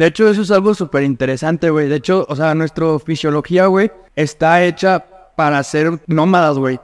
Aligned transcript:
De 0.00 0.06
hecho, 0.06 0.30
eso 0.30 0.40
es 0.40 0.50
algo 0.50 0.74
súper 0.74 1.02
interesante, 1.02 1.68
güey. 1.68 1.86
De 1.86 1.96
hecho, 1.96 2.24
o 2.26 2.34
sea, 2.34 2.54
nuestra 2.54 2.98
fisiología, 3.00 3.66
güey, 3.66 3.92
está 4.16 4.64
hecha 4.64 5.04
para 5.36 5.62
ser 5.62 6.00
nómadas, 6.06 6.56
güey. 6.56 6.80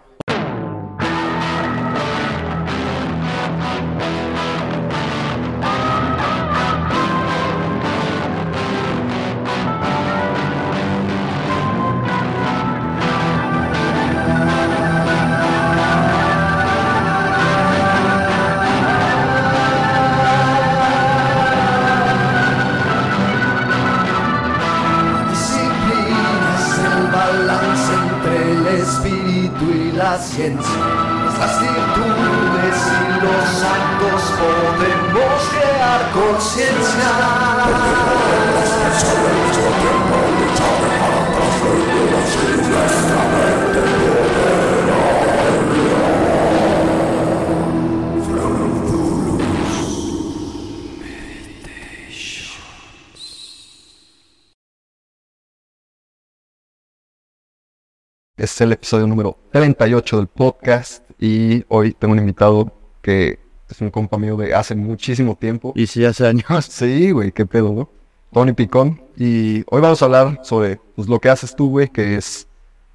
Es 58.57 58.63
el 58.63 58.73
episodio 58.73 59.07
número 59.07 59.37
38 59.53 60.17
del 60.17 60.29
podcast 60.29 61.05
y 61.21 61.63
hoy 61.69 61.93
tengo 61.93 62.15
un 62.15 62.21
invitado 62.21 62.73
que 63.03 63.39
es 63.69 63.83
un 63.83 63.91
compa 63.91 64.17
mío 64.17 64.35
de 64.39 64.55
hace 64.55 64.75
muchísimo 64.75 65.37
tiempo. 65.37 65.75
Y 65.77 65.87
sí, 65.87 66.07
hace 66.07 66.27
años. 66.27 66.65
Sí, 66.71 67.11
güey, 67.11 67.33
qué 67.33 67.45
pedo, 67.45 67.75
¿no? 67.75 67.91
Tony 68.33 68.55
Picón. 68.55 69.03
Y 69.15 69.59
hoy 69.67 69.83
vamos 69.83 70.01
a 70.01 70.07
hablar 70.07 70.41
sobre 70.43 70.81
pues, 70.95 71.07
lo 71.07 71.21
que 71.21 71.29
haces 71.29 71.55
tú, 71.55 71.69
güey, 71.69 71.89
que 71.89 72.15
es 72.15 72.49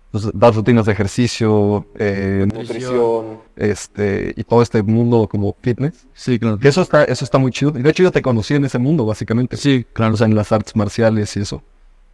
pues, 0.09 0.31
dar 0.33 0.51
rutinas 0.55 0.87
de 0.87 0.93
ejercicio, 0.93 1.85
eh, 1.99 2.47
nutrición, 2.51 3.41
este, 3.55 4.33
y 4.35 4.43
todo 4.43 4.63
este 4.63 4.81
mundo 4.81 5.27
como 5.29 5.55
fitness. 5.61 6.07
Sí, 6.15 6.39
claro. 6.39 6.57
Que 6.57 6.69
eso 6.69 6.81
está, 6.81 7.03
eso 7.03 7.23
está 7.23 7.37
muy 7.37 7.51
chido. 7.51 7.77
Y 7.77 7.83
de 7.83 7.89
hecho 7.91 8.01
yo 8.01 8.11
te 8.11 8.23
conocí 8.23 8.55
en 8.55 8.65
ese 8.65 8.79
mundo, 8.79 9.05
básicamente. 9.05 9.57
Sí, 9.57 9.85
claro. 9.93 10.15
O 10.15 10.17
sea, 10.17 10.25
en 10.25 10.33
las 10.33 10.51
artes 10.51 10.75
marciales 10.75 11.37
y 11.37 11.41
eso. 11.41 11.61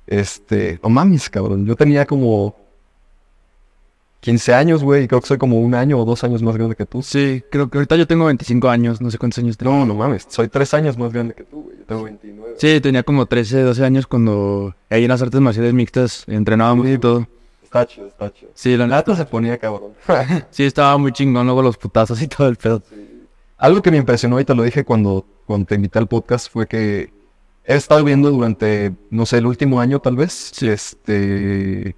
Este, 0.06 0.82
no 0.84 0.90
mames, 0.90 1.30
cabrón. 1.30 1.66
Yo 1.66 1.78
tenía 1.78 2.06
como 2.06 2.67
15 4.28 4.54
años, 4.54 4.84
güey, 4.84 5.08
creo 5.08 5.22
que 5.22 5.28
soy 5.28 5.38
como 5.38 5.62
un 5.62 5.74
año 5.74 5.98
o 5.98 6.04
dos 6.04 6.22
años 6.26 6.44
más 6.44 6.58
grande 6.58 6.76
que 6.76 6.86
tú. 6.86 7.02
Sí, 7.02 7.42
creo 7.50 7.70
que 7.70 7.78
ahorita 7.78 7.96
yo 7.96 8.06
tengo 8.08 8.26
25 8.26 8.68
años, 8.68 9.00
no 9.00 9.10
sé 9.10 9.18
cuántos 9.18 9.42
años 9.42 9.56
tengo. 9.56 9.72
No, 9.72 9.86
no 9.86 9.96
mames, 9.96 10.28
soy 10.28 10.50
tres 10.50 10.74
años 10.74 10.98
más 10.98 11.14
grande 11.14 11.34
que 11.34 11.46
tú, 11.46 11.64
güey. 11.64 11.78
Yo 11.78 11.86
tengo 11.86 12.04
29. 12.04 12.56
Sí, 12.58 12.82
tenía 12.82 13.04
como 13.04 13.26
13, 13.26 13.62
12 13.62 13.86
años 13.86 14.06
cuando 14.06 14.76
ahí 14.90 15.04
en 15.06 15.08
las 15.08 15.22
artes 15.22 15.40
marciales 15.40 15.74
mixtas 15.74 16.26
entrenábamos 16.28 16.88
y 16.90 16.98
todo. 16.98 17.26
Está 17.64 17.86
chido, 17.86 18.08
está 18.08 18.34
chido. 18.34 18.52
Sí, 18.54 18.76
la 18.76 18.86
neta, 18.86 19.16
se 19.16 19.24
ponía 19.24 19.58
cabrón. 19.58 19.94
sí 20.52 20.66
estaba 20.66 20.98
muy 20.98 21.14
chingón 21.14 21.46
luego 21.46 21.62
los 21.62 21.78
putazos 21.78 22.22
y 22.22 22.28
todo 22.28 22.50
el 22.50 22.58
pedo. 22.58 22.84
Algo 23.58 23.82
que 23.82 23.92
me 23.92 23.98
impresionó 23.98 24.42
y 24.42 24.44
te 24.44 24.54
lo 24.54 24.64
dije 24.64 24.84
cuando, 24.84 25.26
cuando 25.46 25.68
te 25.68 25.76
invité 25.76 26.00
al 26.00 26.08
podcast 26.08 26.52
fue 26.52 26.68
que 26.68 27.14
he 27.64 27.76
estado 27.76 28.04
viendo 28.04 28.30
durante, 28.30 28.92
no 29.10 29.26
sé, 29.26 29.38
el 29.38 29.46
último 29.46 29.80
año 29.80 30.02
tal 30.02 30.18
vez, 30.18 30.62
este, 30.62 31.96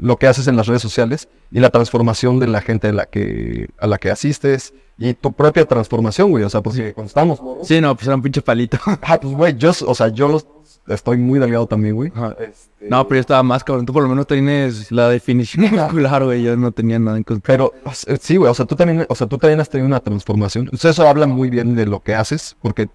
lo 0.00 0.16
que 0.16 0.26
haces 0.26 0.46
en 0.48 0.56
las 0.56 0.66
redes 0.66 0.82
sociales 0.82 1.28
y 1.50 1.60
la 1.60 1.70
transformación 1.70 2.38
de 2.38 2.46
la 2.46 2.60
gente 2.60 2.88
a 2.88 2.92
la 2.92 3.06
que, 3.06 3.68
a 3.78 3.86
la 3.86 3.98
que 3.98 4.10
asistes 4.10 4.72
y 4.96 5.14
tu 5.14 5.32
propia 5.32 5.64
transformación, 5.64 6.30
güey. 6.30 6.44
O 6.44 6.50
sea, 6.50 6.60
porque 6.60 6.92
cuando 6.92 7.08
estamos, 7.08 7.40
morros, 7.42 7.66
Sí, 7.68 7.80
no, 7.80 7.94
pues 7.94 8.06
era 8.06 8.16
un 8.16 8.22
pinche 8.22 8.42
palito. 8.42 8.78
ah, 9.02 9.18
pues, 9.20 9.34
güey, 9.34 9.56
yo, 9.56 9.70
o 9.86 9.94
sea, 9.94 10.08
yo 10.08 10.28
los- 10.28 10.46
estoy 10.88 11.18
muy 11.18 11.38
delgado 11.38 11.66
también, 11.66 11.94
güey. 11.94 12.10
Este, 12.40 12.88
No, 12.88 13.06
pero 13.06 13.16
yo 13.16 13.20
estaba 13.20 13.42
más 13.42 13.62
cabrón. 13.62 13.84
Tú 13.86 13.92
por 13.92 14.02
lo 14.02 14.08
menos 14.08 14.26
tienes 14.26 14.90
la 14.90 15.08
definición 15.08 15.66
muscular, 15.74 16.24
güey. 16.24 16.42
Yo 16.42 16.56
no 16.56 16.72
tenía 16.72 16.98
nada 16.98 17.16
en 17.16 17.24
contra. 17.24 17.52
Pero 17.52 17.72
sí, 18.20 18.36
güey, 18.36 18.50
o 18.50 18.54
sea, 18.54 18.64
tú 18.66 18.74
también, 18.74 19.06
o 19.08 19.14
sea, 19.14 19.26
tú 19.26 19.36
también 19.38 19.60
has 19.60 19.68
tenido 19.68 19.86
una 19.86 20.00
transformación. 20.00 20.70
Sea, 20.76 20.90
eso 20.92 21.06
habla 21.06 21.26
muy 21.26 21.50
bien 21.50 21.74
de 21.76 21.86
lo 21.86 22.00
que 22.00 22.14
haces, 22.14 22.56
porque 22.62 22.88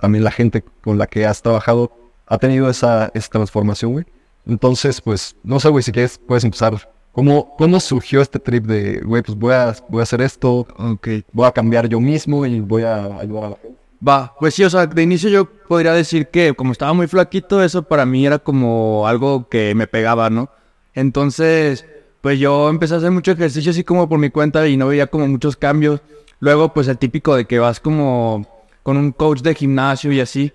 también 0.00 0.24
la 0.24 0.30
gente 0.30 0.62
con 0.82 0.98
la 0.98 1.06
que 1.06 1.26
has 1.26 1.42
trabajado 1.42 1.92
ha 2.26 2.38
tenido 2.38 2.70
esa, 2.70 3.10
esa 3.14 3.28
transformación, 3.30 3.92
güey. 3.92 4.06
Entonces, 4.46 5.00
pues, 5.00 5.36
no 5.42 5.60
sé, 5.60 5.68
güey, 5.68 5.82
si 5.82 5.92
quieres, 5.92 6.18
puedes 6.26 6.44
empezar. 6.44 6.88
¿Cómo, 7.12 7.54
¿Cómo 7.58 7.78
surgió 7.78 8.22
este 8.22 8.38
trip 8.38 8.64
de, 8.64 9.00
güey, 9.04 9.22
pues 9.22 9.36
voy 9.36 9.52
a, 9.52 9.74
voy 9.88 10.00
a 10.00 10.02
hacer 10.04 10.22
esto, 10.22 10.66
Ok. 10.78 11.08
voy 11.32 11.46
a 11.46 11.52
cambiar 11.52 11.86
yo 11.88 12.00
mismo 12.00 12.46
y 12.46 12.60
voy 12.60 12.82
a 12.84 13.18
ayudar 13.18 13.44
a 13.44 13.48
la 13.50 13.56
gente? 13.56 13.78
Va, 14.06 14.34
pues 14.40 14.54
sí, 14.54 14.64
o 14.64 14.70
sea, 14.70 14.86
de 14.86 15.02
inicio 15.02 15.28
yo 15.28 15.44
podría 15.44 15.92
decir 15.92 16.28
que 16.28 16.54
como 16.54 16.72
estaba 16.72 16.92
muy 16.92 17.06
flaquito, 17.06 17.62
eso 17.62 17.82
para 17.82 18.04
mí 18.06 18.26
era 18.26 18.38
como 18.38 19.06
algo 19.06 19.48
que 19.48 19.74
me 19.74 19.86
pegaba, 19.86 20.28
¿no? 20.30 20.48
Entonces, 20.94 21.84
pues 22.20 22.38
yo 22.38 22.68
empecé 22.68 22.94
a 22.94 22.98
hacer 22.98 23.10
mucho 23.10 23.32
ejercicio 23.32 23.70
así 23.70 23.84
como 23.84 24.08
por 24.08 24.18
mi 24.18 24.30
cuenta 24.30 24.66
y 24.66 24.76
no 24.76 24.88
veía 24.88 25.06
como 25.06 25.28
muchos 25.28 25.56
cambios. 25.56 26.00
Luego, 26.40 26.72
pues 26.72 26.88
el 26.88 26.98
típico 26.98 27.36
de 27.36 27.44
que 27.44 27.58
vas 27.58 27.78
como 27.78 28.46
con 28.82 28.96
un 28.96 29.12
coach 29.12 29.40
de 29.42 29.54
gimnasio 29.54 30.12
y 30.12 30.20
así. 30.20 30.52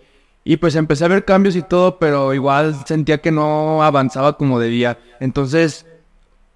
Y 0.49 0.55
pues 0.55 0.75
empecé 0.75 1.03
a 1.03 1.09
ver 1.09 1.25
cambios 1.25 1.57
y 1.57 1.61
todo, 1.61 1.99
pero 1.99 2.33
igual 2.33 2.73
sentía 2.85 3.17
que 3.17 3.31
no 3.31 3.83
avanzaba 3.83 4.37
como 4.37 4.61
debía. 4.61 4.97
Entonces, 5.19 5.85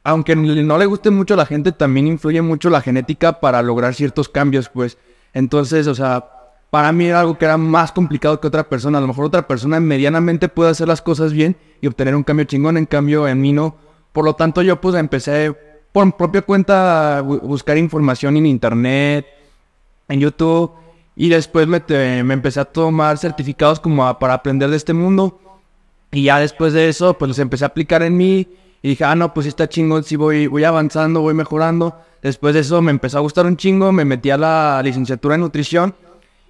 aunque 0.05 0.33
no 0.33 0.77
le 0.77 0.85
guste 0.85 1.09
mucho 1.09 1.33
a 1.33 1.37
la 1.37 1.45
gente, 1.45 1.73
también 1.73 2.07
influye 2.07 2.41
mucho 2.41 2.69
la 2.69 2.79
genética 2.79 3.41
para 3.41 3.61
lograr 3.61 3.93
ciertos 3.93 4.29
cambios, 4.29 4.69
pues. 4.69 4.97
Entonces, 5.33 5.87
o 5.87 5.93
sea, 5.93 6.25
para 6.69 6.93
mí 6.93 7.07
era 7.07 7.19
algo 7.19 7.37
que 7.37 7.43
era 7.43 7.57
más 7.57 7.91
complicado 7.91 8.39
que 8.39 8.47
otra 8.47 8.69
persona. 8.69 8.97
A 8.97 9.01
lo 9.01 9.07
mejor 9.07 9.25
otra 9.25 9.45
persona 9.45 9.77
medianamente 9.81 10.47
puede 10.47 10.71
hacer 10.71 10.87
las 10.87 11.01
cosas 11.01 11.33
bien 11.33 11.57
y 11.81 11.87
obtener 11.87 12.15
un 12.15 12.23
cambio 12.23 12.45
chingón, 12.45 12.77
en 12.77 12.85
cambio 12.85 13.27
en 13.27 13.41
mí 13.41 13.51
no. 13.51 13.75
Por 14.13 14.23
lo 14.23 14.35
tanto, 14.35 14.61
yo 14.61 14.79
pues 14.79 14.95
empecé 14.95 15.53
por 15.91 16.15
propia 16.15 16.43
cuenta 16.43 17.17
a 17.17 17.23
bu- 17.23 17.41
buscar 17.41 17.77
información 17.77 18.37
en 18.37 18.45
internet, 18.45 19.25
en 20.07 20.21
YouTube, 20.21 20.71
y 21.15 21.29
después 21.29 21.67
me, 21.67 21.79
te- 21.79 22.23
me 22.23 22.33
empecé 22.33 22.59
a 22.59 22.65
tomar 22.65 23.17
certificados 23.17 23.79
como 23.79 24.07
a- 24.07 24.17
para 24.19 24.33
aprender 24.35 24.69
de 24.69 24.77
este 24.77 24.93
mundo. 24.93 25.39
Y 26.11 26.23
ya 26.23 26.39
después 26.39 26.73
de 26.73 26.89
eso, 26.89 27.17
pues 27.17 27.29
los 27.29 27.39
empecé 27.39 27.63
a 27.63 27.67
aplicar 27.67 28.01
en 28.03 28.17
mí. 28.17 28.47
Y 28.81 28.89
dije, 28.89 29.03
ah, 29.03 29.15
no, 29.15 29.33
pues 29.33 29.45
está 29.45 29.69
chingón, 29.69 30.03
sí 30.03 30.15
voy, 30.15 30.47
voy 30.47 30.63
avanzando, 30.63 31.21
voy 31.21 31.33
mejorando. 31.33 31.95
Después 32.21 32.53
de 32.53 32.61
eso 32.61 32.81
me 32.81 32.91
empezó 32.91 33.17
a 33.17 33.21
gustar 33.21 33.45
un 33.45 33.55
chingo, 33.57 33.91
me 33.91 34.05
metí 34.05 34.29
a 34.31 34.37
la 34.37 34.81
licenciatura 34.83 35.35
en 35.35 35.41
nutrición. 35.41 35.93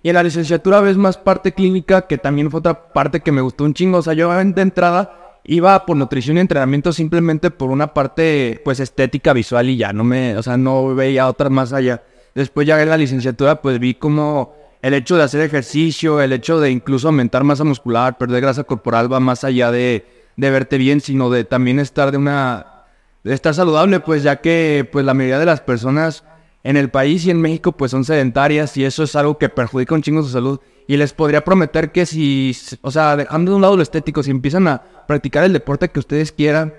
Y 0.04 0.10
en 0.10 0.16
la 0.16 0.24
licenciatura 0.24 0.80
ves 0.82 0.98
más 0.98 1.18
parte 1.18 1.52
clínica, 1.54 2.08
que 2.08 2.18
también 2.18 2.50
fue 2.50 2.60
otra 2.60 2.92
parte 2.94 3.20
que 3.20 3.32
me 3.32 3.42
gustó 3.42 3.66
un 3.66 3.74
chingo. 3.74 4.00
O 4.00 4.02
sea, 4.02 4.14
yo 4.14 4.32
de 4.34 4.62
entrada 4.62 5.40
iba 5.44 5.86
por 5.86 5.96
nutrición 5.98 6.38
y 6.38 6.40
entrenamiento 6.40 6.92
simplemente 6.94 7.52
por 7.52 7.70
una 7.70 7.94
parte, 7.94 8.62
pues, 8.64 8.80
estética 8.80 9.34
visual 9.34 9.70
y 9.70 9.78
ya. 9.78 9.94
No 9.94 10.04
me, 10.04 10.38
o 10.38 10.44
sea, 10.44 10.58
no 10.58 10.96
veía 10.96 11.28
otras 11.28 11.52
más 11.52 11.72
allá. 11.74 12.02
Después 12.36 12.66
ya 12.68 12.82
en 12.82 12.90
la 12.90 12.98
licenciatura, 12.98 13.62
pues 13.62 13.80
vi 13.80 13.94
como 13.94 14.56
el 14.82 14.94
hecho 14.94 15.18
de 15.18 15.24
hacer 15.24 15.42
ejercicio, 15.42 16.22
el 16.22 16.34
hecho 16.34 16.60
de 16.60 16.72
incluso 16.72 17.08
aumentar 17.08 17.44
masa 17.44 17.64
muscular, 17.64 18.18
perder 18.18 18.42
grasa 18.42 18.64
corporal 18.64 19.12
va 19.12 19.20
más 19.20 19.44
allá 19.44 19.72
de, 19.72 20.06
de 20.38 20.50
verte 20.50 20.78
bien, 20.78 21.02
sino 21.02 21.30
de 21.30 21.44
también 21.44 21.80
estar 21.80 22.12
de 22.12 22.18
una 22.18 22.68
de 23.24 23.34
estar 23.34 23.54
saludable, 23.54 24.00
pues 24.00 24.24
ya 24.24 24.38
que 24.42 24.88
pues 24.92 25.06
la 25.06 25.14
mayoría 25.14 25.40
de 25.40 25.46
las 25.46 25.62
personas 25.62 26.24
en 26.64 26.78
el 26.78 26.90
país 26.90 27.26
y 27.26 27.32
en 27.32 27.42
México 27.42 27.72
pues 27.72 27.92
son 27.92 28.04
sedentarias 28.04 28.78
y 28.78 28.86
eso 28.86 29.04
es 29.04 29.16
algo 29.16 29.38
que 29.38 29.50
perjudica 29.50 29.96
un 29.96 30.02
chingo 30.02 30.24
su 30.24 30.30
salud. 30.30 30.60
Y 30.88 30.98
les 30.98 31.14
podría 31.14 31.44
prometer 31.44 31.92
que 31.92 32.06
si, 32.06 32.56
o 32.82 32.92
sea, 32.92 33.16
dejando 33.16 33.52
de 33.52 33.56
un 33.56 33.62
lado 33.62 33.78
lo 33.78 33.84
estético, 33.84 34.24
si 34.24 34.32
empiezan 34.32 34.68
a 34.68 34.82
practicar 35.08 35.44
el 35.44 35.54
deporte 35.54 35.90
que 35.90 36.00
ustedes 36.00 36.32
quieran, 36.32 36.74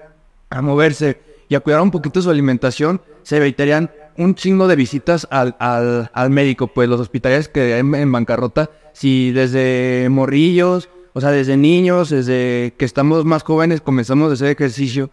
a 0.50 0.60
moverse 0.60 1.20
y 1.48 1.54
a 1.54 1.60
cuidar 1.60 1.80
un 1.80 1.90
poquito 1.90 2.20
su 2.20 2.28
alimentación, 2.28 3.00
se 3.22 3.36
evitarían 3.38 3.90
un 4.16 4.34
chingo 4.34 4.68
de 4.68 4.76
visitas 4.76 5.26
al, 5.30 5.56
al, 5.58 6.10
al 6.12 6.30
médico, 6.30 6.66
pues 6.68 6.88
los 6.88 7.00
hospitales 7.00 7.48
que 7.48 7.78
en, 7.78 7.94
en 7.94 8.12
bancarrota, 8.12 8.70
si 8.92 9.32
desde 9.32 10.08
morrillos, 10.10 10.88
o 11.12 11.20
sea, 11.20 11.30
desde 11.30 11.56
niños, 11.56 12.10
desde 12.10 12.74
que 12.78 12.84
estamos 12.84 13.24
más 13.24 13.42
jóvenes 13.42 13.80
comenzamos 13.80 14.30
a 14.30 14.34
hacer 14.34 14.48
ejercicio. 14.48 15.10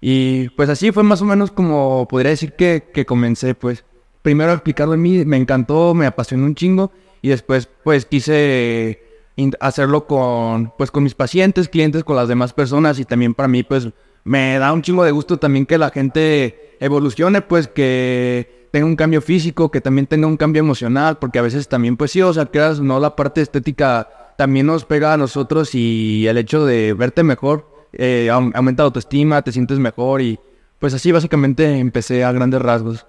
Y 0.00 0.50
pues 0.50 0.68
así 0.68 0.92
fue 0.92 1.02
más 1.02 1.22
o 1.22 1.24
menos 1.24 1.50
como 1.50 2.06
podría 2.08 2.30
decir 2.30 2.52
que, 2.52 2.84
que 2.92 3.06
comencé, 3.06 3.54
pues. 3.54 3.84
Primero 4.22 4.52
explicarlo 4.52 4.94
en 4.94 5.02
mí, 5.02 5.24
me 5.24 5.36
encantó, 5.36 5.94
me 5.94 6.06
apasionó 6.06 6.46
un 6.46 6.54
chingo. 6.54 6.90
Y 7.22 7.28
después, 7.28 7.68
pues, 7.84 8.06
quise 8.06 9.00
hacerlo 9.60 10.06
con, 10.06 10.72
pues, 10.76 10.90
con 10.90 11.04
mis 11.04 11.14
pacientes, 11.14 11.68
clientes, 11.68 12.04
con 12.04 12.16
las 12.16 12.28
demás 12.28 12.52
personas. 12.52 12.98
Y 12.98 13.04
también 13.04 13.34
para 13.34 13.48
mí, 13.48 13.62
pues, 13.62 13.88
me 14.26 14.58
da 14.58 14.72
un 14.72 14.82
chingo 14.82 15.04
de 15.04 15.12
gusto 15.12 15.38
también 15.38 15.64
que 15.66 15.78
la 15.78 15.90
gente 15.90 16.76
evolucione, 16.80 17.40
pues, 17.42 17.68
que 17.68 18.68
tenga 18.72 18.84
un 18.86 18.96
cambio 18.96 19.22
físico, 19.22 19.70
que 19.70 19.80
también 19.80 20.06
tenga 20.06 20.26
un 20.26 20.36
cambio 20.36 20.60
emocional. 20.60 21.16
Porque 21.18 21.38
a 21.38 21.42
veces 21.42 21.68
también, 21.68 21.96
pues 21.96 22.10
sí, 22.10 22.20
o 22.20 22.32
sea, 22.34 22.46
creas, 22.46 22.80
no 22.80 23.00
la 23.00 23.16
parte 23.16 23.40
estética 23.40 24.08
también 24.36 24.66
nos 24.66 24.84
pega 24.84 25.14
a 25.14 25.16
nosotros 25.16 25.74
y 25.74 26.26
el 26.26 26.36
hecho 26.36 26.66
de 26.66 26.92
verte 26.92 27.22
mejor 27.22 27.66
eh, 27.94 28.28
aum- 28.30 28.52
aumenta 28.54 28.82
la 28.82 28.88
autoestima, 28.88 29.40
te 29.40 29.50
sientes 29.52 29.78
mejor 29.78 30.20
y 30.20 30.38
pues 30.78 30.92
así 30.92 31.10
básicamente 31.10 31.78
empecé 31.78 32.22
a 32.22 32.32
grandes 32.32 32.60
rasgos. 32.60 33.06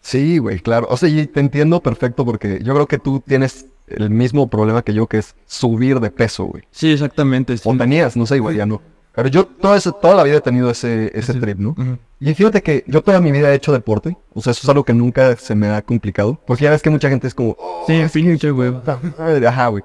Sí, 0.00 0.38
güey, 0.38 0.60
claro. 0.60 0.86
O 0.90 0.96
sea, 0.96 1.10
y 1.10 1.26
te 1.26 1.40
entiendo 1.40 1.80
perfecto 1.80 2.24
porque 2.24 2.60
yo 2.62 2.72
creo 2.72 2.86
que 2.86 2.98
tú 2.98 3.22
tienes 3.26 3.66
el 3.88 4.08
mismo 4.08 4.48
problema 4.48 4.80
que 4.82 4.94
yo, 4.94 5.06
que 5.06 5.18
es 5.18 5.34
subir 5.46 6.00
de 6.00 6.10
peso, 6.10 6.44
güey. 6.44 6.62
Sí, 6.70 6.90
exactamente. 6.90 7.58
sí. 7.58 7.68
O 7.68 7.76
tenías, 7.76 8.16
no 8.16 8.24
sé, 8.24 8.36
igual 8.36 8.56
ya 8.56 8.64
no. 8.64 8.80
Pero 9.14 9.28
yo 9.28 9.44
toda, 9.46 9.76
esa- 9.76 9.92
toda 9.92 10.14
la 10.14 10.22
vida 10.22 10.36
he 10.36 10.40
tenido 10.40 10.70
ese, 10.70 11.10
ese 11.14 11.34
trip, 11.34 11.58
¿no? 11.58 11.70
Ujú. 11.70 11.98
Y 12.20 12.32
fíjate 12.34 12.62
que 12.62 12.82
yo 12.86 13.02
toda 13.02 13.20
mi 13.20 13.30
vida 13.30 13.50
he 13.52 13.54
hecho 13.54 13.72
deporte. 13.72 14.16
O 14.32 14.40
sea, 14.40 14.52
eso 14.52 14.60
es 14.62 14.68
algo 14.68 14.84
que 14.84 14.94
nunca 14.94 15.36
se 15.36 15.54
me 15.54 15.68
ha 15.68 15.82
complicado. 15.82 16.38
Porque 16.46 16.64
ya 16.64 16.70
ves 16.70 16.80
que 16.82 16.88
mucha 16.90 17.08
gente 17.10 17.26
es 17.26 17.34
como, 17.34 17.56
"Oh, 17.58 17.84
Sí, 17.86 18.02
pinche 18.12 18.50
güey. 18.50 18.72
madre", 19.18 19.46
ajá, 19.46 19.68
güey. 19.68 19.82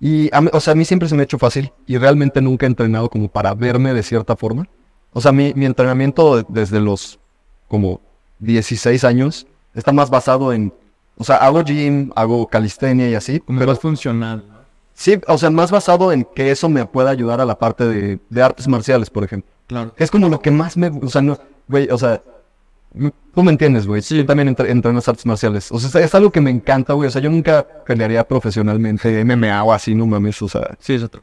Y, 0.00 0.28
a 0.34 0.40
o 0.52 0.60
sea, 0.60 0.72
a 0.72 0.74
mí 0.76 0.84
siempre 0.84 1.08
se 1.08 1.14
me 1.14 1.22
ha 1.22 1.24
hecho 1.24 1.38
fácil. 1.38 1.72
Y 1.86 1.98
realmente 1.98 2.40
nunca 2.40 2.66
he 2.66 2.68
entrenado 2.68 3.08
como 3.10 3.28
para 3.28 3.52
verme 3.54 3.92
de 3.94 4.02
cierta 4.02 4.36
forma. 4.36 4.66
O 5.12 5.20
sea, 5.20 5.32
mi, 5.32 5.52
mi 5.54 5.66
entrenamiento 5.66 6.36
de- 6.36 6.46
desde 6.48 6.80
los 6.80 7.18
como 7.68 8.00
16 8.38 9.04
años 9.04 9.46
está 9.74 9.92
más 9.92 10.08
basado 10.10 10.52
en... 10.52 10.72
O 11.18 11.24
sea, 11.24 11.36
hago 11.36 11.62
gym, 11.64 12.10
hago 12.14 12.46
calistenia 12.46 13.08
y 13.08 13.14
así. 13.14 13.40
Como 13.40 13.58
Pero 13.58 13.72
más 13.72 13.80
funcional. 13.80 14.44
Sí, 14.96 15.20
o 15.28 15.38
sea, 15.38 15.50
más 15.50 15.70
basado 15.70 16.10
en 16.10 16.24
que 16.34 16.50
eso 16.50 16.68
me 16.68 16.84
pueda 16.86 17.10
ayudar 17.10 17.40
a 17.40 17.44
la 17.44 17.58
parte 17.58 17.86
de, 17.86 18.18
de 18.30 18.42
artes 18.42 18.66
marciales, 18.66 19.10
por 19.10 19.22
ejemplo. 19.22 19.52
Claro. 19.68 19.92
Es 19.96 20.10
como 20.10 20.28
lo 20.28 20.40
que 20.40 20.50
más 20.50 20.76
me... 20.76 20.88
O 20.88 21.08
sea, 21.08 21.22
no... 21.22 21.38
Güey, 21.68 21.88
o 21.90 21.98
sea... 21.98 22.22
m- 22.94 23.12
Tú 23.34 23.42
me 23.42 23.50
entiendes, 23.52 23.86
güey. 23.86 24.00
Sí. 24.00 24.20
Tú 24.20 24.24
también 24.26 24.48
entre- 24.48 24.70
entrenas 24.70 25.06
artes 25.08 25.26
marciales. 25.26 25.70
O 25.70 25.78
sea, 25.78 26.00
es 26.00 26.14
algo 26.14 26.30
que 26.32 26.40
me 26.40 26.50
encanta, 26.50 26.94
güey. 26.94 27.08
O 27.08 27.10
sea, 27.10 27.20
yo 27.20 27.28
nunca 27.30 27.66
pelearía 27.84 28.26
profesionalmente 28.26 29.22
MMA 29.24 29.62
o 29.62 29.72
así, 29.74 29.94
no 29.94 30.06
mames. 30.06 30.40
O 30.40 30.48
sea, 30.48 30.76
Sí, 30.78 30.94
es 30.94 31.02
otro 31.02 31.20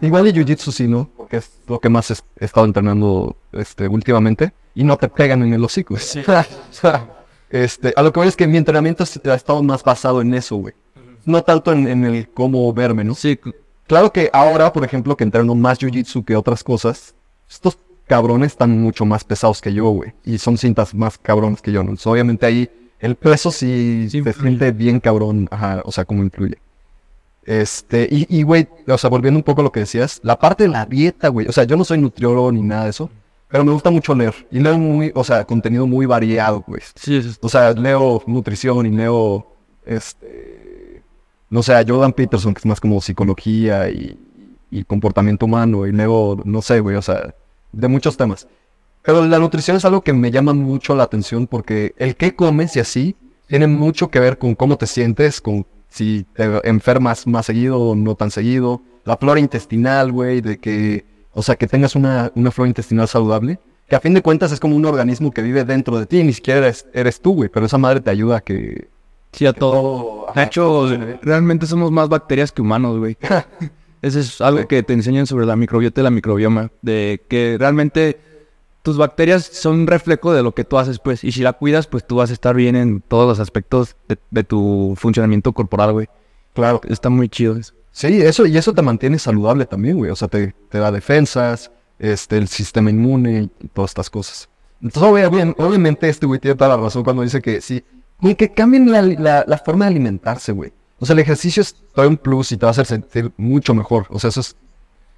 igual 0.00 0.24
de 0.24 0.34
jiu-jitsu 0.34 0.72
sí, 0.72 0.88
¿no? 0.88 1.08
Porque 1.16 1.36
es 1.36 1.52
lo 1.68 1.78
que 1.78 1.88
más 1.88 2.10
es- 2.10 2.24
he 2.40 2.44
estado 2.46 2.66
entrenando 2.66 3.36
este, 3.52 3.86
últimamente. 3.86 4.52
Y 4.74 4.82
no 4.84 4.96
te 4.96 5.08
pegan 5.08 5.42
en 5.42 5.52
el 5.54 5.62
hocico. 5.64 5.96
Sí. 5.98 6.22
O 6.28 6.72
sea, 6.72 7.06
este, 7.50 7.92
a 7.94 8.02
lo 8.02 8.12
que 8.12 8.18
voy 8.20 8.28
es 8.28 8.34
que 8.36 8.46
mi 8.48 8.56
entrenamiento 8.56 9.04
ha 9.30 9.34
estado 9.34 9.62
más 9.62 9.84
basado 9.84 10.20
en 10.22 10.32
eso, 10.34 10.56
güey. 10.56 10.74
No 11.24 11.42
tanto 11.42 11.72
en, 11.72 11.88
en 11.88 12.04
el 12.04 12.28
cómo 12.28 12.72
verme, 12.72 13.04
¿no? 13.04 13.14
Sí, 13.14 13.38
Claro 13.86 14.12
que 14.12 14.30
ahora, 14.32 14.72
por 14.72 14.84
ejemplo, 14.84 15.16
que 15.16 15.24
entreno 15.24 15.54
más 15.54 15.78
jiu-jitsu 15.78 16.24
que 16.24 16.36
otras 16.36 16.64
cosas, 16.64 17.14
estos 17.46 17.76
cabrones 18.06 18.52
están 18.52 18.80
mucho 18.80 19.04
más 19.04 19.24
pesados 19.24 19.60
que 19.60 19.72
yo, 19.74 19.90
güey. 19.90 20.12
Y 20.24 20.38
son 20.38 20.56
cintas 20.56 20.94
más 20.94 21.18
cabrones 21.18 21.60
que 21.60 21.72
yo, 21.72 21.82
¿no? 21.82 21.90
Entonces, 21.90 22.06
obviamente 22.06 22.46
ahí 22.46 22.70
el 23.00 23.16
peso 23.16 23.50
sí, 23.50 24.06
Sí 24.08 24.22
se 24.22 24.32
siente 24.32 24.70
bien 24.70 25.00
cabrón, 25.00 25.48
ajá, 25.50 25.82
o 25.84 25.92
sea, 25.92 26.04
como 26.04 26.22
influye. 26.22 26.56
Este, 27.44 28.08
y, 28.10 28.26
y, 28.28 28.44
güey, 28.44 28.68
o 28.86 28.96
sea, 28.96 29.10
volviendo 29.10 29.38
un 29.38 29.42
poco 29.42 29.60
a 29.60 29.64
lo 29.64 29.72
que 29.72 29.80
decías, 29.80 30.20
la 30.22 30.38
parte 30.38 30.62
de 30.62 30.68
la 30.70 30.86
dieta, 30.86 31.28
güey, 31.28 31.48
o 31.48 31.52
sea, 31.52 31.64
yo 31.64 31.76
no 31.76 31.84
soy 31.84 31.98
nutriólogo 31.98 32.52
ni 32.52 32.62
nada 32.62 32.84
de 32.84 32.90
eso, 32.90 33.10
pero 33.48 33.64
me 33.64 33.72
gusta 33.72 33.90
mucho 33.90 34.14
leer. 34.14 34.46
Y 34.50 34.60
leo 34.60 34.78
muy, 34.78 35.10
o 35.14 35.24
sea, 35.24 35.44
contenido 35.44 35.86
muy 35.86 36.06
variado, 36.06 36.64
güey. 36.66 36.80
sí, 36.94 37.16
es 37.16 37.38
O 37.42 37.48
sea, 37.48 37.72
leo 37.72 38.22
nutrición 38.26 38.86
y 38.86 38.90
leo, 38.90 39.48
este, 39.84 40.51
no 41.52 41.62
sé, 41.62 41.74
Jordan 41.86 42.14
Peterson, 42.14 42.54
que 42.54 42.60
es 42.60 42.66
más 42.66 42.80
como 42.80 42.98
psicología 43.02 43.90
y, 43.90 44.18
comportamiento 44.86 45.44
humano, 45.44 45.86
y 45.86 45.92
leo, 45.92 46.40
no 46.46 46.62
sé, 46.62 46.80
güey, 46.80 46.96
o 46.96 47.02
sea, 47.02 47.34
de 47.72 47.88
muchos 47.88 48.16
temas. 48.16 48.48
Pero 49.02 49.26
la 49.26 49.38
nutrición 49.38 49.76
es 49.76 49.84
algo 49.84 50.00
que 50.00 50.14
me 50.14 50.30
llama 50.30 50.54
mucho 50.54 50.94
la 50.94 51.02
atención 51.02 51.46
porque 51.46 51.94
el 51.98 52.16
qué 52.16 52.34
comes 52.34 52.74
y 52.76 52.80
así 52.80 53.16
tiene 53.48 53.66
mucho 53.66 54.10
que 54.10 54.18
ver 54.18 54.38
con 54.38 54.54
cómo 54.54 54.78
te 54.78 54.86
sientes, 54.86 55.42
con 55.42 55.66
si 55.90 56.24
te 56.32 56.66
enfermas 56.66 57.26
más 57.26 57.44
seguido 57.44 57.78
o 57.78 57.94
no 57.94 58.14
tan 58.14 58.30
seguido. 58.30 58.80
La 59.04 59.18
flora 59.18 59.38
intestinal, 59.38 60.10
güey, 60.10 60.40
de 60.40 60.56
que, 60.56 61.04
o 61.34 61.42
sea, 61.42 61.56
que 61.56 61.66
tengas 61.66 61.94
una, 61.94 62.32
una 62.34 62.50
flora 62.50 62.68
intestinal 62.68 63.08
saludable, 63.08 63.58
que 63.90 63.96
a 63.96 64.00
fin 64.00 64.14
de 64.14 64.22
cuentas 64.22 64.52
es 64.52 64.60
como 64.60 64.74
un 64.74 64.86
organismo 64.86 65.30
que 65.30 65.42
vive 65.42 65.64
dentro 65.64 65.98
de 65.98 66.06
ti, 66.06 66.24
ni 66.24 66.32
siquiera 66.32 66.60
eres, 66.60 66.86
eres 66.94 67.20
tú, 67.20 67.34
güey, 67.34 67.50
pero 67.50 67.66
esa 67.66 67.76
madre 67.76 68.00
te 68.00 68.08
ayuda 68.08 68.38
a 68.38 68.40
que... 68.40 68.88
Sí, 69.32 69.46
a 69.46 69.52
todo. 69.52 70.26
De 70.34 70.42
hecho, 70.42 70.88
realmente 71.22 71.66
somos 71.66 71.90
más 71.90 72.08
bacterias 72.08 72.52
que 72.52 72.62
humanos, 72.62 72.98
güey. 72.98 73.16
Eso 74.02 74.18
es 74.18 74.40
algo 74.40 74.66
que 74.66 74.82
te 74.82 74.92
enseñan 74.92 75.26
sobre 75.26 75.46
la 75.46 75.56
microbiota 75.56 76.00
y 76.00 76.04
la 76.04 76.10
microbioma. 76.10 76.70
De 76.82 77.22
que 77.28 77.56
realmente 77.58 78.20
tus 78.82 78.98
bacterias 78.98 79.44
son 79.44 79.80
un 79.80 79.86
reflejo 79.86 80.32
de 80.32 80.42
lo 80.42 80.52
que 80.52 80.64
tú 80.64 80.76
haces, 80.78 80.98
pues. 80.98 81.24
Y 81.24 81.32
si 81.32 81.42
la 81.42 81.52
cuidas, 81.54 81.86
pues 81.86 82.06
tú 82.06 82.16
vas 82.16 82.30
a 82.30 82.32
estar 82.32 82.54
bien 82.54 82.76
en 82.76 83.00
todos 83.00 83.26
los 83.26 83.40
aspectos 83.40 83.96
de, 84.08 84.18
de 84.30 84.44
tu 84.44 84.94
funcionamiento 84.98 85.52
corporal, 85.52 85.92
güey. 85.92 86.08
Claro. 86.52 86.80
Está 86.88 87.08
muy 87.08 87.28
chido 87.28 87.56
eso. 87.56 87.74
Sí, 87.92 88.20
eso, 88.22 88.46
y 88.46 88.56
eso 88.56 88.72
te 88.72 88.82
mantiene 88.82 89.18
saludable 89.18 89.66
también, 89.66 89.96
güey. 89.98 90.10
O 90.10 90.16
sea, 90.16 90.28
te, 90.28 90.54
te 90.68 90.78
da 90.78 90.90
defensas, 90.90 91.70
este, 91.98 92.38
el 92.38 92.48
sistema 92.48 92.90
inmune 92.90 93.50
y 93.60 93.68
todas 93.68 93.92
estas 93.92 94.10
cosas. 94.10 94.48
Entonces, 94.82 95.02
obviamente, 95.10 95.62
obviamente 95.62 96.08
este 96.08 96.26
güey 96.26 96.40
tiene 96.40 96.56
toda 96.56 96.76
la 96.76 96.82
razón 96.82 97.04
cuando 97.04 97.22
dice 97.22 97.40
que 97.40 97.60
sí, 97.60 97.84
güey, 98.22 98.34
que 98.36 98.52
cambien 98.52 98.90
la, 98.90 99.02
la, 99.02 99.44
la 99.46 99.58
forma 99.58 99.84
de 99.84 99.90
alimentarse, 99.90 100.52
güey. 100.52 100.72
O 100.98 101.04
sea, 101.04 101.14
el 101.14 101.18
ejercicio 101.18 101.60
es 101.60 101.74
todo 101.92 102.08
un 102.08 102.16
plus 102.16 102.52
y 102.52 102.56
te 102.56 102.64
va 102.64 102.68
a 102.68 102.70
hacer 102.70 102.86
sentir 102.86 103.32
mucho 103.36 103.74
mejor. 103.74 104.06
O 104.08 104.20
sea, 104.20 104.28
eso 104.28 104.40
es 104.40 104.56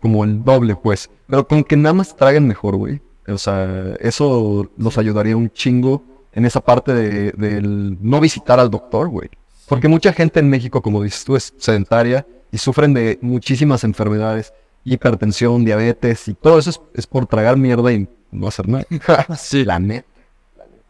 como 0.01 0.25
el 0.25 0.43
doble, 0.43 0.77
pues. 0.77 1.11
Pero 1.27 1.47
con 1.47 1.63
que 1.63 1.77
nada 1.77 1.93
más 1.93 2.17
traguen 2.17 2.49
mejor, 2.49 2.77
güey. 2.77 3.01
O 3.29 3.39
sea, 3.39 3.95
eso 4.01 4.71
nos 4.77 4.99
ayudaría 4.99 5.37
un 5.37 5.51
chingo 5.51 6.03
en 6.33 6.47
esa 6.47 6.61
parte 6.61 6.95
de, 6.95 7.33
del 7.33 7.99
no 8.01 8.21
visitar 8.21 8.59
al 8.59 8.71
doctor, 8.71 9.09
güey. 9.09 9.29
Porque 9.69 9.89
mucha 9.89 10.13
gente 10.13 10.41
en 10.41 10.49
México, 10.49 10.83
como 10.83 11.03
dices 11.03 11.25
tú, 11.25 11.37
es 11.37 11.55
sedentaria 11.59 12.27
y 12.51 12.59
sufren 12.59 12.95
de 12.95 13.19
muchísimas 13.23 13.85
enfermedades, 13.85 14.53
hipertensión, 14.85 15.65
diabetes 15.65 16.29
y 16.29 16.35
todo 16.35 16.59
eso 16.59 16.71
es, 16.71 16.81
es 16.95 17.07
por 17.07 17.27
tragar 17.27 17.57
mierda 17.57 17.93
y 17.93 18.09
no 18.31 18.49
hacer 18.49 18.69
nada. 18.69 18.85
Sí. 19.39 19.65
La 19.65 19.79
neta. 19.79 20.07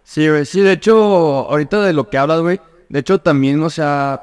Sí, 0.04 0.28
güey. 0.28 0.44
Sí, 0.44 0.60
de 0.60 0.72
hecho, 0.72 0.94
ahorita 1.48 1.82
de 1.82 1.92
lo 1.92 2.08
que 2.08 2.18
hablas, 2.18 2.40
güey. 2.40 2.60
De 2.88 3.00
hecho, 3.00 3.18
también, 3.18 3.60
o 3.62 3.70
sea, 3.70 4.20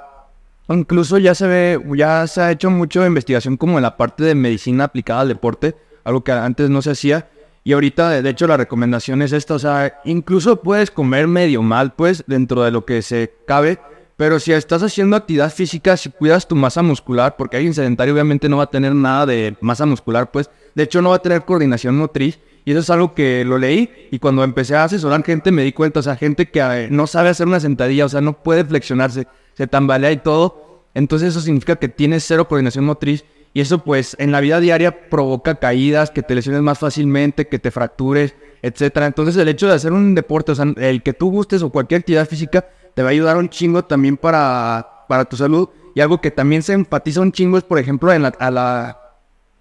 incluso 0.70 1.18
ya 1.18 1.36
se 1.36 1.48
ve, 1.48 1.82
ya 1.98 2.26
se 2.28 2.42
ha 2.42 2.52
hecho 2.52 2.70
mucho 2.70 3.06
investigación 3.06 3.58
como 3.58 3.78
en 3.78 3.84
la 3.84 3.98
parte 3.98 4.24
de 4.24 4.36
medicina 4.36 4.86
aplicada 4.86 5.22
al 5.22 5.28
deporte, 5.28 5.76
algo 6.04 6.24
que 6.24 6.32
antes 6.32 6.70
no 6.70 6.82
se 6.82 6.92
hacía. 6.92 7.30
Y 7.64 7.74
ahorita, 7.74 8.22
de 8.22 8.30
hecho, 8.30 8.48
la 8.48 8.58
recomendación 8.58 9.22
es 9.22 9.34
esta, 9.34 9.56
o 9.56 9.60
sea, 9.60 10.00
incluso 10.06 10.62
puedes 10.62 10.90
comer 10.90 11.28
medio 11.28 11.62
mal, 11.62 11.94
pues, 11.94 12.24
dentro 12.28 12.64
de 12.64 12.72
lo 12.72 12.86
que 12.86 13.02
se 13.02 13.34
cabe. 13.46 13.80
Pero 14.18 14.40
si 14.40 14.54
estás 14.54 14.84
haciendo 14.84 15.16
actividad 15.16 15.52
física, 15.52 15.98
si 15.98 16.10
cuidas 16.10 16.48
tu 16.48 16.56
masa 16.56 16.84
muscular, 16.84 17.36
porque 17.38 17.58
alguien 17.58 17.74
sedentario 17.74 18.14
obviamente 18.14 18.48
no 18.50 18.58
va 18.58 18.64
a 18.64 18.70
tener 18.70 18.94
nada 18.94 19.26
de 19.26 19.56
masa 19.62 19.86
muscular, 19.86 20.32
pues, 20.32 20.50
de 20.76 20.84
hecho 20.84 21.02
no 21.02 21.10
va 21.10 21.16
a 21.16 21.22
tener 21.22 21.44
coordinación 21.44 21.98
motriz. 21.98 22.40
Y 22.66 22.72
eso 22.72 22.82
es 22.82 22.90
algo 22.90 23.14
que 23.14 23.44
lo 23.46 23.58
leí 23.58 23.90
y 24.12 24.20
cuando 24.20 24.44
empecé 24.44 24.76
a 24.76 24.84
asesorar 24.84 25.24
gente 25.24 25.52
me 25.52 25.64
di 25.64 25.72
cuenta, 25.72 26.00
o 26.00 26.04
sea, 26.04 26.16
gente 26.16 26.50
que 26.50 26.60
eh, 26.60 26.88
no 26.92 27.08
sabe 27.08 27.30
hacer 27.30 27.48
una 27.48 27.60
sentadilla, 27.60 28.06
o 28.06 28.10
sea, 28.10 28.22
no 28.22 28.34
puede 28.44 28.64
flexionarse, 28.64 29.28
se 29.54 29.68
tambalea 29.68 30.12
y 30.12 30.18
todo. 30.18 30.84
Entonces 30.94 31.30
eso 31.30 31.42
significa 31.42 31.78
que 31.78 31.88
tienes 31.88 32.24
cero 32.28 32.48
coordinación 32.48 32.86
motriz 32.86 33.26
y 33.54 33.62
eso 33.62 33.80
pues 33.80 34.16
en 34.20 34.32
la 34.32 34.40
vida 34.40 34.60
diaria 34.60 35.10
provoca 35.10 35.56
caídas, 35.56 36.12
que 36.12 36.22
te 36.22 36.36
lesiones 36.36 36.62
más 36.62 36.80
fácilmente, 36.80 37.48
que 37.48 37.60
te 37.60 37.72
fractures, 37.72 38.36
etcétera. 38.62 39.08
Entonces 39.08 39.36
el 39.38 39.48
hecho 39.48 39.68
de 39.68 39.74
hacer 39.74 39.92
un 39.92 40.16
deporte, 40.16 40.52
o 40.52 40.56
sea, 40.56 40.66
el 40.78 41.04
que 41.04 41.14
tú 41.14 41.32
gustes 41.32 41.62
o 41.64 41.70
cualquier 41.70 42.00
actividad 42.02 42.28
física 42.28 42.68
te 42.94 43.02
va 43.02 43.10
a 43.10 43.12
ayudar 43.12 43.38
un 43.38 43.50
chingo 43.50 43.84
también 43.84 44.18
para, 44.18 45.06
para 45.08 45.26
tu 45.26 45.36
salud. 45.36 45.70
Y 45.94 46.00
algo 46.00 46.22
que 46.22 46.32
también 46.32 46.64
se 46.64 46.74
enfatiza 46.74 47.22
un 47.22 47.32
chingo 47.32 47.58
es, 47.58 47.64
por 47.64 47.80
ejemplo, 47.80 48.14
en 48.14 48.24
la, 48.24 48.30
a 48.30 48.52
la, 48.52 49.01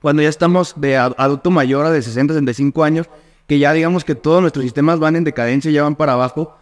cuando 0.02 0.22
ya 0.22 0.28
estamos 0.28 0.74
de 0.76 0.96
ad- 0.96 1.14
adulto 1.18 1.50
mayor, 1.50 1.86
a 1.86 1.90
de 1.90 2.02
60, 2.02 2.34
65 2.34 2.84
años, 2.84 3.08
que 3.46 3.58
ya 3.58 3.72
digamos 3.72 4.04
que 4.04 4.14
todos 4.14 4.40
nuestros 4.40 4.62
sistemas 4.64 4.98
van 4.98 5.16
en 5.16 5.24
decadencia 5.24 5.70
y 5.70 5.74
ya 5.74 5.82
van 5.82 5.96
para 5.96 6.12
abajo, 6.14 6.56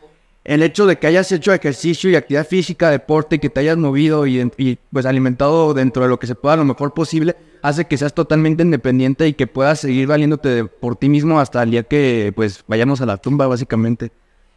el 0.44 0.62
hecho 0.62 0.86
de 0.86 0.98
que 0.98 1.06
hayas 1.06 1.30
hecho 1.30 1.52
ejercicio 1.52 2.08
y 2.08 2.16
actividad 2.16 2.46
física, 2.46 2.90
deporte, 2.90 3.38
que 3.38 3.50
te 3.50 3.60
hayas 3.60 3.76
movido 3.76 4.26
y, 4.26 4.78
pues 4.90 5.04
alimentado 5.04 5.74
dentro 5.74 6.02
de 6.04 6.08
lo 6.08 6.18
que 6.18 6.26
se 6.26 6.34
pueda 6.34 6.56
lo 6.56 6.64
mejor 6.64 6.94
posible, 6.94 7.36
hace 7.60 7.84
que 7.86 7.98
seas 7.98 8.14
totalmente 8.14 8.62
independiente 8.62 9.28
y 9.28 9.34
que 9.34 9.46
puedas 9.46 9.80
seguir 9.80 10.06
valiéndote 10.06 10.48
de- 10.48 10.64
por 10.64 10.96
ti 10.96 11.10
mismo 11.10 11.38
hasta 11.38 11.62
el 11.62 11.72
día 11.72 11.82
que 11.82 12.32
pues 12.34 12.64
vayamos 12.66 13.00
a 13.02 13.06
la 13.06 13.18
tumba 13.18 13.46
básicamente. 13.46 14.10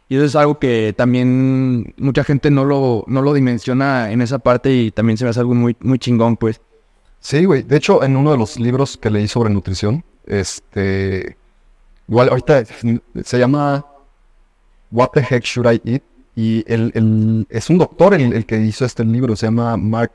Y 0.08 0.16
eso 0.16 0.24
es 0.24 0.34
algo 0.36 0.58
que 0.58 0.94
también 0.96 1.92
mucha 1.98 2.24
gente 2.24 2.50
no 2.50 2.64
lo, 2.64 3.04
no 3.06 3.20
lo 3.20 3.34
dimensiona 3.34 4.12
en 4.12 4.22
esa 4.22 4.38
parte 4.38 4.72
y 4.74 4.90
también 4.92 5.16
se 5.18 5.24
me 5.24 5.30
hace 5.30 5.40
algo 5.40 5.54
muy, 5.54 5.76
muy 5.80 5.98
chingón 5.98 6.36
pues. 6.38 6.60
Sí, 7.22 7.44
güey. 7.44 7.62
De 7.62 7.76
hecho, 7.76 8.02
en 8.02 8.16
uno 8.16 8.32
de 8.32 8.36
los 8.38 8.58
libros 8.58 8.96
que 8.96 9.08
leí 9.08 9.28
sobre 9.28 9.48
nutrición, 9.50 10.04
este. 10.26 11.36
Igual, 12.08 12.28
ahorita 12.30 12.64
se 13.24 13.38
llama 13.38 13.86
What 14.90 15.10
the 15.14 15.20
Heck 15.20 15.44
Should 15.44 15.72
I 15.72 15.80
Eat? 15.92 16.02
Y 16.34 16.64
el, 16.66 16.90
el- 16.94 17.46
es 17.48 17.70
un 17.70 17.78
doctor 17.78 18.12
el, 18.14 18.32
el 18.32 18.44
que 18.44 18.58
hizo 18.60 18.84
este 18.84 19.04
libro, 19.04 19.36
se 19.36 19.46
llama 19.46 19.76
Mark 19.76 20.12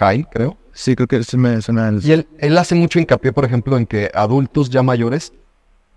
Hine, 0.00 0.26
creo. 0.32 0.56
Sí, 0.72 0.96
creo 0.96 1.06
que 1.08 1.22
se 1.24 1.36
me 1.36 1.60
suena 1.60 1.88
el... 1.88 2.04
Y 2.04 2.12
él, 2.12 2.26
él 2.38 2.56
hace 2.56 2.74
mucho 2.74 2.98
hincapié, 2.98 3.32
por 3.32 3.44
ejemplo, 3.44 3.76
en 3.76 3.84
que 3.86 4.10
adultos 4.14 4.70
ya 4.70 4.82
mayores, 4.82 5.32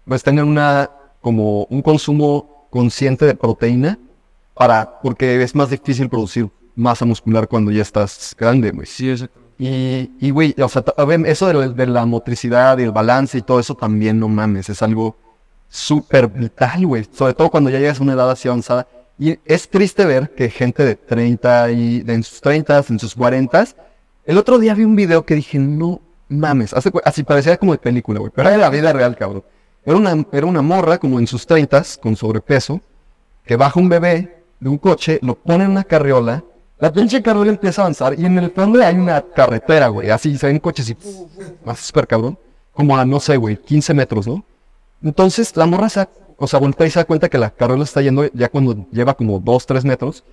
pues 0.06 0.24
tengan 0.24 0.48
una, 0.48 0.90
como 1.22 1.64
un 1.66 1.82
consumo 1.82 2.68
consciente 2.70 3.26
de 3.26 3.36
proteína, 3.36 3.98
para, 4.56 5.00
porque 5.02 5.42
es 5.42 5.56
más 5.56 5.70
difícil 5.70 6.10
producir 6.10 6.50
masa 6.76 7.06
muscular 7.06 7.48
cuando 7.48 7.72
ya 7.72 7.84
estás 7.84 8.36
grande, 8.38 8.72
güey. 8.72 8.88
Sí, 8.88 9.10
exactamente. 9.10 9.43
Y, 9.58 10.12
y 10.20 10.32
güey, 10.32 10.56
o 10.60 10.68
sea, 10.68 10.84
eso 11.26 11.48
de, 11.48 11.88
la 11.88 12.06
motricidad 12.06 12.78
y 12.78 12.84
el 12.84 12.92
balance 12.92 13.38
y 13.38 13.42
todo 13.42 13.60
eso 13.60 13.76
también, 13.76 14.20
no 14.20 14.28
mames, 14.28 14.70
es 14.70 14.82
algo 14.82 15.16
súper 15.70 16.28
vital, 16.28 16.86
güey. 16.86 17.08
Sobre 17.12 17.34
todo 17.34 17.50
cuando 17.50 17.70
ya 17.70 17.80
llegas 17.80 18.00
a 18.00 18.04
una 18.04 18.14
edad 18.14 18.30
así 18.32 18.48
avanzada. 18.48 18.88
Y 19.20 19.38
es 19.46 19.70
triste 19.70 20.06
ver 20.06 20.32
que 20.32 20.50
gente 20.50 20.84
de 20.84 20.96
30 20.96 21.72
y 21.72 22.04
en 22.08 22.24
sus 22.24 22.42
30, 22.42 22.84
en 22.90 23.00
sus 23.00 23.16
40, 23.16 23.68
el 24.26 24.38
otro 24.38 24.58
día 24.58 24.74
vi 24.74 24.84
un 24.84 24.96
video 24.96 25.26
que 25.26 25.36
dije, 25.36 25.60
no 25.60 26.02
mames, 26.30 26.74
así 26.74 27.24
parecía 27.24 27.58
como 27.58 27.74
de 27.74 27.78
película, 27.78 28.20
güey, 28.20 28.32
pero 28.34 28.50
era 28.50 28.58
la 28.58 28.70
vida 28.70 28.92
real, 28.92 29.16
cabrón. 29.16 29.44
Era 29.86 29.98
una, 29.98 30.26
era 30.32 30.46
una 30.46 30.62
morra 30.62 30.98
como 30.98 31.20
en 31.20 31.28
sus 31.28 31.46
30 31.46 31.84
con 32.02 32.16
sobrepeso, 32.16 32.82
que 33.46 33.56
baja 33.56 33.80
un 33.80 33.90
bebé 33.90 34.44
de 34.60 34.70
un 34.70 34.78
coche, 34.78 35.20
lo 35.22 35.36
pone 35.36 35.66
en 35.66 35.72
una 35.72 35.84
carriola, 35.84 36.44
la 36.80 36.92
pinche 36.92 37.22
carriola 37.22 37.52
empieza 37.52 37.82
a 37.82 37.86
avanzar 37.86 38.20
y 38.20 38.26
en 38.26 38.38
el 38.40 38.52
fondo 38.52 38.84
hay 38.84 38.96
una 38.96 39.22
carretera, 39.22 39.88
güey, 39.88 40.10
así 40.10 40.38
se 40.38 40.48
ven 40.48 40.60
coches 40.60 40.90
y 40.90 40.98
más 41.66 41.80
súper 41.80 42.08
cabrón, 42.08 42.38
como 42.74 42.98
a, 42.98 43.06
no 43.06 43.20
sé, 43.20 43.38
güey, 43.38 43.58
15 43.58 43.94
metros, 43.94 44.28
¿no? 44.28 44.44
Entonces 45.02 45.56
la 45.56 45.66
morra 45.66 45.90
se, 45.90 46.08
o 46.38 46.48
sea, 46.48 46.60
voltea 46.60 46.88
y 46.88 46.90
se 46.92 47.00
da 47.00 47.06
cuenta 47.06 47.30
que 47.30 47.38
la 47.38 47.50
carriola 47.52 47.84
está 47.84 48.02
yendo 48.02 48.26
ya 48.34 48.50
cuando 48.50 48.86
lleva 48.92 49.14
como 49.14 49.40
2, 49.40 49.66
3 49.66 49.86
metros. 49.86 50.24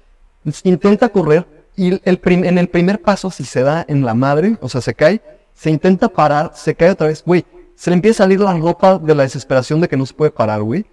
Entonces, 0.40 0.62
intenta 0.64 1.08
correr 1.08 1.46
y 1.76 2.00
el 2.08 2.18
prim- 2.18 2.44
en 2.44 2.56
el 2.58 2.68
primer 2.68 3.00
paso, 3.00 3.30
si 3.30 3.44
se 3.44 3.62
da 3.62 3.84
en 3.88 4.04
la 4.04 4.14
madre, 4.14 4.56
o 4.60 4.68
sea, 4.68 4.80
se 4.80 4.94
cae, 4.94 5.20
se 5.54 5.70
intenta 5.70 6.08
parar, 6.08 6.52
se 6.54 6.74
cae 6.74 6.90
otra 6.90 7.08
vez, 7.08 7.22
güey. 7.24 7.44
Se 7.76 7.90
le 7.90 7.94
empieza 7.94 8.22
a 8.22 8.26
salir 8.26 8.40
la 8.40 8.56
ropa 8.56 8.98
de 8.98 9.14
la 9.14 9.22
desesperación 9.22 9.80
de 9.80 9.88
que 9.88 9.96
no 9.96 10.04
se 10.06 10.14
puede 10.14 10.30
parar, 10.30 10.62
güey. 10.62 10.84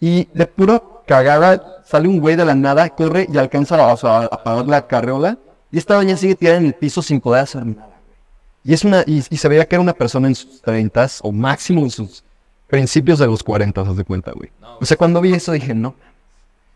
Y 0.00 0.28
de 0.34 0.46
pura 0.46 0.82
cagada 1.06 1.82
sale 1.84 2.08
un 2.08 2.20
güey 2.20 2.36
de 2.36 2.44
la 2.44 2.54
nada, 2.54 2.88
corre 2.90 3.26
y 3.32 3.36
alcanza 3.38 3.76
a, 3.76 3.92
o 3.92 3.96
sea, 3.96 4.24
a 4.24 4.42
parar 4.42 4.66
la 4.66 4.86
carriola. 4.86 5.38
Y 5.70 5.78
esta 5.78 5.94
doña 5.94 6.16
sigue 6.16 6.34
tirada 6.34 6.58
en 6.58 6.66
el 6.66 6.74
piso 6.74 7.02
sin 7.02 7.20
poder 7.20 7.42
hacer 7.42 7.66
nada. 7.66 7.90
Y, 8.62 8.72
es 8.72 8.84
una, 8.84 9.02
y, 9.06 9.22
y 9.28 9.36
se 9.36 9.48
veía 9.48 9.66
que 9.66 9.74
era 9.74 9.82
una 9.82 9.92
persona 9.92 10.28
en 10.28 10.34
sus 10.34 10.62
30 10.62 11.06
o 11.22 11.32
máximo 11.32 11.82
en 11.82 11.90
sus 11.90 12.24
principios 12.68 13.18
de 13.18 13.26
los 13.26 13.42
40, 13.42 13.80
haz 13.80 13.96
de 13.96 14.04
cuenta, 14.04 14.32
güey. 14.32 14.50
O 14.80 14.84
sea, 14.84 14.96
cuando 14.96 15.20
vi 15.20 15.32
eso 15.34 15.52
dije, 15.52 15.74
no. 15.74 15.94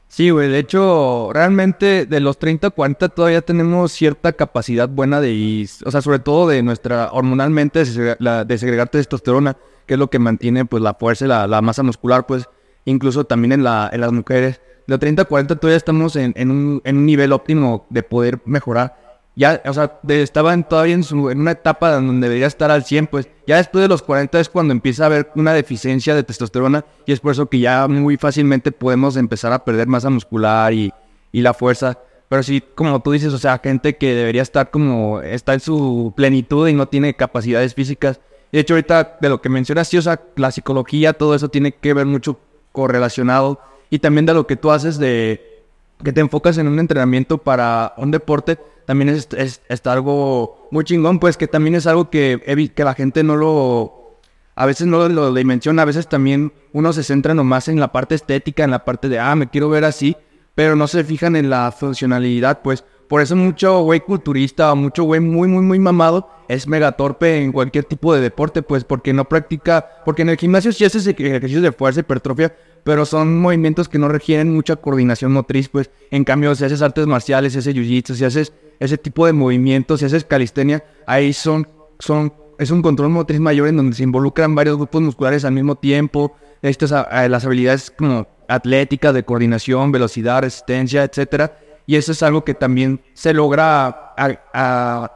Sí, 0.09 0.31
güey, 0.31 0.49
de 0.49 0.59
hecho, 0.59 1.31
realmente 1.33 2.07
de 2.07 2.21
los 2.21 2.39
30 2.39 2.69
a 2.69 2.71
40 2.71 3.09
todavía 3.11 3.43
tenemos 3.43 3.93
cierta 3.93 4.33
capacidad 4.33 4.89
buena 4.89 5.21
de, 5.21 5.33
y- 5.33 5.69
o 5.85 5.91
sea, 5.91 6.01
sobre 6.01 6.19
todo 6.19 6.49
de 6.49 6.63
nuestra 6.63 7.11
hormonalmente 7.13 7.81
de 7.81 7.87
segregar, 7.87 8.17
la, 8.21 8.45
de 8.45 8.59
segregar 8.59 8.89
testosterona, 8.89 9.57
que 9.87 9.95
es 9.95 9.99
lo 10.01 10.09
que 10.09 10.19
mantiene 10.19 10.65
pues 10.65 10.83
la 10.83 10.95
fuerza 10.95 11.27
y 11.27 11.29
la, 11.29 11.47
la 11.47 11.61
masa 11.61 11.83
muscular, 11.83 12.27
pues 12.27 12.49
incluso 12.91 13.25
también 13.25 13.53
en, 13.53 13.63
la, 13.65 13.89
en 13.93 14.01
las 14.01 14.13
mujeres. 14.13 14.61
De 14.87 14.93
los 14.95 15.01
30 15.01 15.23
a 15.23 15.25
40 15.27 15.57
todavía 15.57 15.77
estamos 15.77 16.17
en, 16.17 16.33
en 16.37 16.51
un, 16.51 16.81
en 16.85 16.97
un 16.97 17.07
nivel 17.07 17.33
óptimo 17.33 17.87
de 17.91 18.03
poder 18.03 18.41
mejorar. 18.45 18.97
Ya, 19.37 19.63
o 19.67 19.73
sea, 19.73 20.01
de- 20.03 20.23
estaba 20.23 20.53
en- 20.55 20.65
todavía 20.65 20.95
en, 20.95 21.05
su, 21.05 21.31
en 21.31 21.41
una 21.41 21.53
etapa 21.53 21.93
donde 21.93 22.27
debería 22.27 22.47
estar 22.49 22.71
al 22.71 22.85
100, 22.85 23.07
pues 23.07 23.29
ya 23.47 23.57
después 23.59 23.83
de 23.83 23.89
los 23.89 24.03
40 24.03 24.41
es 24.41 24.49
cuando 24.49 24.73
empieza 24.73 25.05
a 25.05 25.07
haber 25.07 25.31
una 25.37 25.53
deficiencia 25.53 26.15
de 26.15 26.25
testosterona 26.25 26.85
y 27.07 27.13
es 27.13 27.21
por 27.21 27.33
eso 27.33 27.49
que 27.49 27.61
ya 27.61 27.87
muy 27.87 28.17
fácilmente 28.17 28.73
podemos 28.73 29.17
empezar 29.17 29.53
a 29.53 29.65
perder 29.65 29.87
masa 29.87 30.11
muscular 30.11 30.73
y, 30.73 30.93
y 31.31 31.41
la 31.43 31.55
fuerza. 31.55 31.99
Pero 32.29 32.43
sí, 32.43 32.63
como 32.75 33.01
tú 33.01 33.13
dices, 33.13 33.33
o 33.33 33.39
sea, 33.39 33.59
gente 33.63 33.97
que 33.97 34.13
debería 34.15 34.43
estar 34.43 34.71
como, 34.71 35.21
está 35.23 35.55
en 35.55 35.61
su 35.61 36.13
plenitud 36.17 36.67
y 36.69 36.73
no 36.75 36.89
tiene 36.89 37.15
capacidades 37.15 37.75
físicas. 37.75 38.21
De 38.51 38.61
hecho, 38.61 38.75
ahorita 38.75 39.19
de 39.21 39.29
lo 39.29 39.41
que 39.41 39.49
mencionas, 39.51 39.89
sí, 39.89 39.99
o 39.99 40.03
sea, 40.03 40.21
la 40.37 40.51
psicología, 40.51 41.13
todo 41.13 41.35
eso 41.35 41.49
tiene 41.49 41.73
que 41.73 41.95
ver 41.95 42.07
mucho 42.07 42.41
correlacionado. 42.79 43.61
Y 43.91 43.99
también 44.01 44.27
de 44.27 44.35
lo 44.35 44.47
que 44.47 44.57
tú 44.57 44.71
haces 44.71 44.99
de 44.99 45.65
que 46.05 46.13
te 46.13 46.21
enfocas 46.21 46.59
en 46.59 46.69
un 46.69 46.79
entrenamiento 46.79 47.39
para 47.39 47.95
un 47.97 48.11
deporte, 48.11 48.59
también 48.87 49.09
es, 49.09 49.29
es- 49.37 49.61
está 49.69 49.93
algo 49.93 50.69
muy 50.71 50.85
chingón, 50.85 51.19
pues 51.19 51.37
que 51.37 51.49
también 51.49 51.75
es 51.75 51.87
algo 51.87 52.09
que, 52.11 52.71
que 52.75 52.85
la 52.85 52.95
gente 52.95 53.25
no 53.25 53.35
lo, 53.37 54.17
a 54.55 54.65
veces 54.67 54.87
no 54.87 55.09
lo 55.09 55.35
dimensiona, 55.35 55.83
a 55.83 55.87
veces 55.87 56.09
también 56.09 56.53
uno 56.73 56.93
se 56.93 57.03
centra 57.03 57.35
nomás 57.35 57.67
en 57.69 57.81
la 57.81 57.91
parte 57.91 58.15
estética, 58.15 58.63
en 58.65 58.71
la 58.71 58.85
parte 58.85 59.09
de, 59.09 59.19
ah, 59.19 59.35
me 59.35 59.49
quiero 59.51 59.69
ver 59.71 59.85
así, 59.85 60.17
pero 60.55 60.77
no 60.77 60.87
se 60.87 61.03
fijan 61.05 61.35
en 61.37 61.51
la 61.51 61.73
funcionalidad, 61.73 62.61
pues. 62.63 62.85
Por 63.09 63.23
eso 63.23 63.35
mucho 63.37 63.81
güey 63.83 64.01
culturista 64.01 64.71
o 64.73 64.77
mucho 64.77 65.05
güey 65.05 65.21
muy, 65.21 65.49
muy, 65.49 65.63
muy 65.63 65.79
mamado 65.79 66.29
es 66.49 66.67
mega 66.69 66.93
torpe 66.93 67.43
en 67.43 67.53
cualquier 67.53 67.85
tipo 67.85 68.15
de 68.15 68.21
deporte, 68.21 68.63
pues, 68.63 68.85
porque 68.85 69.13
no 69.13 69.27
practica, 69.29 69.87
porque 70.05 70.23
en 70.23 70.31
el 70.31 70.37
gimnasio 70.37 70.73
sí 70.73 70.85
haces 70.85 71.07
ej- 71.07 71.19
ejercicios 71.21 71.63
de 71.63 71.73
fuerza, 71.73 72.01
hipertrofia, 72.01 72.55
pero 72.85 73.05
son 73.05 73.39
movimientos 73.39 73.89
que 73.89 73.99
no 73.99 74.09
requieren 74.09 74.55
mucha 74.55 74.77
coordinación 74.77 75.33
motriz, 75.33 75.69
pues. 75.69 75.91
En 76.11 76.25
cambio, 76.25 76.55
si 76.55 76.65
haces 76.65 76.81
artes 76.81 77.07
marciales, 77.07 77.53
si 77.53 77.59
haces 77.59 77.75
jiu-jitsu, 77.75 78.15
si 78.15 78.25
haces 78.25 78.53
ese 78.79 78.97
tipo 78.97 79.27
de 79.27 79.33
movimientos, 79.35 80.01
si 80.01 80.07
haces 80.07 80.25
calistenia, 80.25 80.85
ahí 81.07 81.33
son, 81.35 81.67
son, 81.99 82.33
es 82.59 82.71
un 82.71 82.81
control 82.81 83.11
motriz 83.11 83.41
mayor 83.41 83.69
en 83.69 83.77
donde 83.77 83.97
se 83.97 84.03
involucran 84.05 84.55
varios 84.55 84.77
grupos 84.77 85.03
musculares 85.03 85.45
al 85.45 85.53
mismo 85.53 85.75
tiempo. 85.77 86.35
Estas, 86.63 86.93
a- 86.93 87.03
a- 87.03 87.29
las 87.29 87.45
habilidades 87.45 87.91
como 87.91 88.27
atléticas, 88.49 89.13
de 89.13 89.23
coordinación, 89.25 89.93
velocidad, 89.93 90.41
resistencia, 90.43 91.05
etcétera. 91.05 91.59
Y 91.89 91.97
eso 91.97 92.13
es 92.13 92.23
algo 92.23 92.45
que 92.45 92.53
también 92.53 93.01
se 93.15 93.33
logra 93.33 94.15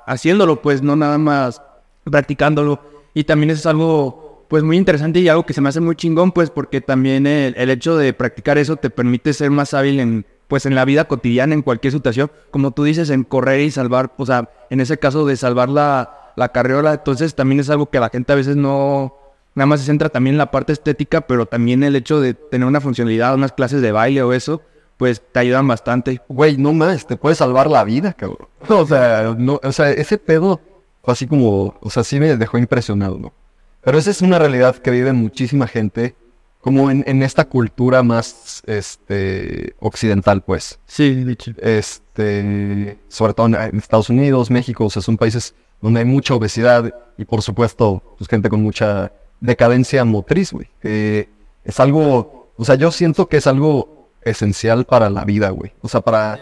haciéndolo, 0.07 0.63
pues 0.63 0.81
no 0.81 0.97
nada 0.97 1.19
más 1.19 1.61
practicándolo. 2.03 2.81
Y 3.13 3.25
también 3.25 3.51
eso 3.51 3.61
es 3.61 3.67
algo 3.67 4.47
pues 4.49 4.63
muy 4.63 4.79
interesante 4.79 5.21
y 5.21 5.29
algo 5.29 5.45
que 5.45 5.53
se 5.53 5.61
me 5.61 5.69
hace 5.69 5.81
muy 5.81 5.97
chingón, 5.97 6.33
pues 6.33 6.49
porque 6.49 6.81
también 6.81 7.27
el, 7.27 7.55
el 7.59 7.69
hecho 7.69 7.99
de 7.99 8.15
practicar 8.15 8.57
eso 8.57 8.77
te 8.77 8.89
permite 8.89 9.35
ser 9.35 9.51
más 9.51 9.75
hábil 9.75 10.01
en 10.01 10.27
pues 10.49 10.65
en 10.65 10.75
la 10.75 10.87
vida 10.87 11.05
cotidiana, 11.05 11.53
en 11.53 11.61
cualquier 11.61 11.93
situación, 11.93 12.31
como 12.51 12.71
tú 12.71 12.85
dices, 12.85 13.11
en 13.11 13.25
correr 13.25 13.61
y 13.61 13.71
salvar, 13.71 14.15
o 14.17 14.25
sea, 14.25 14.49
en 14.71 14.81
ese 14.81 14.99
caso 14.99 15.27
de 15.27 15.37
salvar 15.37 15.69
la, 15.69 16.33
la 16.37 16.53
carriola, 16.53 16.95
entonces 16.95 17.35
también 17.35 17.61
es 17.61 17.69
algo 17.69 17.91
que 17.91 18.01
la 18.01 18.09
gente 18.09 18.33
a 18.33 18.37
veces 18.37 18.57
no, 18.57 19.15
nada 19.55 19.67
más 19.67 19.81
se 19.81 19.87
centra 19.87 20.09
también 20.09 20.35
en 20.35 20.39
la 20.39 20.51
parte 20.51 20.73
estética, 20.73 21.23
pero 21.23 21.45
también 21.45 21.83
el 21.83 21.97
hecho 21.97 22.21
de 22.21 22.33
tener 22.33 22.67
una 22.67 22.81
funcionalidad, 22.81 23.35
unas 23.35 23.53
clases 23.53 23.83
de 23.83 23.93
baile 23.93 24.23
o 24.23 24.33
eso, 24.33 24.63
pues 25.03 25.21
te 25.33 25.41
ayudan 25.41 25.67
bastante. 25.67 26.21
Güey, 26.29 26.59
no 26.59 26.73
más, 26.73 27.09
te 27.09 27.17
puede 27.17 27.35
salvar 27.35 27.69
la 27.69 27.83
vida, 27.83 28.13
cabrón. 28.13 28.47
O 28.69 28.87
sea, 28.87 29.35
no, 29.37 29.59
o 29.61 29.73
sea, 29.73 29.91
ese 29.91 30.17
pedo 30.17 30.61
fue 31.03 31.13
así 31.13 31.27
como, 31.27 31.75
o 31.81 31.91
sea, 31.91 32.05
sí 32.05 32.21
me 32.21 32.37
dejó 32.37 32.57
impresionado, 32.57 33.19
¿no? 33.19 33.33
Pero 33.81 33.99
esa 33.99 34.13
es 34.13 34.23
una 34.23 34.39
realidad 34.39 34.77
que 34.77 34.93
vive 34.93 35.13
muchísima 35.13 35.67
gente, 35.67 36.15
como 36.61 36.89
en, 36.89 37.03
en 37.09 37.25
esta 37.25 37.47
cultura 37.47 38.05
más, 38.05 38.63
este, 38.65 39.75
occidental, 39.81 40.43
pues. 40.43 40.79
Sí, 40.87 41.25
dicho. 41.25 41.51
Este, 41.59 42.97
sobre 43.09 43.35
todo 43.35 43.49
en, 43.49 43.57
Estados 43.77 44.09
Unidos, 44.09 44.53
México, 44.53 44.85
o 44.85 44.91
sea, 44.91 45.03
son 45.03 45.17
países 45.17 45.57
donde 45.81 45.99
hay 45.99 46.07
mucha 46.07 46.37
obesidad 46.37 46.95
y 47.19 47.25
por 47.25 47.43
supuesto, 47.43 48.05
pues 48.19 48.31
gente 48.31 48.49
con 48.49 48.63
mucha 48.63 49.11
decadencia 49.41 50.05
motriz, 50.05 50.53
güey. 50.53 50.69
Que 50.81 51.29
es 51.65 51.81
algo, 51.81 52.53
o 52.57 52.65
sea, 52.65 52.77
yo 52.77 52.93
siento 52.93 53.27
que 53.27 53.39
es 53.39 53.49
algo 53.49 54.02
esencial 54.25 54.85
para 54.85 55.11
la 55.11 55.25
vida, 55.25 55.51
güey. 55.51 55.73
O 55.81 55.89
sea, 55.89 56.01
para... 56.01 56.39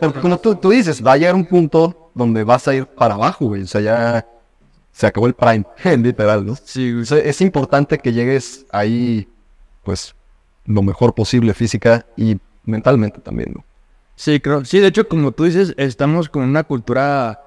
Porque 0.00 0.20
como 0.20 0.38
tú, 0.38 0.54
tú 0.56 0.70
dices, 0.70 1.04
va 1.04 1.12
a 1.12 1.16
llegar 1.16 1.34
un 1.34 1.46
punto 1.46 2.10
donde 2.14 2.44
vas 2.44 2.66
a 2.68 2.74
ir 2.74 2.86
para 2.86 3.14
abajo, 3.14 3.46
güey. 3.46 3.62
O 3.62 3.66
sea, 3.66 3.80
ya 3.80 4.26
se 4.92 5.06
acabó 5.06 5.26
el 5.26 5.34
prime, 5.34 5.64
literal, 5.98 6.44
¿no? 6.44 6.56
Sí, 6.56 6.92
O 6.92 7.04
sea, 7.04 7.18
es 7.18 7.40
importante 7.40 7.98
que 7.98 8.12
llegues 8.12 8.66
ahí, 8.70 9.28
pues, 9.82 10.14
lo 10.66 10.82
mejor 10.82 11.14
posible 11.14 11.54
física 11.54 12.06
y 12.16 12.38
mentalmente 12.64 13.20
también, 13.20 13.52
¿no? 13.54 13.64
Sí, 14.14 14.40
creo. 14.40 14.64
Sí, 14.64 14.78
de 14.78 14.88
hecho, 14.88 15.08
como 15.08 15.32
tú 15.32 15.44
dices, 15.44 15.74
estamos 15.78 16.28
con 16.28 16.42
una 16.42 16.64
cultura 16.64 17.40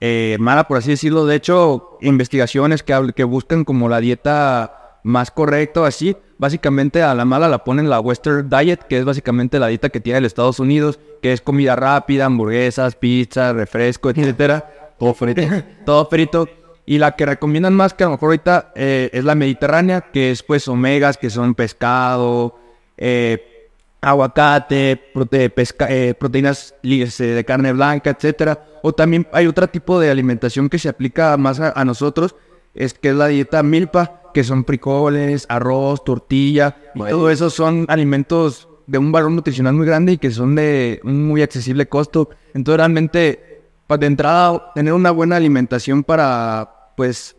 eh, 0.00 0.36
mala, 0.38 0.68
por 0.68 0.78
así 0.78 0.90
decirlo. 0.90 1.26
De 1.26 1.34
hecho, 1.34 1.98
investigaciones 2.02 2.82
que, 2.82 3.12
que 3.16 3.24
buscan 3.24 3.64
como 3.64 3.88
la 3.88 4.00
dieta 4.00 5.00
más 5.02 5.30
correcta 5.30 5.86
así, 5.86 6.16
básicamente 6.38 7.02
a 7.02 7.14
la 7.14 7.24
mala 7.24 7.48
la 7.48 7.64
ponen 7.64 7.88
la 7.90 8.00
Western 8.00 8.48
Diet, 8.50 8.82
que 8.88 8.98
es 8.98 9.04
básicamente 9.04 9.58
la 9.58 9.68
dieta 9.68 9.88
que 9.90 10.00
tiene 10.00 10.18
el 10.18 10.24
Estados 10.24 10.58
Unidos, 10.60 10.98
que 11.22 11.32
es 11.32 11.40
comida 11.40 11.76
rápida, 11.76 12.26
hamburguesas, 12.26 12.96
pizza, 12.96 13.52
refresco, 13.52 14.10
etcétera. 14.14 14.92
Todo 14.98 15.14
frito. 15.14 15.42
todo 15.84 16.06
frito. 16.06 16.48
Y 16.86 16.98
la 16.98 17.16
que 17.16 17.24
recomiendan 17.24 17.74
más, 17.74 17.94
que 17.94 18.04
a 18.04 18.08
lo 18.08 18.12
mejor 18.12 18.26
ahorita 18.28 18.72
eh, 18.74 19.08
es 19.12 19.24
la 19.24 19.34
mediterránea, 19.34 20.02
que 20.02 20.30
es 20.30 20.42
pues 20.42 20.68
omegas, 20.68 21.16
que 21.16 21.30
son 21.30 21.54
pescado, 21.54 22.58
eh, 22.98 23.70
aguacate, 24.02 25.00
prote- 25.14 25.50
pesca- 25.50 25.86
eh, 25.90 26.14
proteínas 26.14 26.74
este, 26.82 27.24
de 27.28 27.44
carne 27.44 27.72
blanca, 27.72 28.10
etcétera. 28.10 28.64
O 28.82 28.92
también 28.92 29.26
hay 29.32 29.46
otro 29.46 29.66
tipo 29.68 29.98
de 29.98 30.10
alimentación 30.10 30.68
que 30.68 30.78
se 30.78 30.88
aplica 30.90 31.36
más 31.38 31.58
a, 31.58 31.70
a 31.78 31.84
nosotros, 31.86 32.36
es 32.74 32.94
que 32.94 33.10
es 33.10 33.14
la 33.14 33.28
dieta 33.28 33.62
milpa, 33.62 34.20
que 34.34 34.44
son 34.44 34.64
frijoles, 34.64 35.46
arroz, 35.48 36.04
tortilla, 36.04 36.76
y 36.94 36.98
todo 37.08 37.30
eso 37.30 37.50
son 37.50 37.84
alimentos 37.88 38.68
de 38.86 38.98
un 38.98 39.12
valor 39.12 39.30
nutricional 39.30 39.74
muy 39.74 39.86
grande 39.86 40.12
y 40.12 40.18
que 40.18 40.30
son 40.30 40.54
de 40.54 41.00
un 41.04 41.26
muy 41.26 41.40
accesible 41.42 41.86
costo. 41.86 42.28
Entonces 42.52 42.78
realmente, 42.78 43.62
pa- 43.86 43.96
de 43.96 44.06
entrada, 44.06 44.72
tener 44.74 44.92
una 44.92 45.10
buena 45.12 45.36
alimentación 45.36 46.02
para, 46.02 46.90
pues, 46.96 47.36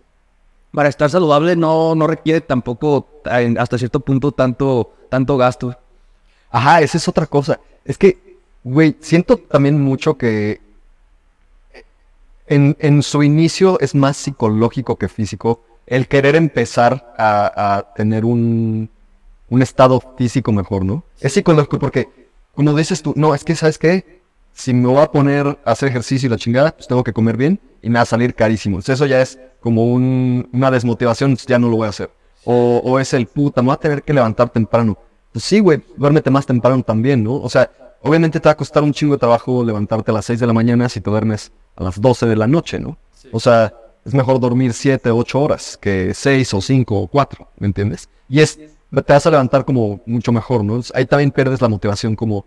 para 0.72 0.89
estar 0.89 1.10
saludable 1.10 1.56
no, 1.56 1.96
no 1.96 2.08
requiere 2.08 2.42
tampoco, 2.42 3.08
hasta 3.58 3.77
cierto 3.77 4.00
punto, 4.00 4.32
tanto, 4.32 4.94
tanto 5.10 5.38
gasto. 5.38 5.77
Ajá, 6.50 6.82
esa 6.82 6.98
es 6.98 7.08
otra 7.08 7.25
cosa. 7.27 7.60
Es 7.84 7.98
que, 7.98 8.38
güey, 8.63 8.96
siento 9.00 9.38
también 9.38 9.82
mucho 9.82 10.18
que 10.18 10.62
en, 12.48 12.75
en 12.80 13.02
su 13.04 13.24
inicio 13.24 13.80
es 13.80 13.96
más 13.96 14.18
psicológico 14.18 14.98
que 14.98 15.08
físico. 15.10 15.64
El 15.88 16.08
querer 16.08 16.36
empezar 16.36 17.14
a, 17.18 17.75
a 17.78 17.94
tener 17.94 18.25
un, 18.25 18.90
un 19.50 19.62
estado 19.62 20.02
físico 20.18 20.52
mejor, 20.52 20.84
¿no? 20.84 21.04
Es 21.20 21.34
psicológico 21.34 21.78
porque, 21.80 22.10
como 22.54 22.74
dices 22.74 23.02
tú, 23.02 23.14
no, 23.16 23.36
es 23.36 23.44
que, 23.44 23.56
¿sabes 23.56 23.78
qué? 23.78 24.22
Si 24.54 24.74
me 24.74 24.88
voy 24.88 25.00
a 25.02 25.12
poner 25.12 25.60
a 25.66 25.72
hacer 25.72 25.90
ejercicio 25.90 26.28
y 26.28 26.30
la 26.30 26.38
chingada, 26.38 26.72
pues 26.75 26.88
tengo 26.88 27.04
que 27.04 27.14
comer 27.14 27.38
bien 27.38 27.60
y 27.82 27.90
me 27.90 27.96
va 27.96 28.02
a 28.02 28.06
salir 28.06 28.34
carísimo. 28.34 28.78
Entonces, 28.78 28.96
eso 28.96 29.06
ya 29.06 29.22
es 29.22 29.38
como 29.60 29.86
un- 29.86 30.48
una 30.54 30.72
desmotivación, 30.72 31.36
ya 31.38 31.60
no 31.60 31.70
lo 31.70 31.78
voy 31.78 31.88
a 31.88 31.90
hacer. 31.90 32.10
O, 32.46 32.82
o 32.84 33.00
es 33.00 33.14
el 33.14 33.25
puta, 33.28 33.62
me 33.62 33.68
voy 33.68 33.74
a 33.75 33.80
tener 33.80 34.04
que 34.04 34.14
levantar 34.14 34.50
temprano. 34.50 34.98
Pues 35.34 35.44
sí, 35.44 35.60
güey, 35.60 35.82
duérmete 35.98 36.30
más 36.32 36.46
temprano 36.46 36.82
también, 36.84 37.24
¿no? 37.24 37.36
O 37.36 37.50
sea, 37.50 37.70
obviamente 38.06 38.40
te 38.40 38.48
va 38.48 38.54
a 38.54 38.58
costar 38.58 38.84
un 38.84 38.94
chingo 38.94 39.16
de 39.16 39.20
trabajo 39.20 39.64
levantarte 39.64 40.12
a 40.12 40.14
las 40.14 40.26
6 40.26 40.40
de 40.40 40.48
la 40.48 40.54
mañana 40.54 40.88
si 40.90 41.02
te 41.02 41.10
duermes 41.10 41.52
a 41.76 41.84
las 41.84 42.00
12 42.00 42.28
de 42.28 42.36
la 42.36 42.48
noche, 42.48 42.80
¿no? 42.80 42.98
O 43.32 43.40
sea, 43.40 43.74
es 44.06 44.14
mejor 44.14 44.40
dormir 44.40 44.74
7, 44.74 45.10
8 45.10 45.42
horas 45.42 45.78
que 45.82 46.14
6 46.14 46.54
o 46.54 46.62
5 46.62 46.96
o 46.96 47.08
4, 47.08 47.48
¿me 47.58 47.66
entiendes? 47.66 48.08
Y 48.30 48.42
es, 48.42 48.58
te 48.58 49.14
vas 49.14 49.26
a 49.26 49.32
levantar 49.32 49.66
como 49.66 50.02
mucho 50.06 50.32
mejor, 50.32 50.64
¿no? 50.64 50.80
Ahí 50.94 51.06
también 51.06 51.32
pierdes 51.32 51.62
la 51.62 51.68
motivación 51.68 52.16
como... 52.16 52.46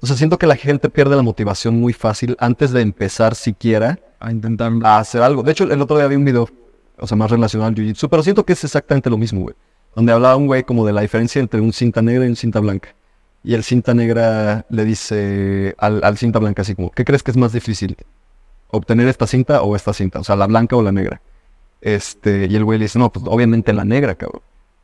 O 0.00 0.06
sea, 0.06 0.16
siento 0.16 0.38
que 0.38 0.46
la 0.46 0.56
gente 0.56 0.90
pierde 0.90 1.14
la 1.14 1.22
motivación 1.22 1.80
muy 1.80 1.92
fácil 1.92 2.36
antes 2.40 2.72
de 2.72 2.82
empezar 2.82 3.34
siquiera 3.34 3.98
A 4.18 4.30
intentar. 4.32 4.72
a 4.82 4.98
hacer 4.98 5.22
algo. 5.22 5.42
De 5.42 5.52
hecho, 5.52 5.64
el 5.64 5.80
otro 5.80 5.96
día 5.96 6.06
vi 6.08 6.16
un 6.16 6.24
video, 6.24 6.48
o 6.98 7.06
sea, 7.06 7.16
más 7.16 7.30
relacionado 7.30 7.68
al 7.68 7.74
jiu-jitsu, 7.74 8.08
pero 8.10 8.22
siento 8.22 8.44
que 8.44 8.52
es 8.54 8.64
exactamente 8.64 9.08
lo 9.08 9.16
mismo, 9.16 9.42
güey. 9.42 9.54
Donde 9.94 10.12
hablaba 10.12 10.36
un 10.36 10.48
güey 10.48 10.64
como 10.64 10.84
de 10.84 10.92
la 10.92 11.00
diferencia 11.00 11.40
entre 11.40 11.60
un 11.60 11.72
cinta 11.72 12.02
negra 12.02 12.26
y 12.26 12.28
un 12.28 12.36
cinta 12.36 12.60
blanca. 12.60 12.95
Y 13.46 13.54
el 13.54 13.62
cinta 13.62 13.94
negra 13.94 14.66
le 14.70 14.84
dice 14.84 15.76
al, 15.78 16.02
al 16.02 16.18
cinta 16.18 16.40
blanca 16.40 16.62
así 16.62 16.74
como, 16.74 16.90
¿qué 16.90 17.04
crees 17.04 17.22
que 17.22 17.30
es 17.30 17.36
más 17.36 17.52
difícil? 17.52 17.96
¿Obtener 18.72 19.06
esta 19.06 19.28
cinta 19.28 19.62
o 19.62 19.76
esta 19.76 19.92
cinta? 19.92 20.18
O 20.18 20.24
sea, 20.24 20.34
la 20.34 20.48
blanca 20.48 20.74
o 20.74 20.82
la 20.82 20.90
negra. 20.90 21.22
Este, 21.80 22.48
y 22.50 22.56
el 22.56 22.64
güey 22.64 22.80
le 22.80 22.86
dice, 22.86 22.98
no, 22.98 23.12
pues 23.12 23.24
obviamente 23.28 23.72
la 23.72 23.84
negra, 23.84 24.16
cabrón. 24.16 24.42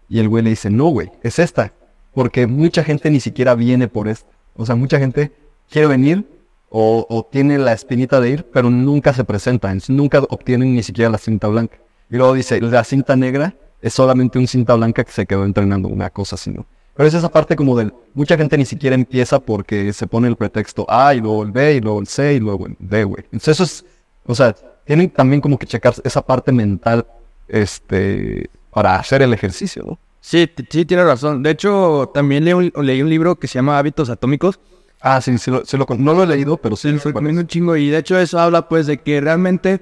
Y 0.09 0.21
el 0.21 0.29
güey 0.29 0.45
le 0.45 0.51
dice, 0.51 0.71
no, 0.71 0.87
güey, 0.91 1.11
es 1.25 1.41
esta. 1.41 1.73
Porque 2.15 2.47
mucha 2.47 2.85
gente 2.85 3.11
ni 3.11 3.19
siquiera 3.19 3.57
viene 3.57 3.89
por 3.89 4.07
esta. 4.07 4.31
O 4.55 4.65
sea, 4.65 4.77
mucha 4.77 5.01
gente 5.01 5.33
quiere 5.69 5.89
venir 5.89 6.25
o, 6.71 7.05
o 7.11 7.25
tiene 7.25 7.59
la 7.59 7.73
espinita 7.73 8.21
de 8.21 8.31
ir, 8.31 8.47
pero 8.53 8.71
nunca 8.71 9.13
se 9.13 9.25
presentan. 9.25 9.81
Nunca 9.89 10.21
obtienen 10.21 10.73
ni 10.73 10.85
siquiera 10.85 11.11
la 11.11 11.19
cinta 11.19 11.49
blanca. 11.49 11.79
Y 12.09 12.17
luego 12.17 12.33
dice, 12.33 12.61
la 12.61 12.85
cinta 12.85 13.17
negra 13.17 13.57
es 13.81 13.93
solamente 13.93 14.39
un 14.39 14.47
cinta 14.47 14.77
blanca 14.77 15.03
que 15.03 15.11
se 15.11 15.27
quedó 15.27 15.45
entrenando, 15.47 15.89
una 15.89 16.11
cosa 16.11 16.37
así, 16.37 16.53
¿no? 16.53 16.65
Pero 16.95 17.09
es 17.09 17.15
esa 17.15 17.31
parte 17.31 17.57
como 17.57 17.77
del, 17.77 17.93
mucha 18.15 18.37
gente 18.37 18.59
ni 18.59 18.67
siquiera 18.67 18.95
empieza 18.95 19.41
porque 19.41 19.93
se 19.93 20.07
pone 20.07 20.29
el 20.29 20.37
pretexto 20.37 20.85
A 20.89 21.15
y 21.15 21.21
luego 21.21 21.43
el 21.43 21.51
B 21.51 21.75
y 21.77 21.81
luego 21.81 22.01
el 22.01 22.07
C 22.07 22.35
y 22.35 22.41
luego 22.41 22.67
el 22.67 22.77
D, 22.79 23.05
güey. 23.05 23.25
Entonces 23.33 23.49
eso 23.61 23.65
es, 23.65 23.85
o 24.27 24.35
sea, 24.35 24.55
tienen 24.85 25.09
también 25.11 25.41
como 25.41 25.59
que 25.59 25.67
checar 25.67 25.95
esa 26.05 26.21
parte 26.21 26.53
mental, 26.53 27.07
este, 27.49 28.49
para 28.71 28.97
hacer 28.97 29.23
el 29.23 29.33
ejercicio, 29.33 29.85
¿no? 29.87 29.99
Sí, 30.21 30.49
sí, 30.71 30.85
tienes 30.85 31.07
razón. 31.07 31.43
De 31.43 31.51
hecho, 31.51 32.11
también 32.15 32.45
leí 32.45 32.53
un, 32.55 32.73
leí 32.87 33.03
un 33.03 33.09
libro 33.11 33.37
que 33.37 33.49
se 33.49 33.55
llama 33.55 33.79
Hábitos 33.79 34.09
Atómicos. 34.09 34.61
Ah, 35.01 35.21
sí, 35.21 35.37
sí, 35.39 35.51
lo, 35.51 35.65
sí 35.65 35.77
lo 35.77 35.85
no 35.99 36.15
lo 36.15 36.23
he 36.23 36.27
leído, 36.27 36.57
pero 36.59 36.77
sí. 36.77 36.93
Los 36.93 37.03
recomiendo 37.05 37.41
un 37.41 37.49
chingo. 37.49 37.77
Y 37.77 37.89
de 37.91 37.99
hecho, 37.99 38.17
eso 38.19 38.39
habla 38.39 38.69
pues 38.69 38.87
de 38.87 38.99
que 38.99 39.21
realmente. 39.21 39.81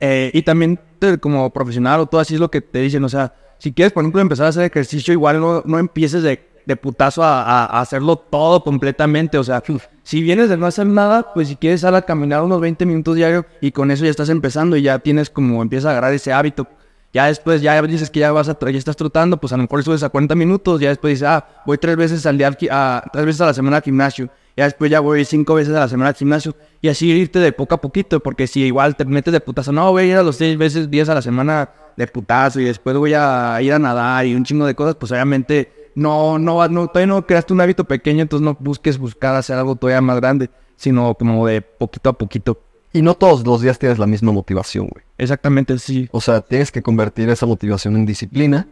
eh, 0.00 0.30
y 0.34 0.42
también 0.42 0.78
te- 0.98 1.18
como 1.18 1.50
profesional 1.50 2.00
o 2.00 2.06
todo 2.06 2.20
así 2.20 2.34
es 2.34 2.40
lo 2.40 2.50
que 2.50 2.60
te 2.60 2.80
dicen. 2.80 3.04
O 3.04 3.08
sea, 3.08 3.32
si 3.58 3.72
quieres, 3.72 3.92
por 3.92 4.02
ejemplo, 4.02 4.20
empezar 4.20 4.46
a 4.46 4.48
hacer 4.50 4.64
ejercicio, 4.64 5.12
igual 5.12 5.40
no, 5.40 5.62
no 5.64 5.78
empieces 5.78 6.22
de, 6.22 6.46
de 6.66 6.76
putazo 6.76 7.22
a, 7.22 7.42
a- 7.42 7.64
a 7.66 7.80
hacerlo 7.80 8.16
todo 8.16 8.62
completamente. 8.62 9.38
O 9.38 9.44
sea, 9.44 9.62
si 10.02 10.22
vienes 10.22 10.48
de 10.48 10.56
no 10.56 10.66
hacer 10.66 10.86
nada, 10.86 11.32
pues 11.34 11.48
si 11.48 11.56
quieres 11.56 11.80
sal 11.82 11.94
a 11.94 12.02
caminar 12.02 12.42
unos 12.42 12.60
20 12.60 12.84
minutos 12.86 13.16
diario 13.16 13.46
y 13.60 13.72
con 13.72 13.90
eso 13.90 14.04
ya 14.04 14.10
estás 14.10 14.28
empezando 14.28 14.76
y 14.76 14.82
ya 14.82 14.98
tienes 14.98 15.30
como 15.30 15.62
empiezas 15.62 15.86
a 15.86 15.90
agarrar 15.92 16.12
ese 16.14 16.32
hábito. 16.32 16.66
Ya 17.12 17.26
después, 17.26 17.62
ya 17.62 17.80
dices 17.82 18.10
que 18.10 18.20
ya 18.20 18.32
vas 18.32 18.48
a, 18.48 18.58
ya 18.60 18.76
estás 18.76 18.96
trotando, 18.96 19.36
pues 19.38 19.52
a 19.52 19.56
lo 19.56 19.62
mejor 19.62 19.84
subes 19.84 20.02
a 20.02 20.08
40 20.08 20.34
minutos, 20.34 20.80
ya 20.80 20.88
después 20.88 21.12
dices, 21.12 21.28
ah, 21.28 21.46
voy 21.64 21.78
tres 21.78 21.96
veces 21.96 22.26
al 22.26 22.36
día, 22.36 22.50
a, 22.72 23.04
tres 23.12 23.24
veces 23.24 23.40
a 23.40 23.46
la 23.46 23.54
semana 23.54 23.76
al 23.76 23.82
gimnasio, 23.84 24.28
ya 24.56 24.64
después 24.64 24.90
ya 24.90 25.00
voy 25.00 25.24
cinco 25.24 25.54
veces 25.54 25.74
a 25.74 25.80
la 25.80 25.88
semana 25.88 26.10
al 26.10 26.14
gimnasio, 26.14 26.54
y 26.80 26.88
así 26.88 27.10
irte 27.10 27.38
de 27.38 27.52
poco 27.52 27.74
a 27.74 27.80
poquito, 27.80 28.20
porque 28.20 28.46
si 28.46 28.62
igual 28.62 28.96
te 28.96 29.04
metes 29.04 29.32
de 29.32 29.40
putazo, 29.40 29.72
no, 29.72 29.90
voy 29.90 30.02
a 30.02 30.06
ir 30.06 30.16
a 30.16 30.22
los 30.22 30.36
seis 30.36 30.56
veces, 30.56 30.90
días 30.90 31.08
a 31.08 31.14
la 31.14 31.22
semana 31.22 31.70
de 31.96 32.06
putazo, 32.06 32.60
y 32.60 32.64
después 32.64 32.96
voy 32.96 33.14
a 33.14 33.60
ir 33.62 33.72
a 33.72 33.78
nadar 33.78 34.26
y 34.26 34.34
un 34.34 34.44
chingo 34.44 34.66
de 34.66 34.74
cosas, 34.74 34.94
pues 34.96 35.12
obviamente 35.12 35.90
no, 35.94 36.38
no, 36.38 36.66
no, 36.68 36.88
todavía 36.88 37.14
no 37.14 37.26
creaste 37.26 37.52
un 37.52 37.60
hábito 37.60 37.84
pequeño, 37.84 38.22
entonces 38.22 38.44
no 38.44 38.56
busques 38.58 38.98
buscar 38.98 39.34
hacer 39.36 39.56
algo 39.56 39.76
todavía 39.76 40.00
más 40.00 40.16
grande, 40.16 40.50
sino 40.76 41.14
como 41.14 41.46
de 41.46 41.62
poquito 41.62 42.10
a 42.10 42.12
poquito. 42.12 42.60
Y 42.92 43.02
no 43.02 43.14
todos 43.14 43.44
los 43.44 43.60
días 43.60 43.78
tienes 43.78 43.98
la 43.98 44.06
misma 44.06 44.30
motivación, 44.30 44.86
güey. 44.86 45.04
Exactamente, 45.18 45.78
sí. 45.78 46.08
O 46.12 46.20
sea, 46.20 46.40
tienes 46.40 46.70
que 46.70 46.80
convertir 46.80 47.28
esa 47.28 47.44
motivación 47.44 47.96
en 47.96 48.06
disciplina. 48.06 48.68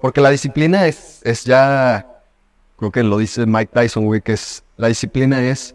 Porque 0.00 0.20
la 0.20 0.30
disciplina 0.30 0.86
es, 0.86 1.20
es 1.24 1.44
ya, 1.44 2.06
creo 2.76 2.90
que 2.90 3.02
lo 3.02 3.18
dice 3.18 3.46
Mike 3.46 3.70
Tyson, 3.72 4.04
güey, 4.04 4.20
que 4.20 4.32
es, 4.32 4.62
la 4.76 4.88
disciplina 4.88 5.42
es 5.46 5.74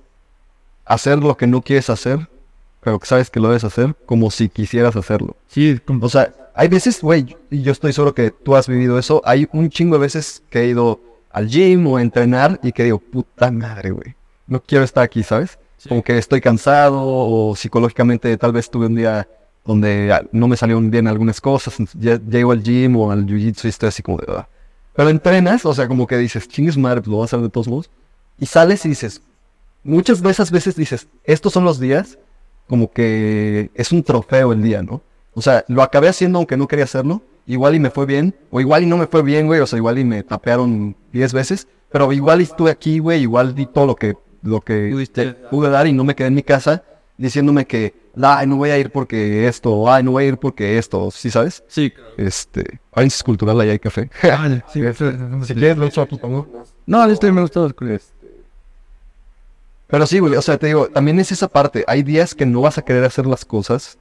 hacer 0.86 1.20
lo 1.20 1.36
que 1.38 1.48
no 1.48 1.62
quieres 1.62 1.90
hacer, 1.90 2.28
pero 2.82 3.00
que 3.00 3.06
sabes 3.08 3.30
que 3.30 3.40
lo 3.40 3.48
debes 3.48 3.64
hacer 3.64 3.96
como 4.06 4.32
si 4.32 4.50
quisieras 4.50 4.96
hacerlo. 4.96 5.36
Sí, 5.48 5.80
O 6.02 6.10
sea, 6.10 6.34
hay 6.56 6.68
veces, 6.68 7.02
güey, 7.02 7.36
y 7.50 7.62
yo 7.62 7.72
estoy 7.72 7.94
seguro 7.94 8.14
que 8.14 8.32
tú 8.32 8.56
has 8.56 8.68
vivido 8.68 8.98
eso, 9.00 9.22
hay 9.26 9.48
un 9.54 9.70
chingo 9.70 9.96
de 9.96 10.02
veces 10.02 10.44
que 10.50 10.62
he 10.62 10.68
ido 10.68 11.00
al 11.32 11.48
gym 11.48 11.88
o 11.88 11.98
a 11.98 12.02
entrenar 12.02 12.60
y 12.62 12.72
que 12.72 12.84
digo, 12.84 13.00
puta 13.00 13.52
madre, 13.52 13.92
güey, 13.92 14.16
no 14.48 14.62
quiero 14.62 14.84
estar 14.84 15.04
aquí, 15.04 15.24
¿sabes? 15.24 15.58
Como 15.88 16.04
que 16.04 16.18
estoy 16.18 16.42
cansado 16.42 17.00
o 17.02 17.56
psicológicamente 17.56 18.36
tal 18.38 18.52
vez 18.52 18.70
tuve 18.70 18.86
un 18.88 18.96
día 18.96 19.28
donde 19.66 20.28
no 20.32 20.48
me 20.48 20.58
salieron 20.58 20.92
bien 20.92 21.08
algunas 21.08 21.40
cosas, 21.40 21.76
ya 21.94 22.20
llego 22.20 22.52
al 22.52 22.62
gym 22.64 22.96
o 22.98 23.12
al 23.12 23.26
jiu-jitsu 23.26 23.66
y 23.66 23.70
estoy 23.70 23.90
así 23.90 24.04
como 24.04 24.18
de... 24.18 24.26
"Ah". 24.30 24.48
Pero 24.94 25.10
entrenas, 25.10 25.66
o 25.66 25.74
sea, 25.74 25.88
como 25.88 26.06
que 26.06 26.18
dices, 26.18 26.48
chingues 26.48 26.78
madre, 26.78 27.02
pues 27.02 27.08
lo 27.08 27.18
voy 27.18 27.24
a 27.24 27.26
hacer 27.26 27.40
de 27.40 27.50
todos 27.50 27.68
modos. 27.68 27.90
Y 28.42 28.48
sales 28.48 28.86
y 28.86 28.90
dices, 28.90 29.22
muchas 29.84 30.22
de 30.22 30.30
esas 30.32 30.52
veces 30.52 30.76
dices, 30.76 31.08
estos 31.24 31.54
son 31.54 31.64
los 31.64 31.80
días 31.80 32.18
como 32.68 32.92
que 32.92 33.70
es 33.76 33.92
un 33.92 34.04
trofeo 34.04 34.52
el 34.52 34.62
día, 34.64 34.82
¿no? 34.82 35.02
O 35.34 35.42
sea, 35.42 35.64
lo 35.68 35.82
acabé 35.84 36.08
haciendo 36.10 36.40
aunque 36.40 36.58
no 36.58 36.68
quería 36.68 36.86
hacerlo. 36.86 37.22
Igual 37.48 37.76
y 37.76 37.80
me 37.80 37.90
fue 37.90 38.06
bien. 38.06 38.36
O 38.50 38.60
igual 38.62 38.84
y 38.84 38.86
no 38.86 38.98
me 38.98 39.08
fue 39.08 39.24
bien, 39.24 39.48
güey. 39.48 39.60
O 39.62 39.68
sea, 39.68 39.78
igual 39.78 39.98
y 40.00 40.04
me 40.04 40.24
tapearon 40.24 40.96
10 41.14 41.34
veces. 41.34 41.68
Pero 41.92 42.12
igual 42.14 42.40
estuve 42.42 42.70
aquí, 42.72 43.00
güey. 43.00 43.22
Igual 43.22 43.56
di 43.56 43.66
todo 43.66 43.86
lo 43.88 43.96
que, 43.96 44.16
lo 44.42 44.62
que 44.62 45.08
te- 45.14 45.34
pude 45.34 45.70
dar 45.70 45.88
y 45.88 45.94
no 45.94 46.04
me 46.04 46.16
quedé 46.16 46.28
en 46.28 46.36
mi 46.36 46.44
casa 46.44 46.84
diciéndome 47.18 47.66
que, 47.66 47.94
ay, 48.22 48.48
no 48.48 48.56
voy 48.58 48.70
a 48.70 48.78
ir 48.78 48.90
porque 48.92 49.48
esto. 49.48 49.90
Ay, 49.92 50.04
no 50.04 50.12
voy 50.12 50.26
a 50.26 50.28
ir 50.28 50.38
porque 50.38 50.78
esto. 50.78 51.12
¿Sí 51.12 51.30
sabes? 51.30 51.64
sí. 51.68 51.92
Este, 52.18 52.80
paréntesis 52.92 53.24
cultural, 53.24 53.60
allá 53.60 53.72
hay 53.74 53.80
café. 53.80 54.10
Vale, 54.24 54.64
sí, 54.72 54.82
si 55.46 55.54
quieres, 55.54 55.78
lo 55.78 55.86
echo 55.86 56.02
aquí, 56.02 56.18
pongo. 56.18 56.48
No, 56.86 57.06
estoy 57.06 57.32
me 57.32 57.42
gustó. 57.42 57.70
Pero 59.92 60.08
sí, 60.08 60.20
güey, 60.20 60.36
o 60.36 60.42
sea, 60.42 60.58
te 60.58 60.68
digo, 60.68 60.88
también 60.88 61.20
es 61.20 61.32
esa 61.32 61.48
parte. 61.50 61.84
Hay 61.88 62.02
días 62.04 62.34
que 62.34 62.46
no 62.46 62.62
vas 62.62 62.78
a 62.78 62.82
querer 62.82 63.04
hacer 63.04 63.26
las 63.26 63.44
cosas. 63.46 63.98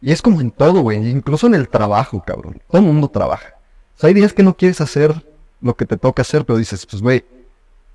Y 0.00 0.12
es 0.12 0.22
como 0.22 0.40
en 0.40 0.50
todo, 0.50 0.80
güey. 0.80 0.98
Incluso 1.10 1.46
en 1.48 1.54
el 1.54 1.68
trabajo, 1.68 2.22
cabrón. 2.24 2.62
Todo 2.70 2.80
el 2.80 2.86
mundo 2.86 3.08
trabaja. 3.08 3.54
O 3.96 4.00
sea, 4.00 4.08
hay 4.08 4.14
días 4.14 4.32
que 4.32 4.42
no 4.42 4.56
quieres 4.56 4.80
hacer 4.80 5.12
lo 5.60 5.74
que 5.76 5.86
te 5.86 5.96
toca 5.96 6.22
hacer, 6.22 6.44
pero 6.44 6.58
dices, 6.58 6.86
pues, 6.86 7.02
güey, 7.02 7.24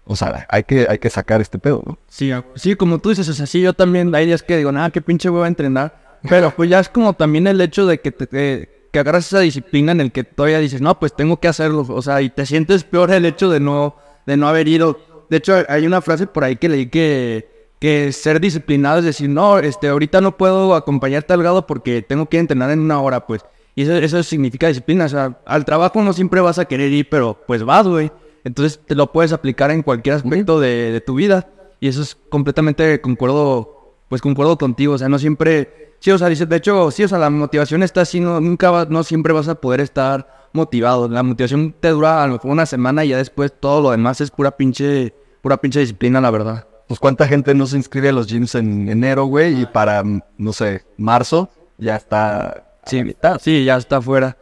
o 0.06 0.16
sea, 0.16 0.46
hay 0.50 0.64
que, 0.64 0.88
hay 0.90 0.98
que 0.98 1.10
sacar 1.10 1.40
este 1.40 1.60
pedo, 1.60 1.84
¿no? 1.86 1.98
Sí, 2.08 2.32
a- 2.32 2.44
sí, 2.56 2.76
como 2.76 2.98
tú 3.00 3.10
dices, 3.10 3.30
o 3.30 3.34
sea, 3.34 3.46
sí, 3.46 3.62
yo 3.62 3.74
también 3.74 4.14
hay 4.16 4.26
días 4.26 4.42
que 4.44 4.58
digo, 4.58 4.72
nada, 4.72 4.90
qué 4.90 5.02
pinche 5.02 5.30
voy 5.30 5.44
a 5.44 5.48
entrenar. 5.48 6.18
Pero 6.28 6.52
pues 6.54 6.70
ya 6.70 6.80
es 6.80 6.90
como 6.90 7.14
también 7.14 7.48
el 7.48 7.62
hecho 7.62 7.86
de 7.86 8.02
que 8.02 8.12
te, 8.12 8.28
que, 8.28 8.88
que 8.92 9.00
agarras 9.00 9.28
esa 9.28 9.40
disciplina 9.40 9.92
en 9.94 10.02
el 10.02 10.12
que 10.12 10.24
todavía 10.26 10.60
dices, 10.60 10.82
no, 10.82 11.00
pues 11.00 11.16
tengo 11.16 11.40
que 11.40 11.48
hacerlo. 11.48 11.86
O 11.88 12.02
sea, 12.02 12.22
y 12.22 12.30
te 12.30 12.46
sientes 12.46 12.84
peor 12.84 13.12
el 13.12 13.24
hecho 13.26 13.50
de 13.50 13.60
no, 13.60 13.96
de 14.26 14.36
no 14.36 14.50
haber 14.50 14.68
ido. 14.68 15.00
De 15.30 15.38
hecho, 15.38 15.56
hay 15.68 15.86
una 15.86 16.02
frase 16.02 16.28
por 16.28 16.44
ahí 16.44 16.56
que 16.56 16.70
leí 16.70 16.88
que, 16.88 17.74
que 17.80 18.12
ser 18.12 18.40
disciplinado 18.40 19.00
es 19.00 19.06
decir, 19.06 19.30
no, 19.30 19.60
este, 19.60 19.88
ahorita 19.88 20.22
no 20.22 20.38
puedo 20.38 20.76
acompañarte 20.76 21.34
al 21.34 21.40
grado 21.42 21.68
porque 21.68 22.02
tengo 22.02 22.28
que 22.28 22.40
entrenar 22.40 22.72
en 22.72 22.80
una 22.80 23.00
hora, 23.02 23.26
pues. 23.28 23.46
Y 23.76 23.84
eso, 23.84 23.96
eso 23.96 24.22
significa 24.24 24.68
disciplina. 24.68 25.06
O 25.06 25.10
sea, 25.10 25.40
al 25.46 25.66
trabajo 25.66 26.02
no 26.02 26.12
siempre 26.14 26.42
vas 26.42 26.60
a 26.60 26.66
querer 26.66 26.92
ir, 26.92 27.08
pero 27.10 27.42
pues 27.48 27.64
vas, 27.64 27.88
güey. 27.88 28.12
Entonces 28.44 28.80
te 28.86 28.96
lo 28.96 29.12
puedes 29.12 29.32
aplicar 29.32 29.72
en 29.72 29.84
cualquier 29.84 30.16
aspecto 30.16 30.60
de, 30.60 30.92
de 30.92 31.02
tu 31.02 31.16
vida. 31.16 31.50
Y 31.80 31.88
eso 31.88 32.02
es 32.02 32.18
completamente 32.30 33.00
concuerdo, 33.00 33.96
pues 34.10 34.22
concuerdo 34.22 34.58
contigo. 34.58 34.94
O 34.94 34.98
sea, 34.98 35.10
no 35.10 35.20
siempre. 35.20 35.89
Sí, 36.00 36.12
o 36.12 36.18
sea, 36.18 36.28
dice, 36.30 36.46
de 36.46 36.56
hecho, 36.56 36.92
sí, 36.92 37.04
o 37.04 37.08
sea, 37.08 37.18
la 37.18 37.30
motivación 37.30 37.84
está 37.84 38.02
así, 38.02 38.20
no, 38.20 38.40
nunca 38.40 38.72
va- 38.72 38.86
no 38.90 39.04
siempre 39.04 39.34
vas 39.34 39.48
a 39.50 39.56
poder 39.56 39.82
estar 39.82 40.48
motivado. 40.54 41.08
La 41.10 41.24
motivación 41.24 41.74
te 41.80 41.90
dura 41.90 42.24
a 42.24 42.28
lo 42.28 42.34
mejor 42.34 42.52
una 42.52 42.66
semana 42.66 43.04
y 43.06 43.10
ya 43.10 43.18
después 43.18 43.54
todo 43.60 43.82
lo 43.82 43.92
demás 43.92 44.22
es 44.22 44.32
pura 44.32 44.52
pinche, 44.52 45.14
pura 45.42 45.58
pinche 45.58 45.80
disciplina, 45.82 46.22
la 46.22 46.32
verdad. 46.32 46.66
Pues 46.88 47.00
cuánta 47.00 47.28
gente 47.28 47.54
no 47.54 47.68
se 47.68 47.78
inscribe 47.78 48.10
a 48.10 48.14
los 48.14 48.28
gyms 48.28 48.56
en 48.56 48.90
enero, 48.90 49.26
güey, 49.26 49.62
y 49.62 49.66
para, 49.66 50.04
no 50.38 50.54
sé, 50.54 50.84
marzo 50.98 51.50
ya 51.78 51.96
está 51.98 52.64
Sí, 52.86 53.04
mitad. 53.04 53.40
sí, 53.40 53.64
ya 53.66 53.78
está 53.78 53.98
afuera. 53.98 54.38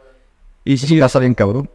Y 0.64 0.78
sí, 0.78 0.98
Casa 0.98 1.18
bien 1.18 1.34
cabrón. 1.34 1.68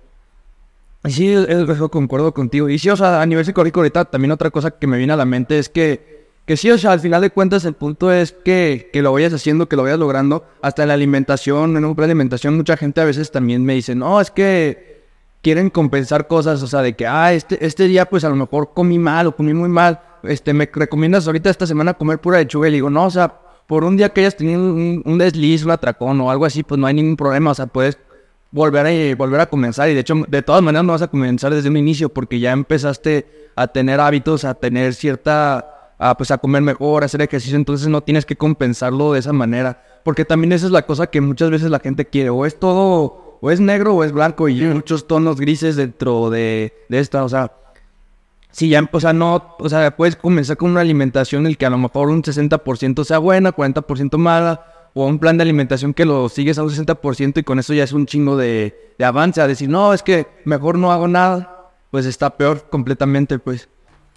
Sí, 1.06 1.32
es- 1.34 1.48
eso 1.70 1.90
concuerdo 1.90 2.34
contigo. 2.34 2.70
Y 2.70 2.80
sí, 2.80 2.90
o 2.90 2.96
sea, 2.96 3.22
a 3.22 3.26
nivel 3.26 3.44
psicológico 3.46 3.82
ahorita 3.82 4.06
también 4.06 4.32
otra 4.32 4.50
cosa 4.50 4.72
que 4.72 4.88
me 4.88 4.98
viene 4.98 5.12
a 5.14 5.18
la 5.18 5.26
mente 5.26 5.60
es 5.60 5.68
que 5.70 6.23
que 6.46 6.58
sí, 6.58 6.70
o 6.70 6.78
sea, 6.78 6.92
al 6.92 7.00
final 7.00 7.22
de 7.22 7.30
cuentas 7.30 7.64
el 7.66 7.74
punto 7.74 8.12
es 8.12 8.34
que, 8.34 8.90
que 8.92 9.02
lo 9.02 9.14
vayas 9.14 9.34
haciendo, 9.34 9.70
que 9.70 9.76
lo 9.76 9.84
vayas 9.84 10.00
logrando. 10.00 10.46
Hasta 10.62 10.82
en 10.82 10.90
la 10.90 10.94
alimentación, 10.94 11.78
en 11.78 11.86
un 11.86 11.96
plan 11.96 12.10
alimentación, 12.10 12.58
mucha 12.58 12.76
gente 12.76 13.02
a 13.02 13.06
veces 13.06 13.32
también 13.32 13.64
me 13.64 13.76
dice, 13.76 13.96
no, 13.96 14.20
es 14.20 14.30
que 14.30 15.04
quieren 15.42 15.70
compensar 15.70 16.28
cosas, 16.28 16.62
o 16.64 16.68
sea, 16.68 16.82
de 16.82 16.96
que, 16.96 17.08
ah, 17.08 17.34
este, 17.34 17.66
este 17.66 17.88
día 17.88 18.06
pues 18.06 18.24
a 18.24 18.30
lo 18.30 18.36
mejor 18.36 18.72
comí 18.74 19.00
mal 19.00 19.28
o 19.28 19.36
comí 19.36 19.54
muy 19.54 19.70
mal. 19.70 20.02
Este, 20.24 20.54
me 20.54 20.70
recomiendas 20.72 21.28
ahorita 21.28 21.50
esta 21.50 21.68
semana 21.68 21.94
comer 21.94 22.20
pura 22.20 22.40
lechuga 22.40 22.68
y 22.68 22.72
le 22.72 22.78
digo, 22.78 22.90
no, 22.90 23.06
o 23.06 23.12
sea, 23.12 23.40
por 23.68 23.84
un 23.84 23.96
día 23.96 24.10
que 24.10 24.22
hayas 24.22 24.36
tenido 24.36 24.62
un, 24.62 25.02
un 25.06 25.18
desliz, 25.18 25.64
un 25.64 25.72
atracón 25.72 26.20
o 26.22 26.30
algo 26.30 26.46
así, 26.46 26.64
pues 26.64 26.80
no 26.80 26.88
hay 26.88 26.94
ningún 26.94 27.16
problema, 27.16 27.52
o 27.52 27.56
sea, 27.56 27.68
puedes 27.68 27.98
volver 28.54 28.86
a, 28.86 29.16
volver 29.16 29.42
a 29.42 29.48
comenzar. 29.48 29.90
Y 29.90 29.94
de 29.94 30.02
hecho, 30.02 30.16
de 30.28 30.42
todas 30.42 30.62
maneras 30.62 30.86
no 30.86 30.94
vas 30.94 31.02
a 31.02 31.08
comenzar 31.08 31.54
desde 31.54 31.70
un 31.70 31.78
inicio 31.78 32.10
porque 32.10 32.40
ya 32.40 32.52
empezaste 32.52 33.50
a 33.56 33.68
tener 33.68 34.00
hábitos, 34.00 34.46
a 34.46 34.54
tener 34.54 34.94
cierta 34.94 35.73
a, 35.98 36.16
pues 36.18 36.32
a 36.32 36.38
comer 36.38 36.62
mejor, 36.62 37.04
a 37.04 37.06
hacer 37.06 37.22
ejercicio, 37.22 37.56
entonces 37.56 37.88
no 37.88 38.02
tienes 38.02 38.26
que 38.26 38.36
compensarlo 38.36 39.14
de 39.14 39.20
esa 39.20 39.34
manera. 39.34 39.84
Porque 40.04 40.26
también 40.26 40.52
esa 40.52 40.66
es 40.66 40.72
la 40.72 40.86
cosa 40.86 41.08
que 41.08 41.22
muchas 41.22 41.50
veces 41.50 41.70
la 41.70 41.80
gente 41.80 42.06
quiere, 42.06 42.30
o 42.30 42.46
es 42.46 42.60
todo, 42.60 43.38
o 43.42 43.52
es 43.52 43.60
negro 43.60 43.96
o 43.96 44.04
es 44.04 44.12
blanco, 44.12 44.50
y 44.50 44.62
muchos 44.62 45.08
tonos 45.08 45.40
grises 45.40 45.76
dentro 45.76 46.30
de, 46.30 46.74
de 46.90 47.00
esta, 47.00 47.24
o 47.24 47.30
sea, 47.30 47.52
si 48.52 48.70
ya, 48.70 48.88
o 48.92 49.00
sea, 49.00 49.14
no, 49.14 49.56
o 49.58 49.68
sea, 49.68 49.96
puedes 49.96 50.16
comenzar 50.16 50.58
con 50.58 50.72
una 50.72 50.82
alimentación 50.82 51.42
en 51.42 51.48
el 51.48 51.58
que 51.58 51.66
a 51.66 51.72
lo 51.72 51.78
mejor 51.78 52.10
un 52.10 52.22
60% 52.22 53.04
sea 53.04 53.18
buena, 53.18 53.56
40% 53.56 54.18
mala, 54.18 54.90
o 54.94 55.08
un 55.08 55.18
plan 55.18 55.38
de 55.38 55.42
alimentación 55.42 55.94
que 55.94 56.06
lo 56.06 56.30
sigues 56.30 56.60
a 56.60 56.64
un 56.64 56.70
60% 56.70 57.40
y 57.40 57.44
con 57.44 57.58
eso 57.58 57.74
ya 57.74 57.84
es 57.84 57.94
un 57.94 58.06
chingo 58.06 58.38
de, 58.38 58.94
de 58.98 59.06
avance, 59.06 59.42
a 59.42 59.48
decir, 59.48 59.70
no, 59.70 59.94
es 59.94 60.04
que 60.04 60.28
mejor 60.46 60.78
no 60.78 60.92
hago 60.92 61.08
nada, 61.08 61.72
pues 61.90 62.06
está 62.06 62.38
peor 62.38 62.70
completamente, 62.70 63.40
pues. 63.40 63.70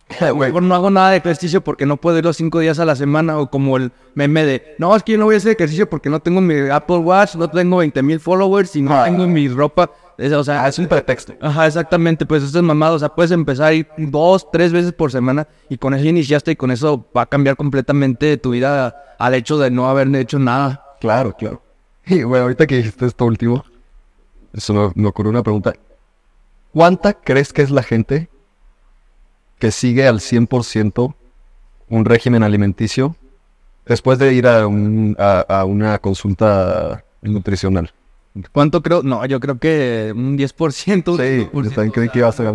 Mejor 0.21 0.63
no 0.63 0.75
hago 0.75 0.91
nada 0.91 1.11
de 1.11 1.17
ejercicio 1.17 1.63
porque 1.63 1.85
no 1.85 1.97
puedo 1.97 2.19
ir 2.19 2.25
los 2.25 2.37
cinco 2.37 2.61
días 2.61 2.79
a 2.79 2.85
la 2.85 2.95
semana 2.95 3.39
o 3.39 3.51
como 3.51 3.77
el 3.77 3.91
meme 4.15 4.45
de, 4.45 4.77
no, 4.79 4.95
es 4.95 5.03
que 5.03 5.13
yo 5.13 5.19
no 5.19 5.25
voy 5.25 5.35
a 5.35 5.39
hacer 5.39 5.53
ejercicio 5.53 5.91
porque 5.91 6.09
no 6.09 6.21
tengo 6.21 6.41
mi 6.41 6.71
Apple 6.71 6.99
Watch, 6.99 7.35
no 7.35 7.51
tengo 7.51 7.79
20 7.79 8.03
mil 8.03 8.21
followers 8.21 8.77
y 8.77 8.83
no 8.83 9.03
tengo 9.05 9.27
mi 9.27 9.49
ropa. 9.49 9.91
Es, 10.17 10.33
o 10.33 10.45
sea, 10.45 10.65
Ah, 10.65 10.69
es 10.69 10.79
un 10.79 10.87
pretexto. 10.87 11.35
Ajá, 11.41 11.67
exactamente, 11.67 12.25
pues 12.25 12.43
eso 12.43 12.57
es 12.57 12.65
mamado. 12.65 12.95
O 12.95 12.99
sea, 12.99 13.09
puedes 13.11 13.33
empezar 13.33 13.67
a 13.67 13.73
ir 13.75 13.87
dos, 13.99 14.51
tres 14.51 14.73
veces 14.73 14.93
por 14.93 15.11
semana 15.11 15.47
y 15.69 15.77
con 15.77 15.93
eso 15.93 16.05
iniciaste 16.07 16.53
y 16.53 16.57
con 16.57 16.71
eso 16.71 17.05
va 17.15 17.23
a 17.23 17.27
cambiar 17.27 17.57
completamente 17.57 18.37
tu 18.37 18.51
vida 18.51 18.97
al 19.19 19.35
hecho 19.35 19.59
de 19.59 19.71
no 19.71 19.89
haber 19.89 20.15
hecho 20.15 20.39
nada. 20.39 20.85
Claro, 21.01 21.35
claro. 21.37 21.63
Y 22.07 22.23
bueno, 22.23 22.45
ahorita 22.45 22.69
que 22.69 22.77
dijiste 22.77 23.05
esto 23.07 23.25
último, 23.25 23.65
eso 24.53 24.73
me, 24.73 25.03
me 25.03 25.09
ocurrió 25.09 25.31
una 25.31 25.43
pregunta. 25.43 25.75
¿Cuánta 26.73 27.15
crees 27.15 27.53
que 27.53 27.63
es 27.63 27.71
la 27.71 27.83
gente 27.83 28.29
que 29.59 29.71
sigue 29.71 30.07
al 30.07 30.21
100% 30.21 31.15
un 31.89 32.05
régimen 32.05 32.43
alimenticio 32.43 33.17
después 33.87 34.19
de 34.19 34.35
ir 34.35 34.47
a, 34.47 34.67
un- 34.67 35.17
a- 35.19 35.41
a 35.41 35.65
una 35.65 35.99
consulta 35.99 37.05
nutricional? 37.23 37.93
¿Cuánto 38.53 38.83
creo? 38.83 39.03
No, 39.03 39.25
yo 39.25 39.41
creo 39.41 39.59
que 39.59 40.13
un 40.15 40.37
10%. 40.37 41.17
Sí, 41.17 41.49
yo 41.71 41.71
también 41.75 41.91
creí 41.93 42.09
que 42.11 42.19
iba 42.19 42.29
a 42.29 42.33
ser. 42.33 42.47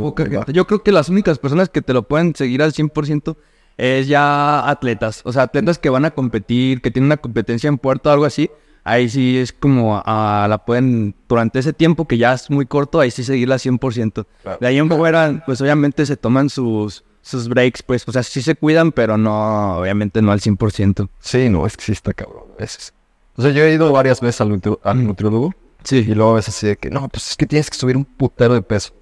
Yo 0.54 0.68
creo 0.68 0.84
que 0.84 0.92
las 0.92 1.10
únicas 1.10 1.40
personas 1.40 1.70
que 1.70 1.82
te 1.82 1.94
lo 1.94 2.04
pueden 2.08 2.36
seguir 2.36 2.62
al 2.62 2.72
100% 2.72 3.36
es 3.78 4.08
ya 4.08 4.70
atletas. 4.70 5.22
O 5.26 5.34
sea, 5.34 5.44
atletas 5.44 5.80
que 5.80 5.90
van 5.90 6.06
a 6.06 6.12
competir, 6.12 6.82
que 6.82 6.92
tienen 6.92 7.08
una 7.08 7.18
competencia 7.18 7.68
en 7.68 7.80
puerto 7.80 8.10
o 8.10 8.14
algo 8.14 8.26
así. 8.26 8.52
Ahí 8.84 9.10
sí 9.10 9.38
es 9.38 9.54
como 9.54 10.02
ah, 10.06 10.48
la 10.50 10.58
pueden, 10.65 11.13
durante 11.30 11.60
ese 11.60 11.72
tiempo 11.74 12.08
que 12.08 12.17
ya 12.17 12.34
es 12.34 12.50
muy 12.50 12.65
corto, 12.65 13.00
ahí 13.00 13.12
sí 13.12 13.24
seguirla 13.24 13.56
al 13.56 13.60
100%. 13.62 14.26
Claro. 14.41 14.58
De 14.60 14.67
ahí 14.67 14.78
en 14.78 14.89
fuera, 14.89 15.44
pues 15.46 15.62
obviamente 15.62 16.06
se 16.06 16.17
toman 16.17 16.50
sus, 16.50 17.04
sus 17.22 17.48
breaks, 17.48 17.84
pues, 17.84 18.08
o 18.08 18.12
sea, 18.12 18.24
sí 18.24 18.41
se 18.41 18.56
cuidan, 18.56 18.91
pero 18.91 19.17
no, 19.17 19.78
obviamente 19.78 20.22
no 20.24 20.32
al 20.32 20.39
100%. 20.39 21.10
Sí, 21.20 21.48
no, 21.50 21.67
es 21.67 21.78
que 21.78 21.84
sí 21.86 21.91
está 21.91 22.13
cabrón 22.13 22.46
a 22.56 22.60
veces. 22.60 22.94
O 23.36 23.41
sea, 23.44 23.52
yo 23.52 23.63
he 23.63 23.74
ido 23.74 23.91
varias 23.91 24.20
veces 24.20 24.41
al, 24.41 24.50
nutri- 24.50 24.80
al 24.84 25.06
nutriólogo 25.06 25.54
y 25.84 25.88
Sí. 25.88 26.04
luego 26.15 26.32
a 26.32 26.36
veces 26.36 26.56
así 26.56 26.67
de 26.67 26.78
que, 26.78 26.89
no, 26.89 27.08
pues 27.08 27.30
es 27.32 27.36
que 27.38 27.46
tienes 27.46 27.70
que 27.70 27.78
subir 27.78 27.96
un 27.98 28.06
putero 28.06 28.54
de 28.56 28.62
peso. 28.63 28.94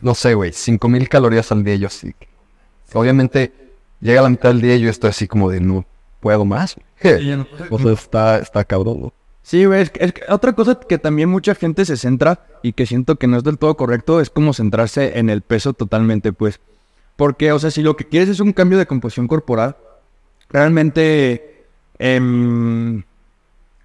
No 0.00 0.14
sé, 0.14 0.34
güey, 0.34 0.52
5000 0.52 1.08
calorías 1.08 1.52
al 1.52 1.62
día. 1.64 1.74
y 1.74 1.78
Yo 1.80 1.86
así. 1.88 2.14
Obviamente, 2.94 3.52
llega 4.00 4.20
a 4.20 4.22
la 4.24 4.28
mitad 4.28 4.50
del 4.50 4.60
día 4.60 4.76
y 4.76 4.80
yo 4.80 4.90
estoy 4.90 5.10
así 5.10 5.26
como 5.28 5.50
de, 5.50 5.60
no 5.60 5.84
puedo 6.20 6.44
más. 6.44 6.76
o 7.70 7.78
sea, 7.78 7.92
está, 7.92 8.38
está 8.38 8.64
cabrón, 8.64 9.00
¿no? 9.02 9.12
Sí, 9.42 9.64
güey, 9.64 9.82
es 9.82 9.90
que- 9.90 10.04
es 10.04 10.12
que 10.12 10.22
otra 10.28 10.52
cosa 10.52 10.78
que 10.78 10.98
también 10.98 11.28
mucha 11.28 11.54
gente 11.54 11.84
se 11.84 11.96
centra 11.96 12.46
y 12.62 12.72
que 12.74 12.86
siento 12.86 13.16
que 13.16 13.26
no 13.26 13.36
es 13.36 13.42
del 13.44 13.58
todo 13.58 13.76
correcto 13.76 14.20
es 14.20 14.30
como 14.30 14.52
centrarse 14.52 15.18
en 15.18 15.30
el 15.30 15.42
peso 15.42 15.72
totalmente, 15.72 16.32
pues. 16.32 16.60
Porque, 17.16 17.50
o 17.52 17.58
sea, 17.58 17.70
si 17.70 17.82
lo 17.82 17.96
que 17.96 18.04
quieres 18.08 18.28
es 18.28 18.40
un 18.40 18.52
cambio 18.52 18.78
de 18.78 18.86
composición 18.86 19.26
corporal, 19.28 19.76
realmente, 20.48 21.64
em, 21.98 23.02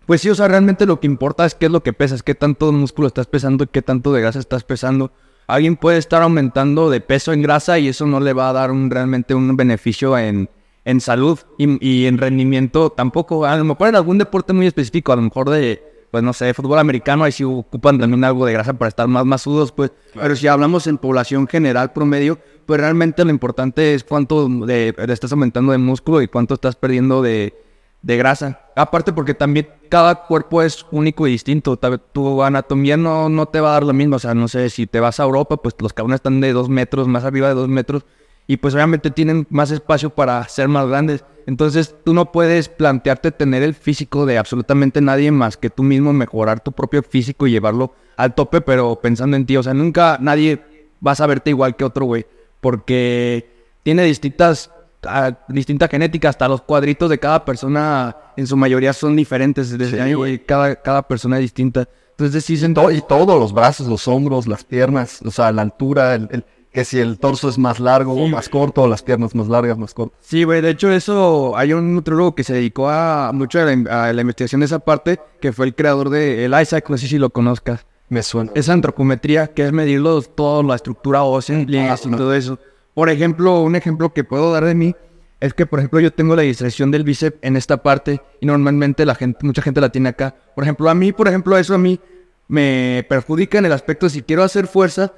pues 0.05 0.21
sí, 0.21 0.29
o 0.29 0.35
sea, 0.35 0.47
realmente 0.47 0.85
lo 0.85 0.99
que 0.99 1.07
importa 1.07 1.45
es 1.45 1.55
qué 1.55 1.65
es 1.65 1.71
lo 1.71 1.81
que 1.83 1.93
pesas, 1.93 2.23
qué 2.23 2.35
tanto 2.35 2.71
músculo 2.71 3.07
estás 3.07 3.27
pesando 3.27 3.63
y 3.63 3.67
qué 3.67 3.81
tanto 3.81 4.13
de 4.13 4.21
grasa 4.21 4.39
estás 4.39 4.63
pesando. 4.63 5.11
Alguien 5.47 5.75
puede 5.75 5.97
estar 5.97 6.21
aumentando 6.21 6.89
de 6.89 7.01
peso 7.01 7.33
en 7.33 7.41
grasa 7.41 7.79
y 7.79 7.87
eso 7.87 8.05
no 8.05 8.19
le 8.19 8.33
va 8.33 8.49
a 8.49 8.53
dar 8.53 8.71
un, 8.71 8.89
realmente 8.91 9.33
un 9.33 9.55
beneficio 9.57 10.17
en, 10.17 10.49
en 10.87 11.01
salud 11.01 11.37
y, 11.57 11.85
y 11.85 12.05
en 12.05 12.17
rendimiento 12.17 12.89
tampoco. 12.89 13.45
A 13.45 13.57
lo 13.57 13.65
mejor 13.65 13.89
en 13.89 13.97
algún 13.97 14.17
deporte 14.17 14.53
muy 14.53 14.67
específico, 14.67 15.11
a 15.11 15.17
lo 15.17 15.21
mejor 15.21 15.49
de, 15.49 15.83
pues 16.11 16.23
no 16.23 16.31
sé, 16.31 16.53
fútbol 16.53 16.79
americano, 16.79 17.25
ahí 17.25 17.33
sí 17.33 17.43
ocupan 17.43 17.99
también 17.99 18.23
algo 18.23 18.45
de 18.45 18.53
grasa 18.53 18.71
para 18.73 18.87
estar 18.87 19.05
más 19.09 19.25
masudos, 19.25 19.73
pues. 19.73 19.91
Pero 20.13 20.33
si 20.37 20.47
hablamos 20.47 20.87
en 20.87 20.97
población 20.97 21.45
general 21.45 21.91
promedio, 21.91 22.39
pues 22.65 22.79
realmente 22.79 23.25
lo 23.25 23.31
importante 23.31 23.95
es 23.95 24.05
cuánto 24.05 24.47
de, 24.47 24.93
de 24.93 25.13
estás 25.13 25.33
aumentando 25.33 25.73
de 25.73 25.77
músculo 25.77 26.21
y 26.21 26.29
cuánto 26.29 26.53
estás 26.53 26.77
perdiendo 26.77 27.21
de, 27.21 27.53
de 28.01 28.17
grasa. 28.17 28.61
Aparte 28.77 29.11
porque 29.11 29.33
también 29.33 29.67
cada 29.89 30.23
cuerpo 30.23 30.61
es 30.61 30.85
único 30.91 31.27
y 31.27 31.31
distinto. 31.31 31.77
Tu 32.13 32.43
anatomía 32.43 32.95
no, 32.95 33.27
no 33.27 33.45
te 33.47 33.59
va 33.59 33.71
a 33.71 33.73
dar 33.73 33.83
lo 33.83 33.91
mismo. 33.91 34.15
O 34.15 34.19
sea, 34.19 34.33
no 34.33 34.47
sé, 34.47 34.69
si 34.69 34.87
te 34.87 35.01
vas 35.01 35.19
a 35.19 35.23
Europa, 35.23 35.57
pues 35.57 35.75
los 35.79 35.91
cabrones 35.91 36.19
están 36.19 36.39
de 36.39 36.53
dos 36.53 36.69
metros, 36.69 37.09
más 37.09 37.25
arriba 37.25 37.49
de 37.49 37.55
dos 37.55 37.67
metros. 37.67 38.05
Y 38.47 38.57
pues 38.57 38.73
obviamente 38.73 39.11
tienen 39.11 39.45
más 39.49 39.71
espacio 39.71 40.09
para 40.09 40.47
ser 40.47 40.67
más 40.69 40.87
grandes. 40.87 41.23
Entonces 41.45 41.95
tú 42.05 42.13
no 42.13 42.31
puedes 42.31 42.69
plantearte 42.69 43.31
tener 43.31 43.61
el 43.61 43.73
físico 43.73 44.25
de 44.25 44.37
absolutamente 44.37 45.01
nadie 45.01 45.31
más 45.31 45.57
que 45.57 45.69
tú 45.69 45.83
mismo 45.83 46.13
mejorar 46.13 46.61
tu 46.61 46.71
propio 46.71 47.03
físico 47.03 47.45
y 47.47 47.51
llevarlo 47.51 47.93
al 48.15 48.35
tope, 48.35 48.61
pero 48.61 48.95
pensando 49.01 49.35
en 49.37 49.45
ti. 49.45 49.57
O 49.57 49.63
sea, 49.63 49.73
nunca 49.73 50.17
nadie 50.21 50.61
va 51.05 51.11
a 51.11 51.15
saberte 51.15 51.49
igual 51.49 51.75
que 51.75 51.83
otro 51.83 52.05
güey. 52.05 52.25
Porque 52.61 53.49
tiene 53.83 54.03
distintas 54.03 54.71
a- 55.05 55.31
distinta 55.47 55.87
genética, 55.87 56.29
hasta 56.29 56.47
los 56.47 56.61
cuadritos 56.61 57.09
de 57.09 57.19
cada 57.19 57.45
persona 57.45 58.15
en 58.35 58.47
su 58.47 58.57
mayoría 58.57 58.91
son 58.93 59.15
diferentes, 59.15 59.77
desde 59.77 59.97
Sí, 59.97 59.99
ahí, 60.01 60.13
güey. 60.13 60.39
cada, 60.39 60.75
cada 60.75 61.03
persona 61.07 61.37
es 61.37 61.43
distinta. 61.43 61.87
Entonces 62.11 62.43
sí, 62.43 62.57
se 62.57 62.67
To- 62.69 62.91
y 62.91 63.01
todo, 63.01 63.37
los 63.39 63.53
brazos, 63.53 63.87
los 63.87 64.07
hombros, 64.07 64.47
las 64.47 64.63
piernas, 64.63 65.21
o 65.23 65.31
sea, 65.31 65.51
la 65.51 65.61
altura, 65.61 66.15
el, 66.15 66.27
el- 66.31 66.45
que 66.71 66.85
si 66.85 66.99
el 66.99 67.17
torso 67.17 67.49
es 67.49 67.57
más 67.57 67.79
largo 67.79 68.13
o 68.13 68.27
más 68.27 68.49
corto, 68.49 68.87
las 68.87 69.01
piernas 69.01 69.33
más 69.33 69.47
largas, 69.47 69.77
más 69.77 69.93
cortas. 69.93 70.19
Sí, 70.21 70.43
güey, 70.43 70.61
de 70.61 70.71
hecho 70.71 70.91
eso, 70.91 71.57
hay 71.57 71.73
un 71.73 71.95
nutriólogo 71.95 72.35
que 72.35 72.43
se 72.43 72.53
dedicó 72.53 72.89
a 72.89 73.31
mucho 73.33 73.59
a 73.59 73.65
la, 73.65 74.07
a 74.07 74.13
la 74.13 74.21
investigación 74.21 74.59
de 74.59 74.65
esa 74.65 74.79
parte, 74.79 75.19
que 75.41 75.53
fue 75.53 75.65
el 75.65 75.75
creador 75.75 76.09
de 76.09 76.45
el 76.45 76.59
Isaac, 76.61 76.89
no 76.89 76.97
sé 76.97 77.07
si 77.07 77.17
lo 77.17 77.29
conozcas. 77.29 77.85
Me 78.09 78.23
suena. 78.23 78.51
Esa 78.55 78.73
antropometría, 78.73 79.47
que 79.47 79.65
es 79.65 79.71
medir 79.73 79.99
los, 79.99 80.33
toda 80.33 80.63
la 80.63 80.75
estructura 80.75 81.23
ósea, 81.23 81.57
líneas 81.57 82.05
y 82.05 82.11
todo 82.11 82.33
eso. 82.33 82.57
Por 82.93 83.09
ejemplo, 83.09 83.61
un 83.61 83.75
ejemplo 83.75 84.13
que 84.13 84.23
puedo 84.23 84.51
dar 84.51 84.63
de 84.63 84.75
mí 84.75 84.95
es 85.39 85.53
que, 85.53 85.65
por 85.65 85.79
ejemplo, 85.79 85.99
yo 85.99 86.11
tengo 86.11 86.35
la 86.35 86.41
distracción 86.41 86.89
del 86.89 87.03
bíceps 87.03 87.37
en 87.41 87.57
esta 87.57 87.83
parte 87.83 88.21
y 88.39 88.45
normalmente 88.45 89.05
la 89.05 89.13
gente, 89.13 89.45
mucha 89.45 89.61
gente 89.61 89.81
la 89.81 89.89
tiene 89.91 90.09
acá. 90.09 90.35
Por 90.55 90.63
ejemplo, 90.63 90.89
a 90.89 90.95
mí, 90.95 91.11
por 91.11 91.27
ejemplo, 91.27 91.57
eso 91.57 91.75
a 91.75 91.77
mí 91.77 91.99
me 92.47 93.05
perjudica 93.09 93.57
en 93.57 93.65
el 93.65 93.73
aspecto 93.73 94.09
si 94.09 94.21
quiero 94.21 94.43
hacer 94.43 94.67
fuerza, 94.67 95.13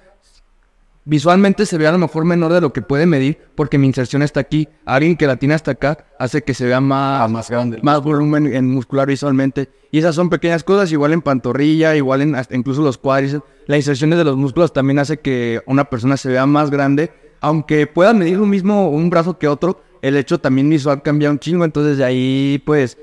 visualmente 1.10 1.65
se 1.65 1.78
ve 1.80 1.88
a 1.88 1.91
lo 1.91 1.98
mejor 1.98 2.24
menor 2.24 2.54
de 2.54 2.62
lo 2.62 2.72
que 2.72 2.84
puede 2.84 3.08
medir 3.08 3.39
porque 3.56 3.80
mi 3.80 3.88
inserción 3.88 4.22
está 4.22 4.39
aquí. 4.39 4.69
Alguien 4.86 5.17
que 5.17 5.26
la 5.26 5.38
tiene 5.38 5.56
hasta 5.56 5.72
acá 5.72 6.06
hace 6.19 6.43
que 6.43 6.54
se 6.54 6.65
vea 6.65 6.80
más, 6.80 7.24
Ah, 7.24 7.28
más 7.28 7.50
grande. 7.50 7.80
más 7.82 8.02
volumen 8.04 8.54
en 8.54 8.69
muscular 8.69 9.08
visualmente. 9.08 9.69
Y 9.91 9.98
esas 9.98 10.13
son 10.13 10.30
pequeñas 10.30 10.63
cosas, 10.63 10.91
igual 10.91 11.13
en 11.13 11.24
pantorrilla, 11.24 11.95
igual 11.95 12.22
en 12.22 12.36
hasta 12.36 12.56
incluso 12.56 12.84
los 12.84 13.00
cuádriceps. 13.00 13.43
La 13.65 13.76
inserción 13.76 14.12
de 14.12 14.24
los 14.24 14.38
músculos 14.38 14.72
también 14.72 15.00
hace 15.00 15.17
que 15.17 15.62
una 15.65 15.86
persona 15.86 16.15
se 16.15 16.30
vea 16.30 16.45
más 16.45 16.69
grande. 16.69 17.12
Aunque 17.41 17.88
pueda 17.88 18.13
medir 18.13 18.38
lo 18.38 18.45
mismo 18.45 18.89
un 18.89 19.10
brazo 19.10 19.39
que 19.39 19.48
otro, 19.48 19.82
el 20.04 20.15
hecho 20.15 20.39
también 20.39 20.69
visual 20.69 21.02
cambia 21.02 21.32
un 21.32 21.39
chingo. 21.39 21.65
Entonces 21.65 21.98
de 21.98 22.06
ahí, 22.06 22.62
pues, 22.63 23.00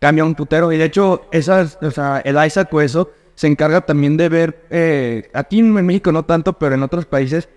cambia 0.00 0.24
un 0.24 0.34
putero. 0.34 0.72
Y 0.72 0.76
de 0.76 0.86
hecho, 0.86 1.22
esas, 1.30 1.78
o 1.82 1.90
sea, 1.92 2.18
el 2.24 2.36
Isaac 2.44 2.68
o 2.74 2.80
eso 2.80 3.10
se 3.38 3.46
encarga 3.46 3.82
también 3.82 4.16
de 4.16 4.28
ver, 4.28 4.66
eh, 4.68 5.30
aquí 5.32 5.60
en 5.60 5.70
México 5.72 6.10
no 6.10 6.24
tanto, 6.24 6.54
pero 6.54 6.74
en 6.74 6.82
otros 6.82 7.06
países, 7.06 7.48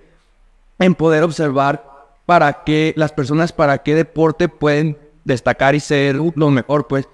en 0.77 0.93
poder 0.93 1.23
observar 1.23 1.83
para 2.27 2.63
qué 2.63 2.93
las 2.95 3.11
personas, 3.11 3.51
para 3.51 3.79
qué 3.79 3.95
deporte 3.95 4.47
pueden 4.47 4.95
destacar 5.23 5.73
y 5.73 5.79
ser 5.79 6.17
lo 6.35 6.51
mejor, 6.51 6.85
pues. 6.87 7.09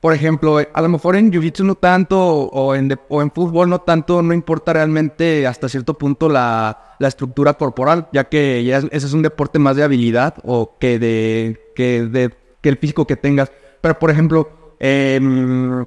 Por 0.00 0.14
ejemplo, 0.14 0.56
a 0.72 0.80
lo 0.80 0.88
mejor 0.88 1.16
en 1.16 1.30
Jiu-Jitsu 1.30 1.64
no 1.64 1.74
tanto, 1.74 2.18
o 2.24 2.74
en, 2.74 2.88
de- 2.88 2.98
o 3.10 3.20
en 3.20 3.30
fútbol 3.30 3.68
no 3.68 3.80
tanto, 3.80 4.22
no 4.22 4.32
importa 4.32 4.72
realmente 4.72 5.46
hasta 5.46 5.68
cierto 5.68 5.94
punto 5.94 6.30
la, 6.30 6.94
la 6.98 7.08
estructura 7.08 7.52
corporal, 7.54 8.08
ya 8.12 8.24
que 8.24 8.64
ya 8.64 8.78
es- 8.78 8.84
ese 8.90 9.06
es 9.08 9.12
un 9.12 9.20
deporte 9.22 9.58
más 9.58 9.76
de 9.76 9.82
habilidad 9.82 10.34
o 10.44 10.78
que 10.80 10.98
de, 10.98 11.60
que, 11.76 12.04
de, 12.04 12.30
que 12.62 12.68
el 12.70 12.78
físico 12.78 13.06
que 13.06 13.16
tengas. 13.16 13.52
Pero, 13.82 13.98
por 13.98 14.10
ejemplo, 14.10 14.48
em, 14.78 15.84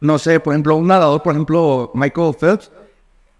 no 0.00 0.18
sé, 0.18 0.40
por 0.40 0.52
ejemplo, 0.52 0.76
un 0.76 0.86
nadador, 0.86 1.22
por 1.22 1.32
ejemplo, 1.32 1.90
Michael 1.94 2.34
Phelps, 2.38 2.70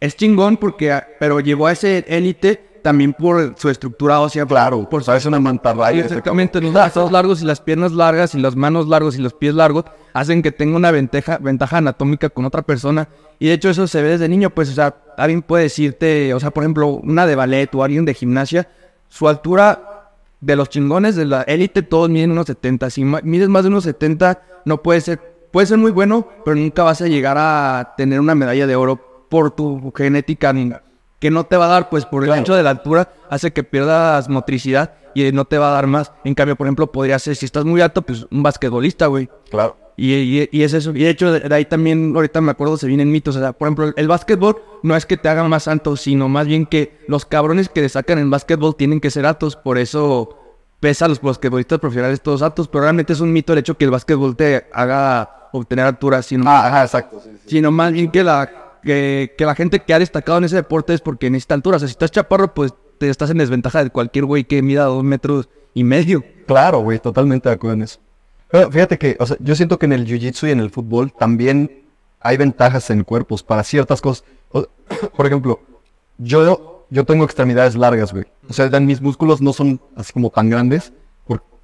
es 0.01 0.17
chingón 0.17 0.57
porque, 0.57 1.01
pero 1.19 1.41
llegó 1.41 1.67
a 1.67 1.73
ese 1.73 2.05
élite 2.09 2.69
también 2.83 3.13
por 3.13 3.55
su 3.59 3.69
estructura 3.69 4.21
ósea. 4.21 4.47
Claro, 4.47 4.89
por 4.89 5.05
sabes 5.05 5.27
una 5.27 5.41
mantarraya. 5.41 6.05
Exactamente, 6.05 6.61
los 6.61 6.73
brazos 6.73 7.13
largos 7.13 7.43
y 7.43 7.45
las 7.45 7.61
piernas 7.61 7.93
largas 7.93 8.35
y 8.35 8.41
las 8.41 8.57
manos 8.57 8.89
largos 8.89 9.17
y 9.17 9.21
los 9.21 9.35
pies 9.35 9.55
largos 9.55 9.85
hacen 10.13 10.43
que 10.43 10.53
tenga 10.53 10.77
una 10.77 10.91
ventaja, 10.91 11.39
ventaja 11.39 11.79
anatómica 11.79 12.29
con 12.29 12.45
otra 12.45 12.63
persona. 12.63 13.09
Y 13.39 13.49
de 13.49 13.55
hecho 13.55 13.71
eso 13.71 13.87
se 13.87 14.03
ve 14.03 14.11
desde 14.11 14.29
niño, 14.29 14.51
pues, 14.51 14.71
o 14.71 14.73
sea, 14.73 14.97
alguien 15.17 15.43
puede 15.43 15.65
decirte, 15.65 16.33
o 16.35 16.41
sea, 16.41 16.51
por 16.51 16.63
ejemplo, 16.63 16.89
una 16.89 17.27
de 17.27 17.35
ballet 17.35 17.75
o 17.75 17.83
alguien 17.83 18.05
de 18.05 18.15
gimnasia, 18.15 18.69
su 19.09 19.29
altura 19.29 20.13
de 20.41 20.57
los 20.57 20.69
chingones 20.69 21.17
de 21.17 21.25
la 21.25 21.43
élite, 21.43 21.83
todos 21.83 22.09
miden 22.09 22.31
unos 22.31 22.47
70. 22.47 22.91
Si 22.91 23.05
mides 23.05 23.49
más 23.49 23.65
de 23.65 23.69
unos 23.69 23.85
70, 23.85 24.43
no 24.65 24.83
puede 24.83 25.01
ser, 25.01 25.21
puede 25.51 25.67
ser 25.67 25.79
muy 25.79 25.91
bueno, 25.91 26.29
pero 26.45 26.57
nunca 26.57 26.83
vas 26.83 27.01
a 27.03 27.07
llegar 27.07 27.37
a 27.39 27.95
tener 27.97 28.21
una 28.21 28.35
medalla 28.35 28.67
de 28.67 28.77
oro 28.77 29.27
por 29.29 29.51
tu 29.51 29.93
genética 29.95 30.53
ni 30.53 30.73
que 31.19 31.31
no 31.31 31.45
te 31.45 31.57
va 31.57 31.67
a 31.67 31.69
dar, 31.69 31.89
pues 31.89 32.05
por 32.05 32.25
el 32.25 32.33
hecho 32.33 32.55
de 32.55 32.63
la 32.63 32.71
altura 32.71 33.13
hace 33.29 33.53
que 33.53 33.65
pierdas 33.65 34.29
motricidad 34.29 34.95
y 35.15 35.33
no 35.33 35.45
te 35.45 35.59
va 35.59 35.71
a 35.71 35.73
dar 35.73 35.87
más. 35.87 36.13
En 36.25 36.35
cambio, 36.35 36.57
por 36.57 36.67
ejemplo, 36.67 36.91
podría 36.93 37.19
ser, 37.19 37.37
si 37.37 37.47
estás 37.47 37.65
muy 37.65 37.81
alto, 37.81 38.03
pues 38.03 38.27
un 38.31 38.43
basquetbolista, 38.43 39.07
güey. 39.07 39.29
Claro. 39.51 39.77
Y, 39.97 40.49
y, 40.53 40.63
es 40.63 40.75
eso. 40.75 40.91
Y 40.91 41.01
de 41.01 41.11
hecho, 41.11 41.33
de, 41.33 41.53
ahí 41.53 41.65
también, 41.65 42.13
ahorita 42.15 42.41
me 42.41 42.53
acuerdo, 42.53 42.77
se 42.77 42.87
vienen 42.87 43.11
mitos. 43.11 43.35
O 43.35 43.41
sea, 43.41 43.53
por 43.53 43.67
ejemplo, 43.67 43.93
el 43.97 44.07
básquetbol 44.07 44.63
no 44.85 44.95
es 44.95 45.07
que 45.07 45.17
te 45.17 45.29
haga 45.29 45.43
más 45.49 45.67
alto, 45.67 45.97
sino 45.97 46.29
más 46.29 46.47
bien 46.47 46.67
que 46.67 46.97
los 47.09 47.25
cabrones 47.25 47.69
que 47.69 47.83
destacan 47.83 48.19
en 48.19 48.31
básquetbol 48.31 48.77
tienen 48.77 49.01
que 49.01 49.11
ser 49.11 49.27
altos. 49.27 49.57
Por 49.57 49.77
eso 49.77 50.39
pesa 50.79 51.07
a 51.07 51.09
los 51.09 51.21
basquetbolistas 51.21 51.81
profesionales 51.81 52.21
todos 52.21 52.43
altos. 52.43 52.69
Pero 52.69 52.83
realmente 52.83 53.13
es 53.13 53.19
un 53.19 53.33
mito 53.33 53.53
el 53.53 53.59
hecho 53.59 53.77
que 53.77 53.87
el 53.87 53.91
básquetbol 53.91 54.37
te 54.37 54.69
haga 54.73 55.38
obtener 55.53 55.87
altura, 55.87 56.23
sino, 56.23 56.49
ah, 56.49 56.67
ajá, 56.67 56.83
exacto. 56.85 57.23
sino 57.47 57.71
más 57.71 57.93
bien 57.93 58.11
que 58.11 58.23
la 58.23 58.51
que, 58.83 59.35
la 59.39 59.55
gente 59.55 59.81
que 59.81 59.95
ha 59.95 59.99
destacado 59.99 60.39
en 60.39 60.45
ese 60.45 60.57
deporte 60.57 60.95
es 60.95 61.01
porque 61.01 61.31
necesita 61.31 61.55
altura. 61.55 61.77
O 61.77 61.79
sea, 61.81 61.89
si 61.89 61.93
estás 61.93 62.11
chaparro, 62.11 62.55
pues 62.55 62.73
te 62.99 63.09
estás 63.09 63.31
en 63.31 63.39
desventaja 63.39 63.83
de 63.83 63.91
cualquier 63.91 64.25
güey 64.25 64.45
que 64.45 64.63
mida 64.63 64.85
dos 64.85 65.05
metros 65.05 65.49
y 65.75 65.85
medio. 65.85 66.25
Claro, 66.47 66.81
güey, 66.81 66.99
totalmente 66.99 67.49
de 67.49 67.55
acuerdo 67.55 67.75
en 67.75 67.83
eso. 67.83 67.99
Pero 68.51 68.71
fíjate 68.71 68.99
que, 68.99 69.17
o 69.21 69.27
sea, 69.27 69.37
yo 69.41 69.55
siento 69.55 69.79
que 69.79 69.87
en 69.87 69.93
el 69.93 70.07
jiu-jitsu 70.07 70.49
y 70.49 70.53
en 70.53 70.61
el 70.61 70.71
fútbol 70.71 71.13
también 71.13 71.85
hay 72.21 72.37
ventajas 72.37 72.89
en 72.91 73.05
cuerpos 73.05 73.43
para 73.43 73.63
ciertas 73.63 74.01
cosas. 74.01 74.25
por 75.17 75.27
ejemplo, 75.27 75.61
yo, 76.17 76.87
yo 76.89 77.05
tengo 77.05 77.25
extremidades 77.25 77.77
largas, 77.77 78.13
güey. 78.13 78.25
O 78.49 78.53
sea, 78.53 78.69
mis 78.81 79.01
músculos 79.01 79.43
no 79.43 79.53
son 79.53 79.81
así 79.97 80.13
como 80.13 80.31
tan 80.31 80.49
grandes 80.49 80.93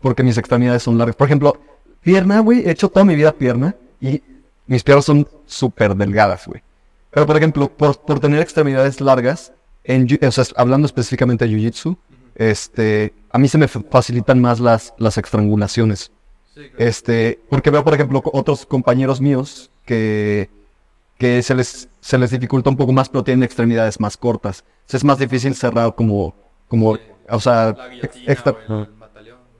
porque 0.00 0.22
mis 0.22 0.36
extremidades 0.36 0.82
son 0.82 0.98
largas. 0.98 1.16
Por 1.16 1.26
ejemplo, 1.26 1.56
pierna, 2.04 2.40
güey, 2.40 2.60
he 2.60 2.70
hecho 2.70 2.88
toda 2.88 3.04
mi 3.04 3.16
vida 3.16 3.32
pierna 3.32 3.74
y 4.00 4.22
mis 4.66 4.84
piernas 4.84 5.06
son 5.06 5.26
súper 5.46 5.96
delgadas, 5.96 6.46
güey. 6.46 6.62
Pero, 7.10 7.26
por 7.26 7.36
ejemplo, 7.36 7.68
por, 7.68 7.98
por 8.00 8.20
tener 8.20 8.40
extremidades 8.40 9.00
largas, 9.00 9.52
en, 9.84 10.06
o 10.22 10.30
sea, 10.30 10.44
hablando 10.56 10.86
específicamente 10.86 11.46
de 11.46 11.52
Jiu-Jitsu, 11.52 11.96
este, 12.34 13.14
a 13.30 13.38
mí 13.38 13.48
se 13.48 13.58
me 13.58 13.68
facilitan 13.68 14.40
más 14.40 14.60
las, 14.60 14.94
las 14.98 15.16
estrangulaciones. 15.18 16.10
Este, 16.78 17.40
porque 17.48 17.70
veo, 17.70 17.82
por 17.82 17.94
ejemplo, 17.94 18.22
otros 18.32 18.64
compañeros 18.66 19.20
míos 19.20 19.70
que, 19.84 20.50
que 21.18 21.42
se, 21.42 21.54
les, 21.54 21.88
se 22.00 22.18
les 22.18 22.30
dificulta 22.30 22.70
un 22.70 22.76
poco 22.76 22.92
más, 22.92 23.08
pero 23.08 23.24
tienen 23.24 23.42
extremidades 23.42 23.98
más 23.98 24.16
cortas. 24.16 24.64
es 24.88 25.04
más 25.04 25.18
difícil 25.18 25.54
cerrar 25.54 25.94
como, 25.94 26.34
como 26.68 26.96
o 27.28 27.40
sea, 27.40 27.74
extra, 28.26 28.56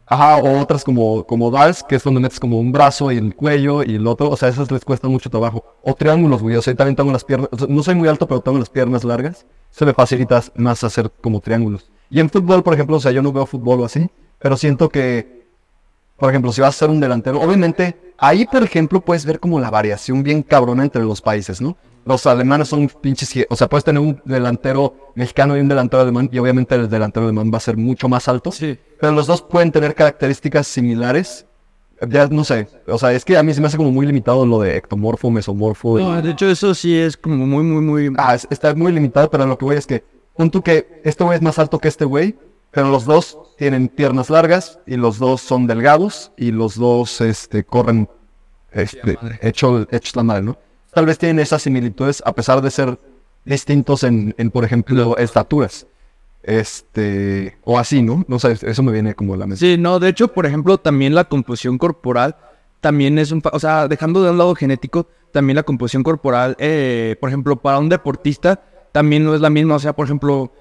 Ajá, 0.06 0.36
o 0.36 0.60
otras 0.60 0.84
como, 0.84 1.24
como 1.24 1.50
DALS, 1.50 1.82
que 1.82 1.96
es 1.96 2.04
donde 2.04 2.20
metes 2.20 2.38
como 2.38 2.58
un 2.58 2.72
brazo 2.72 3.10
y 3.10 3.16
el 3.16 3.34
cuello 3.34 3.82
y 3.82 3.94
el 3.94 4.06
otro, 4.06 4.28
o 4.28 4.36
sea, 4.36 4.50
esas 4.50 4.70
les 4.70 4.84
cuesta 4.84 5.08
mucho 5.08 5.30
trabajo. 5.30 5.64
O 5.82 5.94
triángulos, 5.94 6.42
güey, 6.42 6.56
o 6.56 6.62
sea, 6.62 6.74
también 6.74 6.94
tengo 6.94 7.10
las 7.10 7.24
piernas, 7.24 7.48
no 7.68 7.82
soy 7.82 7.94
muy 7.94 8.08
alto, 8.08 8.28
pero 8.28 8.40
tengo 8.40 8.58
las 8.58 8.68
piernas 8.68 9.02
largas, 9.02 9.46
se 9.70 9.86
me 9.86 9.94
facilita 9.94 10.42
más 10.56 10.84
hacer 10.84 11.10
como 11.22 11.40
triángulos. 11.40 11.90
Y 12.10 12.20
en 12.20 12.28
fútbol, 12.28 12.62
por 12.62 12.74
ejemplo, 12.74 12.96
o 12.96 13.00
sea, 13.00 13.12
yo 13.12 13.22
no 13.22 13.32
veo 13.32 13.46
fútbol 13.46 13.80
o 13.80 13.84
así, 13.86 14.10
pero 14.38 14.58
siento 14.58 14.90
que, 14.90 15.46
por 16.18 16.28
ejemplo, 16.28 16.52
si 16.52 16.60
vas 16.60 16.76
a 16.76 16.78
ser 16.80 16.90
un 16.90 17.00
delantero, 17.00 17.40
obviamente, 17.40 17.96
ahí, 18.18 18.44
por 18.44 18.62
ejemplo, 18.62 19.00
puedes 19.00 19.24
ver 19.24 19.40
como 19.40 19.58
la 19.58 19.70
variación 19.70 20.22
bien 20.22 20.42
cabrona 20.42 20.82
entre 20.82 21.02
los 21.02 21.22
países, 21.22 21.62
¿no? 21.62 21.78
Los 22.04 22.26
alemanes 22.26 22.68
son 22.68 22.88
pinches, 22.88 23.46
o 23.48 23.56
sea, 23.56 23.68
puedes 23.68 23.84
tener 23.84 24.00
un 24.00 24.20
delantero 24.24 25.12
mexicano 25.14 25.56
y 25.56 25.60
un 25.60 25.68
delantero 25.68 26.02
alemán, 26.02 26.28
y 26.30 26.38
obviamente 26.38 26.74
el 26.74 26.88
delantero 26.88 27.26
alemán 27.26 27.50
va 27.52 27.58
a 27.58 27.60
ser 27.60 27.76
mucho 27.76 28.08
más 28.08 28.28
alto. 28.28 28.52
Sí. 28.52 28.78
Pero 29.00 29.12
los 29.12 29.26
dos 29.26 29.42
pueden 29.42 29.72
tener 29.72 29.94
características 29.94 30.66
similares. 30.66 31.46
Ya 32.08 32.26
no 32.26 32.44
sé, 32.44 32.68
o 32.86 32.98
sea, 32.98 33.12
es 33.12 33.24
que 33.24 33.36
a 33.38 33.42
mí 33.42 33.54
se 33.54 33.60
me 33.60 33.68
hace 33.68 33.76
como 33.76 33.92
muy 33.92 34.04
limitado 34.04 34.44
lo 34.44 34.60
de 34.60 34.76
ectomorfo, 34.76 35.30
mesomorfo. 35.30 35.98
No, 35.98 36.20
de 36.20 36.32
hecho 36.32 36.50
eso 36.50 36.74
sí 36.74 36.94
es 36.94 37.16
como 37.16 37.46
muy, 37.46 37.62
muy, 37.62 37.82
muy... 37.82 38.12
Ah, 38.18 38.34
está 38.34 38.74
muy 38.74 38.92
limitado, 38.92 39.30
pero 39.30 39.46
lo 39.46 39.56
que 39.56 39.64
voy 39.64 39.76
es 39.76 39.86
que, 39.86 40.04
punto 40.36 40.60
que 40.60 41.00
este 41.04 41.24
güey 41.24 41.36
es 41.36 41.42
más 41.42 41.58
alto 41.58 41.78
que 41.78 41.88
este 41.88 42.04
güey, 42.04 42.34
pero 42.72 42.88
los 42.90 43.04
dos 43.04 43.38
tienen 43.56 43.88
piernas 43.88 44.28
largas 44.28 44.80
y 44.86 44.96
los 44.96 45.18
dos 45.18 45.40
son 45.40 45.68
delgados 45.68 46.32
y 46.36 46.50
los 46.50 46.74
dos, 46.74 47.20
este, 47.20 47.64
corren, 47.64 48.08
este, 48.72 49.16
hecho, 49.40 49.86
hecho 49.90 50.12
la 50.16 50.24
madre, 50.24 50.42
¿no? 50.42 50.58
Tal 50.94 51.06
vez 51.06 51.18
tienen 51.18 51.40
esas 51.40 51.62
similitudes 51.62 52.22
a 52.24 52.32
pesar 52.32 52.62
de 52.62 52.70
ser 52.70 52.98
distintos 53.44 54.04
en, 54.04 54.34
por 54.52 54.64
ejemplo, 54.64 55.16
estaturas. 55.18 55.86
Este, 56.42 57.56
o 57.64 57.78
así, 57.78 58.02
¿no? 58.02 58.24
No 58.28 58.38
sé, 58.38 58.58
eso 58.60 58.82
me 58.82 58.92
viene 58.92 59.14
como 59.14 59.34
la 59.36 59.46
mente. 59.46 59.60
Sí, 59.60 59.76
no, 59.78 59.98
de 59.98 60.10
hecho, 60.10 60.28
por 60.28 60.44
ejemplo, 60.44 60.76
también 60.78 61.14
la 61.14 61.24
composición 61.24 61.78
corporal 61.78 62.36
también 62.80 63.18
es 63.18 63.32
un, 63.32 63.42
o 63.50 63.58
sea, 63.58 63.88
dejando 63.88 64.22
de 64.22 64.30
un 64.30 64.36
lado 64.36 64.54
genético, 64.54 65.08
también 65.32 65.56
la 65.56 65.62
composición 65.62 66.02
corporal, 66.02 66.54
eh, 66.58 67.16
por 67.18 67.30
ejemplo, 67.30 67.56
para 67.56 67.78
un 67.78 67.88
deportista 67.88 68.62
también 68.92 69.24
no 69.24 69.34
es 69.34 69.40
la 69.40 69.48
misma, 69.48 69.76
o 69.76 69.78
sea, 69.78 69.94
por 69.94 70.04
ejemplo, 70.04 70.52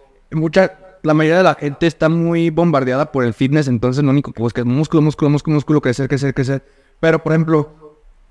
la 1.03 1.13
mayoría 1.13 1.39
de 1.39 1.43
la 1.43 1.55
gente 1.55 1.85
está 1.85 2.07
muy 2.07 2.49
bombardeada 2.49 3.11
por 3.11 3.25
el 3.25 3.33
fitness, 3.33 3.67
entonces 3.67 4.05
lo 4.05 4.09
único 4.09 4.31
que 4.31 4.41
busca 4.41 4.61
es 4.61 4.65
músculo, 4.65 5.01
músculo, 5.01 5.29
músculo, 5.29 5.55
músculo, 5.55 5.81
crecer, 5.81 6.07
crecer, 6.07 6.33
crecer. 6.33 6.63
Pero, 7.01 7.21
por 7.21 7.33
ejemplo, 7.33 7.82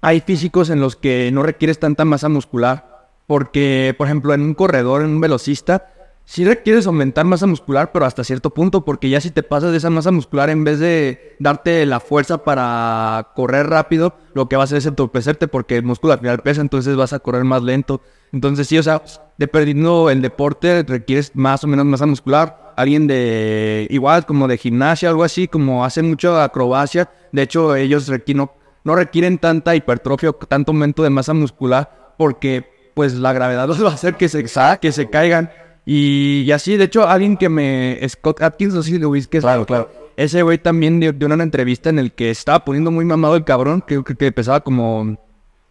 hay 0.02 0.20
físicos 0.20 0.68
en 0.68 0.80
los 0.80 0.96
que 0.96 1.30
no 1.32 1.42
requieres 1.44 1.78
tanta 1.78 2.04
masa 2.04 2.28
muscular, 2.28 3.08
porque, 3.26 3.94
por 3.96 4.08
ejemplo, 4.08 4.34
en 4.34 4.42
un 4.42 4.54
corredor, 4.54 5.02
en 5.02 5.10
un 5.10 5.20
velocista, 5.20 5.92
sí 6.24 6.44
requieres 6.44 6.86
aumentar 6.88 7.24
masa 7.24 7.46
muscular, 7.46 7.92
pero 7.92 8.04
hasta 8.04 8.24
cierto 8.24 8.50
punto, 8.50 8.84
porque 8.84 9.08
ya 9.08 9.20
si 9.20 9.30
te 9.30 9.44
pasas 9.44 9.70
de 9.70 9.76
esa 9.76 9.90
masa 9.90 10.10
muscular, 10.10 10.50
en 10.50 10.64
vez 10.64 10.80
de 10.80 11.36
darte 11.38 11.86
la 11.86 12.00
fuerza 12.00 12.42
para 12.42 13.28
correr 13.36 13.68
rápido, 13.68 14.14
lo 14.34 14.48
que 14.48 14.56
va 14.56 14.62
a 14.62 14.64
hacer 14.64 14.78
es 14.78 14.86
entorpecerte, 14.86 15.46
porque 15.46 15.76
el 15.76 15.84
músculo 15.84 16.14
al 16.14 16.18
final 16.18 16.40
pesa, 16.40 16.60
entonces 16.60 16.96
vas 16.96 17.12
a 17.12 17.20
correr 17.20 17.44
más 17.44 17.62
lento. 17.62 18.00
Entonces 18.32 18.66
sí, 18.66 18.78
o 18.78 18.82
sea, 18.82 19.02
dependiendo 19.38 20.10
el 20.10 20.20
deporte, 20.20 20.82
requieres 20.82 21.30
más 21.34 21.62
o 21.62 21.68
menos 21.68 21.86
masa 21.86 22.06
muscular. 22.06 22.72
Alguien 22.76 23.06
de, 23.06 23.86
igual 23.90 24.26
como 24.26 24.48
de 24.48 24.58
gimnasia, 24.58 25.10
algo 25.10 25.22
así, 25.22 25.46
como 25.46 25.84
hacen 25.84 26.08
mucho 26.08 26.40
acrobacia, 26.40 27.10
de 27.30 27.42
hecho 27.42 27.76
ellos 27.76 28.08
requieren 28.08 28.48
no 28.84 28.94
requieren 28.94 29.38
tanta 29.38 29.74
hipertrofia 29.74 30.30
o 30.30 30.32
tanto 30.34 30.72
aumento 30.72 31.02
de 31.02 31.10
masa 31.10 31.34
muscular 31.34 32.14
porque 32.18 32.66
pues 32.94 33.14
la 33.14 33.32
gravedad 33.32 33.66
los 33.68 33.82
va 33.84 33.90
a 33.90 33.94
hacer 33.94 34.16
que 34.16 34.28
se, 34.28 34.44
que 34.80 34.92
se 34.92 35.10
caigan. 35.10 35.50
Y, 35.84 36.48
así, 36.52 36.76
de 36.76 36.84
hecho, 36.84 37.08
alguien 37.08 37.36
que 37.36 37.48
me... 37.48 37.98
Scott 38.08 38.40
Atkins, 38.40 38.72
no 38.72 38.82
sé 38.84 38.90
si 38.90 38.98
lo 38.98 39.10
viste. 39.10 39.40
Claro, 39.40 39.66
claro. 39.66 39.90
Ese 40.16 40.42
güey 40.42 40.58
también 40.58 41.00
dio, 41.00 41.12
una 41.26 41.42
entrevista 41.42 41.90
en 41.90 41.98
el 41.98 42.12
que 42.12 42.30
estaba 42.30 42.64
poniendo 42.64 42.90
muy 42.92 43.04
mamado 43.04 43.34
el 43.34 43.44
cabrón, 43.44 43.82
que, 43.84 44.02
que, 44.04 44.30
pesaba 44.30 44.60
como 44.60 45.18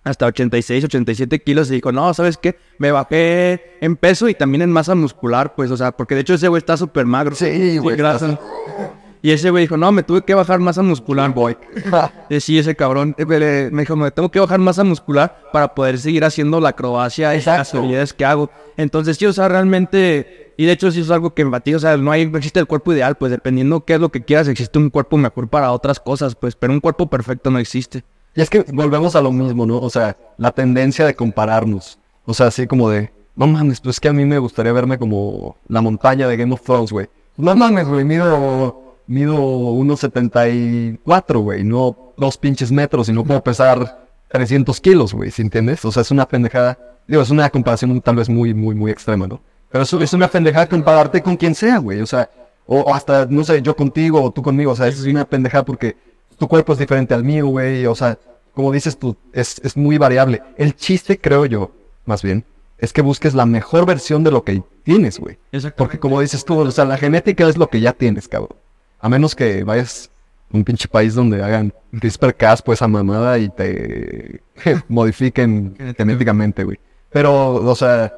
hasta 0.03 0.25
86, 0.25 0.83
87 0.85 1.39
kilos 1.43 1.69
y 1.69 1.75
dijo, 1.75 1.91
no, 1.91 2.13
¿sabes 2.13 2.37
qué? 2.37 2.57
Me 2.79 2.91
bajé 2.91 3.77
en 3.81 3.95
peso 3.95 4.27
y 4.27 4.33
también 4.33 4.63
en 4.63 4.71
masa 4.71 4.95
muscular, 4.95 5.53
pues, 5.55 5.69
o 5.71 5.77
sea, 5.77 5.91
porque 5.91 6.15
de 6.15 6.21
hecho 6.21 6.33
ese 6.33 6.47
güey 6.47 6.57
está 6.57 6.75
súper 6.75 7.05
magro. 7.05 7.35
Sí, 7.35 7.77
güey. 7.77 7.97
Y 9.23 9.31
ese 9.31 9.51
güey 9.51 9.65
dijo, 9.65 9.77
no, 9.77 9.91
me 9.91 10.01
tuve 10.01 10.23
que 10.23 10.33
bajar 10.33 10.59
masa 10.59 10.81
muscular. 10.81 11.31
Boy. 11.33 11.55
sí, 12.39 12.57
ese 12.57 12.75
cabrón 12.75 13.15
eh, 13.17 13.69
me 13.71 13.81
dijo, 13.81 13.95
me 13.95 14.09
tengo 14.09 14.31
que 14.31 14.39
bajar 14.39 14.59
masa 14.59 14.83
muscular 14.83 15.43
para 15.53 15.75
poder 15.75 15.99
seguir 15.99 16.23
haciendo 16.23 16.59
la 16.59 16.69
acrobacia 16.69 17.35
y 17.35 17.41
las 17.41 17.73
habilidades 17.75 18.13
que 18.13 18.25
hago. 18.25 18.49
Entonces, 18.77 19.17
sí, 19.17 19.27
o 19.27 19.33
sea, 19.33 19.47
realmente, 19.47 20.53
y 20.57 20.65
de 20.65 20.71
hecho 20.71 20.91
sí 20.91 21.01
es 21.01 21.11
algo 21.11 21.35
que 21.35 21.43
empatía, 21.43 21.77
o 21.77 21.79
sea, 21.79 21.97
no, 21.97 22.11
hay, 22.11 22.27
no 22.27 22.37
existe 22.37 22.59
el 22.59 22.65
cuerpo 22.65 22.93
ideal, 22.93 23.15
pues 23.15 23.31
dependiendo 23.31 23.85
qué 23.85 23.95
es 23.95 23.99
lo 23.99 24.09
que 24.09 24.23
quieras, 24.23 24.47
existe 24.47 24.79
un 24.79 24.89
cuerpo 24.89 25.17
mejor 25.17 25.47
para 25.47 25.71
otras 25.71 25.99
cosas, 25.99 26.33
pues, 26.33 26.55
pero 26.55 26.73
un 26.73 26.79
cuerpo 26.79 27.07
perfecto 27.07 27.51
no 27.51 27.59
existe. 27.59 28.03
Y 28.35 28.41
es 28.41 28.49
que 28.49 28.65
volvemos 28.73 29.15
a 29.15 29.21
lo 29.21 29.31
mismo, 29.31 29.65
¿no? 29.67 29.77
O 29.79 29.89
sea, 29.89 30.17
la 30.37 30.51
tendencia 30.51 31.05
de 31.05 31.15
compararnos. 31.15 31.99
O 32.25 32.33
sea, 32.33 32.47
así 32.47 32.65
como 32.65 32.89
de, 32.89 33.11
no 33.35 33.45
mames, 33.45 33.81
pues 33.81 33.97
es 33.97 33.99
que 33.99 34.07
a 34.07 34.13
mí 34.13 34.25
me 34.25 34.39
gustaría 34.39 34.71
verme 34.71 34.97
como 34.97 35.57
la 35.67 35.81
montaña 35.81 36.27
de 36.27 36.37
Game 36.37 36.53
of 36.53 36.61
Thrones, 36.61 36.91
güey. 36.91 37.07
No 37.37 37.55
mames, 37.55 37.87
güey, 37.87 38.05
mido 38.05 38.90
mido 39.11 39.35
1,74, 39.35 41.39
güey, 41.39 41.63
no 41.63 42.13
dos 42.17 42.37
pinches 42.37 42.71
metros 42.71 43.09
y 43.09 43.13
no 43.13 43.23
puedo 43.23 43.43
pesar 43.43 44.07
300 44.29 44.79
kilos, 44.79 45.13
güey, 45.13 45.31
¿sí 45.31 45.41
entiendes? 45.41 45.83
O 45.85 45.91
sea, 45.91 46.01
es 46.01 46.11
una 46.11 46.27
pendejada, 46.27 46.77
digo, 47.07 47.21
es 47.21 47.29
una 47.29 47.49
comparación 47.49 47.99
tal 48.01 48.15
vez 48.15 48.29
muy, 48.29 48.53
muy, 48.53 48.75
muy 48.75 48.91
extrema, 48.91 49.27
¿no? 49.27 49.41
Pero 49.69 49.83
eso 49.83 50.01
es 50.01 50.13
una 50.13 50.27
pendejada 50.27 50.67
compararte 50.67 51.21
con 51.21 51.37
quien 51.37 51.55
sea, 51.55 51.77
güey, 51.77 52.01
o 52.01 52.05
sea, 52.05 52.29
O, 52.67 52.79
o 52.81 52.93
hasta, 52.93 53.25
no 53.25 53.43
sé, 53.43 53.61
yo 53.61 53.75
contigo 53.75 54.21
o 54.21 54.31
tú 54.31 54.41
conmigo. 54.41 54.71
O 54.71 54.75
sea, 54.75 54.87
es 54.87 55.01
una 55.05 55.25
pendejada 55.25 55.65
porque 55.65 55.95
tu 56.37 56.47
cuerpo 56.47 56.73
es 56.73 56.79
diferente 56.79 57.13
al 57.13 57.23
mío, 57.23 57.47
güey. 57.47 57.85
O 57.85 57.95
sea, 57.95 58.17
como 58.53 58.71
dices 58.71 58.97
tú, 58.97 59.17
es, 59.33 59.59
es 59.63 59.75
muy 59.75 59.97
variable. 59.97 60.41
El 60.57 60.75
chiste, 60.75 61.19
creo 61.19 61.45
yo, 61.45 61.71
más 62.05 62.21
bien, 62.21 62.45
es 62.77 62.93
que 62.93 63.01
busques 63.01 63.33
la 63.33 63.45
mejor 63.45 63.85
versión 63.85 64.23
de 64.23 64.31
lo 64.31 64.43
que 64.43 64.63
tienes, 64.83 65.19
güey. 65.19 65.37
Porque 65.75 65.99
como 65.99 66.21
dices 66.21 66.45
tú, 66.45 66.59
o 66.59 66.71
sea, 66.71 66.85
la 66.85 66.97
genética 66.97 67.47
es 67.49 67.57
lo 67.57 67.67
que 67.67 67.81
ya 67.81 67.93
tienes, 67.93 68.27
cabrón. 68.27 68.57
A 69.01 69.09
menos 69.09 69.35
que 69.35 69.63
vayas 69.63 70.09
a 70.53 70.57
un 70.57 70.63
pinche 70.63 70.87
país 70.87 71.15
donde 71.15 71.43
hagan 71.43 71.73
CRISPR-Cas, 71.91 72.61
pues 72.61 72.81
a 72.81 72.87
mamada 72.87 73.37
y 73.39 73.49
te 73.49 74.41
modifiquen 74.87 75.75
genéticamente, 75.97 76.63
güey. 76.63 76.79
Pero, 77.09 77.55
o 77.55 77.75
sea, 77.75 78.13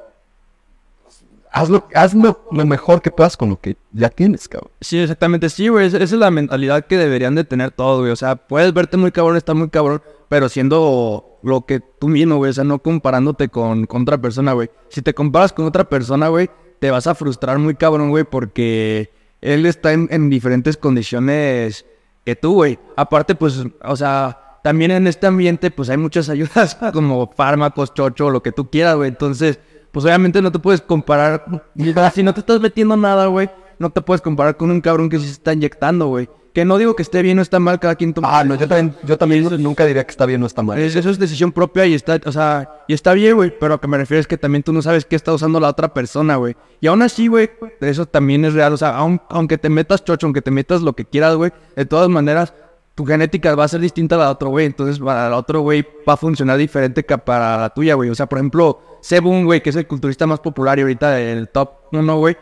hazlo, 1.53 1.87
hazlo 1.93 2.43
lo 2.51 2.65
mejor 2.65 3.01
que 3.01 3.11
puedas 3.11 3.37
con 3.37 3.49
lo 3.49 3.61
que 3.61 3.77
ya 3.93 4.09
tienes, 4.09 4.47
cabrón. 4.47 4.71
Sí, 4.81 4.99
exactamente, 4.99 5.49
sí, 5.49 5.67
güey. 5.69 5.87
Esa 5.87 5.97
es 5.97 6.11
la 6.11 6.31
mentalidad 6.31 6.85
que 6.85 6.97
deberían 6.97 7.35
de 7.35 7.43
tener 7.43 7.71
todos, 7.71 8.01
güey. 8.01 8.11
O 8.11 8.15
sea, 8.15 8.35
puedes 8.35 8.73
verte 8.73 8.97
muy 8.97 9.11
cabrón, 9.11 9.37
estar 9.37 9.55
muy 9.55 9.69
cabrón, 9.69 10.01
pero 10.29 10.49
siendo 10.49 11.39
lo 11.43 11.65
que 11.65 11.79
tú 11.79 12.09
mismo, 12.09 12.37
güey. 12.37 12.51
O 12.51 12.53
sea, 12.53 12.63
no 12.63 12.79
comparándote 12.79 13.49
con, 13.49 13.85
con 13.85 14.01
otra 14.01 14.17
persona, 14.17 14.53
güey. 14.53 14.69
Si 14.89 15.01
te 15.01 15.13
comparas 15.13 15.53
con 15.53 15.65
otra 15.65 15.87
persona, 15.87 16.27
güey, 16.27 16.49
te 16.79 16.91
vas 16.91 17.07
a 17.07 17.15
frustrar 17.15 17.59
muy 17.59 17.75
cabrón, 17.75 18.09
güey, 18.09 18.23
porque 18.23 19.11
él 19.43 19.65
está 19.65 19.91
en, 19.91 20.07
en 20.09 20.29
diferentes 20.29 20.77
condiciones 20.77 21.85
que 22.25 22.35
tú, 22.35 22.53
güey. 22.53 22.79
Aparte, 22.95 23.35
pues, 23.35 23.63
o 23.83 23.95
sea, 23.95 24.59
también 24.63 24.91
en 24.91 25.05
este 25.05 25.27
ambiente, 25.27 25.69
pues 25.69 25.89
hay 25.89 25.97
muchas 25.97 26.29
ayudas 26.29 26.75
como 26.93 27.29
fármacos, 27.35 27.93
chocho, 27.93 28.29
lo 28.29 28.41
que 28.41 28.51
tú 28.51 28.69
quieras, 28.69 28.95
güey. 28.95 29.09
Entonces, 29.09 29.59
pues 29.91 30.05
obviamente 30.05 30.41
no 30.41 30.51
te 30.51 30.59
puedes 30.59 30.81
comparar. 30.81 31.45
Si 32.13 32.23
no 32.23 32.33
te 32.33 32.39
estás 32.39 32.61
metiendo 32.61 32.95
nada, 32.95 33.27
güey, 33.27 33.49
no 33.79 33.89
te 33.89 34.01
puedes 34.01 34.21
comparar 34.21 34.55
con 34.55 34.71
un 34.71 34.81
cabrón 34.81 35.09
que 35.09 35.19
sí 35.19 35.25
se 35.25 35.33
está 35.33 35.53
inyectando, 35.53 36.07
güey. 36.07 36.29
Que 36.53 36.65
no 36.65 36.77
digo 36.77 36.95
que 36.95 37.01
esté 37.01 37.21
bien 37.23 37.39
o 37.39 37.41
está 37.41 37.59
mal, 37.59 37.79
cada 37.79 37.95
quien 37.95 38.13
toma. 38.13 38.39
Ah, 38.39 38.43
no, 38.43 38.53
yo 38.55 38.67
también, 38.67 38.95
yo 39.03 39.17
también 39.17 39.47
nunca 39.63 39.85
diría 39.85 40.03
que 40.05 40.11
está 40.11 40.25
bien 40.27 40.43
o 40.43 40.45
está 40.45 40.61
mal. 40.61 40.77
Es- 40.79 40.95
eso 40.95 41.09
es 41.09 41.17
decisión 41.17 41.51
propia 41.51 41.85
y 41.87 41.95
está, 41.95 42.19
o 42.25 42.31
sea, 42.31 42.83
y 42.87 42.93
está 42.93 43.13
bien, 43.13 43.35
güey. 43.35 43.51
Pero 43.59 43.73
a 43.73 43.81
que 43.81 43.87
me 43.87 43.97
refiero 43.97 44.21
es 44.21 44.27
que 44.27 44.37
también 44.37 44.61
tú 44.61 44.71
no 44.71 44.81
sabes 44.83 45.03
qué 45.05 45.15
está 45.15 45.33
usando 45.33 45.59
la 45.59 45.69
otra 45.69 45.93
persona, 45.93 46.35
güey. 46.35 46.55
Y 46.79 46.87
aún 46.87 47.01
así, 47.01 47.27
güey, 47.27 47.49
eso 47.81 48.05
también 48.05 48.45
es 48.45 48.53
real. 48.53 48.71
O 48.73 48.77
sea, 48.77 48.97
aun- 48.99 49.21
aunque 49.29 49.57
te 49.57 49.69
metas 49.69 50.03
chocho, 50.05 50.27
aunque 50.27 50.43
te 50.43 50.51
metas 50.51 50.81
lo 50.83 50.93
que 50.93 51.05
quieras, 51.05 51.35
güey, 51.35 51.51
de 51.75 51.85
todas 51.85 52.07
maneras, 52.09 52.53
tu 52.93 53.03
genética 53.05 53.55
va 53.55 53.63
a 53.63 53.67
ser 53.67 53.79
distinta 53.81 54.13
a 54.13 54.19
la 54.19 54.25
de 54.25 54.31
otro, 54.33 54.49
güey. 54.49 54.67
Entonces, 54.67 54.99
para 54.99 55.25
el 55.25 55.33
otro, 55.33 55.61
güey, 55.61 55.83
va 56.07 56.13
a 56.13 56.17
funcionar 56.17 56.59
diferente 56.59 57.03
que 57.03 57.17
para 57.17 57.57
la 57.57 57.69
tuya, 57.71 57.95
güey. 57.95 58.11
O 58.11 58.15
sea, 58.15 58.27
por 58.27 58.37
ejemplo, 58.37 58.79
Sebum, 59.01 59.43
güey, 59.45 59.61
que 59.63 59.71
es 59.71 59.75
el 59.75 59.87
culturista 59.87 60.27
más 60.27 60.39
popular 60.39 60.77
y 60.77 60.83
ahorita 60.83 61.19
el 61.19 61.49
top 61.49 61.71
1, 61.91 62.17
güey. 62.19 62.37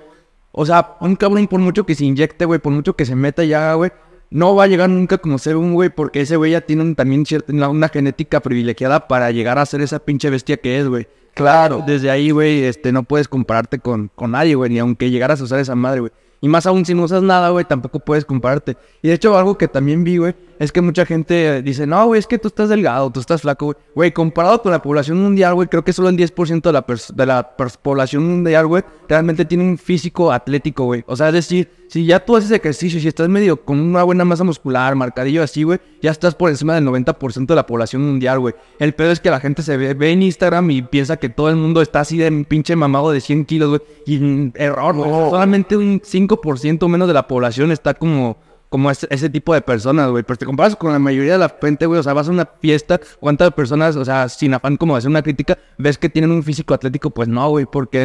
O 0.52 0.66
sea, 0.66 0.98
un 1.02 1.16
cabrón 1.16 1.48
por 1.48 1.60
mucho 1.60 1.86
que 1.86 1.96
se 1.96 2.06
inyecte, 2.06 2.46
güey, 2.46 2.60
por 2.60 2.74
mucho 2.74 2.96
que 2.96 3.06
se 3.06 3.16
meta 3.16 3.44
ya, 3.44 3.74
güey, 3.74 3.92
no 4.30 4.56
va 4.56 4.64
a 4.66 4.68
llegar 4.68 4.90
nunca 4.90 5.18
como 5.18 5.38
Sebum, 5.38 5.74
güey, 5.74 5.90
porque 5.90 6.22
ese 6.22 6.36
güey 6.38 6.52
ya 6.52 6.62
tiene 6.62 6.82
un- 6.84 6.96
también 6.96 7.26
cierta, 7.26 7.52
una, 7.54 7.70
una 7.70 7.90
genética 7.90 8.40
privilegiada 8.40 9.08
para 9.08 9.32
llegar 9.32 9.58
a 9.60 9.66
ser 9.66 9.82
esa 9.82 10.00
pinche 10.00 10.30
bestia 10.30 10.58
que 10.58 10.80
es, 10.80 10.88
güey. 10.88 11.08
Claro. 11.34 11.84
Desde 11.88 12.10
ahí, 12.12 12.32
güey, 12.32 12.64
este, 12.66 12.92
no 12.92 13.04
puedes 13.04 13.28
compararte 13.28 13.80
con, 13.80 14.10
con 14.16 14.32
nadie, 14.32 14.56
güey, 14.56 14.70
ni 14.72 14.80
aunque 14.80 15.10
llegaras 15.10 15.40
a 15.40 15.46
usar 15.46 15.60
esa 15.60 15.76
madre, 15.76 16.02
güey. 16.02 16.12
Y 16.42 16.50
más 16.50 16.66
aún 16.66 16.86
si 16.86 16.94
no 16.96 17.04
usas 17.04 17.22
nada, 17.24 17.50
güey, 17.52 17.64
tampoco 17.66 18.00
puedes 18.00 18.26
compararte. 18.26 18.76
Y 19.02 19.08
de 19.10 19.14
hecho, 19.14 19.38
algo 19.38 19.58
que 19.58 19.68
también 19.68 20.04
vi, 20.04 20.18
güey, 20.18 20.34
es 20.62 20.72
que 20.72 20.82
mucha 20.82 21.08
gente 21.08 21.58
eh, 21.58 21.62
dice, 21.64 21.88
no, 21.88 22.06
güey, 22.06 22.20
es 22.20 22.28
que 22.28 22.38
tú 22.38 22.48
estás 22.48 22.70
delgado, 22.70 23.10
tú 23.10 23.20
estás 23.20 23.42
flaco, 23.42 23.66
güey. 23.66 23.78
Güey, 23.96 24.12
comparado 24.12 24.62
con 24.62 24.72
la 24.72 24.80
población 24.80 25.20
mundial, 25.20 25.56
güey, 25.56 25.68
creo 25.68 25.84
que 25.84 25.92
solo 25.92 26.10
el 26.10 26.16
10% 26.16 26.62
de 26.62 26.72
la, 26.72 26.86
de 27.16 27.26
la 27.26 27.58
población 27.82 28.28
mundial, 28.28 28.68
güey, 28.68 28.84
realmente 29.10 29.44
tiene 29.44 29.64
un 29.64 29.80
físico 29.80 30.32
atlético, 30.32 30.86
güey. 30.86 31.04
O 31.08 31.16
sea, 31.16 31.30
es 31.30 31.34
decir, 31.34 31.68
si 31.88 32.06
ya 32.06 32.24
tú 32.24 32.36
haces 32.36 32.52
ejercicio, 32.52 33.00
si 33.00 33.08
estás 33.08 33.28
medio 33.28 33.66
con 33.66 33.80
una 33.80 34.04
buena 34.04 34.24
masa 34.24 34.44
muscular, 34.44 34.94
marcadillo 34.96 35.42
así, 35.42 35.64
güey, 35.64 35.80
ya 36.00 36.12
estás 36.12 36.36
por 36.36 36.52
encima 36.52 36.76
del 36.76 36.86
90% 36.86 37.48
de 37.48 37.56
la 37.56 37.66
población 37.66 38.04
mundial, 38.04 38.40
güey. 38.40 38.54
El 38.78 38.94
pedo 38.94 39.10
es 39.12 39.20
que 39.20 39.32
la 39.32 39.40
gente 39.40 39.64
se 39.64 39.78
ve, 39.78 39.96
ve 39.96 40.12
en 40.12 40.22
Instagram 40.22 40.70
y 40.70 40.84
piensa 40.84 41.18
que 41.18 41.30
todo 41.30 41.50
el 41.50 41.56
mundo 41.56 41.82
está 41.82 42.02
así 42.02 42.18
de 42.18 42.32
pinche 42.48 42.76
mamado 42.76 43.12
de 43.12 43.20
100 43.20 43.46
kilos, 43.46 43.70
güey. 43.70 43.82
Y 44.06 44.20
mm, 44.20 44.54
error, 44.56 44.96
güey. 44.96 45.10
Solamente 45.10 45.76
un 45.76 46.02
5% 46.02 46.88
menos 46.88 47.08
de 47.08 47.14
la 47.16 47.28
población 47.28 47.72
está 47.72 47.96
como, 47.96 48.38
como 48.72 48.90
ese, 48.90 49.30
tipo 49.30 49.54
de 49.54 49.60
personas, 49.62 50.10
güey. 50.10 50.24
Pero 50.24 50.38
te 50.38 50.46
comparas 50.46 50.78
con 50.78 50.94
la 50.94 50.98
mayoría 50.98 51.34
de 51.34 51.40
la 51.40 51.54
gente, 51.62 51.86
güey. 51.86 52.00
O 52.00 52.04
sea, 52.04 52.14
vas 52.14 52.30
a 52.30 52.32
una 52.32 52.48
fiesta, 52.62 53.02
¿cuántas 53.20 53.52
personas, 53.52 53.98
o 53.98 54.06
sea, 54.06 54.30
sin 54.30 54.54
afán 54.54 54.78
como 54.78 54.94
de 54.94 55.00
hacer 55.00 55.10
una 55.10 55.22
crítica, 55.22 55.58
ves 55.78 55.98
que 55.98 56.08
tienen 56.08 56.32
un 56.32 56.42
físico 56.42 56.74
atlético? 56.74 57.10
Pues 57.10 57.28
no, 57.28 57.50
güey, 57.50 57.66
porque 57.66 58.00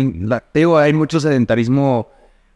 te 0.52 0.58
digo, 0.58 0.76
hay 0.76 0.92
mucho 0.92 1.20
sedentarismo 1.20 2.08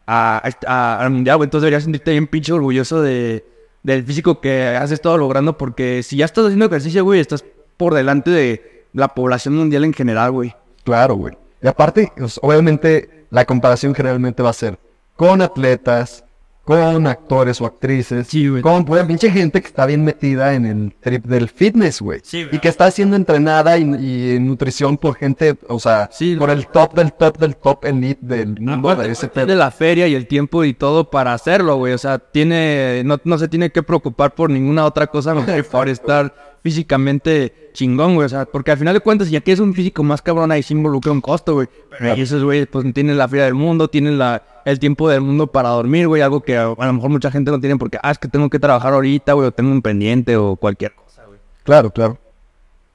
a, 0.05 0.41
a- 0.67 0.99
al 0.99 1.09
mundial, 1.11 1.37
güey. 1.37 1.45
Entonces 1.45 1.63
deberías 1.63 1.83
sentirte 1.83 2.11
bien 2.11 2.27
pinche 2.27 2.51
orgulloso 2.51 3.01
de, 3.01 3.45
del 3.81 4.03
físico 4.03 4.41
que 4.41 4.67
has 4.67 4.91
estado 4.91 5.17
logrando, 5.17 5.57
porque 5.57 6.03
si 6.03 6.17
ya 6.17 6.25
estás 6.25 6.43
haciendo 6.47 6.65
ejercicio, 6.65 7.05
güey, 7.05 7.21
estás 7.21 7.45
por 7.77 7.93
delante 7.93 8.29
de 8.29 8.87
la 8.91 9.07
población 9.07 9.55
mundial 9.55 9.85
en 9.85 9.93
general, 9.93 10.31
güey. 10.31 10.53
Claro, 10.83 11.15
güey. 11.15 11.37
Y 11.63 11.67
aparte, 11.67 12.11
pues, 12.17 12.41
obviamente, 12.43 13.25
la 13.29 13.45
comparación 13.45 13.95
generalmente 13.95 14.43
va 14.43 14.49
a 14.49 14.53
ser 14.53 14.77
con 15.15 15.41
atletas, 15.41 16.25
con 16.63 17.07
actores 17.07 17.59
o 17.59 17.65
actrices, 17.65 18.27
Sí, 18.27 18.47
güey. 18.47 18.61
con 18.61 18.85
pues, 18.85 19.03
pinche 19.05 19.31
gente 19.31 19.59
que 19.61 19.67
está 19.67 19.85
bien 19.85 20.03
metida 20.05 20.53
en 20.53 20.65
el 20.65 20.93
trip 20.99 21.25
del 21.25 21.49
fitness, 21.49 22.01
güey. 22.01 22.19
Sí, 22.23 22.45
y 22.51 22.59
que 22.59 22.67
está 22.69 22.89
siendo 22.91 23.15
entrenada 23.15 23.77
y, 23.77 23.83
y 23.99 24.35
en 24.35 24.47
nutrición 24.47 24.97
por 24.97 25.15
gente, 25.15 25.55
o 25.67 25.79
sea, 25.79 26.07
Sí, 26.11 26.35
por 26.35 26.49
el 26.51 26.67
top 26.67 26.93
del 26.93 27.13
top 27.13 27.37
del 27.39 27.55
top 27.55 27.85
elite 27.85 28.19
del 28.21 28.59
mundo. 28.61 28.95
de 28.95 29.11
ese. 29.11 29.27
Tiene 29.27 29.55
la 29.55 29.71
feria 29.71 30.07
y 30.07 30.13
el 30.15 30.27
tiempo 30.27 30.63
y 30.63 30.73
todo 30.73 31.09
para 31.09 31.33
hacerlo, 31.33 31.77
güey. 31.77 31.93
O 31.93 31.97
sea, 31.97 32.19
tiene, 32.19 33.01
no, 33.05 33.19
no 33.23 33.37
se 33.37 33.47
tiene 33.47 33.71
que 33.71 33.81
preocupar 33.83 34.35
por 34.35 34.49
ninguna 34.49 34.85
otra 34.85 35.07
cosa 35.07 35.33
que 35.45 35.63
por 35.63 35.89
estar 35.89 36.50
físicamente 36.61 37.71
chingón, 37.73 38.15
güey. 38.15 38.25
O 38.25 38.29
sea, 38.29 38.45
porque 38.45 38.71
al 38.71 38.77
final 38.77 38.93
de 38.93 38.99
cuentas, 38.99 39.29
ya 39.29 39.41
que 39.41 39.51
es 39.51 39.59
un 39.59 39.73
físico 39.73 40.03
más 40.03 40.21
cabrón, 40.21 40.51
ahí 40.51 40.63
se 40.63 40.73
involucra 40.73 41.11
un 41.11 41.21
costo, 41.21 41.53
güey. 41.53 41.67
Pero 41.89 42.13
ahí 42.13 42.21
esos, 42.21 42.43
güey, 42.43 42.65
pues 42.65 42.93
tienen 42.93 43.17
la 43.17 43.27
feria 43.27 43.45
del 43.45 43.53
mundo, 43.53 43.87
tienen 43.87 44.17
la, 44.17 44.43
el 44.65 44.79
tiempo 44.79 45.09
del 45.09 45.21
mundo 45.21 45.47
para 45.47 45.69
dormir, 45.69 46.07
güey. 46.07 46.21
Algo 46.21 46.41
que 46.41 46.57
a, 46.57 46.67
a 46.67 46.85
lo 46.85 46.93
mejor 46.93 47.09
mucha 47.09 47.31
gente 47.31 47.51
no 47.51 47.59
tiene 47.59 47.77
porque, 47.77 47.97
ah, 48.01 48.11
es 48.11 48.17
que 48.17 48.27
tengo 48.27 48.49
que 48.49 48.59
trabajar 48.59 48.93
ahorita, 48.93 49.33
güey, 49.33 49.47
o 49.47 49.51
tengo 49.51 49.71
un 49.71 49.81
pendiente 49.81 50.37
o 50.37 50.55
cualquier 50.55 50.93
cosa, 50.93 51.23
güey. 51.25 51.39
Claro, 51.63 51.91
claro. 51.91 52.17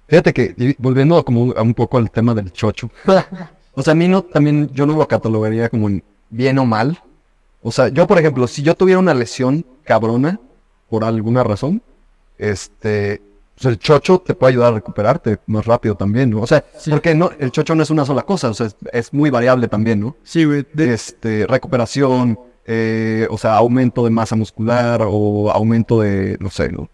Fíjate 0.09 0.33
que, 0.33 0.77
volviendo 0.79 1.25
como 1.25 1.53
a 1.53 1.63
un 1.63 1.75
poco 1.75 1.99
al 1.99 2.11
tema 2.11 2.35
del 2.35 2.53
chocho. 2.53 2.91
o 3.75 3.83
sea, 3.83 3.93
a 3.93 3.95
mí 3.95 4.07
no, 4.09 4.23
también, 4.23 4.71
yo 4.73 4.87
no 4.87 4.97
lo 4.97 5.07
catalogaría 5.09 5.69
como 5.69 5.89
en 5.89 6.03
bien 6.31 6.59
o 6.59 6.65
mal. 6.65 7.01
O 7.63 7.73
sea, 7.73 7.89
yo, 7.89 8.07
por 8.07 8.19
ejemplo, 8.19 8.47
si 8.47 8.63
yo 8.63 8.75
tuviera 8.75 9.01
una 9.01 9.15
lesión 9.15 9.67
cabrona, 9.83 10.39
por 10.89 11.03
alguna 11.03 11.43
razón, 11.43 11.83
este, 12.39 13.21
pues 13.57 13.65
el 13.67 13.79
chocho 13.79 14.19
te 14.21 14.35
puede 14.35 14.53
ayudar 14.53 14.73
a 14.73 14.77
recuperarte 14.77 15.39
más 15.47 15.65
rápido 15.67 15.95
también, 15.97 16.31
¿no? 16.31 16.43
O 16.43 16.47
sea, 16.47 16.63
Sí. 16.79 16.91
porque 16.91 17.15
no, 17.15 17.31
el 17.39 17.51
chocho 17.51 17.75
no 17.75 17.83
es 17.83 17.91
una 17.91 18.05
sola 18.05 18.23
cosa, 18.23 18.51
o 18.51 18.55
sea, 18.55 18.67
es, 18.67 18.77
es 18.93 19.13
muy 19.13 19.31
variable 19.31 19.67
también, 19.67 19.99
¿no? 20.01 20.17
Sí, 20.23 20.45
güey. 20.45 20.67
de- 20.75 20.93
este, 20.95 21.47
recuperación, 21.47 22.39
eh, 22.67 23.27
o 23.31 23.39
sea, 23.39 23.57
aumento 23.57 24.05
de 24.05 24.11
masa 24.11 24.37
muscular 24.37 25.01
o 25.05 25.51
aumento 25.51 26.01
de, 26.01 26.37
no 26.41 26.51
sé, 26.51 26.71
¿no? 26.71 26.89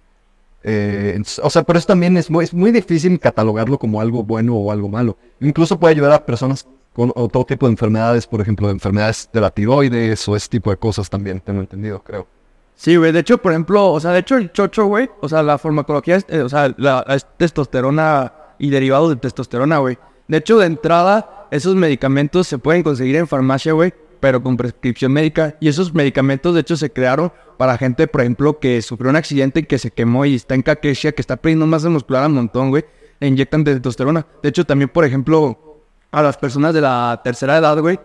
Eh, 0.64 1.20
o 1.42 1.50
sea, 1.50 1.64
pero 1.64 1.78
eso 1.78 1.88
también 1.88 2.16
es 2.16 2.30
muy, 2.30 2.44
es 2.44 2.54
muy 2.54 2.70
difícil 2.70 3.18
catalogarlo 3.18 3.78
como 3.78 4.00
algo 4.00 4.22
bueno 4.22 4.54
o 4.54 4.70
algo 4.70 4.88
malo. 4.88 5.16
Incluso 5.40 5.78
puede 5.80 5.94
ayudar 5.94 6.12
a 6.12 6.24
personas 6.24 6.66
con 6.92 7.10
otro 7.16 7.44
tipo 7.44 7.66
de 7.66 7.72
enfermedades, 7.72 8.26
por 8.26 8.40
ejemplo, 8.40 8.70
enfermedades 8.70 9.28
de 9.32 9.40
la 9.40 9.50
tiroides 9.50 10.28
o 10.28 10.36
ese 10.36 10.48
tipo 10.48 10.70
de 10.70 10.76
cosas 10.76 11.10
también, 11.10 11.40
tengo 11.40 11.60
entendido, 11.60 12.00
creo. 12.02 12.26
Sí, 12.74 12.96
güey. 12.96 13.12
De 13.12 13.20
hecho, 13.20 13.38
por 13.38 13.52
ejemplo, 13.52 13.92
o 13.92 14.00
sea, 14.00 14.12
de 14.12 14.20
hecho 14.20 14.36
el 14.36 14.52
chocho, 14.52 14.86
güey, 14.86 15.08
o 15.20 15.28
sea, 15.28 15.42
la 15.42 15.58
farmacología, 15.58 16.18
eh, 16.28 16.40
o 16.40 16.48
sea, 16.48 16.74
la, 16.76 17.04
es 17.08 17.26
testosterona 17.36 18.32
y 18.58 18.70
derivados 18.70 19.10
de 19.10 19.16
testosterona, 19.16 19.78
güey. 19.78 19.98
De 20.28 20.38
hecho, 20.38 20.58
de 20.58 20.66
entrada, 20.66 21.46
esos 21.50 21.74
medicamentos 21.74 22.48
se 22.48 22.58
pueden 22.58 22.82
conseguir 22.82 23.16
en 23.16 23.28
farmacia, 23.28 23.72
güey, 23.72 23.92
pero 24.20 24.42
con 24.42 24.56
prescripción 24.56 25.12
médica. 25.12 25.56
Y 25.60 25.68
esos 25.68 25.94
medicamentos, 25.94 26.54
de 26.54 26.60
hecho, 26.60 26.76
se 26.76 26.90
crearon 26.90 27.32
para 27.58 27.76
gente, 27.76 28.06
por 28.06 28.22
ejemplo, 28.22 28.58
que 28.58 28.80
sufrió 28.82 29.10
un 29.10 29.16
accidente 29.16 29.60
y 29.60 29.64
que 29.64 29.78
se 29.78 29.90
quemó 29.90 30.24
y 30.24 30.36
está 30.36 30.54
en 30.54 30.62
caquesia, 30.62 31.12
que 31.12 31.22
está 31.22 31.36
perdiendo 31.36 31.66
masa 31.66 31.88
muscular 31.88 32.26
un 32.26 32.34
montón, 32.34 32.70
güey. 32.70 32.84
Le 33.20 33.28
inyectan 33.28 33.64
testosterona. 33.64 34.26
De 34.42 34.48
hecho, 34.48 34.64
también, 34.64 34.88
por 34.88 35.04
ejemplo, 35.04 35.82
a 36.10 36.22
las 36.22 36.36
personas 36.36 36.74
de 36.74 36.80
la 36.80 37.20
tercera 37.24 37.56
edad, 37.56 37.78
güey, 37.78 37.98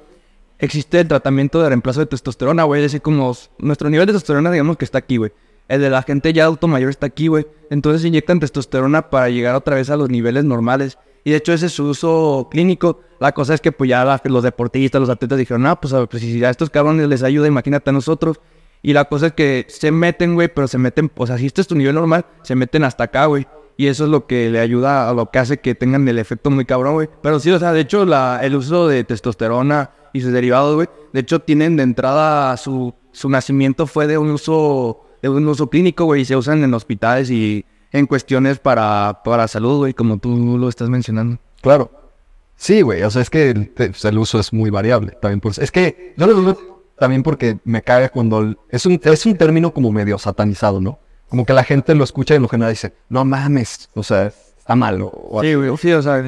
existe 0.60 1.00
el 1.00 1.08
tratamiento 1.08 1.62
de 1.62 1.70
reemplazo 1.70 2.00
de 2.00 2.06
testosterona, 2.08 2.64
güey. 2.64 2.82
Es 2.82 2.92
decir, 2.92 3.02
como 3.02 3.36
nuestro 3.60 3.90
nivel 3.90 4.08
de 4.08 4.14
testosterona, 4.14 4.52
digamos 4.52 4.78
que 4.78 4.86
está 4.86 4.98
aquí, 5.00 5.18
güey. 5.18 5.32
El 5.68 5.82
de 5.82 5.90
la 5.90 6.02
gente 6.04 6.32
ya 6.32 6.44
adulto 6.46 6.68
mayor 6.68 6.90
está 6.90 7.08
aquí, 7.08 7.28
güey. 7.28 7.46
Entonces 7.70 8.06
inyectan 8.06 8.40
testosterona 8.40 9.10
para 9.10 9.30
llegar 9.30 9.56
otra 9.56 9.76
vez 9.76 9.90
a 9.90 9.98
los 9.98 10.10
niveles 10.10 10.46
normales. 10.46 10.98
Y 11.24 11.32
de 11.32 11.38
hecho 11.38 11.52
ese 11.52 11.66
es 11.66 11.74
su 11.74 11.86
uso 11.86 12.48
clínico. 12.50 13.02
La 13.20 13.34
cosa 13.34 13.54
es 13.54 13.62
que 13.62 13.72
pues 13.72 13.90
ya 13.90 14.20
los 14.24 14.44
deportistas, 14.44 15.02
los 15.02 15.10
atletas 15.10 15.38
dijeron, 15.38 15.66
ah, 15.66 15.80
pues, 15.80 15.94
pues 16.10 16.24
si 16.24 16.44
a 16.44 16.50
estos 16.50 16.70
cabrones 16.70 17.08
les 17.10 17.24
ayuda, 17.24 17.48
imagínate 17.48 17.90
a 17.90 17.94
nosotros. 17.94 18.40
Y 18.82 18.94
la 18.94 19.06
cosa 19.06 19.28
es 19.28 19.34
que 19.34 19.66
se 19.68 19.92
meten, 19.92 20.36
güey, 20.36 20.48
pero 20.48 20.68
se 20.68 20.78
meten, 20.78 21.12
o 21.18 21.28
sea, 21.28 21.38
si 21.38 21.48
este 21.48 21.62
es 21.62 21.68
tu 21.68 21.76
nivel 21.76 21.96
normal, 21.96 22.26
se 22.44 22.56
meten 22.56 22.84
hasta 22.84 23.06
acá, 23.06 23.26
güey. 23.26 23.48
Y 23.76 23.88
eso 23.88 24.06
es 24.06 24.10
lo 24.10 24.26
que 24.26 24.50
le 24.50 24.60
ayuda 24.60 25.10
a 25.10 25.14
lo 25.14 25.30
que 25.30 25.40
hace 25.40 25.58
que 25.58 25.76
tengan 25.76 26.08
el 26.08 26.18
efecto 26.18 26.50
muy 26.50 26.66
cabrón, 26.66 26.94
güey. 26.94 27.10
Pero 27.22 27.40
sí, 27.40 27.52
o 27.52 27.60
sea, 27.60 27.74
de 27.74 27.82
hecho, 27.82 28.06
la, 28.06 28.40
el 28.42 28.56
uso 28.56 28.88
de 28.88 29.04
testosterona 29.04 29.92
y 30.18 30.22
sus 30.22 30.32
derivados, 30.32 30.76
güey, 30.76 30.88
de 31.14 31.20
hecho, 31.20 31.40
tienen 31.40 31.76
de 31.78 31.84
entrada 31.84 32.56
su, 32.58 32.94
su 33.12 33.30
nacimiento 33.30 33.88
fue 33.88 34.08
de 34.08 34.18
un 34.18 34.30
uso, 34.32 35.06
de 35.22 35.30
un 35.30 35.48
uso 35.48 35.70
clínico, 35.70 36.06
güey, 36.06 36.22
y 36.22 36.26
se 36.26 36.36
usan 36.36 36.64
en 36.64 36.74
hospitales 36.74 37.30
y 37.32 37.66
en 37.92 38.06
cuestiones 38.06 38.60
para, 38.60 39.22
para 39.24 39.48
salud, 39.48 39.78
güey, 39.78 39.94
como 39.94 40.18
tú 40.18 40.58
lo 40.58 40.70
estás 40.70 40.90
mencionando. 40.90 41.38
Claro. 41.62 41.92
Sí, 42.56 42.82
güey, 42.82 43.04
o 43.04 43.10
sea, 43.12 43.22
es 43.22 43.30
que 43.30 43.52
el, 43.52 43.72
el 44.04 44.18
uso 44.18 44.40
es 44.40 44.52
muy 44.52 44.70
variable. 44.72 45.18
También 45.22 45.40
por, 45.40 45.52
es 45.58 45.72
que 45.72 46.14
yo 46.18 46.26
lo 46.28 46.34
digo 46.34 46.84
también 46.98 47.22
porque 47.22 47.60
me 47.66 47.84
caga 47.84 48.10
cuando 48.10 48.40
el- 48.40 48.58
es 48.70 48.86
un, 48.88 49.00
es 49.04 49.26
un 49.28 49.38
término 49.38 49.72
como 49.74 49.92
medio 49.92 50.18
satanizado, 50.18 50.82
¿no? 50.82 51.00
Como 51.30 51.46
que 51.46 51.54
la 51.54 51.64
gente 51.64 51.94
lo 51.94 52.04
escucha 52.04 52.34
y 52.34 52.38
en 52.38 52.42
lo 52.44 52.50
general 52.50 52.72
dice, 52.74 52.94
no 53.10 53.24
mames, 53.26 53.90
o 53.94 54.02
sea, 54.02 54.26
está 54.28 54.76
mal. 54.76 55.02
O, 55.04 55.08
o- 55.30 55.42
Sí, 55.44 55.54
güey, 55.54 55.78
sí, 55.78 55.92
o 55.94 56.02
sea, 56.02 56.20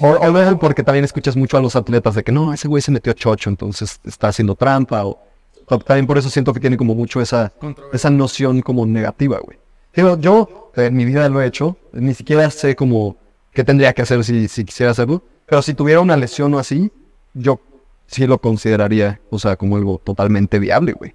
o- 0.00 0.08
o 0.26 0.30
luego 0.30 0.58
porque 0.58 0.82
también 0.82 1.04
escuchas 1.04 1.36
mucho 1.36 1.56
a 1.56 1.60
los 1.60 1.76
atletas 1.76 2.14
de 2.14 2.22
que 2.24 2.32
no, 2.32 2.52
ese 2.52 2.68
güey 2.68 2.82
se 2.82 2.90
metió 2.90 3.12
chocho, 3.12 3.50
entonces 3.50 4.00
está 4.04 4.28
haciendo 4.28 4.54
trampa. 4.54 5.04
O, 5.04 5.18
o 5.66 5.78
también 5.78 6.06
por 6.06 6.18
eso 6.18 6.28
siento 6.30 6.52
que 6.52 6.60
tiene 6.60 6.76
como 6.76 6.94
mucho 6.94 7.20
esa, 7.20 7.52
esa 7.92 8.10
noción 8.10 8.60
como 8.62 8.84
negativa, 8.86 9.38
güey. 9.42 9.58
Digo, 9.94 10.18
yo 10.18 10.72
en 10.76 10.94
mi 10.96 11.04
vida 11.04 11.28
lo 11.28 11.40
he 11.40 11.46
hecho, 11.46 11.76
ni 11.92 12.14
siquiera 12.14 12.50
sé 12.50 12.74
como 12.74 13.16
qué 13.52 13.62
tendría 13.64 13.92
que 13.92 14.02
hacer 14.02 14.24
si, 14.24 14.48
si 14.48 14.64
quisiera 14.64 14.90
hacerlo, 14.92 15.22
pero 15.46 15.62
si 15.62 15.74
tuviera 15.74 16.00
una 16.00 16.16
lesión 16.16 16.52
o 16.54 16.58
así, 16.58 16.90
yo 17.32 17.60
sí 18.06 18.26
lo 18.26 18.38
consideraría, 18.38 19.20
o 19.30 19.38
sea, 19.38 19.56
como 19.56 19.76
algo 19.76 20.00
totalmente 20.02 20.58
viable, 20.58 20.92
güey. 20.92 21.14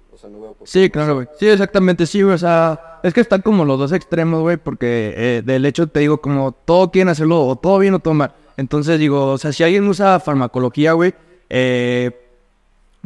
Sí, 0.64 0.90
claro, 0.90 1.14
güey. 1.14 1.28
Sí, 1.38 1.48
exactamente, 1.48 2.06
sí, 2.06 2.20
güey. 2.22 2.34
O 2.34 2.38
sea, 2.38 3.00
es 3.02 3.14
que 3.14 3.20
están 3.22 3.40
como 3.40 3.64
los 3.64 3.78
dos 3.78 3.92
extremos, 3.92 4.40
güey, 4.42 4.56
porque 4.58 5.14
eh, 5.16 5.42
del 5.44 5.64
hecho 5.64 5.86
te 5.86 6.00
digo, 6.00 6.20
como 6.20 6.52
todo 6.52 6.90
quieren 6.90 7.08
hacerlo 7.08 7.46
o 7.46 7.56
todo 7.56 7.78
bien 7.78 7.94
o 7.94 7.98
todo 7.98 8.12
mal. 8.14 8.34
Entonces 8.60 8.98
digo, 8.98 9.28
o 9.32 9.38
sea, 9.38 9.52
si 9.54 9.62
alguien 9.64 9.88
usa 9.88 10.20
farmacología, 10.20 10.92
güey, 10.92 11.14
eh, 11.48 12.10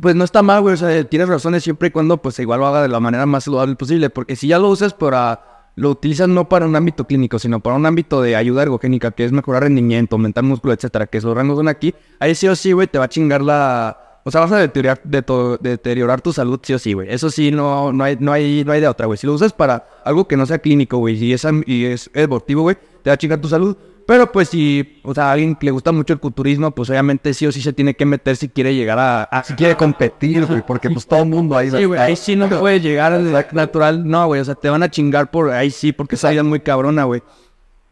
pues 0.00 0.16
no 0.16 0.24
está 0.24 0.42
mal, 0.42 0.62
güey. 0.62 0.74
O 0.74 0.76
sea, 0.76 1.04
tienes 1.04 1.28
razones 1.28 1.62
siempre 1.62 1.88
y 1.88 1.90
cuando, 1.92 2.16
pues 2.16 2.36
igual 2.40 2.58
lo 2.58 2.66
haga 2.66 2.82
de 2.82 2.88
la 2.88 2.98
manera 2.98 3.24
más 3.24 3.44
saludable 3.44 3.76
posible. 3.76 4.10
Porque 4.10 4.34
si 4.34 4.48
ya 4.48 4.58
lo 4.58 4.68
usas 4.68 4.92
para. 4.94 5.70
Lo 5.76 5.90
utilizas 5.90 6.28
no 6.28 6.48
para 6.48 6.66
un 6.66 6.76
ámbito 6.76 7.04
clínico, 7.04 7.38
sino 7.40 7.58
para 7.60 7.74
un 7.76 7.84
ámbito 7.86 8.20
de 8.22 8.36
ayuda 8.36 8.62
ergogénica, 8.62 9.10
que 9.10 9.24
es 9.24 9.32
mejorar 9.32 9.64
rendimiento, 9.64 10.14
aumentar 10.16 10.44
músculo, 10.44 10.72
etcétera, 10.72 11.06
que 11.06 11.18
esos 11.18 11.36
rangos 11.36 11.56
son 11.56 11.66
aquí. 11.68 11.94
Ahí 12.20 12.34
sí 12.36 12.46
o 12.48 12.54
sí, 12.56 12.70
güey, 12.72 12.86
te 12.88 12.98
va 12.98 13.04
a 13.04 13.08
chingar 13.08 13.42
la. 13.42 14.20
O 14.24 14.30
sea, 14.30 14.40
vas 14.40 14.52
a 14.52 14.58
deteriorar, 14.58 15.00
deto- 15.04 15.58
deteriorar 15.60 16.20
tu 16.20 16.32
salud 16.32 16.58
sí 16.62 16.74
o 16.74 16.78
sí, 16.78 16.92
güey. 16.94 17.12
Eso 17.12 17.28
sí, 17.30 17.50
no, 17.50 17.92
no, 17.92 18.02
hay, 18.04 18.16
no, 18.20 18.32
hay, 18.32 18.64
no 18.64 18.72
hay 18.72 18.80
de 18.80 18.88
otra, 18.88 19.06
güey. 19.06 19.18
Si 19.18 19.26
lo 19.26 19.34
usas 19.34 19.52
para 19.52 19.86
algo 20.04 20.26
que 20.26 20.36
no 20.36 20.46
sea 20.46 20.58
clínico, 20.58 20.98
güey, 20.98 21.16
y 21.22 21.32
es, 21.32 21.44
y 21.66 21.84
es 21.86 22.10
deportivo, 22.12 22.62
güey, 22.62 22.76
te 23.02 23.10
va 23.10 23.14
a 23.14 23.16
chingar 23.18 23.40
tu 23.40 23.48
salud. 23.48 23.76
Pero 24.06 24.30
pues 24.30 24.50
si, 24.50 25.00
o 25.02 25.14
sea, 25.14 25.30
a 25.30 25.32
alguien 25.32 25.54
que 25.56 25.64
le 25.66 25.72
gusta 25.72 25.90
mucho 25.90 26.12
el 26.12 26.20
culturismo, 26.20 26.70
pues 26.72 26.90
obviamente 26.90 27.32
sí 27.32 27.46
o 27.46 27.52
sí 27.52 27.62
se 27.62 27.72
tiene 27.72 27.94
que 27.94 28.04
meter 28.04 28.36
si 28.36 28.50
quiere 28.50 28.74
llegar 28.74 28.98
a... 28.98 29.22
a- 29.24 29.42
Si 29.44 29.54
quiere 29.54 29.76
competir, 29.76 30.44
güey, 30.44 30.60
porque 30.66 30.90
pues 30.90 31.06
todo 31.06 31.22
el 31.22 31.28
mundo 31.30 31.56
ahí... 31.56 31.70
Sí, 31.70 31.84
güey, 31.86 31.98
ahí 31.98 32.14
sí 32.14 32.36
no 32.36 32.48
puedes 32.48 32.82
llegar 32.82 33.12
al 33.14 33.46
natural. 33.52 34.06
No, 34.06 34.26
güey, 34.26 34.42
o 34.42 34.44
sea, 34.44 34.54
te 34.56 34.68
van 34.68 34.82
a 34.82 34.90
chingar 34.90 35.30
por 35.30 35.50
ahí 35.50 35.70
sí, 35.70 35.92
porque 35.92 36.16
esa 36.16 36.28
vida 36.30 36.42
es 36.42 36.46
muy 36.46 36.60
cabrona, 36.60 37.04
güey. 37.04 37.22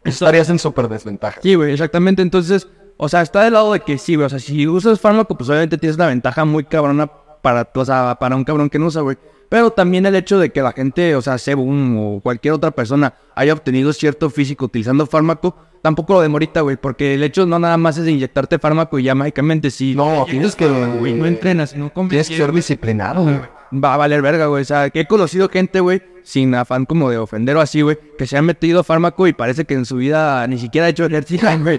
Estarías 0.04 0.50
en 0.50 0.58
súper 0.58 0.88
desventaja. 0.88 1.40
Sí, 1.42 1.54
güey, 1.54 1.72
exactamente. 1.72 2.22
Entonces, 2.22 2.68
o 2.96 3.08
sea, 3.08 3.22
está 3.22 3.44
del 3.44 3.54
lado 3.54 3.72
de 3.72 3.80
que 3.80 3.96
sí, 3.98 4.14
güey. 4.16 4.26
O 4.26 4.28
sea, 4.28 4.38
si 4.38 4.66
usas 4.66 5.00
fármaco, 5.00 5.36
pues 5.36 5.48
obviamente 5.48 5.78
tienes 5.78 5.96
una 5.96 6.08
ventaja 6.08 6.44
muy 6.44 6.64
cabrona 6.64 7.06
para, 7.40 7.68
o 7.74 7.84
sea, 7.84 8.16
para 8.20 8.36
un 8.36 8.44
cabrón 8.44 8.68
que 8.68 8.78
no 8.78 8.86
usa, 8.86 9.00
güey. 9.02 9.16
Pero 9.52 9.70
también 9.70 10.06
el 10.06 10.14
hecho 10.14 10.38
de 10.38 10.48
que 10.48 10.62
la 10.62 10.72
gente, 10.72 11.14
o 11.14 11.20
sea, 11.20 11.36
Sebum 11.36 11.98
o 11.98 12.20
cualquier 12.22 12.54
otra 12.54 12.70
persona 12.70 13.12
haya 13.34 13.52
obtenido 13.52 13.92
cierto 13.92 14.30
físico 14.30 14.64
utilizando 14.64 15.06
fármaco, 15.06 15.54
tampoco 15.82 16.14
lo 16.14 16.22
demorita, 16.22 16.62
güey. 16.62 16.78
Porque 16.78 17.12
el 17.12 17.22
hecho 17.22 17.44
no 17.44 17.58
nada 17.58 17.76
más 17.76 17.98
es 17.98 18.08
inyectarte 18.08 18.58
fármaco 18.58 18.98
y 18.98 19.02
ya 19.02 19.14
mágicamente 19.14 19.70
sí. 19.70 19.94
No, 19.94 20.24
tienes 20.24 20.56
que... 20.56 20.66
Güey, 20.66 21.12
no 21.12 21.26
entrenas, 21.26 21.76
no 21.76 21.92
comes. 21.92 22.08
Tienes 22.08 22.30
que 22.30 22.36
ser 22.38 22.50
disciplinado, 22.50 23.24
güey. 23.24 23.40
Va 23.74 23.92
a 23.92 23.96
valer 23.98 24.22
verga, 24.22 24.46
güey. 24.46 24.62
O 24.62 24.64
sea, 24.64 24.88
que 24.88 25.00
he 25.00 25.06
conocido 25.06 25.50
gente, 25.50 25.80
güey, 25.80 26.00
sin 26.22 26.54
afán 26.54 26.86
como 26.86 27.10
de 27.10 27.18
ofender 27.18 27.54
o 27.58 27.60
así, 27.60 27.82
güey, 27.82 27.98
que 28.16 28.26
se 28.26 28.38
han 28.38 28.46
metido 28.46 28.82
fármaco 28.82 29.26
y 29.26 29.34
parece 29.34 29.66
que 29.66 29.74
en 29.74 29.84
su 29.84 29.96
vida 29.96 30.46
ni 30.46 30.56
siquiera 30.56 30.86
ha 30.86 30.88
hecho 30.88 31.04
ejercicio, 31.04 31.50
güey. 31.60 31.78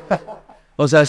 O 0.76 0.88
sea, 0.88 1.06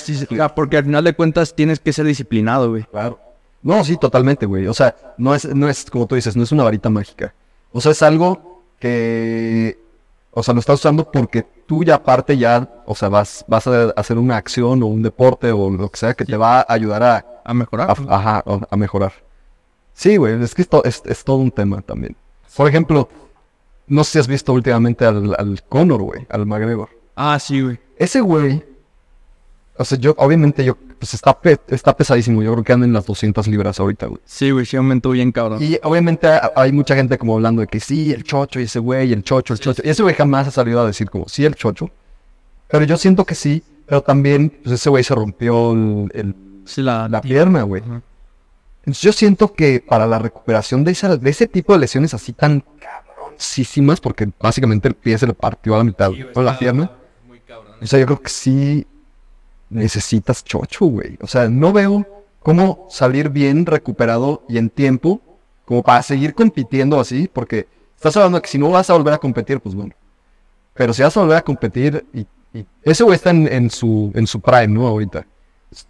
porque 0.54 0.78
al 0.78 0.84
final 0.84 1.04
de 1.04 1.12
cuentas 1.12 1.54
tienes 1.54 1.78
que 1.78 1.92
ser 1.92 2.06
disciplinado, 2.06 2.70
güey. 2.70 2.84
Claro. 2.84 3.20
No, 3.64 3.82
sí, 3.82 3.96
totalmente, 3.96 4.46
güey. 4.46 4.66
O 4.68 4.74
sea, 4.74 4.94
no 5.18 5.34
es, 5.34 5.44
no 5.52 5.68
es, 5.68 5.90
como 5.90 6.06
tú 6.06 6.14
dices, 6.14 6.36
no 6.36 6.44
es 6.44 6.52
una 6.52 6.62
varita 6.64 6.88
mágica. 6.90 7.34
O 7.72 7.80
sea, 7.80 7.90
es 7.92 8.02
algo 8.02 8.62
que, 8.78 9.78
o 10.30 10.42
sea, 10.42 10.54
lo 10.54 10.60
estás 10.60 10.78
usando 10.78 11.10
porque 11.10 11.44
tú 11.66 11.82
ya 11.82 11.96
aparte 11.96 12.36
ya, 12.38 12.68
o 12.86 12.94
sea, 12.94 13.08
vas, 13.08 13.44
vas 13.48 13.66
a 13.66 13.86
hacer 13.96 14.18
una 14.18 14.36
acción 14.36 14.82
o 14.82 14.86
un 14.86 15.02
deporte 15.02 15.50
o 15.50 15.70
lo 15.70 15.88
que 15.90 15.96
sea 15.98 16.14
que 16.14 16.24
te 16.24 16.36
va 16.36 16.60
a 16.60 16.66
ayudar 16.68 17.02
a, 17.02 17.40
A 17.44 17.54
mejorar. 17.54 17.90
a, 17.90 17.92
ajá, 18.16 18.44
a- 18.46 18.60
a 18.70 18.76
mejorar. 18.76 19.12
Sí, 19.94 20.16
güey, 20.16 20.40
es 20.42 20.54
que 20.54 20.62
esto 20.62 20.84
es, 20.84 21.02
es 21.06 21.24
todo 21.24 21.36
un 21.36 21.50
tema 21.50 21.80
también. 21.80 22.16
Por 22.56 22.68
ejemplo, 22.68 23.08
no 23.86 24.04
sé 24.04 24.12
si 24.12 24.18
has 24.18 24.28
visto 24.28 24.52
últimamente 24.52 25.04
al, 25.06 25.34
al 25.38 25.62
Conor, 25.68 26.02
güey, 26.02 26.26
al 26.28 26.46
McGregor. 26.46 26.90
Ah, 27.16 27.38
sí, 27.38 27.60
güey. 27.62 27.78
Ese 27.96 28.20
güey, 28.20 28.62
o 29.76 29.84
sea, 29.84 29.98
yo, 29.98 30.14
obviamente, 30.18 30.64
yo, 30.64 30.76
pues 30.98 31.14
está, 31.14 31.38
pe- 31.38 31.58
está 31.68 31.96
pesadísimo. 31.96 32.42
Yo 32.42 32.52
creo 32.52 32.64
que 32.64 32.72
anda 32.72 32.86
en 32.86 32.92
las 32.92 33.06
200 33.06 33.46
libras 33.48 33.80
ahorita, 33.80 34.06
güey. 34.06 34.20
Sí, 34.24 34.50
güey, 34.50 34.64
sí 34.66 34.76
aumentó 34.76 35.10
bien, 35.10 35.32
cabrón. 35.32 35.62
Y 35.62 35.78
obviamente 35.82 36.26
ha- 36.28 36.52
hay 36.56 36.70
mucha 36.72 36.94
gente 36.94 37.18
como 37.18 37.34
hablando 37.34 37.60
de 37.60 37.66
que 37.66 37.80
sí, 37.80 38.12
el 38.12 38.22
chocho 38.24 38.60
y 38.60 38.64
ese 38.64 38.78
güey, 38.78 39.12
el 39.12 39.22
chocho, 39.24 39.52
el 39.54 39.60
chocho. 39.60 39.82
Y 39.84 39.88
ese 39.90 40.02
güey 40.02 40.14
jamás 40.14 40.46
ha 40.48 40.50
salido 40.52 40.80
a 40.80 40.86
decir 40.86 41.10
como 41.10 41.28
sí, 41.28 41.44
el 41.44 41.54
chocho. 41.56 41.90
Pero 42.68 42.84
yo 42.84 42.96
siento 42.96 43.24
que 43.24 43.34
sí, 43.34 43.62
pero 43.86 44.00
también, 44.02 44.50
pues 44.62 44.74
ese 44.76 44.88
güey 44.90 45.02
se 45.04 45.14
rompió 45.14 45.72
el- 45.72 46.10
el- 46.14 46.34
Sí, 46.66 46.80
la, 46.80 47.08
la 47.08 47.20
pierna, 47.20 47.62
güey. 47.64 47.82
Ajá. 47.82 48.00
Entonces 48.80 49.02
yo 49.02 49.12
siento 49.12 49.52
que 49.52 49.82
para 49.86 50.06
la 50.06 50.18
recuperación 50.18 50.84
de, 50.84 50.92
esa, 50.92 51.16
de 51.16 51.30
ese 51.30 51.46
tipo 51.46 51.72
de 51.72 51.78
lesiones 51.80 52.14
así 52.14 52.32
tan 52.32 52.62
cabroncísimas, 52.80 54.00
porque 54.00 54.28
básicamente 54.40 54.88
el 54.88 54.94
pie 54.94 55.18
se 55.18 55.26
le 55.26 55.34
partió 55.34 55.74
a 55.74 55.78
la 55.78 55.84
mitad, 55.84 56.10
o 56.34 56.42
la 56.42 56.58
pierna. 56.58 56.90
O 57.82 57.86
sea, 57.86 57.98
yo 57.98 58.06
creo 58.06 58.20
que 58.20 58.28
sí 58.30 58.86
necesitas 59.70 60.44
chocho, 60.44 60.86
güey. 60.86 61.18
O 61.20 61.26
sea, 61.26 61.48
no 61.48 61.72
veo 61.72 62.06
cómo 62.40 62.86
salir 62.90 63.30
bien 63.30 63.66
recuperado 63.66 64.44
y 64.48 64.58
en 64.58 64.70
tiempo 64.70 65.20
como 65.64 65.82
para 65.82 66.02
seguir 66.02 66.34
compitiendo 66.34 67.00
así, 67.00 67.28
porque 67.32 67.66
estás 67.96 68.16
hablando 68.16 68.40
que 68.42 68.48
si 68.48 68.58
no 68.58 68.70
vas 68.70 68.90
a 68.90 68.92
volver 68.92 69.14
a 69.14 69.18
competir, 69.18 69.60
pues 69.60 69.74
bueno. 69.74 69.94
Pero 70.74 70.92
si 70.92 71.02
vas 71.02 71.16
a 71.16 71.20
volver 71.20 71.38
a 71.38 71.42
competir 71.42 72.04
y, 72.12 72.26
y 72.52 72.66
ese 72.82 73.02
güey 73.04 73.16
está 73.16 73.30
en, 73.30 73.70
su 73.70 74.12
en 74.14 74.26
su 74.26 74.40
prime, 74.40 74.68
¿no? 74.68 74.86
Ahorita. 74.86 75.26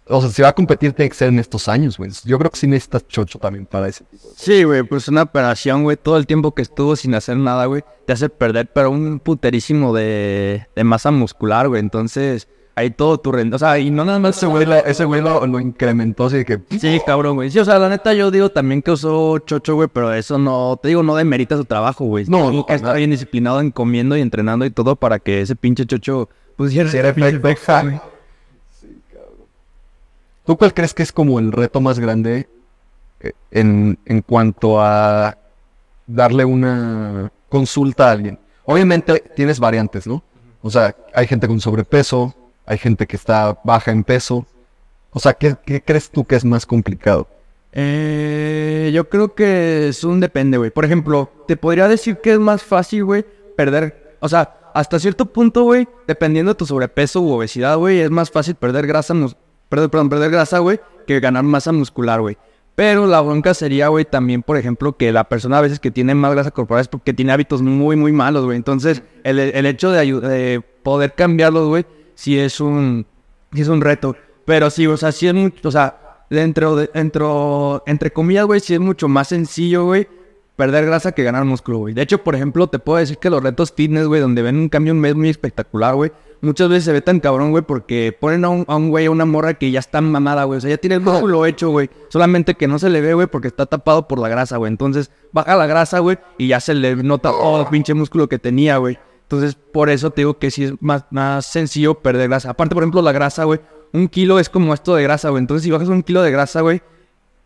O 0.07 0.19
sea, 0.21 0.31
si 0.31 0.41
va 0.41 0.47
a 0.47 0.55
competir 0.55 0.93
tiene 0.93 1.09
que 1.09 1.15
ser 1.15 1.27
en 1.27 1.39
estos 1.39 1.67
años, 1.67 1.97
güey. 1.97 2.09
Yo 2.23 2.39
creo 2.39 2.49
que 2.49 2.57
sí 2.57 2.67
necesitas 2.67 3.07
chocho 3.07 3.37
también 3.37 3.65
para 3.65 3.87
ese. 3.87 4.05
Sí, 4.35 4.63
güey, 4.63 4.83
pues 4.83 5.07
una 5.09 5.23
operación, 5.23 5.83
güey, 5.83 5.97
todo 5.97 6.17
el 6.17 6.25
tiempo 6.25 6.55
que 6.55 6.63
estuvo 6.63 6.95
sin 6.95 7.13
hacer 7.13 7.37
nada, 7.37 7.65
güey, 7.65 7.83
te 8.07 8.13
hace 8.13 8.29
perder, 8.29 8.71
pero 8.73 8.89
un 8.89 9.19
puterísimo 9.19 9.93
de, 9.93 10.67
de 10.75 10.83
masa 10.83 11.11
muscular, 11.11 11.67
güey. 11.67 11.81
Entonces, 11.81 12.47
ahí 12.75 12.91
todo 12.91 13.17
tu 13.17 13.31
rendimiento, 13.31 13.55
o 13.55 13.59
sea, 13.59 13.79
y 13.79 13.89
no 13.89 14.03
nada 14.03 14.19
más... 14.19 14.37
Ese 14.37 14.47
güey, 14.47 14.65
lo, 14.65 14.75
ese 14.75 15.05
güey 15.05 15.21
lo, 15.21 15.47
lo 15.47 15.59
incrementó 15.61 16.25
así 16.25 16.37
de 16.37 16.45
que... 16.45 16.59
Sí, 16.77 16.99
cabrón, 17.05 17.35
güey. 17.35 17.49
Sí, 17.49 17.57
o 17.59 17.65
sea, 17.65 17.79
la 17.79 17.87
neta 17.87 18.13
yo 18.13 18.31
digo 18.31 18.49
también 18.49 18.81
que 18.81 18.91
usó 18.91 19.39
chocho, 19.39 19.75
güey, 19.75 19.87
pero 19.91 20.13
eso 20.13 20.37
no, 20.37 20.77
te 20.81 20.89
digo, 20.89 21.01
no 21.01 21.15
demerita 21.15 21.55
su 21.55 21.63
trabajo, 21.63 22.05
güey. 22.05 22.25
No, 22.25 22.51
no, 22.51 22.65
nada. 22.67 22.93
bien 22.93 23.11
disciplinado 23.11 23.61
en 23.61 23.71
comiendo 23.71 24.17
y 24.17 24.21
entrenando 24.21 24.65
y 24.65 24.71
todo 24.71 24.97
para 24.97 25.19
que 25.19 25.41
ese 25.41 25.55
pinche 25.55 25.85
chocho 25.85 26.27
pusiera... 26.57 26.89
Sí, 26.89 26.97
era 26.97 27.09
efecto, 27.09 27.47
ajá. 27.47 28.03
¿Tú 30.45 30.57
cuál 30.57 30.73
crees 30.73 30.93
que 30.93 31.01
es 31.01 31.11
como 31.11 31.39
el 31.39 31.51
reto 31.51 31.81
más 31.81 31.97
grande 31.97 32.47
eh, 33.21 33.31
en, 33.49 33.97
en 34.05 34.21
cuanto 34.21 34.79
a 34.79 35.37
darle 36.05 36.45
una 36.45 37.31
consulta 37.49 38.09
a 38.09 38.11
alguien? 38.11 38.37
Obviamente 38.65 39.23
tienes 39.35 39.59
variantes, 39.59 40.05
¿no? 40.05 40.23
O 40.61 40.69
sea, 40.69 40.95
hay 41.13 41.25
gente 41.25 41.47
con 41.47 41.59
sobrepeso, 41.59 42.35
hay 42.65 42.77
gente 42.77 43.07
que 43.07 43.15
está 43.15 43.57
baja 43.63 43.91
en 43.91 44.03
peso. 44.03 44.45
O 45.11 45.19
sea, 45.19 45.33
¿qué, 45.33 45.55
crees 45.85 46.09
tú 46.09 46.25
que 46.25 46.35
es 46.35 46.43
más 46.43 46.65
complicado? 46.65 47.27
Eh, 47.71 48.91
yo 48.93 49.09
creo 49.09 49.33
que 49.35 49.89
es 49.89 50.03
un 50.03 50.19
depende, 50.19 50.57
güey. 50.57 50.71
Por 50.71 50.85
ejemplo, 50.85 51.29
te 51.47 51.57
podría 51.57 51.87
decir 51.87 52.17
que 52.17 52.33
es 52.33 52.39
más 52.39 52.63
fácil, 52.63 53.05
güey, 53.05 53.25
perder. 53.55 54.17
O 54.19 54.29
sea, 54.29 54.57
hasta 54.73 54.99
cierto 54.99 55.25
punto, 55.25 55.63
güey, 55.63 55.87
dependiendo 56.07 56.53
de 56.53 56.57
tu 56.57 56.65
sobrepeso 56.65 57.21
u 57.21 57.31
obesidad, 57.31 57.77
güey, 57.77 57.99
es 57.99 58.09
más 58.09 58.31
fácil 58.31 58.55
perder 58.55 58.87
grasa, 58.87 59.13
mus- 59.13 59.37
perdón, 59.69 60.09
perder 60.09 60.31
grasa, 60.31 60.59
güey, 60.59 60.79
que 61.07 61.19
ganar 61.19 61.43
masa 61.43 61.71
muscular, 61.71 62.21
güey. 62.21 62.37
Pero 62.75 63.07
la 63.07 63.21
bronca 63.21 63.53
sería, 63.53 63.87
güey, 63.87 64.03
también, 64.03 64.43
por 64.43 64.57
ejemplo, 64.57 64.97
que 64.97 65.13
la 65.13 65.23
persona 65.23 65.59
a 65.59 65.61
veces 65.61 65.79
que 65.79 65.91
tiene 65.91 66.13
más 66.13 66.33
grasa 66.33 66.51
corporal 66.51 66.81
es 66.81 66.89
porque 66.89 67.13
tiene 67.13 67.31
hábitos 67.31 67.61
muy, 67.61 67.95
muy 67.95 68.11
malos, 68.11 68.43
güey. 68.43 68.57
Entonces, 68.57 69.01
el, 69.23 69.65
hecho 69.65 69.91
de, 69.91 70.05
de 70.19 70.61
poder 70.83 71.13
cambiarlos, 71.13 71.69
güey, 71.69 71.85
sí 72.15 72.39
es 72.39 72.59
un, 72.59 73.05
sí 73.53 73.61
es 73.61 73.67
un 73.67 73.81
reto. 73.81 74.15
Pero 74.45 74.69
sí, 74.69 74.87
o 74.87 74.97
sea, 74.97 75.11
sí 75.11 75.27
es 75.27 75.33
mucho, 75.33 75.67
o 75.67 75.71
sea, 75.71 76.23
dentro 76.29 76.75
de, 76.75 76.89
dentro, 76.93 77.83
entre 77.85 78.11
comillas, 78.11 78.45
güey, 78.45 78.59
sí 78.59 78.73
es 78.73 78.79
mucho 78.79 79.07
más 79.07 79.29
sencillo, 79.29 79.85
güey, 79.85 80.07
perder 80.55 80.85
grasa 80.85 81.11
que 81.11 81.23
ganar 81.23 81.45
músculo, 81.45 81.79
güey. 81.79 81.93
De 81.93 82.01
hecho, 82.01 82.23
por 82.23 82.35
ejemplo, 82.35 82.67
te 82.67 82.79
puedo 82.79 82.99
decir 82.99 83.17
que 83.17 83.29
los 83.29 83.43
retos 83.43 83.73
fitness, 83.73 84.07
güey, 84.07 84.21
donde 84.21 84.41
ven 84.41 84.57
un 84.57 84.69
cambio 84.69 84.91
en 84.91 84.99
mes 84.99 85.15
muy 85.15 85.29
espectacular, 85.29 85.95
güey, 85.95 86.11
muchas 86.41 86.69
veces 86.69 86.85
se 86.85 86.93
ve 86.93 87.01
tan 87.01 87.19
cabrón, 87.19 87.51
güey, 87.51 87.63
porque 87.63 88.15
ponen 88.17 88.45
a 88.45 88.49
un, 88.49 88.65
a 88.67 88.75
un 88.75 88.89
güey, 88.89 89.07
a 89.07 89.11
una 89.11 89.25
morra 89.25 89.55
que 89.55 89.71
ya 89.71 89.79
está 89.79 89.99
mamada, 89.99 90.43
güey. 90.45 90.57
O 90.57 90.61
sea, 90.61 90.69
ya 90.69 90.77
tiene 90.77 90.95
el 90.95 91.01
músculo 91.01 91.45
hecho, 91.45 91.69
güey. 91.69 91.89
Solamente 92.09 92.55
que 92.55 92.67
no 92.67 92.79
se 92.79 92.89
le 92.89 93.01
ve, 93.01 93.13
güey, 93.13 93.27
porque 93.27 93.47
está 93.47 93.65
tapado 93.65 94.07
por 94.07 94.19
la 94.19 94.29
grasa, 94.29 94.57
güey. 94.57 94.71
Entonces, 94.71 95.11
baja 95.31 95.55
la 95.55 95.65
grasa, 95.65 95.99
güey, 95.99 96.17
y 96.37 96.47
ya 96.47 96.59
se 96.59 96.73
le 96.73 96.95
nota 96.95 97.31
todo 97.31 97.61
el 97.61 97.67
pinche 97.67 97.93
músculo 97.93 98.29
que 98.29 98.39
tenía, 98.39 98.77
güey. 98.77 98.97
Entonces, 99.25 99.55
por 99.55 99.89
eso 99.89 100.11
te 100.11 100.21
digo 100.21 100.37
que 100.37 100.51
sí 100.51 100.65
es 100.65 100.73
más, 100.81 101.05
más 101.09 101.47
sencillo 101.47 101.95
perder 101.95 102.29
grasa. 102.29 102.51
Aparte, 102.51 102.75
por 102.75 102.83
ejemplo, 102.83 103.01
la 103.01 103.11
grasa, 103.11 103.43
güey. 103.43 103.59
Un 103.91 104.07
kilo 104.07 104.39
es 104.39 104.49
como 104.49 104.73
esto 104.73 104.93
de 104.93 105.01
grasa, 105.01 105.29
güey. 105.29 105.41
Entonces, 105.41 105.63
si 105.63 105.71
bajas 105.71 105.87
un 105.87 106.03
kilo 106.03 106.21
de 106.21 106.29
grasa, 106.29 106.61
güey, 106.61 106.81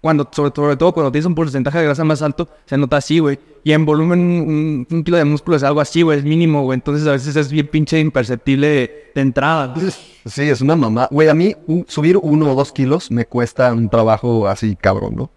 cuando, 0.01 0.27
sobre, 0.32 0.51
sobre 0.53 0.75
todo 0.75 0.93
cuando 0.93 1.11
tienes 1.11 1.25
un 1.25 1.36
porcentaje 1.36 1.77
de 1.77 1.86
grasa 1.86 2.03
más 2.03 2.21
alto, 2.21 2.49
se 2.65 2.77
nota 2.77 2.97
así, 2.97 3.19
güey. 3.19 3.39
Y 3.63 3.71
en 3.71 3.86
volumen, 3.86 4.86
un, 4.89 5.03
kilo 5.03 5.17
de 5.17 5.25
músculo 5.25 5.55
es 5.55 5.63
algo 5.63 5.80
así, 5.80 6.01
güey, 6.01 6.19
es 6.19 6.25
mínimo, 6.25 6.63
güey. 6.63 6.75
Entonces 6.75 7.07
a 7.07 7.11
veces 7.11 7.36
es 7.36 7.49
bien 7.51 7.67
pinche 7.67 7.99
imperceptible 7.99 8.67
de, 9.15 9.21
entrada. 9.21 9.73
Sí, 10.25 10.43
es 10.43 10.61
una 10.61 10.75
mamá. 10.75 11.07
Güey, 11.09 11.30
a 11.30 11.34
mí 11.34 11.55
subir 11.88 12.17
uno 12.17 12.51
o 12.51 12.55
dos 12.55 12.71
kilos 12.73 13.09
me 13.09 13.25
cuesta 13.25 13.73
un 13.73 13.89
trabajo 13.89 14.47
así 14.47 14.75
cabrón, 14.75 15.15
¿no? 15.15 15.32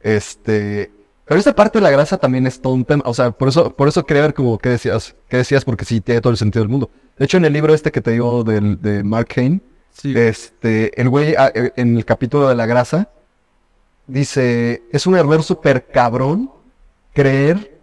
Este... 0.00 0.90
Pero 1.32 1.38
esta 1.38 1.54
parte 1.54 1.78
de 1.78 1.82
la 1.82 1.90
grasa 1.90 2.18
también 2.18 2.46
es 2.46 2.60
todo 2.60 2.74
un 2.74 2.84
tema. 2.84 3.02
O 3.06 3.14
sea, 3.14 3.30
por 3.30 3.48
eso, 3.48 3.74
por 3.74 3.88
eso 3.88 4.04
quería 4.04 4.20
ver 4.20 4.34
como 4.34 4.58
qué 4.58 4.68
decías. 4.68 5.16
¿Qué 5.30 5.38
decías? 5.38 5.64
Porque 5.64 5.86
sí, 5.86 6.02
tiene 6.02 6.20
todo 6.20 6.30
el 6.30 6.36
sentido 6.36 6.62
del 6.62 6.68
mundo. 6.68 6.90
De 7.16 7.24
hecho, 7.24 7.38
en 7.38 7.46
el 7.46 7.54
libro 7.54 7.72
este 7.72 7.90
que 7.90 8.02
te 8.02 8.10
digo 8.10 8.44
del, 8.44 8.82
de 8.82 9.02
Mark 9.02 9.28
Sí. 9.94 10.12
este, 10.14 11.00
el 11.00 11.08
güey 11.08 11.34
ah, 11.38 11.50
eh, 11.54 11.72
en 11.76 11.96
el 11.96 12.04
capítulo 12.04 12.50
de 12.50 12.54
la 12.54 12.66
grasa 12.66 13.08
dice, 14.06 14.82
es 14.92 15.06
un 15.06 15.16
error 15.16 15.42
súper 15.42 15.86
cabrón 15.86 16.50
creer 17.14 17.78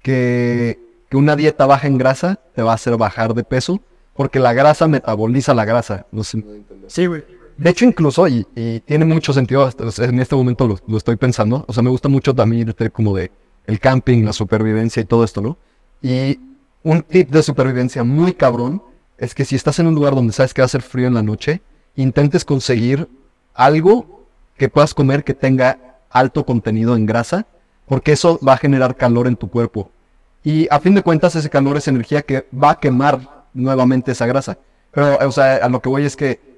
que, 0.00 0.78
que 1.10 1.16
una 1.16 1.34
dieta 1.34 1.66
baja 1.66 1.88
en 1.88 1.98
grasa 1.98 2.38
te 2.54 2.62
va 2.62 2.70
a 2.70 2.74
hacer 2.76 2.96
bajar 2.96 3.34
de 3.34 3.42
peso 3.42 3.80
porque 4.14 4.38
la 4.38 4.52
grasa 4.52 4.86
metaboliza 4.86 5.54
la 5.54 5.64
grasa. 5.64 6.06
No 6.12 6.22
sé. 6.22 6.44
Sí, 6.86 7.06
güey. 7.06 7.24
De 7.62 7.70
hecho, 7.70 7.84
incluso, 7.84 8.26
y, 8.26 8.44
y 8.56 8.80
tiene 8.80 9.04
mucho 9.04 9.32
sentido, 9.32 9.70
en 9.98 10.18
este 10.18 10.34
momento 10.34 10.66
lo, 10.66 10.78
lo 10.88 10.96
estoy 10.96 11.14
pensando, 11.14 11.64
o 11.68 11.72
sea, 11.72 11.80
me 11.84 11.90
gusta 11.90 12.08
mucho 12.08 12.34
también 12.34 12.68
irte 12.68 12.90
como 12.90 13.14
de 13.14 13.30
el 13.68 13.78
camping, 13.78 14.24
la 14.24 14.32
supervivencia 14.32 15.00
y 15.00 15.04
todo 15.04 15.22
esto, 15.22 15.40
¿no? 15.40 15.56
Y 16.02 16.40
un 16.82 17.02
tip 17.02 17.30
de 17.30 17.40
supervivencia 17.40 18.02
muy 18.02 18.32
cabrón 18.32 18.82
es 19.16 19.32
que 19.32 19.44
si 19.44 19.54
estás 19.54 19.78
en 19.78 19.86
un 19.86 19.94
lugar 19.94 20.16
donde 20.16 20.32
sabes 20.32 20.52
que 20.52 20.60
va 20.60 20.66
a 20.66 20.68
ser 20.68 20.82
frío 20.82 21.06
en 21.06 21.14
la 21.14 21.22
noche, 21.22 21.62
intentes 21.94 22.44
conseguir 22.44 23.08
algo 23.54 24.26
que 24.56 24.68
puedas 24.68 24.92
comer 24.92 25.22
que 25.22 25.32
tenga 25.32 26.00
alto 26.10 26.44
contenido 26.44 26.96
en 26.96 27.06
grasa, 27.06 27.46
porque 27.86 28.10
eso 28.10 28.40
va 28.44 28.54
a 28.54 28.58
generar 28.58 28.96
calor 28.96 29.28
en 29.28 29.36
tu 29.36 29.48
cuerpo. 29.48 29.88
Y 30.42 30.66
a 30.68 30.80
fin 30.80 30.96
de 30.96 31.04
cuentas, 31.04 31.36
ese 31.36 31.48
calor 31.48 31.76
es 31.76 31.86
energía 31.86 32.22
que 32.22 32.48
va 32.52 32.72
a 32.72 32.80
quemar 32.80 33.46
nuevamente 33.54 34.10
esa 34.10 34.26
grasa. 34.26 34.58
Pero, 34.90 35.16
o 35.28 35.30
sea, 35.30 35.58
a 35.58 35.68
lo 35.68 35.80
que 35.80 35.88
voy 35.88 36.04
es 36.04 36.16
que 36.16 36.51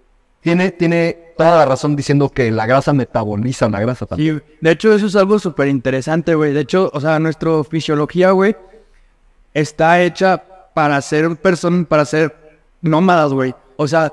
tiene, 0.45 0.71
tiene 0.71 1.17
toda 1.37 1.57
la 1.57 1.65
razón 1.67 1.97
diciendo 1.97 2.29
que 2.29 2.51
la 2.53 2.67
grasa 2.67 2.93
metaboliza 2.93 3.69
la 3.69 3.81
grasa 3.81 4.07
también. 4.07 4.39
Sí, 4.47 4.55
de 4.61 4.71
hecho, 4.71 4.95
eso 4.95 5.07
es 5.07 5.17
algo 5.17 5.39
súper 5.41 5.67
interesante, 5.69 6.35
güey. 6.37 6.53
De 6.53 6.61
hecho, 6.61 6.91
o 6.93 7.01
sea, 7.01 7.19
nuestra 7.19 7.65
fisiología, 7.65 8.31
güey, 8.31 8.55
está 9.53 10.03
hecha 10.03 10.43
para 10.75 11.01
ser 11.01 11.35
personas, 11.37 11.87
para 11.87 12.05
ser 12.05 12.37
nómadas, 12.83 13.33
güey. 13.33 13.55
O 13.77 13.89
sea, 13.89 14.13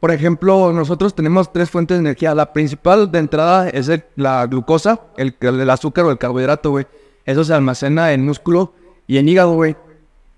por 0.00 0.10
ejemplo, 0.10 0.72
nosotros 0.72 1.14
tenemos 1.14 1.52
tres 1.52 1.68
fuentes 1.70 1.96
de 1.96 2.00
energía. 2.00 2.34
La 2.34 2.52
principal 2.52 3.10
de 3.10 3.18
entrada 3.18 3.68
es 3.68 3.88
el- 3.88 4.04
la 4.16 4.46
glucosa, 4.46 5.00
el, 5.16 5.34
el 5.40 5.70
azúcar 5.70 6.04
o 6.04 6.10
el 6.10 6.18
carbohidrato, 6.18 6.70
güey. 6.70 6.86
Eso 7.24 7.44
se 7.44 7.54
almacena 7.54 8.12
en 8.12 8.24
músculo 8.24 8.72
y 9.06 9.18
en 9.18 9.28
hígado, 9.28 9.54
güey. 9.54 9.76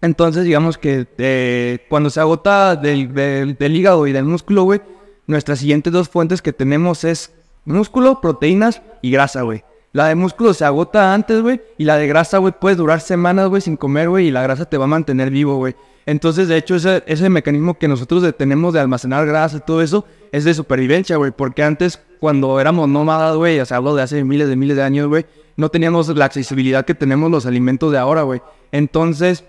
Entonces, 0.00 0.44
digamos 0.44 0.76
que 0.76 1.06
eh, 1.18 1.78
cuando 1.88 2.10
se 2.10 2.20
agota 2.20 2.76
del, 2.76 3.12
del- 3.14 3.56
del 3.56 3.76
hígado 3.76 4.06
y 4.06 4.12
del 4.12 4.24
músculo, 4.24 4.64
güey, 4.64 4.80
nuestras 5.26 5.58
siguientes 5.58 5.92
dos 5.92 6.08
fuentes 6.08 6.42
que 6.42 6.52
tenemos 6.52 7.04
es 7.04 7.32
músculo, 7.64 8.20
proteínas 8.20 8.82
y 9.02 9.10
grasa, 9.10 9.42
güey. 9.42 9.64
La 9.92 10.08
de 10.08 10.16
músculo 10.16 10.54
se 10.54 10.64
agota 10.64 11.14
antes, 11.14 11.40
güey, 11.40 11.60
y 11.78 11.84
la 11.84 11.96
de 11.96 12.08
grasa, 12.08 12.38
güey, 12.38 12.52
puedes 12.60 12.78
durar 12.78 13.00
semanas, 13.00 13.48
güey, 13.48 13.62
sin 13.62 13.76
comer, 13.76 14.08
güey, 14.08 14.26
y 14.26 14.30
la 14.32 14.42
grasa 14.42 14.64
te 14.64 14.76
va 14.76 14.84
a 14.84 14.88
mantener 14.88 15.30
vivo, 15.30 15.56
güey. 15.56 15.76
Entonces, 16.04 16.48
de 16.48 16.56
hecho, 16.56 16.74
ese, 16.74 17.04
ese 17.06 17.30
mecanismo 17.30 17.78
que 17.78 17.86
nosotros 17.86 18.24
tenemos 18.36 18.74
de 18.74 18.80
almacenar 18.80 19.24
grasa 19.24 19.58
y 19.58 19.60
todo 19.60 19.82
eso 19.82 20.04
es 20.32 20.44
de 20.44 20.52
supervivencia, 20.52 21.16
güey, 21.16 21.30
porque 21.30 21.62
antes, 21.62 22.00
cuando 22.18 22.60
éramos 22.60 22.88
nómadas, 22.88 23.36
güey, 23.36 23.60
o 23.60 23.64
sea, 23.64 23.76
hablo 23.76 23.94
de 23.94 24.02
hace 24.02 24.24
miles 24.24 24.48
de 24.48 24.56
miles 24.56 24.76
de 24.76 24.82
años, 24.82 25.06
güey, 25.06 25.26
no 25.56 25.68
teníamos 25.68 26.08
la 26.08 26.24
accesibilidad 26.24 26.84
que 26.84 26.94
tenemos 26.94 27.30
los 27.30 27.46
alimentos 27.46 27.92
de 27.92 27.98
ahora, 27.98 28.22
güey. 28.22 28.42
Entonces, 28.72 29.44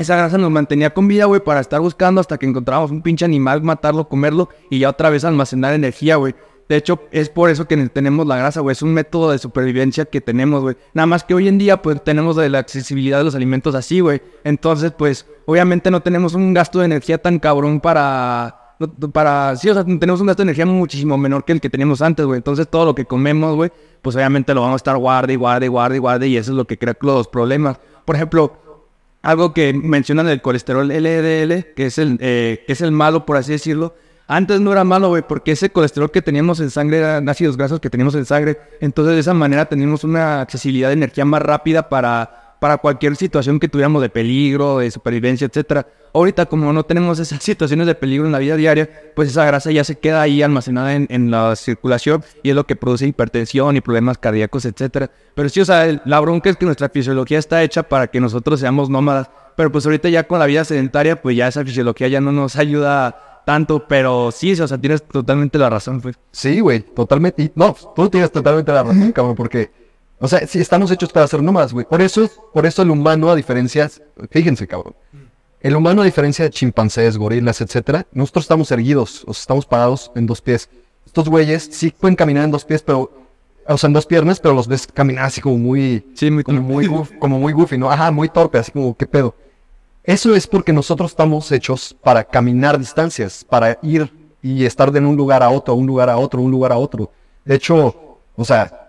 esa 0.00 0.16
grasa 0.16 0.38
nos 0.38 0.50
mantenía 0.50 0.94
con 0.94 1.08
vida, 1.08 1.24
güey, 1.24 1.40
para 1.42 1.60
estar 1.60 1.80
buscando 1.80 2.20
hasta 2.20 2.38
que 2.38 2.46
encontrábamos 2.46 2.90
un 2.90 3.02
pinche 3.02 3.24
animal, 3.24 3.62
matarlo, 3.62 4.08
comerlo 4.08 4.48
y 4.70 4.80
ya 4.80 4.90
otra 4.90 5.10
vez 5.10 5.24
almacenar 5.24 5.74
energía, 5.74 6.16
güey. 6.16 6.34
De 6.68 6.76
hecho, 6.76 7.00
es 7.10 7.30
por 7.30 7.48
eso 7.48 7.66
que 7.66 7.76
tenemos 7.88 8.26
la 8.26 8.36
grasa, 8.36 8.60
güey. 8.60 8.72
Es 8.72 8.82
un 8.82 8.92
método 8.92 9.30
de 9.30 9.38
supervivencia 9.38 10.04
que 10.04 10.20
tenemos, 10.20 10.60
güey. 10.60 10.76
Nada 10.92 11.06
más 11.06 11.24
que 11.24 11.32
hoy 11.32 11.48
en 11.48 11.56
día, 11.56 11.80
pues, 11.80 12.04
tenemos 12.04 12.36
la 12.36 12.58
accesibilidad 12.58 13.18
de 13.18 13.24
los 13.24 13.34
alimentos 13.34 13.74
así, 13.74 14.00
güey. 14.00 14.20
Entonces, 14.44 14.92
pues, 14.92 15.26
obviamente 15.46 15.90
no 15.90 16.02
tenemos 16.02 16.34
un 16.34 16.52
gasto 16.52 16.80
de 16.80 16.84
energía 16.84 17.18
tan 17.18 17.38
cabrón 17.38 17.80
para... 17.80 18.76
Para... 19.12 19.56
Sí, 19.56 19.70
o 19.70 19.74
sea, 19.74 19.82
tenemos 19.82 20.20
un 20.20 20.26
gasto 20.26 20.42
de 20.42 20.48
energía 20.48 20.66
muchísimo 20.66 21.16
menor 21.16 21.44
que 21.46 21.52
el 21.52 21.60
que 21.60 21.70
teníamos 21.70 22.02
antes, 22.02 22.26
güey. 22.26 22.36
Entonces, 22.36 22.68
todo 22.68 22.84
lo 22.84 22.94
que 22.94 23.06
comemos, 23.06 23.56
güey, 23.56 23.72
pues, 24.02 24.14
obviamente 24.14 24.52
lo 24.52 24.60
vamos 24.60 24.74
a 24.74 24.76
estar 24.76 24.98
guarde 24.98 25.32
y 25.32 25.36
guarde 25.36 25.66
y 25.66 25.68
guarde 25.70 25.96
y 25.96 26.00
guarde. 26.00 26.28
Y 26.28 26.36
eso 26.36 26.52
es 26.52 26.56
lo 26.56 26.66
que 26.66 26.76
crea 26.76 26.94
los 27.00 27.28
problemas. 27.28 27.80
Por 28.04 28.14
ejemplo, 28.14 28.52
algo 29.22 29.52
que 29.52 29.72
mencionan 29.72 30.26
del 30.26 30.42
colesterol 30.42 30.88
LDL, 30.88 31.74
que 31.74 31.86
es 31.86 31.98
el, 31.98 32.18
eh, 32.20 32.64
que 32.66 32.72
es 32.72 32.80
el 32.80 32.92
malo, 32.92 33.26
por 33.26 33.36
así 33.36 33.52
decirlo. 33.52 33.94
Antes 34.26 34.60
no 34.60 34.72
era 34.72 34.84
malo, 34.84 35.08
güey, 35.08 35.22
porque 35.26 35.52
ese 35.52 35.70
colesterol 35.70 36.10
que 36.10 36.20
teníamos 36.20 36.60
en 36.60 36.70
sangre 36.70 36.98
eran 36.98 37.28
ácidos 37.28 37.56
grasos 37.56 37.80
que 37.80 37.88
teníamos 37.88 38.14
en 38.14 38.26
sangre. 38.26 38.58
Entonces, 38.80 39.14
de 39.14 39.20
esa 39.20 39.34
manera 39.34 39.66
teníamos 39.66 40.04
una 40.04 40.42
accesibilidad 40.42 40.88
de 40.88 40.94
energía 40.94 41.24
más 41.24 41.40
rápida 41.40 41.88
para, 41.88 42.47
para 42.60 42.78
cualquier 42.78 43.16
situación 43.16 43.60
que 43.60 43.68
tuviéramos 43.68 44.02
de 44.02 44.08
peligro, 44.08 44.78
de 44.78 44.90
supervivencia, 44.90 45.46
etcétera. 45.46 45.86
Ahorita, 46.12 46.46
como 46.46 46.72
no 46.72 46.82
tenemos 46.84 47.18
esas 47.18 47.42
situaciones 47.42 47.86
de 47.86 47.94
peligro 47.94 48.26
en 48.26 48.32
la 48.32 48.38
vida 48.38 48.56
diaria, 48.56 48.88
pues 49.14 49.28
esa 49.28 49.44
grasa 49.44 49.70
ya 49.70 49.84
se 49.84 49.98
queda 49.98 50.22
ahí 50.22 50.42
almacenada 50.42 50.94
en, 50.94 51.30
la 51.30 51.54
circulación 51.56 52.24
y 52.42 52.50
es 52.50 52.56
lo 52.56 52.66
que 52.66 52.76
produce 52.76 53.06
hipertensión 53.06 53.76
y 53.76 53.80
problemas 53.80 54.18
cardíacos, 54.18 54.64
etcétera. 54.64 55.10
Pero 55.34 55.48
sí, 55.48 55.60
o 55.60 55.64
sea, 55.64 56.00
la 56.04 56.20
bronca 56.20 56.50
es 56.50 56.56
que 56.56 56.64
nuestra 56.64 56.88
fisiología 56.88 57.38
está 57.38 57.62
hecha 57.62 57.82
para 57.82 58.06
que 58.08 58.20
nosotros 58.20 58.60
seamos 58.60 58.88
nómadas. 58.88 59.30
Pero 59.56 59.72
pues 59.72 59.84
ahorita 59.86 60.08
ya 60.08 60.24
con 60.24 60.38
la 60.38 60.46
vida 60.46 60.64
sedentaria, 60.64 61.20
pues 61.20 61.36
ya 61.36 61.48
esa 61.48 61.64
fisiología 61.64 62.08
ya 62.08 62.20
no 62.20 62.32
nos 62.32 62.56
ayuda 62.56 63.42
tanto. 63.44 63.86
Pero 63.86 64.30
sí, 64.30 64.52
o 64.60 64.68
sea, 64.68 64.78
tienes 64.78 65.02
totalmente 65.02 65.58
la 65.58 65.68
razón, 65.68 66.00
pues. 66.00 66.16
Sí, 66.30 66.60
güey, 66.60 66.80
totalmente. 66.80 67.52
no, 67.54 67.76
tú 67.94 68.08
tienes 68.08 68.30
totalmente 68.32 68.72
la 68.72 68.82
razón, 68.84 69.12
cabrón, 69.12 69.34
porque, 69.34 69.70
o 70.20 70.28
sea, 70.28 70.46
sí 70.46 70.58
estamos 70.60 70.90
hechos 70.90 71.12
para 71.12 71.26
ser 71.26 71.42
nómadas, 71.42 71.72
güey. 71.72 71.86
Por 71.86 72.00
eso, 72.02 72.28
por 72.52 72.66
eso 72.66 72.82
el 72.82 72.90
humano, 72.90 73.30
a 73.30 73.36
diferencia, 73.36 73.90
fíjense, 74.30 74.66
cabrón. 74.66 74.94
El 75.60 75.74
humano, 75.76 76.02
a 76.02 76.04
diferencia 76.04 76.44
de 76.44 76.50
chimpancés, 76.50 77.18
gorilas, 77.18 77.60
etcétera, 77.60 78.06
nosotros 78.12 78.44
estamos 78.44 78.70
erguidos, 78.70 79.24
o 79.26 79.34
sea, 79.34 79.40
estamos 79.42 79.66
parados 79.66 80.10
en 80.14 80.26
dos 80.26 80.40
pies. 80.40 80.68
Estos 81.04 81.28
güeyes 81.28 81.68
sí 81.72 81.90
pueden 81.90 82.14
caminar 82.16 82.44
en 82.44 82.50
dos 82.50 82.64
pies, 82.64 82.82
pero, 82.82 83.10
o 83.66 83.78
sea, 83.78 83.88
en 83.88 83.94
dos 83.94 84.06
piernas, 84.06 84.38
pero 84.40 84.54
los 84.54 84.68
ves 84.68 84.86
caminar 84.86 85.24
así 85.24 85.40
como 85.40 85.58
muy, 85.58 86.04
Sí, 86.14 86.30
muy 86.30 86.44
como 86.44 86.60
muy, 86.62 86.86
goof- 86.86 87.18
como 87.18 87.38
muy 87.38 87.52
goofy, 87.52 87.76
¿no? 87.78 87.90
Ajá, 87.90 88.10
muy 88.10 88.28
torpe, 88.28 88.58
así 88.58 88.70
como, 88.70 88.96
¿qué 88.96 89.06
pedo? 89.06 89.34
Eso 90.04 90.34
es 90.34 90.46
porque 90.46 90.72
nosotros 90.72 91.10
estamos 91.10 91.50
hechos 91.52 91.94
para 92.02 92.24
caminar 92.24 92.78
distancias, 92.78 93.44
para 93.44 93.78
ir 93.82 94.10
y 94.40 94.64
estar 94.64 94.90
de 94.92 95.00
un 95.00 95.16
lugar 95.16 95.42
a 95.42 95.50
otro, 95.50 95.74
un 95.74 95.86
lugar 95.86 96.08
a 96.08 96.16
otro, 96.18 96.40
un 96.40 96.50
lugar 96.50 96.72
a 96.72 96.76
otro. 96.78 97.10
De 97.44 97.56
hecho, 97.56 98.20
o 98.36 98.44
sea, 98.44 98.87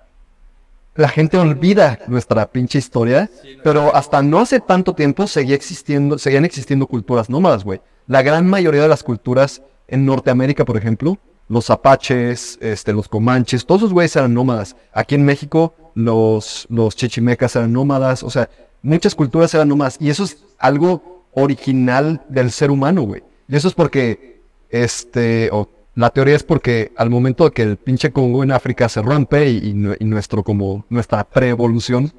la 0.99 1.07
gente 1.07 1.37
olvida 1.37 1.97
nuestra 2.07 2.51
pinche 2.51 2.77
historia, 2.77 3.29
pero 3.63 3.95
hasta 3.95 4.21
no 4.21 4.39
hace 4.39 4.59
tanto 4.59 4.93
tiempo 4.93 5.27
seguía 5.27 5.55
existiendo, 5.55 6.17
seguían 6.17 6.43
existiendo 6.43 6.87
culturas 6.87 7.29
nómadas, 7.29 7.63
güey. 7.63 7.79
La 8.07 8.21
gran 8.21 8.45
mayoría 8.45 8.81
de 8.81 8.89
las 8.89 9.01
culturas 9.01 9.61
en 9.87 10.05
Norteamérica, 10.05 10.65
por 10.65 10.75
ejemplo, 10.75 11.17
los 11.47 11.69
apaches, 11.69 12.59
este, 12.59 12.91
los 12.91 13.07
comanches, 13.07 13.65
todos 13.65 13.83
esos 13.83 13.93
güeyes 13.93 14.13
eran 14.17 14.33
nómadas. 14.33 14.75
Aquí 14.91 15.15
en 15.15 15.23
México, 15.23 15.73
los, 15.95 16.67
los 16.69 16.97
chichimecas 16.97 17.55
eran 17.55 17.71
nómadas, 17.71 18.21
o 18.21 18.29
sea, 18.29 18.49
muchas 18.81 19.15
culturas 19.15 19.53
eran 19.53 19.69
nómadas. 19.69 19.95
Y 20.01 20.09
eso 20.09 20.25
es 20.25 20.43
algo 20.57 21.23
original 21.31 22.21
del 22.27 22.51
ser 22.51 22.71
humano, 22.71 23.03
güey. 23.03 23.23
Y 23.47 23.55
eso 23.55 23.69
es 23.69 23.73
porque, 23.73 24.41
este, 24.69 25.49
o 25.53 25.69
la 25.99 26.11
teoría 26.11 26.35
es 26.35 26.43
porque 26.43 26.93
al 26.95 27.09
momento 27.09 27.51
que 27.51 27.61
el 27.61 27.75
pinche 27.75 28.11
Congo 28.11 28.41
en 28.41 28.53
África 28.53 28.87
se 28.87 29.01
rompe 29.01 29.49
y 29.49 29.73
nuestro, 29.73 30.43
como, 30.43 30.85
nuestra 30.89 31.25
preevolución 31.25 32.13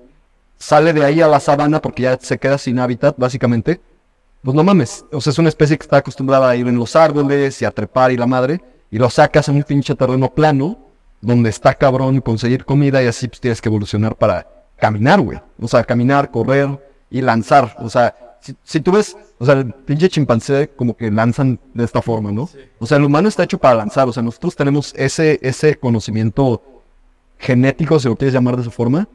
sale 0.58 0.92
de 0.92 1.02
ahí 1.02 1.22
a 1.22 1.28
la 1.28 1.40
sabana 1.40 1.80
porque 1.80 2.02
ya 2.02 2.18
se 2.20 2.38
queda 2.38 2.58
sin 2.58 2.78
hábitat, 2.78 3.16
básicamente. 3.16 3.80
Pues 4.42 4.54
no 4.54 4.62
mames, 4.62 5.06
o 5.10 5.20
sea, 5.22 5.30
es 5.30 5.38
una 5.38 5.48
especie 5.48 5.78
que 5.78 5.82
está 5.82 5.96
acostumbrada 5.96 6.50
a 6.50 6.56
ir 6.56 6.68
en 6.68 6.76
los 6.76 6.94
árboles 6.94 7.62
y 7.62 7.64
a 7.64 7.70
trepar 7.70 8.12
y 8.12 8.18
la 8.18 8.26
madre, 8.26 8.60
y 8.90 8.98
lo 8.98 9.08
sacas 9.08 9.48
en 9.48 9.56
un 9.56 9.62
pinche 9.62 9.94
terreno 9.94 10.30
plano, 10.34 10.78
donde 11.22 11.48
está 11.48 11.74
cabrón 11.74 12.20
conseguir 12.20 12.66
comida 12.66 13.02
y 13.02 13.06
así 13.06 13.28
pues 13.28 13.40
tienes 13.40 13.62
que 13.62 13.70
evolucionar 13.70 14.14
para 14.14 14.46
caminar, 14.76 15.22
güey. 15.22 15.40
O 15.58 15.68
sea, 15.68 15.84
caminar, 15.84 16.30
correr 16.30 16.68
y 17.10 17.22
lanzar. 17.22 17.76
O 17.78 17.88
sea, 17.88 18.14
si, 18.40 18.56
si 18.62 18.80
tú 18.80 18.92
ves, 18.92 19.16
o 19.38 19.44
sea, 19.44 19.54
el 19.54 19.72
pinche 19.72 20.08
chimpancé 20.08 20.70
como 20.74 20.96
que 20.96 21.10
lanzan 21.10 21.58
de 21.74 21.84
esta 21.84 22.02
forma, 22.02 22.32
¿no? 22.32 22.48
O 22.78 22.86
sea, 22.86 22.98
el 22.98 23.04
humano 23.04 23.28
está 23.28 23.44
hecho 23.44 23.58
para 23.58 23.74
lanzar, 23.74 24.08
o 24.08 24.12
sea, 24.12 24.22
nosotros 24.22 24.56
tenemos 24.56 24.94
ese, 24.96 25.38
ese 25.42 25.76
conocimiento 25.76 26.62
genético, 27.38 27.98
si 27.98 28.08
lo 28.08 28.16
quieres 28.16 28.34
llamar 28.34 28.56
de 28.56 28.62
esa 28.62 28.70
forma, 28.70 29.08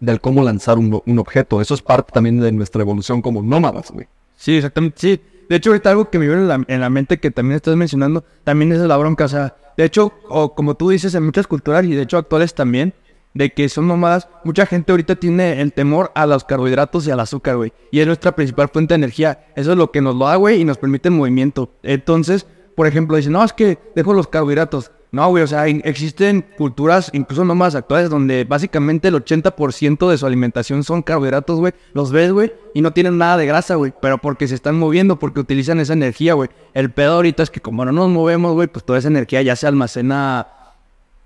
del 0.00 0.20
cómo 0.20 0.42
lanzar 0.42 0.78
un, 0.78 1.02
un 1.04 1.18
objeto. 1.18 1.60
Eso 1.60 1.74
es 1.74 1.82
parte 1.82 2.12
también 2.12 2.40
de 2.40 2.52
nuestra 2.52 2.82
evolución 2.82 3.22
como 3.22 3.42
nómadas, 3.42 3.90
güey. 3.90 4.06
Sí, 4.36 4.56
exactamente, 4.56 4.96
sí. 4.98 5.20
De 5.48 5.56
hecho, 5.56 5.70
ahorita 5.70 5.90
algo 5.90 6.10
que 6.10 6.18
me 6.18 6.26
viene 6.26 6.42
en 6.42 6.48
la, 6.48 6.64
en 6.66 6.80
la 6.80 6.90
mente 6.90 7.18
que 7.18 7.30
también 7.30 7.56
estás 7.56 7.76
mencionando, 7.76 8.24
también 8.44 8.72
es 8.72 8.80
la 8.80 8.96
bronca, 8.96 9.26
o 9.26 9.28
sea, 9.28 9.56
de 9.76 9.84
hecho, 9.84 10.12
o 10.28 10.54
como 10.54 10.74
tú 10.74 10.90
dices, 10.90 11.14
en 11.14 11.24
muchas 11.24 11.46
culturas 11.46 11.84
y 11.84 11.94
de 11.94 12.02
hecho 12.02 12.18
actuales 12.18 12.54
también, 12.54 12.94
de 13.36 13.52
que 13.52 13.68
son 13.68 13.86
nómadas, 13.86 14.28
mucha 14.44 14.64
gente 14.64 14.92
ahorita 14.92 15.16
tiene 15.16 15.60
el 15.60 15.72
temor 15.72 16.10
a 16.14 16.24
los 16.26 16.44
carbohidratos 16.44 17.06
y 17.06 17.10
al 17.10 17.20
azúcar, 17.20 17.56
güey. 17.56 17.72
Y 17.90 18.00
es 18.00 18.06
nuestra 18.06 18.34
principal 18.34 18.70
fuente 18.70 18.94
de 18.94 18.96
energía. 18.96 19.46
Eso 19.54 19.72
es 19.72 19.78
lo 19.78 19.90
que 19.90 20.00
nos 20.00 20.16
lo 20.16 20.24
da, 20.24 20.36
güey, 20.36 20.62
y 20.62 20.64
nos 20.64 20.78
permite 20.78 21.08
el 21.08 21.14
movimiento. 21.14 21.70
Entonces, 21.82 22.46
por 22.74 22.86
ejemplo, 22.86 23.16
dicen, 23.16 23.32
no, 23.32 23.44
es 23.44 23.52
que 23.52 23.78
dejo 23.94 24.14
los 24.14 24.26
carbohidratos. 24.26 24.90
No, 25.12 25.28
güey, 25.28 25.44
o 25.44 25.46
sea, 25.46 25.66
existen 25.68 26.46
culturas, 26.56 27.10
incluso 27.12 27.44
nómadas 27.44 27.74
actuales, 27.74 28.10
donde 28.10 28.44
básicamente 28.44 29.08
el 29.08 29.14
80% 29.14 30.10
de 30.10 30.18
su 30.18 30.26
alimentación 30.26 30.82
son 30.82 31.02
carbohidratos, 31.02 31.58
güey. 31.58 31.74
Los 31.92 32.12
ves, 32.12 32.32
güey, 32.32 32.52
y 32.74 32.80
no 32.80 32.92
tienen 32.92 33.18
nada 33.18 33.36
de 33.36 33.46
grasa, 33.46 33.74
güey. 33.74 33.92
Pero 34.00 34.18
porque 34.18 34.48
se 34.48 34.54
están 34.54 34.78
moviendo, 34.78 35.18
porque 35.18 35.40
utilizan 35.40 35.78
esa 35.78 35.92
energía, 35.92 36.32
güey. 36.32 36.48
El 36.72 36.90
pedo 36.90 37.14
ahorita 37.14 37.42
es 37.42 37.50
que 37.50 37.60
como 37.60 37.84
no 37.84 37.92
nos 37.92 38.08
movemos, 38.08 38.54
güey, 38.54 38.68
pues 38.68 38.84
toda 38.84 38.98
esa 38.98 39.08
energía 39.08 39.42
ya 39.42 39.56
se 39.56 39.66
almacena 39.66 40.48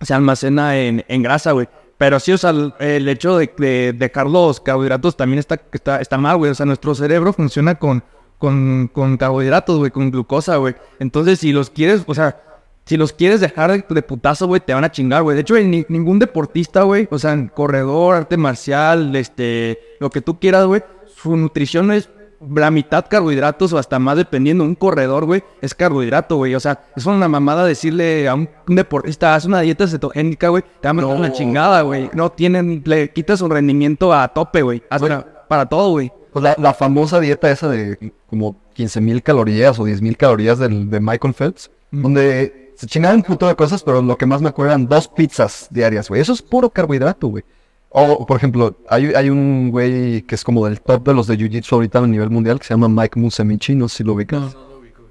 se 0.00 0.14
almacena 0.14 0.78
en, 0.78 1.04
en 1.08 1.22
grasa, 1.22 1.52
güey. 1.52 1.68
Pero 2.00 2.18
sí, 2.18 2.32
o 2.32 2.38
sea, 2.38 2.54
el, 2.78 3.06
hecho 3.10 3.36
de, 3.36 3.52
de 3.58 3.92
dejar 3.92 4.26
los 4.26 4.58
carbohidratos 4.58 5.18
también 5.18 5.38
está, 5.38 5.60
está, 5.70 6.00
está 6.00 6.16
mal, 6.16 6.38
güey. 6.38 6.50
O 6.50 6.54
sea, 6.54 6.64
nuestro 6.64 6.94
cerebro 6.94 7.34
funciona 7.34 7.74
con, 7.74 8.02
con, 8.38 8.88
con 8.90 9.18
carbohidratos, 9.18 9.76
güey, 9.76 9.90
con 9.90 10.10
glucosa, 10.10 10.56
güey. 10.56 10.74
Entonces, 10.98 11.40
si 11.40 11.52
los 11.52 11.68
quieres, 11.68 12.04
o 12.06 12.14
sea, 12.14 12.40
si 12.86 12.96
los 12.96 13.12
quieres 13.12 13.42
dejar 13.42 13.70
de, 13.70 13.84
de 13.86 14.00
putazo, 14.02 14.46
güey, 14.46 14.62
te 14.62 14.72
van 14.72 14.84
a 14.84 14.90
chingar, 14.90 15.22
güey. 15.22 15.34
De 15.34 15.42
hecho, 15.42 15.56
ni- 15.56 15.84
ningún 15.90 16.18
deportista, 16.18 16.84
güey, 16.84 17.06
o 17.10 17.18
sea, 17.18 17.36
corredor, 17.48 18.14
arte 18.14 18.38
marcial, 18.38 19.14
este, 19.14 19.78
lo 20.00 20.08
que 20.08 20.22
tú 20.22 20.40
quieras, 20.40 20.64
güey, 20.64 20.82
su 21.14 21.36
nutrición 21.36 21.92
es 21.92 22.08
la 22.48 22.70
mitad 22.70 23.04
carbohidratos 23.08 23.72
o 23.72 23.78
hasta 23.78 23.98
más 23.98 24.16
dependiendo. 24.16 24.64
Un 24.64 24.74
corredor, 24.74 25.26
güey, 25.26 25.42
es 25.60 25.74
carbohidrato, 25.74 26.36
güey. 26.36 26.54
O 26.54 26.60
sea, 26.60 26.80
es 26.96 27.04
una 27.06 27.28
mamada 27.28 27.64
decirle 27.66 28.28
a 28.28 28.34
un, 28.34 28.48
un 28.68 28.76
deportista, 28.76 29.34
haz 29.34 29.44
una 29.44 29.60
dieta 29.60 29.86
cetogénica, 29.86 30.48
güey, 30.48 30.62
te 30.62 30.88
va 30.88 30.90
a 30.90 30.94
meter 30.94 31.10
No. 31.10 31.16
una 31.16 31.32
chingada, 31.32 31.82
güey. 31.82 32.10
No 32.14 32.30
tienen, 32.30 32.82
le 32.86 33.10
quitas 33.12 33.38
su 33.40 33.48
rendimiento 33.48 34.12
a 34.12 34.28
tope, 34.28 34.62
güey. 34.62 34.82
Hasta 34.88 35.46
para 35.48 35.66
todo, 35.66 35.90
güey. 35.90 36.12
Pues 36.32 36.42
la, 36.44 36.54
la 36.58 36.72
famosa 36.74 37.18
dieta 37.20 37.50
esa 37.50 37.68
de 37.68 38.12
como 38.28 38.56
15 38.74 39.00
mil 39.00 39.22
calorías 39.22 39.78
o 39.80 39.84
10 39.84 40.00
mil 40.00 40.16
calorías 40.16 40.58
del, 40.60 40.88
de 40.88 41.00
Michael 41.00 41.34
Phelps, 41.34 41.70
donde 41.90 42.72
se 42.76 42.86
chingaban 42.86 43.16
un 43.18 43.22
puto 43.24 43.46
de 43.48 43.56
cosas, 43.56 43.82
pero 43.82 44.00
lo 44.00 44.16
que 44.16 44.26
más 44.26 44.40
me 44.40 44.48
acuerdo 44.48 44.72
eran 44.72 44.86
dos 44.86 45.08
pizzas 45.08 45.66
diarias, 45.70 46.08
güey. 46.08 46.20
Eso 46.22 46.32
es 46.32 46.40
puro 46.40 46.70
carbohidrato, 46.70 47.26
güey. 47.28 47.44
O, 47.92 48.24
por 48.24 48.36
ejemplo, 48.36 48.76
hay, 48.88 49.12
hay 49.14 49.30
un 49.30 49.70
güey 49.70 50.22
que 50.22 50.36
es 50.36 50.44
como 50.44 50.64
del 50.64 50.80
top 50.80 51.08
de 51.08 51.14
los 51.14 51.26
de 51.26 51.36
Jiu-Jitsu 51.36 51.72
ahorita 51.72 51.98
a 51.98 52.06
nivel 52.06 52.30
mundial 52.30 52.60
que 52.60 52.64
se 52.64 52.74
llama 52.74 52.88
Mike 52.88 53.18
Musemichi, 53.18 53.74
no 53.74 53.88
sé 53.88 53.98
si 53.98 54.04
lo 54.04 54.14
ubicas. 54.14 54.56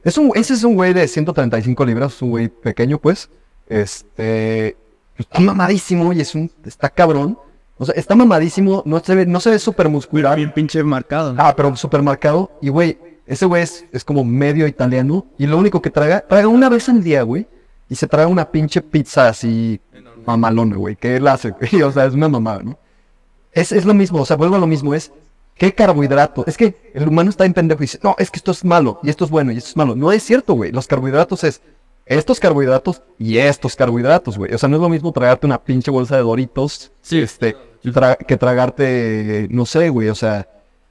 Es 0.03 0.17
un, 0.17 0.31
ese 0.33 0.53
es 0.53 0.63
un 0.63 0.75
güey 0.75 0.93
de 0.93 1.05
135 1.05 1.85
libras, 1.85 2.21
un 2.21 2.29
güey 2.29 2.47
pequeño, 2.47 2.97
pues. 2.97 3.29
Este. 3.67 4.77
Está 5.17 5.41
mamadísimo 5.41 6.13
y 6.13 6.21
es 6.21 6.33
un. 6.33 6.49
Está 6.65 6.89
cabrón. 6.89 7.37
O 7.77 7.85
sea, 7.85 7.95
está 7.95 8.15
mamadísimo, 8.15 8.83
no 8.85 8.99
se 8.99 9.15
ve, 9.15 9.25
no 9.25 9.39
se 9.41 9.51
ve 9.51 9.59
súper 9.59 9.89
muscular. 9.89 10.37
Bien 10.37 10.53
pinche 10.53 10.81
marcado. 10.83 11.35
Ah, 11.37 11.53
pero 11.55 11.75
súper 11.75 12.01
marcado. 12.01 12.51
Y 12.61 12.69
güey, 12.69 12.97
ese 13.25 13.45
güey 13.45 13.63
es, 13.63 13.85
es 13.91 14.05
como 14.05 14.23
medio 14.23 14.67
italiano. 14.67 15.25
Y 15.37 15.47
lo 15.47 15.57
único 15.57 15.81
que 15.81 15.89
traga, 15.89 16.21
traga 16.21 16.47
una 16.47 16.69
vez 16.69 16.87
al 16.87 17.03
día, 17.03 17.23
güey. 17.23 17.45
Y 17.89 17.95
se 17.95 18.07
traga 18.07 18.27
una 18.27 18.49
pinche 18.51 18.81
pizza 18.81 19.27
así 19.27 19.81
mamalona, 20.25 20.75
güey. 20.75 20.95
Que 20.95 21.15
él 21.17 21.27
hace, 21.27 21.51
güey. 21.51 21.81
O 21.83 21.91
sea, 21.91 22.05
es 22.05 22.13
una 22.13 22.29
mamada, 22.29 22.61
¿no? 22.63 22.77
Es, 23.51 23.71
es 23.71 23.85
lo 23.85 23.93
mismo, 23.93 24.21
o 24.21 24.25
sea, 24.25 24.35
vuelvo 24.37 24.55
a 24.55 24.59
lo 24.59 24.67
mismo, 24.67 24.93
es 24.93 25.11
¿qué 25.55 25.73
carbohidrato? 25.73 26.43
Es 26.47 26.55
que 26.55 26.91
el 26.93 27.07
humano 27.07 27.29
está 27.31 27.45
en 27.45 27.53
pendejo 27.53 27.81
y 27.81 27.85
dice, 27.85 27.99
no, 28.03 28.15
es 28.19 28.29
que 28.31 28.37
esto 28.37 28.51
es 28.51 28.63
malo, 28.63 28.99
y 29.03 29.09
esto 29.09 29.25
es 29.25 29.31
bueno, 29.31 29.51
y 29.51 29.57
esto 29.57 29.69
es 29.71 29.75
malo. 29.77 29.95
No 29.95 30.11
es 30.11 30.23
cierto, 30.23 30.53
güey. 30.53 30.71
Los 30.71 30.87
carbohidratos 30.87 31.43
es 31.43 31.61
estos 32.05 32.39
carbohidratos 32.39 33.01
y 33.17 33.37
estos 33.37 33.75
carbohidratos, 33.75 34.37
güey. 34.37 34.53
O 34.53 34.57
sea, 34.57 34.69
no 34.69 34.77
es 34.77 34.81
lo 34.81 34.89
mismo 34.89 35.11
tragarte 35.11 35.45
una 35.47 35.61
pinche 35.63 35.91
bolsa 35.91 36.15
de 36.15 36.21
Doritos, 36.23 36.91
Sí. 37.01 37.19
este, 37.19 37.55
tra- 37.83 38.17
que 38.17 38.37
tragarte, 38.37 39.47
no 39.51 39.65
sé, 39.65 39.89
güey, 39.89 40.09
o 40.09 40.15
sea, 40.15 40.47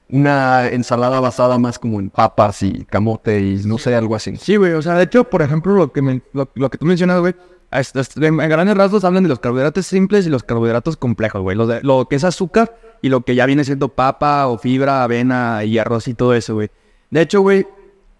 una 0.09 0.67
ensalada 0.67 1.19
basada 1.19 1.57
más 1.59 1.77
como 1.79 1.99
en 1.99 2.09
papas 2.09 2.63
y 2.63 2.83
camote 2.85 3.39
y 3.39 3.55
no 3.65 3.77
sé, 3.77 3.95
algo 3.95 4.15
así. 4.15 4.35
Sí, 4.37 4.55
güey, 4.55 4.73
o 4.73 4.81
sea, 4.81 4.95
de 4.95 5.03
hecho, 5.03 5.23
por 5.23 5.41
ejemplo, 5.41 5.73
lo 5.75 5.91
que, 5.91 6.01
me- 6.01 6.21
lo, 6.33 6.49
lo 6.55 6.69
que 6.69 6.77
tú 6.77 6.85
mencionas, 6.85 7.19
güey, 7.19 7.35
en, 7.71 8.37
grandes 8.37 8.75
rasgos 8.75 9.03
hablan 9.03 9.23
de 9.23 9.29
los 9.29 9.39
carbohidratos 9.39 9.85
simples 9.85 10.25
y 10.25 10.29
los 10.29 10.43
carbohidratos 10.43 10.97
complejos, 10.97 11.41
güey. 11.41 11.55
Lo 11.55 12.07
que 12.09 12.15
es 12.15 12.23
azúcar 12.23 12.75
y 13.01 13.09
lo 13.09 13.21
que 13.21 13.35
ya 13.35 13.45
viene 13.45 13.63
siendo 13.63 13.89
papa 13.89 14.47
o 14.47 14.57
fibra, 14.57 15.03
avena 15.03 15.63
y 15.63 15.77
arroz 15.77 16.07
y 16.07 16.13
todo 16.13 16.33
eso, 16.33 16.55
güey. 16.55 16.69
De 17.11 17.21
hecho, 17.21 17.41
güey, 17.41 17.65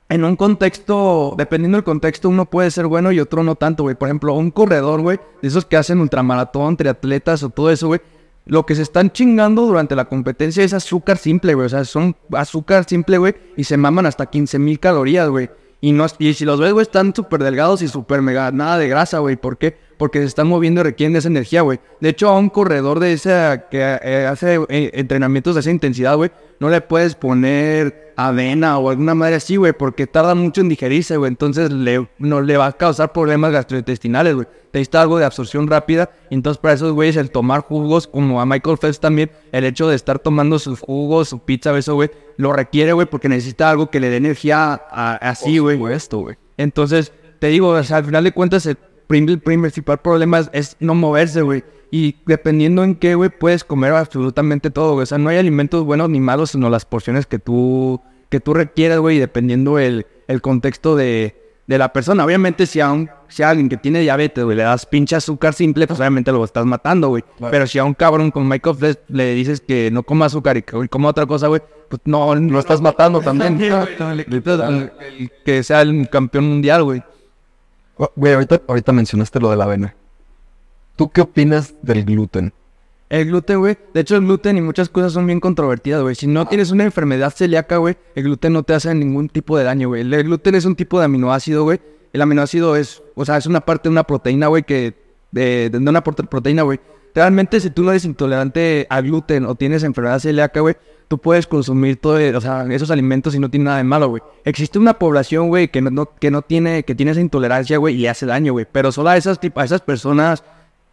en 0.10 0.24
un 0.24 0.36
contexto, 0.36 1.36
dependiendo 1.38 1.78
del 1.78 1.84
contexto, 1.84 2.30
uno 2.30 2.46
puede 2.46 2.72
ser 2.72 2.88
bueno 2.88 3.12
y 3.12 3.20
otro 3.20 3.44
no 3.44 3.56
tanto, 3.56 3.84
güey. 3.84 3.96
Por 3.96 4.08
ejemplo, 4.08 4.34
un 4.34 4.52
corredor, 4.52 5.02
güey, 5.02 5.20
de 5.42 5.48
esos 5.48 5.66
que 5.66 5.78
hacen 5.78 6.00
ultramaratón, 6.00 6.78
triatletas 6.78 7.44
o 7.44 7.50
todo 7.50 7.70
eso, 7.72 7.88
güey. 7.88 8.02
Lo 8.46 8.66
que 8.66 8.74
se 8.74 8.82
están 8.82 9.12
chingando 9.12 9.68
durante 9.68 9.96
la 9.96 10.06
competencia 10.06 10.64
es 10.64 10.74
azúcar 10.74 11.18
simple, 11.18 11.54
güey. 11.54 11.68
O 11.68 11.70
sea, 11.70 11.86
son 11.86 12.16
azúcar 12.34 12.86
simple, 12.86 13.20
güey. 13.20 13.36
Y 13.56 13.64
se 13.64 13.78
maman 13.78 14.08
hasta 14.08 14.26
15 14.26 14.58
mil 14.58 14.80
calorías, 14.80 15.30
güey. 15.30 15.52
Y, 15.82 15.92
no, 15.94 16.06
y 16.18 16.34
si 16.34 16.46
los 16.46 16.60
ves, 16.60 16.74
güey, 16.74 16.84
están 16.84 17.16
súper 17.16 17.44
delgados 17.44 17.82
y 17.82 17.88
súper 17.88 18.22
mega, 18.22 18.52
nada 18.52 18.78
de 18.78 18.90
grasa, 18.90 19.20
güey. 19.20 19.38
¿Por 19.38 19.58
qué? 19.58 19.78
Porque 20.00 20.20
se 20.20 20.26
están 20.26 20.48
moviendo 20.48 20.80
y 20.80 20.86
requieren 20.86 21.18
esa 21.18 21.28
energía, 21.28 21.62
güey. 21.62 21.80
De 22.00 22.08
hecho, 22.08 22.30
a 22.30 22.40
un 22.40 22.48
corredor 22.50 23.02
de 23.02 23.12
esa 23.12 23.68
que 23.70 23.80
eh, 24.02 24.26
hace 24.28 24.56
eh, 24.70 24.92
entrenamientos 24.94 25.56
de 25.56 25.60
esa 25.60 25.72
intensidad, 25.72 26.16
güey, 26.16 26.32
no 26.62 26.70
le 26.70 26.80
puedes 26.80 27.16
poner 27.16 28.14
avena 28.16 28.78
o 28.78 28.90
alguna 28.90 29.14
madre 29.14 29.36
así, 29.36 29.58
güey, 29.58 29.74
porque 29.74 30.08
tarda 30.08 30.36
mucho 30.36 30.62
en 30.62 30.70
digerirse, 30.70 31.18
güey. 31.18 31.28
Entonces 31.28 31.70
le, 31.72 32.08
no, 32.18 32.40
le 32.42 32.56
va 32.56 32.68
a 32.68 32.72
causar 32.72 33.12
problemas 33.12 33.52
gastrointestinales, 33.52 34.36
güey. 34.36 34.48
Necesita 34.72 35.02
algo 35.02 35.20
de 35.20 35.26
absorción 35.26 35.68
rápida. 35.68 36.10
Entonces 36.30 36.60
para 36.62 36.76
esos 36.76 36.94
güeyes 36.94 37.18
el 37.18 37.30
tomar 37.30 37.60
jugos, 37.62 38.08
como 38.08 38.40
a 38.40 38.46
Michael 38.46 38.78
Phelps 38.78 39.02
también, 39.02 39.30
el 39.52 39.66
hecho 39.66 39.90
de 39.90 39.98
estar 39.98 40.20
tomando 40.20 40.60
sus 40.60 40.80
jugos, 40.80 41.28
su 41.28 41.40
pizza, 41.40 41.78
eso, 41.78 41.96
güey, 41.96 42.10
lo 42.38 42.54
requiere, 42.54 42.94
güey, 42.94 43.06
porque 43.06 43.28
necesita 43.28 43.70
algo 43.70 43.90
que 43.90 44.00
le 44.00 44.10
dé 44.10 44.16
energía 44.16 44.82
a- 44.90 45.16
así, 45.22 45.58
güey. 45.58 45.78
Esto, 45.94 46.20
güey. 46.20 46.38
Entonces, 46.56 47.12
te 47.40 47.48
digo, 47.48 47.70
o 47.70 47.84
sea, 47.84 47.98
al 47.98 48.06
final 48.06 48.24
de 48.24 48.32
cuentas, 48.34 48.66
el, 48.66 48.78
el 49.10 49.40
principal 49.40 50.00
problema 50.00 50.40
es, 50.54 50.78
no 50.80 50.96
moverse, 50.96 51.42
güey. 51.42 51.64
Y 51.92 52.18
dependiendo 52.26 52.84
en 52.84 52.96
qué, 52.96 53.16
güey, 53.16 53.30
puedes 53.30 53.64
comer 53.64 53.94
absolutamente 53.94 54.70
todo, 54.70 54.94
güey. 54.94 55.04
O 55.04 55.06
sea, 55.08 55.18
no 55.18 55.30
hay 55.30 55.38
alimentos 55.38 55.84
buenos 55.84 56.10
ni 56.10 56.20
malos, 56.20 56.52
sino 56.52 56.70
las 56.70 56.86
porciones 56.86 57.26
que 57.26 57.40
tú, 57.40 58.00
que 58.30 58.40
tú 58.40 58.54
requieras, 58.54 59.00
güey, 59.00 59.18
dependiendo 59.18 59.80
el, 59.80 60.06
el 60.28 60.42
contexto 60.42 60.96
de, 60.96 61.36
de 61.66 61.78
la 61.80 61.92
persona. 61.92 62.24
Obviamente, 62.24 62.68
si 62.68 62.80
a, 62.80 62.92
un, 62.92 63.10
si 63.28 63.42
a 63.42 63.50
alguien 63.50 63.70
que 63.70 63.78
tiene 63.78 64.02
diabetes, 64.02 64.44
güey, 64.44 64.56
le 64.56 64.64
das 64.64 64.86
pinche 64.86 65.16
azúcar 65.16 65.56
simple, 65.56 65.88
pues 65.88 66.00
obviamente 66.00 66.32
lo 66.32 66.44
estás 66.44 66.66
matando, 66.66 67.10
güey. 67.10 67.24
Pero 67.50 67.66
si 67.66 67.80
a 67.80 67.84
un 67.86 67.96
cabrón 67.96 68.30
con 68.30 68.48
Michael 68.48 68.76
Phelps 68.76 69.02
le 69.08 69.34
dices 69.34 69.60
que 69.60 69.90
no 69.92 70.04
coma 70.04 70.28
azúcar 70.28 70.58
y 70.58 70.62
que 70.62 70.88
coma 70.90 71.10
otra 71.10 71.26
cosa, 71.26 71.48
güey, 71.48 71.62
pues 71.90 72.02
no, 72.06 72.36
Lo 72.36 72.60
estás 72.60 72.82
matando 72.82 73.22
también. 73.22 73.60
el 73.60 75.32
que 75.44 75.64
sea 75.64 75.82
el 75.82 76.08
campeón 76.10 76.48
mundial, 76.48 76.84
güey. 76.84 77.02
Güey, 78.16 78.34
ahorita, 78.34 78.62
ahorita 78.68 78.94
mencionaste 78.94 79.40
lo 79.40 79.50
de 79.50 79.58
la 79.58 79.66
avena. 79.66 79.96
¿Tú 80.96 81.10
qué 81.10 81.22
opinas 81.22 81.76
del 81.82 82.06
gluten? 82.06 82.54
El 83.10 83.26
gluten, 83.26 83.60
güey. 83.60 83.78
De 83.94 84.02
hecho, 84.02 84.16
el 84.16 84.22
gluten 84.22 84.58
y 84.58 84.62
muchas 84.62 84.88
cosas 84.88 85.14
son 85.14 85.26
bien 85.26 85.40
controvertidas, 85.40 86.02
güey. 86.02 86.16
Si 86.16 86.28
no 86.28 86.48
tienes 86.48 86.72
una 86.72 86.84
enfermedad 86.84 87.34
celíaca, 87.36 87.78
güey, 87.78 87.98
el 88.16 88.24
gluten 88.24 88.54
no 88.54 88.64
te 88.64 88.74
hace 88.74 88.94
ningún 88.94 89.30
tipo 89.30 89.58
de 89.58 89.64
daño, 89.64 89.90
güey. 89.90 90.02
El 90.02 90.24
gluten 90.24 90.56
es 90.56 90.66
un 90.66 90.76
tipo 90.76 91.00
de 91.00 91.06
aminoácido, 91.06 91.64
güey. 91.64 91.82
El 92.14 92.22
aminoácido 92.22 92.76
es, 92.76 93.04
o 93.16 93.26
sea, 93.26 93.38
es 93.38 93.46
una 93.46 93.62
parte 93.62 93.90
de 93.90 93.94
una 93.94 94.04
proteína, 94.04 94.48
güey, 94.48 94.64
que... 94.64 95.09
De, 95.32 95.70
de 95.70 95.78
una 95.78 96.04
prote- 96.04 96.28
proteína, 96.28 96.64
güey. 96.64 96.80
Realmente, 97.14 97.60
si 97.60 97.70
tú 97.72 97.84
no 97.84 97.92
eres 97.92 98.06
intolerante 98.06 98.86
al 98.90 99.04
gluten 99.04 99.46
o 99.46 99.56
tienes 99.56 99.84
enfermedad 99.84 100.20
celíaca, 100.20 100.60
güey, 100.60 100.76
tú 101.08 101.18
puedes 101.18 101.48
consumir 101.48 101.98
todo, 101.98 102.18
o 102.38 102.42
sea, 102.42 102.66
esos 102.70 102.92
alimentos 102.92 103.34
y 103.34 103.40
no 103.40 103.50
tiene 103.50 103.66
nada 103.66 103.78
de 103.78 103.84
malo, 103.84 104.10
güey. 104.10 104.22
Existe 104.46 104.78
una 104.78 104.94
población, 105.00 105.48
güey, 105.50 105.70
que 105.70 105.82
no, 105.82 106.06
que 106.20 106.30
no 106.30 106.42
tiene, 106.44 106.84
que 106.84 106.94
tiene 106.96 107.12
esa 107.14 107.22
intolerancia, 107.22 107.78
güey, 107.78 107.96
y 107.96 108.08
hace 108.08 108.26
daño, 108.26 108.54
güey. 108.54 108.68
Pero 108.72 108.92
solo 108.92 109.10
a 109.10 109.18
esas, 109.18 109.40
a 109.56 109.64
esas 109.64 109.82
personas 109.82 110.44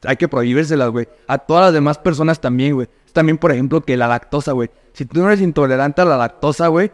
hay 0.05 0.17
que 0.17 0.27
prohibírselas, 0.29 0.91
güey. 0.91 1.07
A 1.27 1.39
todas 1.39 1.65
las 1.67 1.75
demás 1.75 1.99
personas 1.99 2.41
también, 2.41 2.75
güey. 2.75 2.89
También, 3.13 3.37
por 3.39 3.53
ejemplo, 3.53 3.83
que 3.83 3.97
la 3.97 4.09
lactosa, 4.09 4.53
güey. 4.53 4.71
Si 4.95 5.05
tú 5.05 5.21
no 5.21 5.27
eres 5.29 5.41
intolerante 5.43 6.01
a 6.01 6.07
la 6.07 6.17
lactosa, 6.17 6.69
güey, 6.69 6.91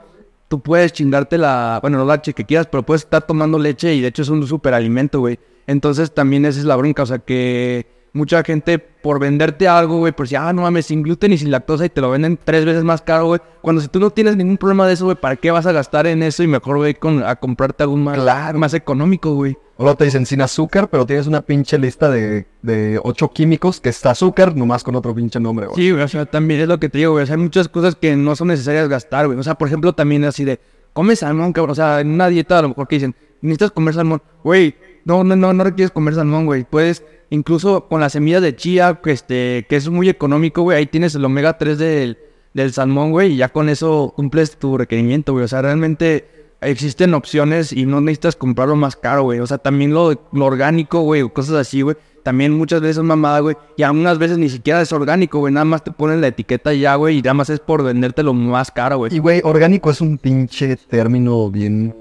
tú 0.48 0.60
puedes 0.60 0.92
chingarte 0.92 1.38
la, 1.38 1.78
bueno, 1.80 1.98
no 1.98 2.04
la 2.04 2.16
leche 2.16 2.32
que 2.32 2.44
quieras, 2.44 2.66
pero 2.70 2.82
puedes 2.82 3.02
estar 3.02 3.22
tomando 3.22 3.58
leche 3.58 3.94
y 3.94 4.00
de 4.00 4.08
hecho 4.08 4.22
es 4.22 4.28
un 4.28 4.44
superalimento, 4.46 5.20
güey. 5.20 5.38
Entonces 5.66 6.12
también 6.12 6.44
esa 6.44 6.58
es 6.58 6.64
la 6.64 6.76
bronca, 6.76 7.02
o 7.02 7.06
sea 7.06 7.18
que 7.18 7.86
mucha 8.14 8.44
gente 8.44 8.78
por 8.78 9.18
venderte 9.18 9.66
algo, 9.68 9.98
güey, 9.98 10.12
por 10.12 10.28
si, 10.28 10.34
ah, 10.36 10.52
no 10.52 10.62
mames, 10.62 10.86
sin 10.86 11.02
gluten 11.02 11.32
y 11.32 11.38
sin 11.38 11.50
lactosa 11.50 11.86
y 11.86 11.88
te 11.88 12.00
lo 12.02 12.10
venden 12.10 12.38
tres 12.42 12.64
veces 12.66 12.84
más 12.84 13.00
caro, 13.00 13.26
güey. 13.26 13.40
Cuando 13.62 13.80
si 13.80 13.88
tú 13.88 13.98
no 14.00 14.10
tienes 14.10 14.36
ningún 14.36 14.58
problema 14.58 14.86
de 14.86 14.92
eso, 14.92 15.06
güey, 15.06 15.16
¿para 15.16 15.36
qué 15.36 15.50
vas 15.50 15.64
a 15.64 15.72
gastar 15.72 16.06
en 16.06 16.22
eso 16.22 16.42
y 16.42 16.46
mejor, 16.46 16.76
güey, 16.76 16.94
con, 16.94 17.22
a 17.24 17.36
comprarte 17.36 17.84
algo 17.84 17.96
más, 17.96 18.18
Claro. 18.18 18.58
más 18.58 18.74
económico, 18.74 19.34
güey? 19.34 19.56
O 19.78 19.84
luego 19.84 19.96
te 19.96 20.04
dicen 20.04 20.26
sin 20.26 20.42
azúcar, 20.42 20.88
pero 20.90 21.06
tienes 21.06 21.26
una 21.26 21.40
pinche 21.40 21.78
lista 21.78 22.10
de, 22.10 22.46
de 22.60 23.00
ocho 23.02 23.30
químicos 23.30 23.80
que 23.80 23.88
está 23.88 24.10
azúcar, 24.10 24.54
nomás 24.54 24.84
con 24.84 24.94
otro 24.94 25.14
pinche 25.14 25.40
nombre, 25.40 25.66
güey. 25.66 25.76
Sí, 25.76 25.90
güey, 25.90 26.02
o 26.04 26.08
sea, 26.08 26.26
también 26.26 26.60
es 26.60 26.68
lo 26.68 26.78
que 26.78 26.90
te 26.90 26.98
digo, 26.98 27.12
güey. 27.12 27.22
O 27.24 27.26
sea, 27.26 27.36
hay 27.36 27.42
muchas 27.42 27.68
cosas 27.68 27.96
que 27.96 28.14
no 28.14 28.36
son 28.36 28.48
necesarias 28.48 28.88
gastar, 28.90 29.26
güey. 29.26 29.38
O 29.38 29.42
sea, 29.42 29.54
por 29.54 29.68
ejemplo, 29.68 29.94
también 29.94 30.24
así 30.24 30.44
de, 30.44 30.60
come 30.92 31.16
salmón, 31.16 31.54
cabrón. 31.54 31.72
O 31.72 31.74
sea, 31.74 32.00
en 32.00 32.10
una 32.10 32.28
dieta 32.28 32.58
a 32.58 32.62
lo 32.62 32.68
mejor 32.68 32.86
que 32.86 32.96
dicen, 32.96 33.14
necesitas 33.40 33.70
comer 33.70 33.94
salmón. 33.94 34.22
Güey, 34.44 34.76
no, 35.04 35.24
no, 35.24 35.36
no, 35.36 35.52
no 35.52 35.64
requieres 35.64 35.90
comer 35.90 36.14
salmón, 36.14 36.46
güey. 36.46 36.64
Puedes, 36.64 37.04
incluso 37.30 37.88
con 37.88 38.00
las 38.00 38.12
semillas 38.12 38.42
de 38.42 38.56
chía, 38.56 39.00
que, 39.02 39.12
este, 39.12 39.66
que 39.68 39.76
es 39.76 39.88
muy 39.88 40.08
económico, 40.08 40.62
güey. 40.62 40.78
Ahí 40.78 40.86
tienes 40.86 41.14
el 41.14 41.24
omega 41.24 41.58
3 41.58 41.78
del, 41.78 42.18
del 42.54 42.72
salmón, 42.72 43.10
güey. 43.10 43.32
Y 43.32 43.36
ya 43.36 43.48
con 43.48 43.68
eso 43.68 44.12
cumples 44.14 44.56
tu 44.56 44.78
requerimiento, 44.78 45.32
güey. 45.32 45.44
O 45.44 45.48
sea, 45.48 45.62
realmente 45.62 46.26
existen 46.60 47.14
opciones 47.14 47.72
y 47.72 47.86
no 47.86 48.00
necesitas 48.00 48.36
comprarlo 48.36 48.76
más 48.76 48.96
caro, 48.96 49.24
güey. 49.24 49.40
O 49.40 49.46
sea, 49.46 49.58
también 49.58 49.92
lo, 49.92 50.28
lo 50.32 50.44
orgánico, 50.44 51.00
güey, 51.00 51.22
o 51.22 51.32
cosas 51.32 51.56
así, 51.56 51.82
güey. 51.82 51.96
También 52.22 52.52
muchas 52.52 52.80
veces 52.80 52.98
es 52.98 53.02
mamada, 53.02 53.40
güey. 53.40 53.56
Y 53.76 53.82
algunas 53.82 54.18
veces 54.18 54.38
ni 54.38 54.48
siquiera 54.48 54.80
es 54.80 54.92
orgánico, 54.92 55.40
güey. 55.40 55.52
Nada 55.52 55.64
más 55.64 55.82
te 55.82 55.90
ponen 55.90 56.20
la 56.20 56.28
etiqueta 56.28 56.72
ya, 56.72 56.94
güey. 56.94 57.18
Y 57.18 57.22
nada 57.22 57.34
más 57.34 57.50
es 57.50 57.58
por 57.58 57.82
vendértelo 57.82 58.32
más 58.32 58.70
caro, 58.70 58.98
güey. 58.98 59.14
Y, 59.14 59.18
güey, 59.18 59.40
orgánico 59.42 59.90
es 59.90 60.00
un 60.00 60.18
pinche 60.18 60.76
término 60.76 61.50
bien... 61.50 61.94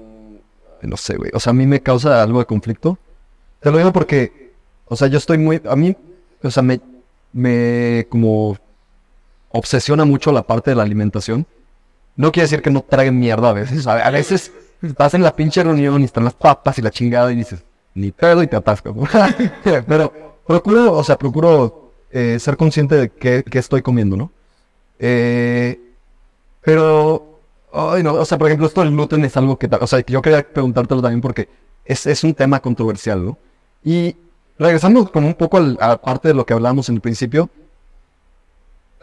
No 0.82 0.96
sé, 0.96 1.16
güey. 1.16 1.30
O 1.34 1.40
sea, 1.40 1.50
a 1.50 1.54
mí 1.54 1.66
me 1.66 1.80
causa 1.80 2.22
algo 2.22 2.38
de 2.38 2.46
conflicto. 2.46 2.98
Te 3.60 3.70
lo 3.70 3.78
digo 3.78 3.92
porque, 3.92 4.52
o 4.86 4.96
sea, 4.96 5.08
yo 5.08 5.18
estoy 5.18 5.38
muy... 5.38 5.60
A 5.68 5.76
mí, 5.76 5.96
o 6.42 6.50
sea, 6.50 6.62
me, 6.62 6.80
me 7.32 8.06
como 8.08 8.58
obsesiona 9.50 10.04
mucho 10.04 10.32
la 10.32 10.42
parte 10.42 10.70
de 10.70 10.76
la 10.76 10.82
alimentación. 10.82 11.46
No 12.16 12.32
quiere 12.32 12.44
decir 12.44 12.62
que 12.62 12.70
no 12.70 12.82
traguen 12.82 13.18
mierda 13.18 13.50
a 13.50 13.52
veces. 13.52 13.86
A, 13.86 14.10
veces 14.10 14.52
estás 14.82 15.14
en 15.14 15.22
la 15.22 15.36
pinche 15.36 15.62
reunión 15.62 16.00
y 16.00 16.04
están 16.04 16.24
las 16.24 16.34
papas 16.34 16.78
y 16.78 16.82
la 16.82 16.90
chingada 16.90 17.32
y 17.32 17.36
dices, 17.36 17.62
ni 17.94 18.10
pedo 18.10 18.42
y 18.42 18.46
te 18.48 18.56
atascas. 18.56 18.94
¿no? 18.94 19.06
Pero 19.86 20.12
procuro, 20.46 20.92
o 20.94 21.04
sea, 21.04 21.16
procuro 21.16 21.92
eh, 22.10 22.38
ser 22.38 22.56
consciente 22.56 22.96
de 22.96 23.08
qué, 23.08 23.44
qué 23.48 23.58
estoy 23.58 23.82
comiendo, 23.82 24.16
¿no? 24.16 24.30
Eh, 24.98 25.80
pero, 26.62 27.31
ay, 27.72 28.02
no, 28.02 28.14
o 28.14 28.24
sea, 28.24 28.38
por 28.38 28.48
ejemplo, 28.48 28.66
esto 28.66 28.82
del 28.82 28.92
gluten 28.92 29.24
es 29.24 29.36
algo 29.36 29.58
que, 29.58 29.68
o 29.80 29.86
sea, 29.86 30.04
yo 30.06 30.22
quería 30.22 30.42
preguntártelo 30.46 31.02
también 31.02 31.20
porque 31.20 31.48
es, 31.84 32.06
es 32.06 32.24
un 32.24 32.34
tema 32.34 32.60
controversial, 32.60 33.24
¿no? 33.24 33.38
Y 33.84 34.16
regresando 34.58 35.10
como 35.10 35.26
un 35.26 35.34
poco 35.34 35.56
al- 35.58 35.78
a 35.80 35.96
parte 36.00 36.28
de 36.28 36.34
lo 36.34 36.46
que 36.46 36.54
hablábamos 36.54 36.88
en 36.88 36.96
el 36.96 37.00
principio, 37.00 37.50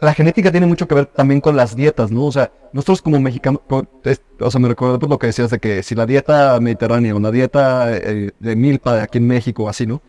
la 0.00 0.14
genética 0.14 0.50
tiene 0.50 0.66
mucho 0.66 0.88
que 0.88 0.94
ver 0.94 1.06
también 1.06 1.42
con 1.42 1.56
las 1.56 1.76
dietas, 1.76 2.10
¿no? 2.10 2.24
O 2.24 2.32
sea, 2.32 2.50
nosotros 2.72 3.02
como 3.02 3.20
mexicanos, 3.20 3.60
o 3.68 4.50
sea, 4.50 4.60
me 4.60 4.68
recuerdo 4.68 4.98
por 4.98 5.10
lo 5.10 5.18
que 5.18 5.26
decías 5.26 5.50
de 5.50 5.58
que 5.58 5.82
si 5.82 5.94
la 5.94 6.06
dieta 6.06 6.58
mediterránea 6.58 7.14
o 7.14 7.20
la 7.20 7.30
dieta 7.30 7.94
eh, 7.94 8.30
de 8.38 8.56
milpa 8.56 9.02
aquí 9.02 9.18
en 9.18 9.26
México, 9.26 9.68
así, 9.68 9.86
¿no? 9.86 10.00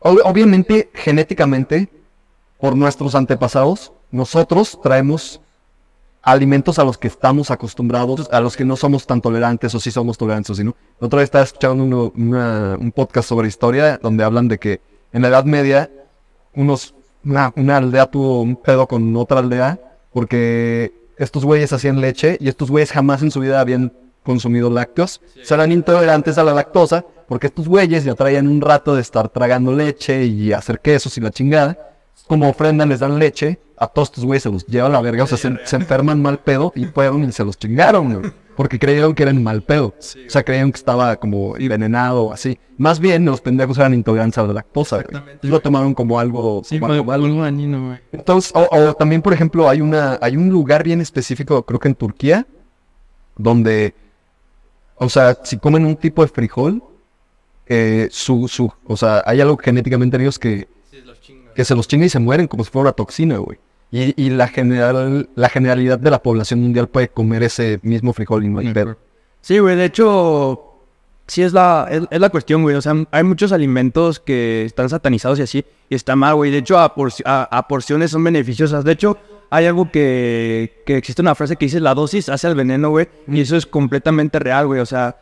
Ob- 0.00 0.20
obviamente, 0.24 0.90
genéticamente, 0.92 1.88
por 2.58 2.76
nuestros 2.76 3.14
antepasados, 3.14 3.92
nosotros 4.10 4.78
traemos 4.82 5.40
alimentos 6.22 6.78
a 6.78 6.84
los 6.84 6.98
que 6.98 7.08
estamos 7.08 7.50
acostumbrados, 7.50 8.28
a 8.30 8.40
los 8.40 8.56
que 8.56 8.64
no 8.64 8.76
somos 8.76 9.06
tan 9.06 9.20
tolerantes 9.20 9.74
o 9.74 9.80
sí 9.80 9.90
somos 9.90 10.18
tolerantes, 10.18 10.50
o 10.50 10.54
sí, 10.54 10.64
¿no? 10.64 10.76
La 11.00 11.06
otra 11.06 11.18
vez 11.18 11.24
estaba 11.24 11.44
escuchando 11.44 11.82
uno- 11.84 12.12
una- 12.16 12.76
un 12.78 12.92
podcast 12.92 13.28
sobre 13.28 13.48
historia 13.48 13.98
donde 14.02 14.22
hablan 14.24 14.46
de 14.48 14.58
que 14.58 14.80
en 15.12 15.22
la 15.22 15.28
Edad 15.28 15.44
Media 15.44 15.90
unos, 16.54 16.94
una, 17.24 17.52
una 17.56 17.78
aldea 17.78 18.06
tuvo 18.06 18.42
un 18.42 18.56
pedo 18.56 18.86
con 18.86 19.16
otra 19.16 19.38
aldea 19.38 19.78
porque 20.12 20.92
estos 21.16 21.44
güeyes 21.44 21.72
hacían 21.72 22.00
leche 22.00 22.36
y 22.40 22.48
estos 22.48 22.70
güeyes 22.70 22.92
jamás 22.92 23.22
en 23.22 23.30
su 23.30 23.40
vida 23.40 23.60
habían 23.60 23.92
consumido 24.22 24.68
lácteos. 24.70 25.20
O 25.40 25.44
sea, 25.44 25.56
eran 25.56 25.72
intolerantes 25.72 26.36
a 26.38 26.44
la 26.44 26.52
lactosa 26.52 27.04
porque 27.28 27.46
estos 27.46 27.68
güeyes 27.68 28.04
ya 28.04 28.14
traían 28.14 28.48
un 28.48 28.60
rato 28.60 28.94
de 28.94 29.00
estar 29.00 29.28
tragando 29.28 29.72
leche 29.72 30.24
y 30.26 30.52
hacer 30.52 30.80
quesos 30.80 31.16
y 31.16 31.20
la 31.20 31.30
chingada. 31.30 31.78
Como 32.26 32.48
ofrenda 32.48 32.86
les 32.86 33.00
dan 33.00 33.18
leche, 33.18 33.58
a 33.76 33.86
todos 33.88 34.08
estos 34.08 34.24
güeyes 34.24 34.42
se 34.42 34.50
los 34.50 34.66
lleva 34.66 34.86
a 34.86 34.90
la 34.90 35.00
verga, 35.00 35.24
o 35.24 35.26
sea, 35.26 35.38
se, 35.38 35.50
se 35.64 35.76
enferman 35.76 36.22
mal 36.22 36.38
pedo 36.38 36.72
y 36.76 36.84
fueron 36.84 37.24
y 37.24 37.32
se 37.32 37.44
los 37.44 37.58
chingaron, 37.58 38.20
güey, 38.20 38.32
porque 38.56 38.78
creyeron 38.78 39.14
que 39.14 39.22
eran 39.22 39.42
mal 39.42 39.62
pedo. 39.62 39.94
O 39.98 40.30
sea, 40.30 40.44
creyeron 40.44 40.70
que 40.70 40.78
estaba 40.78 41.16
como 41.16 41.56
envenenado 41.56 42.24
o 42.24 42.32
así. 42.32 42.58
Más 42.76 43.00
bien, 43.00 43.24
los 43.24 43.40
pendejos 43.40 43.78
eran 43.78 43.94
intolerantes 43.94 44.38
a 44.38 44.42
la 44.42 44.52
lactosa, 44.52 45.02
güey. 45.02 45.22
Lo 45.42 45.60
tomaron 45.60 45.94
como 45.94 46.20
algo, 46.20 46.62
Sí, 46.64 46.78
como 46.78 46.92
algo 47.10 47.42
dañino, 47.42 47.86
güey. 47.86 47.98
Entonces, 48.12 48.52
o, 48.54 48.68
o 48.70 48.94
también, 48.94 49.22
por 49.22 49.32
ejemplo, 49.32 49.68
hay 49.68 49.80
una, 49.80 50.18
hay 50.20 50.36
un 50.36 50.50
lugar 50.50 50.84
bien 50.84 51.00
específico, 51.00 51.62
creo 51.64 51.80
que 51.80 51.88
en 51.88 51.94
Turquía, 51.94 52.46
donde, 53.36 53.94
o 54.96 55.08
sea, 55.08 55.38
si 55.42 55.56
comen 55.56 55.86
un 55.86 55.96
tipo 55.96 56.22
de 56.22 56.28
frijol, 56.28 56.82
eh, 57.66 58.08
su, 58.10 58.46
su, 58.48 58.70
o 58.84 58.96
sea, 58.96 59.22
hay 59.24 59.40
algo 59.40 59.56
genéticamente 59.56 60.16
en 60.16 60.22
ellos 60.22 60.38
que, 60.38 60.68
que 61.60 61.64
se 61.66 61.74
los 61.74 61.86
chinga 61.88 62.06
y 62.06 62.08
se 62.08 62.18
mueren 62.18 62.46
como 62.46 62.64
si 62.64 62.70
fuera 62.70 62.88
una 62.88 62.92
toxina, 62.92 63.36
güey. 63.38 63.58
Y, 63.92 64.14
y 64.22 64.30
la 64.30 64.48
general, 64.48 65.28
la 65.34 65.48
generalidad 65.48 65.98
de 65.98 66.10
la 66.10 66.22
población 66.22 66.60
mundial 66.60 66.88
puede 66.88 67.08
comer 67.08 67.42
ese 67.42 67.80
mismo 67.82 68.12
frijol 68.12 68.44
y 68.44 68.48
no 68.48 68.60
hay 68.60 68.72
pedo. 68.72 68.96
Sí, 69.40 69.58
güey, 69.58 69.74
de 69.76 69.84
hecho, 69.86 70.74
sí 71.26 71.42
es 71.42 71.52
la, 71.52 71.88
es, 71.90 72.02
es 72.10 72.20
la 72.20 72.28
cuestión, 72.30 72.62
güey. 72.62 72.76
O 72.76 72.82
sea, 72.82 72.94
hay 73.10 73.24
muchos 73.24 73.52
alimentos 73.52 74.20
que 74.20 74.64
están 74.64 74.88
satanizados 74.88 75.38
y 75.38 75.42
así, 75.42 75.64
y 75.88 75.94
está 75.94 76.14
mal, 76.16 76.34
güey. 76.36 76.50
De 76.50 76.58
hecho, 76.58 76.78
a, 76.78 76.94
porci- 76.94 77.22
a- 77.24 77.48
a 77.50 77.66
porciones 77.68 78.10
son 78.12 78.22
beneficiosas. 78.24 78.84
De 78.84 78.92
hecho, 78.92 79.18
hay 79.50 79.66
algo 79.66 79.90
que, 79.90 80.82
que 80.86 80.96
existe 80.96 81.20
una 81.22 81.34
frase 81.34 81.56
que 81.56 81.64
dice 81.66 81.80
la 81.80 81.94
dosis 81.94 82.28
hace 82.28 82.46
al 82.46 82.54
veneno, 82.54 82.90
güey. 82.90 83.08
Y 83.26 83.40
eso 83.40 83.56
es 83.56 83.66
completamente 83.66 84.38
real, 84.38 84.66
güey. 84.68 84.80
O 84.80 84.86
sea, 84.86 85.16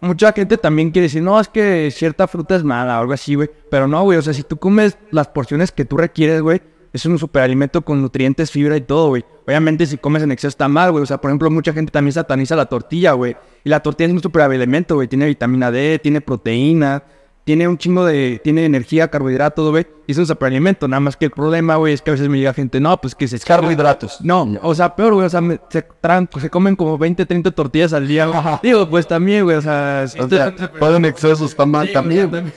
mucha 0.00 0.32
gente 0.32 0.56
también 0.56 0.90
quiere 0.90 1.06
decir, 1.06 1.22
no, 1.22 1.38
es 1.40 1.48
que 1.48 1.90
cierta 1.90 2.26
fruta 2.26 2.56
es 2.56 2.64
mala 2.64 2.98
o 2.98 3.00
algo 3.02 3.12
así, 3.12 3.34
güey. 3.34 3.50
Pero 3.70 3.86
no, 3.86 4.02
güey. 4.02 4.18
O 4.18 4.22
sea, 4.22 4.34
si 4.34 4.42
tú 4.42 4.56
comes 4.56 4.98
las 5.10 5.28
porciones 5.28 5.72
que 5.72 5.84
tú 5.84 5.96
requieres, 5.96 6.42
güey, 6.42 6.60
es 6.92 7.06
un 7.06 7.18
superalimento 7.18 7.82
con 7.82 8.02
nutrientes, 8.02 8.50
fibra 8.50 8.76
y 8.76 8.80
todo, 8.80 9.08
güey. 9.08 9.24
Obviamente, 9.46 9.86
si 9.86 9.96
comes 9.96 10.22
en 10.22 10.32
exceso 10.32 10.48
está 10.48 10.68
mal, 10.68 10.90
güey. 10.90 11.02
O 11.02 11.06
sea, 11.06 11.20
por 11.20 11.30
ejemplo, 11.30 11.50
mucha 11.50 11.72
gente 11.72 11.92
también 11.92 12.12
sataniza 12.12 12.56
la 12.56 12.66
tortilla, 12.66 13.12
güey. 13.12 13.36
Y 13.64 13.68
la 13.68 13.80
tortilla 13.80 14.08
es 14.08 14.14
un 14.14 14.22
superalimento, 14.22 14.94
güey. 14.96 15.08
Tiene 15.08 15.26
vitamina 15.26 15.70
D, 15.70 15.98
tiene 16.02 16.20
proteína, 16.20 17.02
tiene 17.44 17.66
un 17.66 17.78
chingo 17.78 18.04
de... 18.04 18.40
Tiene 18.44 18.64
energía, 18.64 19.08
carbohidratos, 19.08 19.70
güey. 19.70 19.86
Y 20.06 20.12
es 20.12 20.18
un 20.18 20.26
superalimento. 20.26 20.86
Nada 20.88 21.00
más 21.00 21.16
que 21.16 21.24
el 21.26 21.30
problema, 21.30 21.76
güey, 21.76 21.94
es 21.94 22.02
que 22.02 22.10
a 22.10 22.12
veces 22.12 22.28
me 22.28 22.38
llega 22.38 22.52
gente, 22.52 22.80
no, 22.80 23.00
pues 23.00 23.14
que 23.14 23.26
se... 23.28 23.38
Carbohidratos. 23.40 24.20
No, 24.22 24.56
o 24.62 24.74
sea, 24.74 24.94
peor, 24.94 25.14
güey, 25.14 25.26
o 25.26 25.30
sea, 25.30 25.40
me- 25.40 25.60
se, 25.70 25.86
traen- 26.02 26.28
se 26.40 26.50
comen 26.50 26.76
como 26.76 26.98
20, 26.98 27.24
30 27.26 27.50
tortillas 27.52 27.92
al 27.92 28.06
día, 28.08 28.26
güey. 28.26 28.40
Digo, 28.62 28.88
pues 28.88 29.06
también, 29.06 29.44
güey, 29.44 29.56
o 29.56 29.62
sea... 29.62 30.04
O 30.18 30.28
sea, 30.28 30.54
todo 30.54 30.96
en 30.96 31.04
exceso 31.04 31.44
está 31.46 31.64
mal 31.66 31.90
también. 31.92 32.52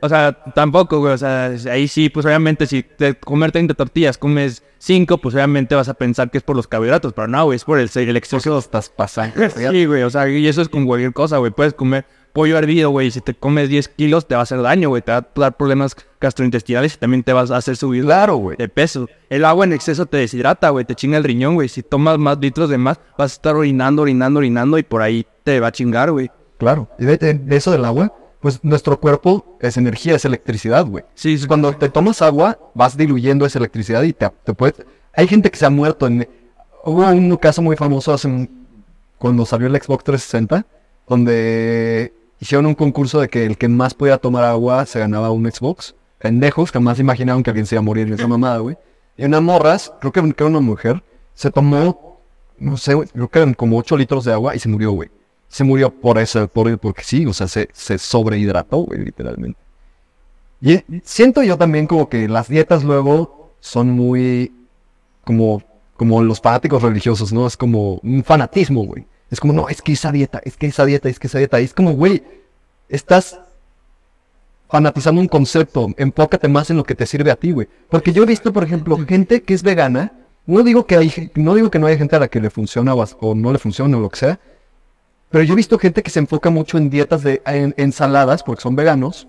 O 0.00 0.08
sea, 0.08 0.32
tampoco, 0.54 0.98
güey, 1.00 1.14
o 1.14 1.18
sea, 1.18 1.46
ahí 1.70 1.88
sí, 1.88 2.08
pues 2.08 2.26
obviamente 2.26 2.66
si 2.66 2.84
de 2.98 3.14
comer 3.14 3.52
30 3.52 3.74
tortillas 3.74 4.18
comes 4.18 4.62
5, 4.78 5.18
pues 5.18 5.34
obviamente 5.34 5.74
vas 5.74 5.88
a 5.88 5.94
pensar 5.94 6.30
que 6.30 6.38
es 6.38 6.44
por 6.44 6.54
los 6.56 6.68
carbohidratos, 6.68 7.12
pero 7.12 7.26
no, 7.28 7.44
güey, 7.46 7.56
es 7.56 7.64
por 7.64 7.78
el, 7.78 7.90
el 7.94 8.16
exceso. 8.16 8.58
Estás 8.58 8.90
pasando. 8.90 9.34
Sí, 9.56 9.86
güey, 9.86 10.02
o 10.02 10.10
sea, 10.10 10.28
y 10.28 10.46
eso 10.46 10.60
es 10.62 10.68
con 10.68 10.86
cualquier 10.86 11.12
cosa, 11.12 11.38
güey, 11.38 11.50
puedes 11.52 11.72
comer 11.74 12.04
pollo 12.36 12.58
hervido, 12.58 12.90
güey, 12.90 13.10
si 13.10 13.20
te 13.22 13.32
comes 13.34 13.68
10 13.70 13.88
kilos 13.88 14.28
te 14.28 14.34
va 14.34 14.40
a 14.40 14.44
hacer 14.44 14.60
daño, 14.60 14.90
güey, 14.90 15.00
te 15.02 15.10
va 15.10 15.18
a 15.18 15.26
dar 15.34 15.56
problemas 15.56 15.96
gastrointestinales 16.20 16.94
y 16.94 16.98
también 16.98 17.22
te 17.22 17.32
vas 17.32 17.50
a 17.50 17.56
hacer 17.56 17.76
subir 17.76 18.04
Claro, 18.04 18.36
güey. 18.36 18.56
de 18.58 18.68
peso. 18.68 19.08
El 19.30 19.44
agua 19.46 19.64
en 19.64 19.72
exceso 19.72 20.04
te 20.06 20.18
deshidrata, 20.18 20.68
güey, 20.70 20.84
te 20.84 20.94
chinga 20.94 21.16
el 21.16 21.24
riñón, 21.24 21.54
güey, 21.54 21.68
si 21.68 21.82
tomas 21.82 22.18
más 22.18 22.38
litros 22.38 22.68
de 22.68 22.76
más, 22.78 23.00
vas 23.16 23.32
a 23.32 23.34
estar 23.34 23.56
orinando, 23.56 24.02
orinando, 24.02 24.38
orinando 24.38 24.76
y 24.78 24.82
por 24.82 25.00
ahí 25.02 25.26
te 25.44 25.58
va 25.60 25.68
a 25.68 25.72
chingar, 25.72 26.10
güey. 26.12 26.30
Claro. 26.58 26.88
Y 26.98 27.06
de, 27.06 27.16
de- 27.16 27.56
eso 27.56 27.70
del 27.70 27.84
agua, 27.86 28.12
pues 28.40 28.60
nuestro 28.62 29.00
cuerpo 29.00 29.56
es 29.60 29.76
energía, 29.78 30.14
es 30.16 30.24
electricidad, 30.26 30.84
güey. 30.86 31.04
Sí, 31.14 31.30
Entonces, 31.30 31.46
cuando 31.48 31.72
te 31.72 31.88
tomas 31.88 32.20
agua, 32.22 32.58
vas 32.74 32.96
diluyendo 32.98 33.46
esa 33.46 33.58
electricidad 33.58 34.02
y 34.02 34.12
te, 34.12 34.30
te 34.44 34.52
puede... 34.54 34.74
Hay 35.14 35.26
gente 35.26 35.50
que 35.50 35.56
se 35.56 35.64
ha 35.66 35.70
muerto 35.70 36.06
en... 36.06 36.28
Hubo 36.84 37.02
un 37.08 37.34
caso 37.38 37.62
muy 37.62 37.76
famoso 37.76 38.12
hace 38.12 38.28
un- 38.28 38.66
cuando 39.18 39.46
salió 39.46 39.66
el 39.68 39.74
Xbox 39.82 40.04
360, 40.04 40.66
donde 41.08 42.12
hicieron 42.40 42.66
un 42.66 42.74
concurso 42.74 43.20
de 43.20 43.28
que 43.28 43.46
el 43.46 43.56
que 43.56 43.68
más 43.68 43.94
podía 43.94 44.18
tomar 44.18 44.44
agua 44.44 44.86
se 44.86 44.98
ganaba 44.98 45.30
un 45.30 45.50
Xbox. 45.50 45.94
Pendejos, 46.18 46.70
jamás 46.70 46.98
imaginaron 46.98 47.42
que 47.42 47.50
alguien 47.50 47.66
se 47.66 47.74
iba 47.74 47.80
a 47.80 47.84
morir 47.84 48.08
de 48.08 48.16
esa 48.16 48.28
mamada, 48.28 48.58
güey. 48.58 48.76
Y 49.16 49.24
unas 49.24 49.42
morras, 49.42 49.92
creo 50.00 50.12
que, 50.12 50.20
era 50.20 50.46
una 50.46 50.60
mujer, 50.60 51.02
se 51.34 51.50
tomó, 51.50 52.20
no 52.58 52.76
sé, 52.76 52.94
creo 53.12 53.28
que 53.28 53.38
eran 53.38 53.54
como 53.54 53.78
8 53.78 53.96
litros 53.96 54.24
de 54.24 54.32
agua 54.32 54.54
y 54.54 54.58
se 54.58 54.68
murió, 54.68 54.92
güey. 54.92 55.10
Se 55.48 55.64
murió 55.64 55.90
por 55.90 56.18
eso, 56.18 56.48
por, 56.48 56.76
porque 56.78 57.02
sí, 57.02 57.24
o 57.24 57.32
sea, 57.32 57.48
se, 57.48 57.68
se 57.72 57.98
sobrehidrató, 57.98 58.78
güey, 58.78 59.04
literalmente. 59.04 59.58
Y 60.60 60.72
eh, 60.72 60.84
siento 61.04 61.42
yo 61.42 61.56
también 61.56 61.86
como 61.86 62.08
que 62.08 62.28
las 62.28 62.48
dietas 62.48 62.84
luego 62.84 63.52
son 63.60 63.90
muy 63.90 64.52
como, 65.24 65.62
como 65.96 66.22
los 66.22 66.40
fanáticos 66.40 66.82
religiosos, 66.82 67.32
¿no? 67.32 67.46
Es 67.46 67.56
como 67.56 67.94
un 68.02 68.22
fanatismo, 68.24 68.84
güey. 68.84 69.06
Es 69.30 69.40
como, 69.40 69.52
no, 69.52 69.68
es 69.68 69.82
que 69.82 69.92
esa 69.92 70.12
dieta, 70.12 70.40
es 70.44 70.56
que 70.56 70.66
esa 70.66 70.84
dieta, 70.84 71.08
es 71.08 71.18
que 71.18 71.26
esa 71.26 71.38
dieta. 71.38 71.60
Y 71.60 71.64
es 71.64 71.74
como, 71.74 71.92
güey, 71.92 72.22
estás 72.88 73.40
fanatizando 74.68 75.20
un 75.20 75.28
concepto, 75.28 75.88
enfócate 75.96 76.48
más 76.48 76.70
en 76.70 76.76
lo 76.76 76.84
que 76.84 76.94
te 76.94 77.06
sirve 77.06 77.30
a 77.30 77.36
ti, 77.36 77.52
güey. 77.52 77.68
Porque 77.88 78.12
yo 78.12 78.22
he 78.22 78.26
visto, 78.26 78.52
por 78.52 78.64
ejemplo, 78.64 78.96
gente 79.06 79.42
que 79.42 79.54
es 79.54 79.62
vegana, 79.62 80.12
no 80.46 80.62
digo 80.62 80.86
que 80.86 80.96
hay, 80.96 81.30
no 81.34 81.54
digo 81.54 81.70
que 81.70 81.78
no 81.78 81.86
hay 81.86 81.98
gente 81.98 82.16
a 82.16 82.20
la 82.20 82.28
que 82.28 82.40
le 82.40 82.50
funciona 82.50 82.94
o, 82.94 83.04
o 83.20 83.34
no 83.34 83.52
le 83.52 83.58
funciona 83.58 83.96
o 83.96 84.00
lo 84.00 84.08
que 84.10 84.18
sea, 84.18 84.40
pero 85.30 85.42
yo 85.44 85.52
he 85.54 85.56
visto 85.56 85.78
gente 85.78 86.02
que 86.02 86.10
se 86.10 86.20
enfoca 86.20 86.50
mucho 86.50 86.78
en 86.78 86.88
dietas 86.88 87.22
de 87.22 87.42
en- 87.46 87.74
ensaladas, 87.76 88.42
porque 88.42 88.62
son 88.62 88.76
veganos, 88.76 89.26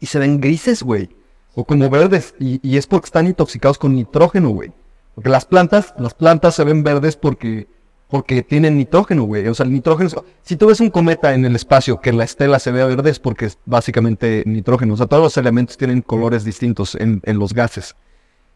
y 0.00 0.06
se 0.06 0.18
ven 0.18 0.40
grises, 0.40 0.82
güey. 0.82 1.10
O 1.54 1.64
como 1.64 1.88
verdes. 1.88 2.34
Y, 2.40 2.58
y 2.68 2.78
es 2.78 2.86
porque 2.86 3.06
están 3.06 3.26
intoxicados 3.26 3.78
con 3.78 3.94
nitrógeno, 3.94 4.48
güey. 4.50 4.72
Porque 5.14 5.30
las 5.30 5.44
plantas, 5.44 5.94
las 5.98 6.12
plantas 6.14 6.54
se 6.56 6.64
ven 6.64 6.82
verdes 6.82 7.16
porque, 7.16 7.68
porque 8.14 8.44
tienen 8.44 8.76
nitrógeno, 8.76 9.24
güey. 9.24 9.44
O 9.48 9.54
sea, 9.54 9.66
el 9.66 9.72
nitrógeno. 9.72 10.08
Si 10.44 10.54
tú 10.54 10.68
ves 10.68 10.78
un 10.78 10.88
cometa 10.88 11.34
en 11.34 11.44
el 11.44 11.56
espacio 11.56 12.00
que 12.00 12.12
la 12.12 12.22
estela 12.22 12.60
se 12.60 12.70
vea 12.70 12.86
verde 12.86 13.10
es 13.10 13.18
porque 13.18 13.46
es 13.46 13.58
básicamente 13.66 14.44
nitrógeno. 14.46 14.94
O 14.94 14.96
sea, 14.96 15.06
todos 15.06 15.20
los 15.20 15.36
elementos 15.36 15.76
tienen 15.76 16.00
colores 16.00 16.44
distintos 16.44 16.94
en, 16.94 17.20
los 17.26 17.52
gases. 17.52 17.96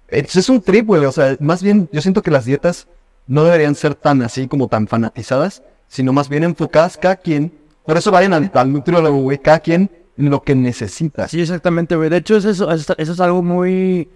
Entonces 0.07 0.45
es 0.45 0.49
un 0.49 0.63
trip, 0.63 0.87
güey. 0.87 1.05
O 1.05 1.11
sea, 1.11 1.37
más 1.41 1.61
bien, 1.61 1.89
yo 1.91 2.01
siento 2.01 2.23
que 2.23 2.31
las 2.31 2.45
dietas 2.45 2.87
no 3.27 3.43
deberían 3.43 3.75
ser 3.75 3.97
tan 3.97 4.23
así 4.23 4.47
como 4.47 4.69
tan 4.69 4.87
fanatizadas, 4.87 5.65
sino 5.89 6.13
más 6.13 6.29
bien 6.29 6.45
enfocadas 6.45 6.97
cada 6.97 7.17
quien. 7.17 7.53
Por 7.85 7.97
eso 7.97 8.13
vayan 8.13 8.35
al, 8.35 8.73
nutriólogo, 8.73 9.23
güey. 9.23 9.39
Cada 9.39 9.59
quien 9.59 9.91
en 10.17 10.31
lo 10.31 10.41
que 10.41 10.55
necesita. 10.55 11.27
Sí, 11.27 11.41
exactamente, 11.41 11.97
güey. 11.97 12.11
De 12.11 12.19
hecho, 12.19 12.37
eso, 12.37 12.71
es 12.71 13.21
algo 13.21 13.43
muy... 13.43 14.09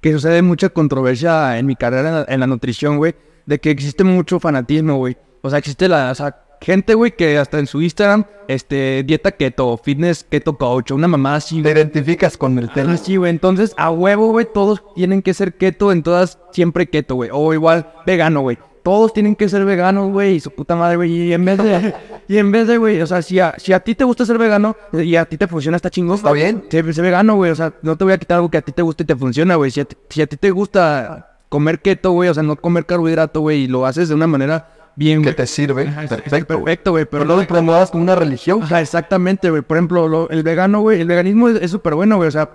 que 0.00 0.12
sucede 0.12 0.40
mucha 0.40 0.68
controversia 0.68 1.58
en 1.58 1.66
mi 1.66 1.74
carrera 1.74 2.26
en 2.28 2.38
la 2.38 2.46
nutrición, 2.46 2.98
güey. 2.98 3.16
De 3.46 3.58
que 3.58 3.70
existe 3.70 4.04
mucho 4.04 4.40
fanatismo, 4.40 4.96
güey. 4.96 5.16
O 5.42 5.50
sea, 5.50 5.58
existe 5.58 5.88
la... 5.88 6.10
O 6.10 6.14
sea, 6.14 6.44
gente, 6.64 6.94
güey, 6.94 7.12
que 7.14 7.38
hasta 7.38 7.58
en 7.58 7.66
su 7.66 7.82
Instagram, 7.82 8.24
este, 8.48 9.02
dieta 9.04 9.32
keto, 9.32 9.76
fitness 9.76 10.24
keto 10.24 10.56
coach, 10.56 10.90
una 10.92 11.06
mamá 11.06 11.36
así, 11.36 11.62
Te 11.62 11.70
identificas 11.70 12.36
con 12.36 12.58
el 12.58 12.70
tema. 12.72 12.92
Ah, 12.92 12.96
sí, 12.96 13.16
güey. 13.16 13.30
Entonces, 13.30 13.74
a 13.76 13.90
huevo, 13.90 14.28
güey, 14.28 14.46
todos 14.52 14.82
tienen 14.94 15.22
que 15.22 15.34
ser 15.34 15.54
keto 15.54 15.92
en 15.92 16.02
todas, 16.02 16.38
siempre 16.52 16.88
keto, 16.88 17.16
güey. 17.16 17.30
O 17.32 17.52
igual, 17.52 17.92
vegano, 18.06 18.40
güey. 18.40 18.58
Todos 18.82 19.14
tienen 19.14 19.34
que 19.34 19.48
ser 19.48 19.64
veganos, 19.64 20.10
güey, 20.10 20.36
y 20.36 20.40
su 20.40 20.50
puta 20.50 20.76
madre, 20.76 20.96
güey. 20.96 21.10
Y 21.10 21.32
en 21.32 21.44
vez 21.44 21.58
de, 21.58 21.94
y 22.28 22.38
en 22.38 22.50
vez 22.50 22.66
de, 22.66 22.78
güey, 22.78 23.00
o 23.00 23.06
sea, 23.06 23.22
si 23.22 23.38
a, 23.40 23.54
si 23.58 23.72
a 23.72 23.80
ti 23.80 23.94
te 23.94 24.04
gusta 24.04 24.26
ser 24.26 24.38
vegano 24.38 24.76
y 24.92 25.16
a 25.16 25.24
ti 25.24 25.38
te 25.38 25.46
funciona, 25.46 25.76
está 25.76 25.90
chingón. 25.90 26.16
Está 26.16 26.32
bien. 26.32 26.64
Sé, 26.70 26.92
sé 26.92 27.02
vegano, 27.02 27.36
güey. 27.36 27.50
O 27.50 27.54
sea, 27.54 27.74
no 27.82 27.96
te 27.96 28.04
voy 28.04 28.14
a 28.14 28.18
quitar 28.18 28.36
algo 28.36 28.50
que 28.50 28.58
a 28.58 28.62
ti 28.62 28.72
te 28.72 28.82
guste 28.82 29.02
y 29.02 29.06
te 29.06 29.16
funciona, 29.16 29.56
güey. 29.56 29.70
Si 29.70 29.80
a 29.80 30.26
ti 30.26 30.36
te 30.36 30.50
gusta 30.50 31.33
comer 31.54 31.80
keto, 31.80 32.10
güey, 32.10 32.28
o 32.28 32.34
sea, 32.34 32.42
no 32.42 32.56
comer 32.56 32.84
carbohidrato, 32.84 33.40
güey, 33.40 33.62
y 33.62 33.66
lo 33.68 33.86
haces 33.86 34.08
de 34.08 34.16
una 34.16 34.26
manera 34.26 34.70
bien, 34.96 35.22
que 35.22 35.32
te 35.32 35.46
sirve. 35.46 35.86
Ajá, 35.86 36.00
perfecto. 36.08 36.54
güey. 36.54 36.64
perfecto, 36.64 36.90
güey. 36.90 37.04
Pero 37.04 37.22
Pero 37.22 37.34
no 37.36 37.40
lo 37.40 37.46
promuevas 37.46 37.92
como 37.92 38.02
una 38.02 38.16
religión. 38.16 38.60
Ajá, 38.64 38.80
exactamente, 38.80 39.50
güey. 39.50 39.62
Por 39.62 39.76
ejemplo, 39.76 40.08
lo- 40.08 40.28
el 40.30 40.42
vegano, 40.42 40.80
güey, 40.80 41.00
el 41.00 41.06
veganismo 41.06 41.48
es 41.50 41.62
es 41.62 41.70
súper 41.70 41.94
bueno, 41.94 42.16
güey. 42.16 42.26
O 42.26 42.32
sea, 42.32 42.50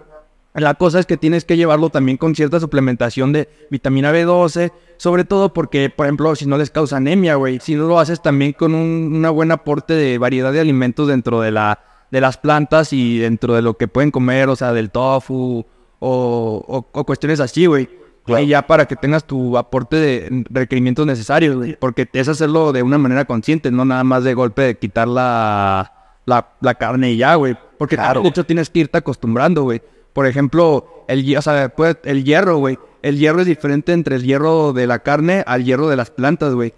la 0.54 0.74
cosa 0.74 1.00
es 1.00 1.06
que 1.06 1.16
tienes 1.16 1.46
que 1.46 1.56
llevarlo 1.56 1.90
también 1.92 2.18
con 2.18 2.36
cierta 2.36 2.60
suplementación 2.60 3.32
de 3.32 3.48
vitamina 3.70 4.12
B12, 4.12 4.72
sobre 4.98 5.24
todo 5.24 5.54
porque, 5.54 5.90
por 5.90 6.08
ejemplo, 6.08 6.36
si 6.36 6.46
no 6.46 6.58
les 6.58 6.72
causa 6.72 6.98
anemia, 6.98 7.36
güey. 7.36 7.60
Si 7.62 7.76
no 7.76 7.88
lo 7.88 8.00
haces 8.00 8.22
también 8.22 8.52
con 8.54 8.76
un 8.76 9.14
una 9.16 9.30
buen 9.30 9.52
aporte 9.52 9.94
de 9.94 10.18
variedad 10.18 10.52
de 10.52 10.60
alimentos 10.60 11.08
dentro 11.08 11.40
de 11.40 11.52
la 11.52 11.80
de 12.12 12.20
las 12.20 12.38
plantas 12.38 12.92
y 12.92 13.20
dentro 13.20 13.54
de 13.54 13.62
lo 13.62 13.76
que 13.78 13.88
pueden 13.88 14.12
comer, 14.12 14.50
o 14.50 14.56
sea, 14.58 14.74
del 14.74 14.90
tofu 14.90 15.64
o, 16.00 16.66
o- 16.68 16.88
o 16.92 17.06
cuestiones 17.06 17.40
así, 17.40 17.66
güey. 17.68 17.88
Claro. 18.30 18.44
Y 18.44 18.48
ya 18.48 18.66
para 18.66 18.86
que 18.88 18.96
tengas 18.96 19.26
tu 19.26 19.58
aporte 19.58 19.96
de 19.98 20.44
requerimientos 20.50 21.06
necesarios, 21.06 21.56
güey. 21.56 21.76
Porque 21.80 22.08
es 22.14 22.28
hacerlo 22.28 22.72
de 22.72 22.84
una 22.84 22.98
manera 22.98 23.26
consciente, 23.26 23.72
no 23.72 23.86
nada 23.86 24.04
más 24.04 24.24
de 24.24 24.34
golpe 24.34 24.62
de 24.64 24.78
quitar 24.78 25.08
la, 25.08 25.92
la, 26.26 26.50
la 26.62 26.76
carne 26.76 27.12
y 27.12 27.18
ya, 27.18 27.36
güey. 27.36 27.58
Porque 27.78 27.96
Claro. 27.96 28.22
de 28.22 28.30
hecho 28.30 28.46
tienes 28.46 28.70
que 28.70 28.80
irte 28.80 28.98
acostumbrando, 28.98 29.64
güey. 29.64 29.82
Por 30.14 30.26
ejemplo, 30.26 31.06
el, 31.08 31.26
hie- 31.26 31.38
o 31.38 31.42
sea, 31.42 31.70
pues, 31.70 31.98
el 32.04 32.24
hierro, 32.24 32.58
güey. 32.58 32.78
El 33.02 33.18
hierro 33.18 33.40
es 33.42 33.48
diferente 33.48 33.94
entre 33.94 34.16
el 34.18 34.24
hierro 34.24 34.74
de 34.74 34.86
la 34.88 35.00
carne 35.00 35.44
al 35.48 35.64
hierro 35.64 35.88
de 35.88 35.96
las 35.96 36.12
plantas, 36.12 36.54
güey. 36.54 36.74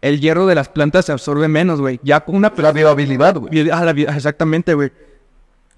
El 0.00 0.20
hierro 0.20 0.46
de 0.46 0.54
las 0.54 0.68
plantas 0.68 1.04
se 1.06 1.12
absorbe 1.12 1.48
menos, 1.48 1.80
güey. 1.80 1.98
Ya 2.04 2.20
con 2.20 2.36
una 2.36 2.52
La 2.56 2.72
viabilidad, 2.72 3.34
güey. 3.36 3.68
Ah, 3.70 3.90
exactamente, 4.14 4.72
güey. 4.74 4.90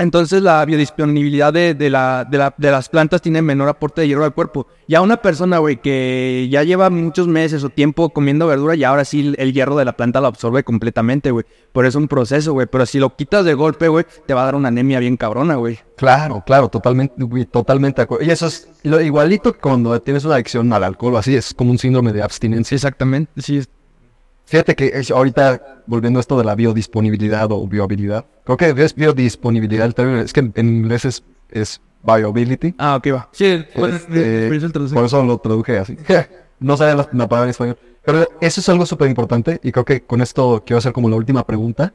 Entonces 0.00 0.42
la 0.42 0.64
biodisponibilidad 0.64 1.52
de, 1.52 1.74
de 1.74 1.90
la, 1.90 2.24
de, 2.28 2.38
la- 2.38 2.54
de 2.56 2.70
las 2.70 2.88
plantas 2.88 3.20
tiene 3.22 3.42
menor 3.42 3.68
aporte 3.68 4.00
de 4.00 4.08
hierro 4.08 4.24
al 4.24 4.34
cuerpo. 4.34 4.66
Ya 4.88 5.00
una 5.02 5.18
persona, 5.18 5.58
güey, 5.58 5.76
que 5.80 6.48
ya 6.50 6.62
lleva 6.64 6.90
muchos 6.90 7.28
meses 7.28 7.62
o 7.64 7.68
tiempo 7.68 8.08
comiendo 8.10 8.46
verdura, 8.46 8.74
y 8.74 8.82
ahora 8.84 9.04
sí 9.04 9.34
el, 9.36 9.52
hierro 9.52 9.76
de 9.76 9.84
la 9.84 9.92
planta 9.96 10.20
lo 10.20 10.26
absorbe 10.26 10.64
completamente, 10.64 11.30
güey. 11.30 11.44
Por 11.72 11.84
eso 11.86 11.98
es 11.98 12.02
un 12.02 12.08
proceso, 12.08 12.52
güey. 12.52 12.66
Pero 12.66 12.86
si 12.86 12.98
lo 12.98 13.14
quitas 13.14 13.44
de 13.44 13.54
golpe, 13.54 13.88
güey, 13.88 14.04
te 14.26 14.34
va 14.34 14.42
a 14.42 14.44
dar 14.46 14.54
una 14.54 14.68
anemia 14.68 14.98
bien 14.98 15.16
cabrona, 15.16 15.54
güey. 15.56 15.78
Claro, 15.96 16.42
claro, 16.46 16.68
totalmente, 16.68 17.22
güey, 17.22 17.44
totalmente 17.44 17.96
de 18.00 18.04
acuerdo. 18.04 18.24
Y 18.24 18.30
eso 18.30 18.46
es 18.46 18.68
lo 18.82 19.00
igualito 19.00 19.54
cuando 19.60 20.00
tienes 20.00 20.24
una 20.24 20.34
adicción 20.36 20.72
al 20.72 20.82
alcohol 20.84 21.14
o 21.14 21.18
así, 21.18 21.36
es 21.36 21.52
como 21.54 21.70
un 21.70 21.78
síndrome 21.78 22.12
de 22.12 22.22
abstinencia. 22.22 22.74
exactamente. 22.74 23.30
Sí, 23.40 23.58
es- 23.58 23.68
Fíjate 24.50 24.74
que 24.74 24.86
es- 24.94 25.12
ahorita, 25.12 25.82
volviendo 25.86 26.18
a 26.18 26.22
esto 26.22 26.36
de 26.36 26.42
la 26.44 26.56
biodisponibilidad 26.56 27.46
o 27.52 27.66
viabilidad, 27.68 28.24
creo 28.44 28.56
que 28.56 28.70
es 28.82 28.94
biodisponibilidad 28.96 29.86
el 29.86 29.94
término, 29.94 30.18
es 30.20 30.32
que 30.32 30.40
en, 30.40 30.52
en 30.56 30.68
inglés 30.68 31.04
es, 31.04 31.22
es 31.50 31.80
viability. 32.02 32.74
Ah, 32.76 32.96
ok, 32.96 33.06
va. 33.14 33.28
Sí, 33.30 33.64
por 33.76 33.90
eso 33.90 34.66
el 34.66 34.72
traducir. 34.72 34.94
por 34.96 35.04
eso 35.04 35.22
lo 35.22 35.38
traduje 35.38 35.78
así. 35.78 35.96
no 36.58 36.76
sabía 36.76 36.96
la, 36.96 37.08
la 37.12 37.28
palabra 37.28 37.44
en 37.44 37.50
español. 37.50 37.78
Pero 38.04 38.26
eso 38.40 38.60
es 38.60 38.68
algo 38.68 38.86
súper 38.86 39.08
importante 39.08 39.60
y 39.62 39.70
creo 39.70 39.84
que 39.84 40.00
con 40.02 40.20
esto 40.20 40.64
quiero 40.66 40.78
hacer 40.78 40.92
como 40.92 41.08
la 41.08 41.14
última 41.14 41.46
pregunta. 41.46 41.92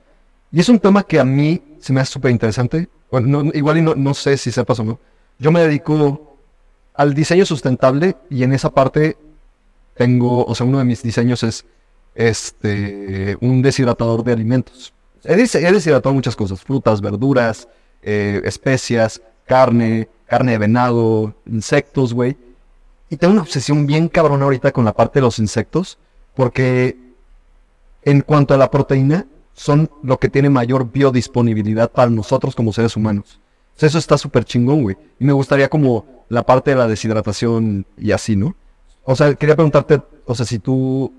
Y 0.50 0.62
es 0.62 0.70
un 0.70 0.80
tema 0.80 1.04
que 1.04 1.20
a 1.20 1.26
mí 1.26 1.62
se 1.80 1.92
me 1.92 2.00
hace 2.00 2.14
súper 2.14 2.32
interesante. 2.32 2.88
Bueno, 3.12 3.44
no- 3.44 3.52
igual 3.54 3.80
y 3.80 3.82
no, 3.82 3.96
no 3.96 4.14
sé 4.14 4.38
si 4.38 4.50
sepas 4.50 4.80
o 4.80 4.86
no. 4.86 5.00
Yo 5.40 5.52
me 5.52 5.60
dedico 5.60 6.38
al 6.94 7.14
diseño 7.14 7.46
sustentable 7.46 8.16
y 8.30 8.44
en 8.44 8.54
esa 8.54 8.70
parte 8.74 9.18
tengo, 9.96 10.46
o 10.46 10.56
sea, 10.56 10.66
uno 10.66 10.78
de 10.78 10.86
mis 10.86 11.04
diseños 11.04 11.44
es 11.44 11.66
este 12.16 13.38
un 13.42 13.62
deshidratador 13.62 14.24
de 14.24 14.34
alimentos. 14.34 14.94
He, 15.24 15.36
des- 15.36 15.56
he 15.56 15.72
deshidratado 15.72 16.14
muchas 16.14 16.36
cosas, 16.36 16.62
frutas, 16.62 17.02
verduras, 17.02 17.68
eh, 18.02 18.42
especias, 18.46 19.22
carne, 19.46 20.08
carne 20.26 20.54
de 20.54 20.58
venado, 20.58 21.36
insectos, 21.46 22.14
güey. 22.14 22.38
Y 23.10 23.18
tengo 23.18 23.34
una 23.34 23.42
obsesión 23.44 23.86
bien 23.86 24.08
cabrona 24.08 24.46
ahorita 24.46 24.72
con 24.72 24.86
la 24.86 24.94
parte 24.94 25.20
de 25.20 25.24
los 25.24 25.40
insectos, 25.40 25.98
porque 26.36 26.98
en 28.04 28.22
cuanto 28.22 28.54
a 28.54 28.58
la 28.58 28.72
proteína, 28.72 29.26
son 29.54 29.90
lo 30.04 30.18
que 30.20 30.30
tiene 30.30 30.50
mayor 30.50 30.92
biodisponibilidad 30.92 31.90
para 31.92 32.10
nosotros 32.12 32.56
como 32.56 32.74
seres 32.74 32.96
humanos. 32.98 33.40
Eso 33.80 33.98
está 33.98 34.18
súper 34.18 34.44
chingón, 34.46 34.84
güey. 34.84 34.98
Y 35.20 35.26
me 35.26 35.34
gustaría 35.34 35.70
como 35.70 36.06
la 36.30 36.44
parte 36.44 36.72
de 36.72 36.78
la 36.78 36.88
deshidratación 36.88 37.86
y 37.98 38.12
así, 38.12 38.36
¿no? 38.36 38.56
O 39.04 39.16
sea, 39.16 39.34
quería 39.36 39.56
preguntarte, 39.56 40.02
o 40.26 40.36
sea, 40.36 40.46
si 40.46 40.60
tú 40.60 41.12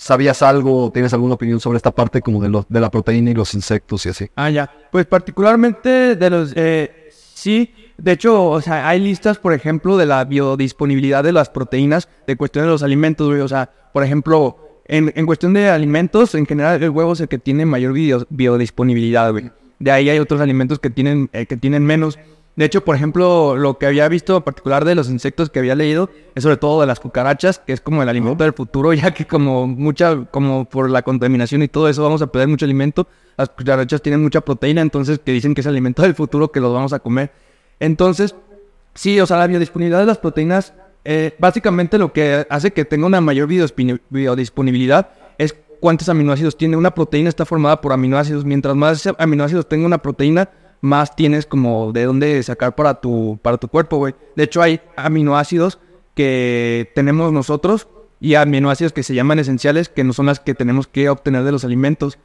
sabías 0.00 0.40
algo 0.40 0.90
tienes 0.92 1.12
alguna 1.12 1.34
opinión 1.34 1.60
sobre 1.60 1.76
esta 1.76 1.90
parte 1.90 2.22
como 2.22 2.40
de, 2.42 2.48
lo- 2.48 2.64
de 2.68 2.80
la 2.80 2.90
proteína 2.90 3.30
y 3.30 3.34
los 3.34 3.52
insectos 3.54 4.06
y 4.06 4.08
así. 4.08 4.30
Ah, 4.34 4.48
ya. 4.48 4.72
Pues 4.90 5.04
particularmente 5.04 6.16
de 6.16 6.30
los... 6.30 6.52
eh, 6.56 7.10
sí, 7.34 7.74
de 7.98 8.12
hecho, 8.12 8.46
o 8.46 8.60
sea, 8.62 8.88
hay 8.88 8.98
listas, 8.98 9.36
por 9.36 9.52
ejemplo, 9.52 9.98
de 9.98 10.06
la 10.06 10.24
biodisponibilidad 10.24 11.22
de 11.22 11.32
las 11.32 11.50
proteínas 11.50 12.08
de 12.26 12.34
cuestión 12.36 12.64
de 12.64 12.70
los 12.70 12.82
alimentos, 12.82 13.28
güey. 13.28 13.40
O 13.42 13.48
sea, 13.48 13.70
por 13.92 14.02
ejemplo, 14.02 14.56
en, 14.86 15.12
en 15.14 15.26
cuestión 15.26 15.52
de 15.52 15.68
alimentos, 15.68 16.34
en 16.34 16.46
general 16.46 16.82
el 16.82 16.88
huevo 16.90 17.12
es 17.12 17.20
el 17.20 17.28
que 17.28 17.38
tiene 17.38 17.66
mayor 17.66 17.92
bio- 17.92 18.26
biodisponibilidad, 18.30 19.30
güey. 19.32 19.50
De 19.78 19.90
ahí 19.90 20.08
hay 20.08 20.18
otros 20.18 20.40
alimentos 20.40 20.78
que 20.78 20.88
tienen, 20.88 21.28
eh, 21.34 21.44
que 21.44 21.56
tienen 21.58 21.84
menos. 21.84 22.18
De 22.60 22.66
hecho, 22.66 22.84
por 22.84 22.94
ejemplo, 22.94 23.56
lo 23.56 23.78
que 23.78 23.86
había 23.86 24.06
visto 24.06 24.36
en 24.36 24.42
particular 24.42 24.84
de 24.84 24.94
los 24.94 25.08
insectos 25.08 25.48
que 25.48 25.60
había 25.60 25.74
leído 25.74 26.10
es 26.34 26.42
sobre 26.42 26.58
todo 26.58 26.82
de 26.82 26.86
las 26.86 27.00
cucarachas, 27.00 27.58
que 27.58 27.72
es 27.72 27.80
como 27.80 28.02
el 28.02 28.08
alimento 28.10 28.44
del 28.44 28.52
futuro, 28.52 28.92
ya 28.92 29.14
que 29.14 29.26
como 29.26 29.66
mucha, 29.66 30.26
como 30.26 30.66
por 30.66 30.90
la 30.90 31.00
contaminación 31.00 31.62
y 31.62 31.68
todo 31.68 31.88
eso 31.88 32.02
vamos 32.02 32.20
a 32.20 32.26
perder 32.26 32.48
mucho 32.48 32.66
alimento. 32.66 33.08
Las 33.38 33.48
cucarachas 33.48 34.02
tienen 34.02 34.20
mucha 34.20 34.42
proteína, 34.42 34.82
entonces 34.82 35.18
que 35.24 35.32
dicen 35.32 35.54
que 35.54 35.62
es 35.62 35.66
alimento 35.66 36.02
del 36.02 36.14
futuro 36.14 36.52
que 36.52 36.60
los 36.60 36.70
vamos 36.74 36.92
a 36.92 36.98
comer. 36.98 37.32
Entonces, 37.78 38.34
sí, 38.92 39.18
o 39.20 39.24
sea, 39.24 39.38
la 39.38 39.46
biodisponibilidad 39.46 40.00
de 40.00 40.04
las 40.04 40.18
proteínas, 40.18 40.74
eh, 41.06 41.34
básicamente 41.38 41.96
lo 41.96 42.12
que 42.12 42.46
hace 42.50 42.74
que 42.74 42.84
tenga 42.84 43.06
una 43.06 43.22
mayor 43.22 43.48
biodisponi- 43.48 44.02
biodisponibilidad 44.10 45.08
es 45.38 45.56
cuántos 45.80 46.10
aminoácidos 46.10 46.58
tiene. 46.58 46.76
Una 46.76 46.94
proteína 46.94 47.30
está 47.30 47.46
formada 47.46 47.80
por 47.80 47.94
aminoácidos. 47.94 48.44
Mientras 48.44 48.76
más 48.76 49.08
aminoácidos 49.16 49.66
tenga 49.66 49.86
una 49.86 49.96
proteína, 49.96 50.50
más 50.80 51.14
tienes 51.16 51.46
como 51.46 51.92
de 51.92 52.04
dónde 52.04 52.42
sacar 52.42 52.74
para 52.74 53.00
tu, 53.00 53.38
para 53.42 53.58
tu 53.58 53.68
cuerpo, 53.68 53.98
güey. 53.98 54.14
De 54.36 54.44
hecho, 54.44 54.62
hay 54.62 54.80
aminoácidos 54.96 55.78
que 56.14 56.90
tenemos 56.94 57.32
nosotros 57.32 57.88
y 58.20 58.34
aminoácidos 58.34 58.92
que 58.92 59.02
se 59.02 59.14
llaman 59.14 59.38
esenciales, 59.38 59.88
que 59.88 60.04
no 60.04 60.12
son 60.12 60.26
las 60.26 60.40
que 60.40 60.54
tenemos 60.54 60.86
que 60.86 61.08
obtener 61.08 61.44
de 61.44 61.52
los 61.52 61.64
alimentos. 61.64 62.18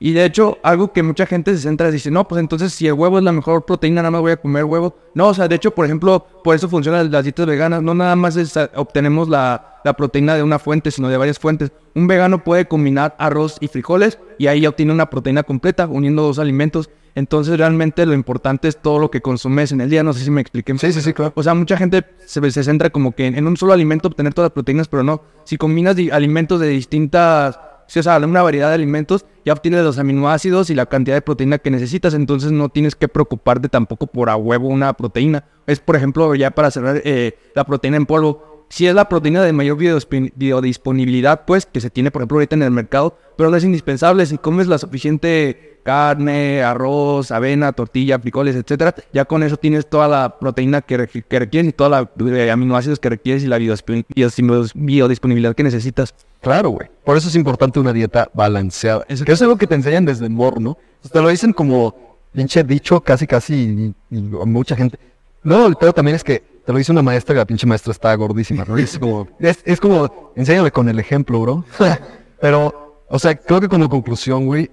Y 0.00 0.12
de 0.12 0.24
hecho, 0.24 0.58
algo 0.62 0.92
que 0.92 1.02
mucha 1.02 1.26
gente 1.26 1.52
se 1.56 1.62
centra, 1.62 1.90
dice, 1.90 2.10
no, 2.10 2.28
pues 2.28 2.38
entonces 2.38 2.72
si 2.72 2.86
el 2.86 2.92
huevo 2.92 3.18
es 3.18 3.24
la 3.24 3.32
mejor 3.32 3.64
proteína, 3.64 4.00
nada 4.00 4.12
más 4.12 4.20
voy 4.20 4.32
a 4.32 4.36
comer 4.36 4.64
huevo. 4.64 4.94
No, 5.14 5.28
o 5.28 5.34
sea, 5.34 5.48
de 5.48 5.56
hecho, 5.56 5.74
por 5.74 5.86
ejemplo, 5.86 6.24
por 6.44 6.54
eso 6.54 6.68
funcionan 6.68 7.10
las 7.10 7.24
dietas 7.24 7.46
veganas. 7.46 7.82
No 7.82 7.94
nada 7.94 8.14
más 8.14 8.36
es, 8.36 8.56
obtenemos 8.76 9.28
la, 9.28 9.80
la 9.84 9.94
proteína 9.94 10.36
de 10.36 10.44
una 10.44 10.60
fuente, 10.60 10.92
sino 10.92 11.08
de 11.08 11.16
varias 11.16 11.40
fuentes. 11.40 11.72
Un 11.96 12.06
vegano 12.06 12.44
puede 12.44 12.68
combinar 12.68 13.16
arroz 13.18 13.56
y 13.60 13.66
frijoles 13.66 14.18
y 14.38 14.46
ahí 14.46 14.66
obtiene 14.66 14.92
una 14.92 15.10
proteína 15.10 15.42
completa, 15.42 15.88
uniendo 15.88 16.22
dos 16.22 16.38
alimentos. 16.38 16.90
Entonces 17.14 17.58
realmente 17.58 18.06
lo 18.06 18.14
importante 18.14 18.68
es 18.68 18.76
todo 18.76 18.98
lo 18.98 19.10
que 19.10 19.20
consumes 19.20 19.72
en 19.72 19.80
el 19.80 19.90
día. 19.90 20.02
No 20.02 20.12
sé 20.12 20.24
si 20.24 20.30
me 20.30 20.40
expliqué. 20.40 20.76
Sí, 20.78 20.92
sí, 20.92 21.00
sí, 21.00 21.12
claro. 21.12 21.32
O 21.34 21.42
sea, 21.42 21.54
mucha 21.54 21.76
gente 21.76 22.04
se, 22.24 22.50
se 22.50 22.62
centra 22.64 22.90
como 22.90 23.12
que 23.12 23.26
en 23.26 23.46
un 23.46 23.56
solo 23.56 23.72
alimento 23.72 24.08
obtener 24.08 24.34
todas 24.34 24.50
las 24.50 24.54
proteínas, 24.54 24.88
pero 24.88 25.02
no. 25.02 25.22
Si 25.44 25.56
combinas 25.56 25.96
alimentos 26.12 26.60
de 26.60 26.68
distintas, 26.68 27.58
sí, 27.86 27.98
o 27.98 28.02
sea, 28.02 28.18
una 28.18 28.42
variedad 28.42 28.68
de 28.68 28.74
alimentos, 28.74 29.26
ya 29.44 29.52
obtienes 29.52 29.82
los 29.82 29.98
aminoácidos 29.98 30.70
y 30.70 30.74
la 30.74 30.86
cantidad 30.86 31.16
de 31.16 31.22
proteína 31.22 31.58
que 31.58 31.70
necesitas. 31.70 32.14
Entonces 32.14 32.52
no 32.52 32.68
tienes 32.68 32.94
que 32.94 33.08
preocuparte 33.08 33.68
tampoco 33.68 34.06
por 34.06 34.30
a 34.30 34.36
huevo 34.36 34.68
una 34.68 34.92
proteína. 34.92 35.44
Es, 35.66 35.80
por 35.80 35.96
ejemplo, 35.96 36.34
ya 36.34 36.50
para 36.50 36.70
cerrar, 36.70 37.00
eh, 37.04 37.36
la 37.54 37.64
proteína 37.64 37.96
en 37.96 38.06
polvo. 38.06 38.66
Si 38.70 38.86
es 38.86 38.94
la 38.94 39.08
proteína 39.08 39.42
de 39.42 39.54
mayor 39.54 39.78
biodisp- 39.78 40.32
biodisponibilidad, 40.36 41.46
pues, 41.46 41.64
que 41.64 41.80
se 41.80 41.88
tiene, 41.88 42.10
por 42.10 42.20
ejemplo, 42.20 42.36
ahorita 42.36 42.54
en 42.54 42.62
el 42.62 42.70
mercado, 42.70 43.16
pero 43.38 43.50
no 43.50 43.56
es 43.56 43.64
indispensable. 43.64 44.26
Si 44.26 44.36
comes 44.36 44.66
la 44.66 44.76
suficiente 44.76 45.67
carne, 45.82 46.62
arroz, 46.62 47.30
avena, 47.30 47.72
tortilla, 47.72 48.18
frijoles, 48.18 48.56
etcétera, 48.56 48.94
ya 49.12 49.24
con 49.24 49.42
eso 49.42 49.56
tienes 49.56 49.88
toda 49.88 50.08
la 50.08 50.38
proteína 50.38 50.82
que, 50.82 50.96
re- 50.96 51.08
que 51.08 51.38
requieres 51.38 51.68
y 51.68 51.72
toda 51.72 51.88
la 51.88 52.10
eh, 52.30 52.50
aminoácidos 52.50 52.98
que 52.98 53.08
requieres 53.08 53.42
y 53.44 53.46
la 53.46 53.58
biodisp- 53.58 54.04
biodis- 54.14 54.72
biodisponibilidad 54.74 55.54
que 55.54 55.62
necesitas. 55.62 56.14
Claro, 56.40 56.70
güey. 56.70 56.88
Por 57.04 57.16
eso 57.16 57.28
es 57.28 57.34
importante 57.36 57.80
una 57.80 57.92
dieta 57.92 58.30
balanceada. 58.34 59.04
Eso- 59.08 59.24
Que 59.24 59.32
es 59.32 59.42
algo 59.42 59.56
que 59.56 59.66
te 59.66 59.74
enseñan 59.74 60.04
desde 60.04 60.24
el 60.26 60.30
morro, 60.30 60.60
¿no? 60.60 60.78
Te 61.12 61.20
lo 61.22 61.28
dicen 61.28 61.52
como 61.52 61.94
pinche 62.32 62.62
dicho 62.64 63.00
casi, 63.00 63.26
casi, 63.26 63.94
y, 64.10 64.16
y 64.16 64.20
mucha 64.20 64.76
gente. 64.76 64.98
No, 65.42 65.66
el 65.66 65.76
pedo 65.76 65.92
también 65.92 66.16
es 66.16 66.24
que 66.24 66.42
te 66.66 66.72
lo 66.72 66.78
dice 66.78 66.92
una 66.92 67.00
maestra 67.02 67.34
y 67.34 67.38
la 67.38 67.46
pinche 67.46 67.66
maestra 67.66 67.92
está 67.92 68.14
gordísima, 68.14 68.64
Es 68.76 68.98
como, 68.98 69.26
es, 69.40 69.60
es 69.64 69.80
como, 69.80 70.32
enséñale 70.36 70.70
con 70.70 70.88
el 70.88 70.98
ejemplo, 70.98 71.40
bro. 71.40 71.64
Pero, 72.40 73.02
o 73.08 73.18
sea, 73.18 73.34
creo 73.36 73.60
que 73.60 73.68
como 73.68 73.88
conclusión, 73.88 74.46
güey, 74.46 74.70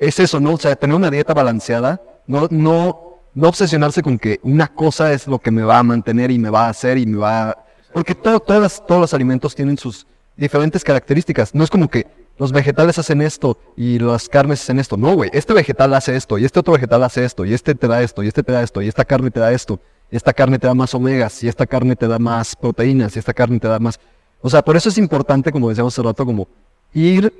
es 0.00 0.18
eso, 0.18 0.40
¿no? 0.40 0.54
O 0.54 0.58
sea, 0.58 0.74
tener 0.74 0.96
una 0.96 1.10
dieta 1.10 1.32
balanceada, 1.34 2.00
no, 2.26 2.48
no, 2.50 3.18
no 3.34 3.48
obsesionarse 3.48 4.02
con 4.02 4.18
que 4.18 4.40
una 4.42 4.66
cosa 4.66 5.12
es 5.12 5.28
lo 5.28 5.38
que 5.38 5.52
me 5.52 5.62
va 5.62 5.78
a 5.78 5.82
mantener 5.84 6.32
y 6.32 6.38
me 6.38 6.50
va 6.50 6.66
a 6.66 6.70
hacer 6.70 6.98
y 6.98 7.06
me 7.06 7.18
va 7.18 7.50
a... 7.50 7.64
Porque 7.92 8.14
todo- 8.14 8.40
todas 8.40 8.84
todos 8.86 9.00
los 9.00 9.14
alimentos 9.14 9.54
tienen 9.54 9.78
sus 9.78 10.06
diferentes 10.36 10.82
características. 10.82 11.54
No 11.54 11.62
es 11.62 11.70
como 11.70 11.88
que 11.88 12.06
los 12.38 12.50
vegetales 12.52 12.98
hacen 12.98 13.20
esto 13.20 13.58
y 13.76 13.98
las 13.98 14.28
carnes 14.28 14.62
hacen 14.62 14.78
esto. 14.78 14.96
No, 14.96 15.14
güey, 15.14 15.30
este 15.34 15.52
vegetal 15.52 15.92
hace 15.94 16.16
esto 16.16 16.38
y 16.38 16.44
este 16.46 16.58
otro 16.60 16.72
vegetal 16.72 17.02
hace 17.04 17.24
esto 17.24 17.44
y 17.44 17.52
este 17.52 17.74
te 17.74 17.86
da 17.86 18.02
esto 18.02 18.22
y 18.22 18.28
este 18.28 18.42
te 18.42 18.52
da 18.52 18.62
esto 18.62 18.80
y 18.80 18.88
esta 18.88 19.04
carne 19.04 19.30
te 19.30 19.38
da 19.40 19.52
esto. 19.52 19.78
Y 20.10 20.16
esta 20.16 20.32
carne 20.32 20.58
te 20.58 20.66
da 20.66 20.74
más 20.74 20.94
omegas 20.94 21.42
y 21.44 21.48
esta 21.48 21.66
carne 21.66 21.94
te 21.94 22.08
da 22.08 22.18
más 22.18 22.56
proteínas 22.56 23.14
y 23.14 23.18
esta 23.18 23.34
carne 23.34 23.60
te 23.60 23.68
da 23.68 23.78
más... 23.78 24.00
O 24.40 24.48
sea, 24.48 24.62
por 24.62 24.74
eso 24.76 24.88
es 24.88 24.96
importante, 24.98 25.52
como 25.52 25.68
decíamos 25.68 25.92
hace 25.94 26.02
rato, 26.02 26.24
como 26.24 26.48
ir 26.94 27.32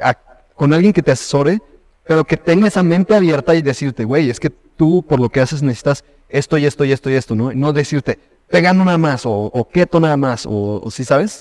a- 0.00 0.16
con 0.54 0.72
alguien 0.72 0.92
que 0.92 1.02
te 1.02 1.10
asesore, 1.10 1.60
pero 2.08 2.24
que 2.24 2.38
tenga 2.38 2.66
esa 2.66 2.82
mente 2.82 3.14
abierta 3.14 3.54
y 3.54 3.60
decirte, 3.60 4.04
güey, 4.04 4.30
es 4.30 4.40
que 4.40 4.48
tú 4.48 5.04
por 5.06 5.20
lo 5.20 5.28
que 5.28 5.40
haces 5.40 5.62
necesitas 5.62 6.04
esto 6.30 6.56
y 6.56 6.64
esto 6.64 6.84
y 6.86 6.90
esto 6.90 7.10
y 7.10 7.14
esto, 7.14 7.34
¿no? 7.34 7.52
Y 7.52 7.56
no 7.56 7.74
decirte, 7.74 8.18
vegano 8.50 8.82
nada 8.82 8.96
más, 8.96 9.26
o, 9.26 9.30
o 9.30 9.68
keto 9.68 10.00
nada 10.00 10.16
más, 10.16 10.46
o, 10.46 10.80
o 10.82 10.90
¿sí 10.90 11.04
sabes? 11.04 11.38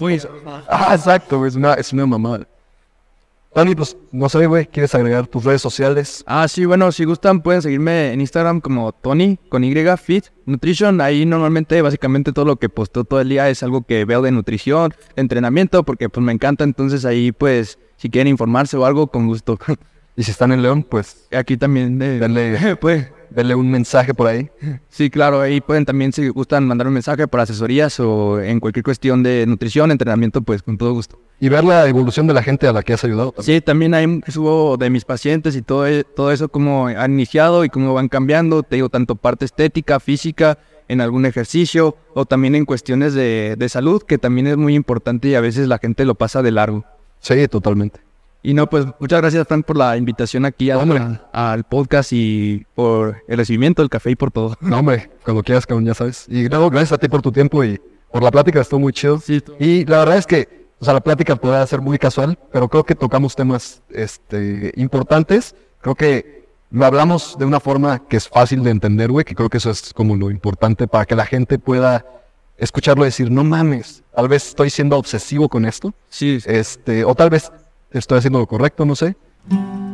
Ah, 0.68 0.93
exacto, 0.93 1.45
es 1.45 1.55
una, 1.55 1.76
es 1.76 1.93
una 1.93 2.05
mamada. 2.05 2.45
Tony, 3.53 3.76
pues, 3.76 3.95
no 4.11 4.28
sé, 4.28 4.45
güey, 4.45 4.68
¿quieres 4.68 4.93
agregar 4.93 5.26
tus 5.26 5.45
redes 5.45 5.61
sociales? 5.61 6.22
Ah, 6.28 6.47
sí, 6.49 6.65
bueno, 6.65 6.91
si 6.91 7.05
gustan 7.05 7.41
pueden 7.41 7.61
seguirme 7.61 8.11
en 8.11 8.20
Instagram 8.20 8.59
como 8.59 8.91
Tony 8.91 9.39
con 9.49 9.63
Y 9.63 9.74
Fit 9.97 10.26
Nutrition. 10.45 10.99
Ahí 10.99 11.26
normalmente, 11.26 11.82
básicamente 11.82 12.34
todo 12.34 12.45
lo 12.45 12.57
que 12.57 12.68
posteo 12.70 13.05
todo 13.05 13.22
el 13.22 13.30
día 13.30 13.49
es 13.49 13.63
algo 13.63 13.84
que 13.84 14.05
veo 14.05 14.22
de 14.22 14.32
nutrición, 14.32 14.93
de 15.15 15.22
entrenamiento, 15.22 15.84
porque 15.84 16.09
pues 16.09 16.24
me 16.24 16.34
encanta. 16.34 16.65
Entonces 16.65 17.03
ahí 17.05 17.32
pues, 17.32 17.80
si 17.95 18.09
quieren 18.09 18.28
informarse 18.30 18.78
o 18.78 18.86
algo, 18.86 19.07
con 19.07 19.26
gusto. 19.26 19.57
Y 20.18 20.24
si 20.24 20.32
están 20.32 20.51
en 20.51 20.63
León, 20.63 20.82
pues, 20.82 21.28
Aquí 21.32 21.57
también, 21.57 22.01
eh, 22.01 22.18
Dale. 22.18 22.76
pues, 22.82 23.07
denle 23.30 23.53
un 23.53 23.70
mensaje 23.70 24.15
por 24.15 24.26
ahí. 24.26 24.49
sí, 24.89 25.11
claro, 25.11 25.41
ahí 25.41 25.61
pueden 25.61 25.86
también 25.86 26.11
si 26.11 26.28
gustan 26.30 26.65
mandar 26.65 26.88
un 26.88 26.93
mensaje 26.93 27.28
para 27.28 27.43
asesorías 27.43 27.99
o 27.99 28.41
en 28.41 28.59
cualquier 28.59 28.84
cuestión 28.84 29.22
de 29.22 29.45
nutrición, 29.45 29.91
entrenamiento, 29.91 30.41
pues 30.41 30.63
con 30.63 30.76
todo 30.76 30.91
gusto. 30.93 31.20
Y 31.39 31.49
ver 31.49 31.63
la 31.63 31.88
evolución 31.88 32.26
de 32.26 32.34
la 32.34 32.41
gente 32.41 32.68
a 32.68 32.74
la 32.74 32.82
que 32.82 32.93
has 32.93 33.03
ayudado. 33.03 33.32
también. 33.32 33.57
Sí, 33.57 33.61
también 33.61 33.93
ahí 33.93 34.22
subo 34.28 34.76
de 34.78 34.89
mis 34.89 35.05
pacientes 35.05 35.55
y 35.55 35.61
todo, 35.61 35.86
todo 36.15 36.32
eso, 36.32 36.49
cómo 36.49 36.88
han 36.88 37.13
iniciado 37.13 37.63
y 37.63 37.70
cómo 37.70 37.93
van 37.93 38.09
cambiando. 38.09 38.63
Te 38.63 38.78
digo, 38.78 38.89
tanto 38.89 39.15
parte 39.18 39.45
estética, 39.45 39.99
física, 39.99 40.57
en 40.88 40.99
algún 40.99 41.28
ejercicio 41.28 41.95
o 42.15 42.26
también 42.26 42.55
en 42.55 42.65
cuestiones 42.65 43.13
de, 43.13 43.55
de 43.55 43.70
salud, 43.70 44.01
que 44.01 44.18
también 44.18 44.47
es 44.47 44.57
muy 44.57 44.74
importante 44.74 45.28
y 45.28 45.36
a 45.36 45.41
veces 45.41 45.68
la 45.68 45.78
gente 45.78 46.05
lo 46.05 46.15
pasa 46.15 46.41
de 46.41 46.51
largo. 46.51 46.86
Sí, 47.20 47.47
totalmente. 47.47 48.07
Y 48.49 48.53
no, 48.53 48.69
pues 48.69 48.85
muchas 48.99 49.19
gracias, 49.19 49.45
Frank, 49.45 49.65
por 49.65 49.75
la 49.75 49.97
invitación 49.97 50.45
aquí 50.45 50.71
a- 50.71 50.77
Hombre. 50.77 51.01
al 51.33 51.65
podcast 51.65 52.13
y 52.13 52.65
por 52.75 53.17
el 53.27 53.37
recibimiento 53.37 53.81
del 53.81 53.89
café 53.89 54.11
y 54.11 54.15
por 54.15 54.31
todo. 54.31 54.55
No, 54.61 54.79
hombre, 54.79 55.09
cuando 55.25 55.43
quieras, 55.43 55.65
cabrón, 55.65 55.83
ya 55.85 55.93
sabes. 55.93 56.25
Y 56.29 56.43
no, 56.47 56.69
gracias 56.69 56.93
a 56.93 56.97
ti 56.97 57.09
por 57.09 57.21
tu 57.21 57.31
tiempo 57.33 57.61
y 57.65 57.77
por 58.09 58.23
la 58.23 58.31
plática, 58.31 58.61
estuvo 58.61 58.79
muy 58.79 58.93
chido. 58.93 59.19
Sí, 59.19 59.41
tú- 59.41 59.53
Y 59.59 59.83
la 59.83 59.99
verdad 59.99 60.17
es 60.17 60.25
que, 60.25 60.67
o 60.79 60.85
sea, 60.85 60.93
la 60.93 61.01
plática 61.01 61.35
podrá 61.35 61.67
ser 61.67 61.81
muy 61.81 61.97
casual, 61.97 62.39
pero 62.53 62.69
creo 62.69 62.85
que 62.85 62.95
tocamos 62.95 63.35
temas 63.35 63.81
este, 63.89 64.71
importantes. 64.77 65.53
Creo 65.81 65.95
que 65.95 66.47
lo 66.71 66.85
hablamos 66.85 67.35
de 67.37 67.43
una 67.43 67.59
forma 67.59 67.99
que 68.07 68.15
es 68.15 68.29
fácil 68.29 68.63
de 68.63 68.71
entender, 68.71 69.11
güey, 69.11 69.25
que 69.25 69.35
creo 69.35 69.49
que 69.49 69.57
eso 69.57 69.71
es 69.71 69.93
como 69.93 70.15
lo 70.15 70.31
importante 70.31 70.87
para 70.87 71.05
que 71.05 71.15
la 71.15 71.25
gente 71.25 71.59
pueda 71.59 72.05
escucharlo 72.57 73.03
y 73.03 73.07
decir, 73.07 73.29
no 73.29 73.43
mames, 73.43 74.03
tal 74.15 74.29
vez 74.29 74.47
estoy 74.47 74.69
siendo 74.69 74.97
obsesivo 74.97 75.49
con 75.49 75.65
esto, 75.65 75.93
Sí, 76.07 76.39
sí. 76.39 76.49
este, 76.49 77.03
o 77.03 77.13
tal 77.13 77.29
vez 77.29 77.51
estoy 77.91 78.17
haciendo 78.19 78.39
lo 78.39 78.47
correcto, 78.47 78.85
no 78.85 78.95
sé. 78.95 79.15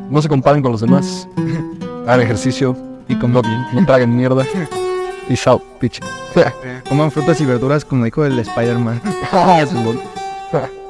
No 0.09 0.21
se 0.21 0.29
comparen 0.29 0.61
con 0.61 0.71
los 0.71 0.81
demás. 0.81 1.27
Hagan 2.07 2.21
ejercicio 2.21 2.75
y 3.07 3.15
como 3.15 3.41
bien. 3.41 3.65
no 3.73 3.85
traguen 3.85 4.15
mierda. 4.15 4.45
Peace 5.27 5.49
out, 5.49 5.63
bitch. 5.79 5.99
Coman 6.89 7.11
frutas 7.11 7.39
y 7.39 7.45
verduras 7.45 7.85
como 7.85 8.05
dijo 8.05 8.25
el 8.25 8.37
Spider-Man. 8.39 9.01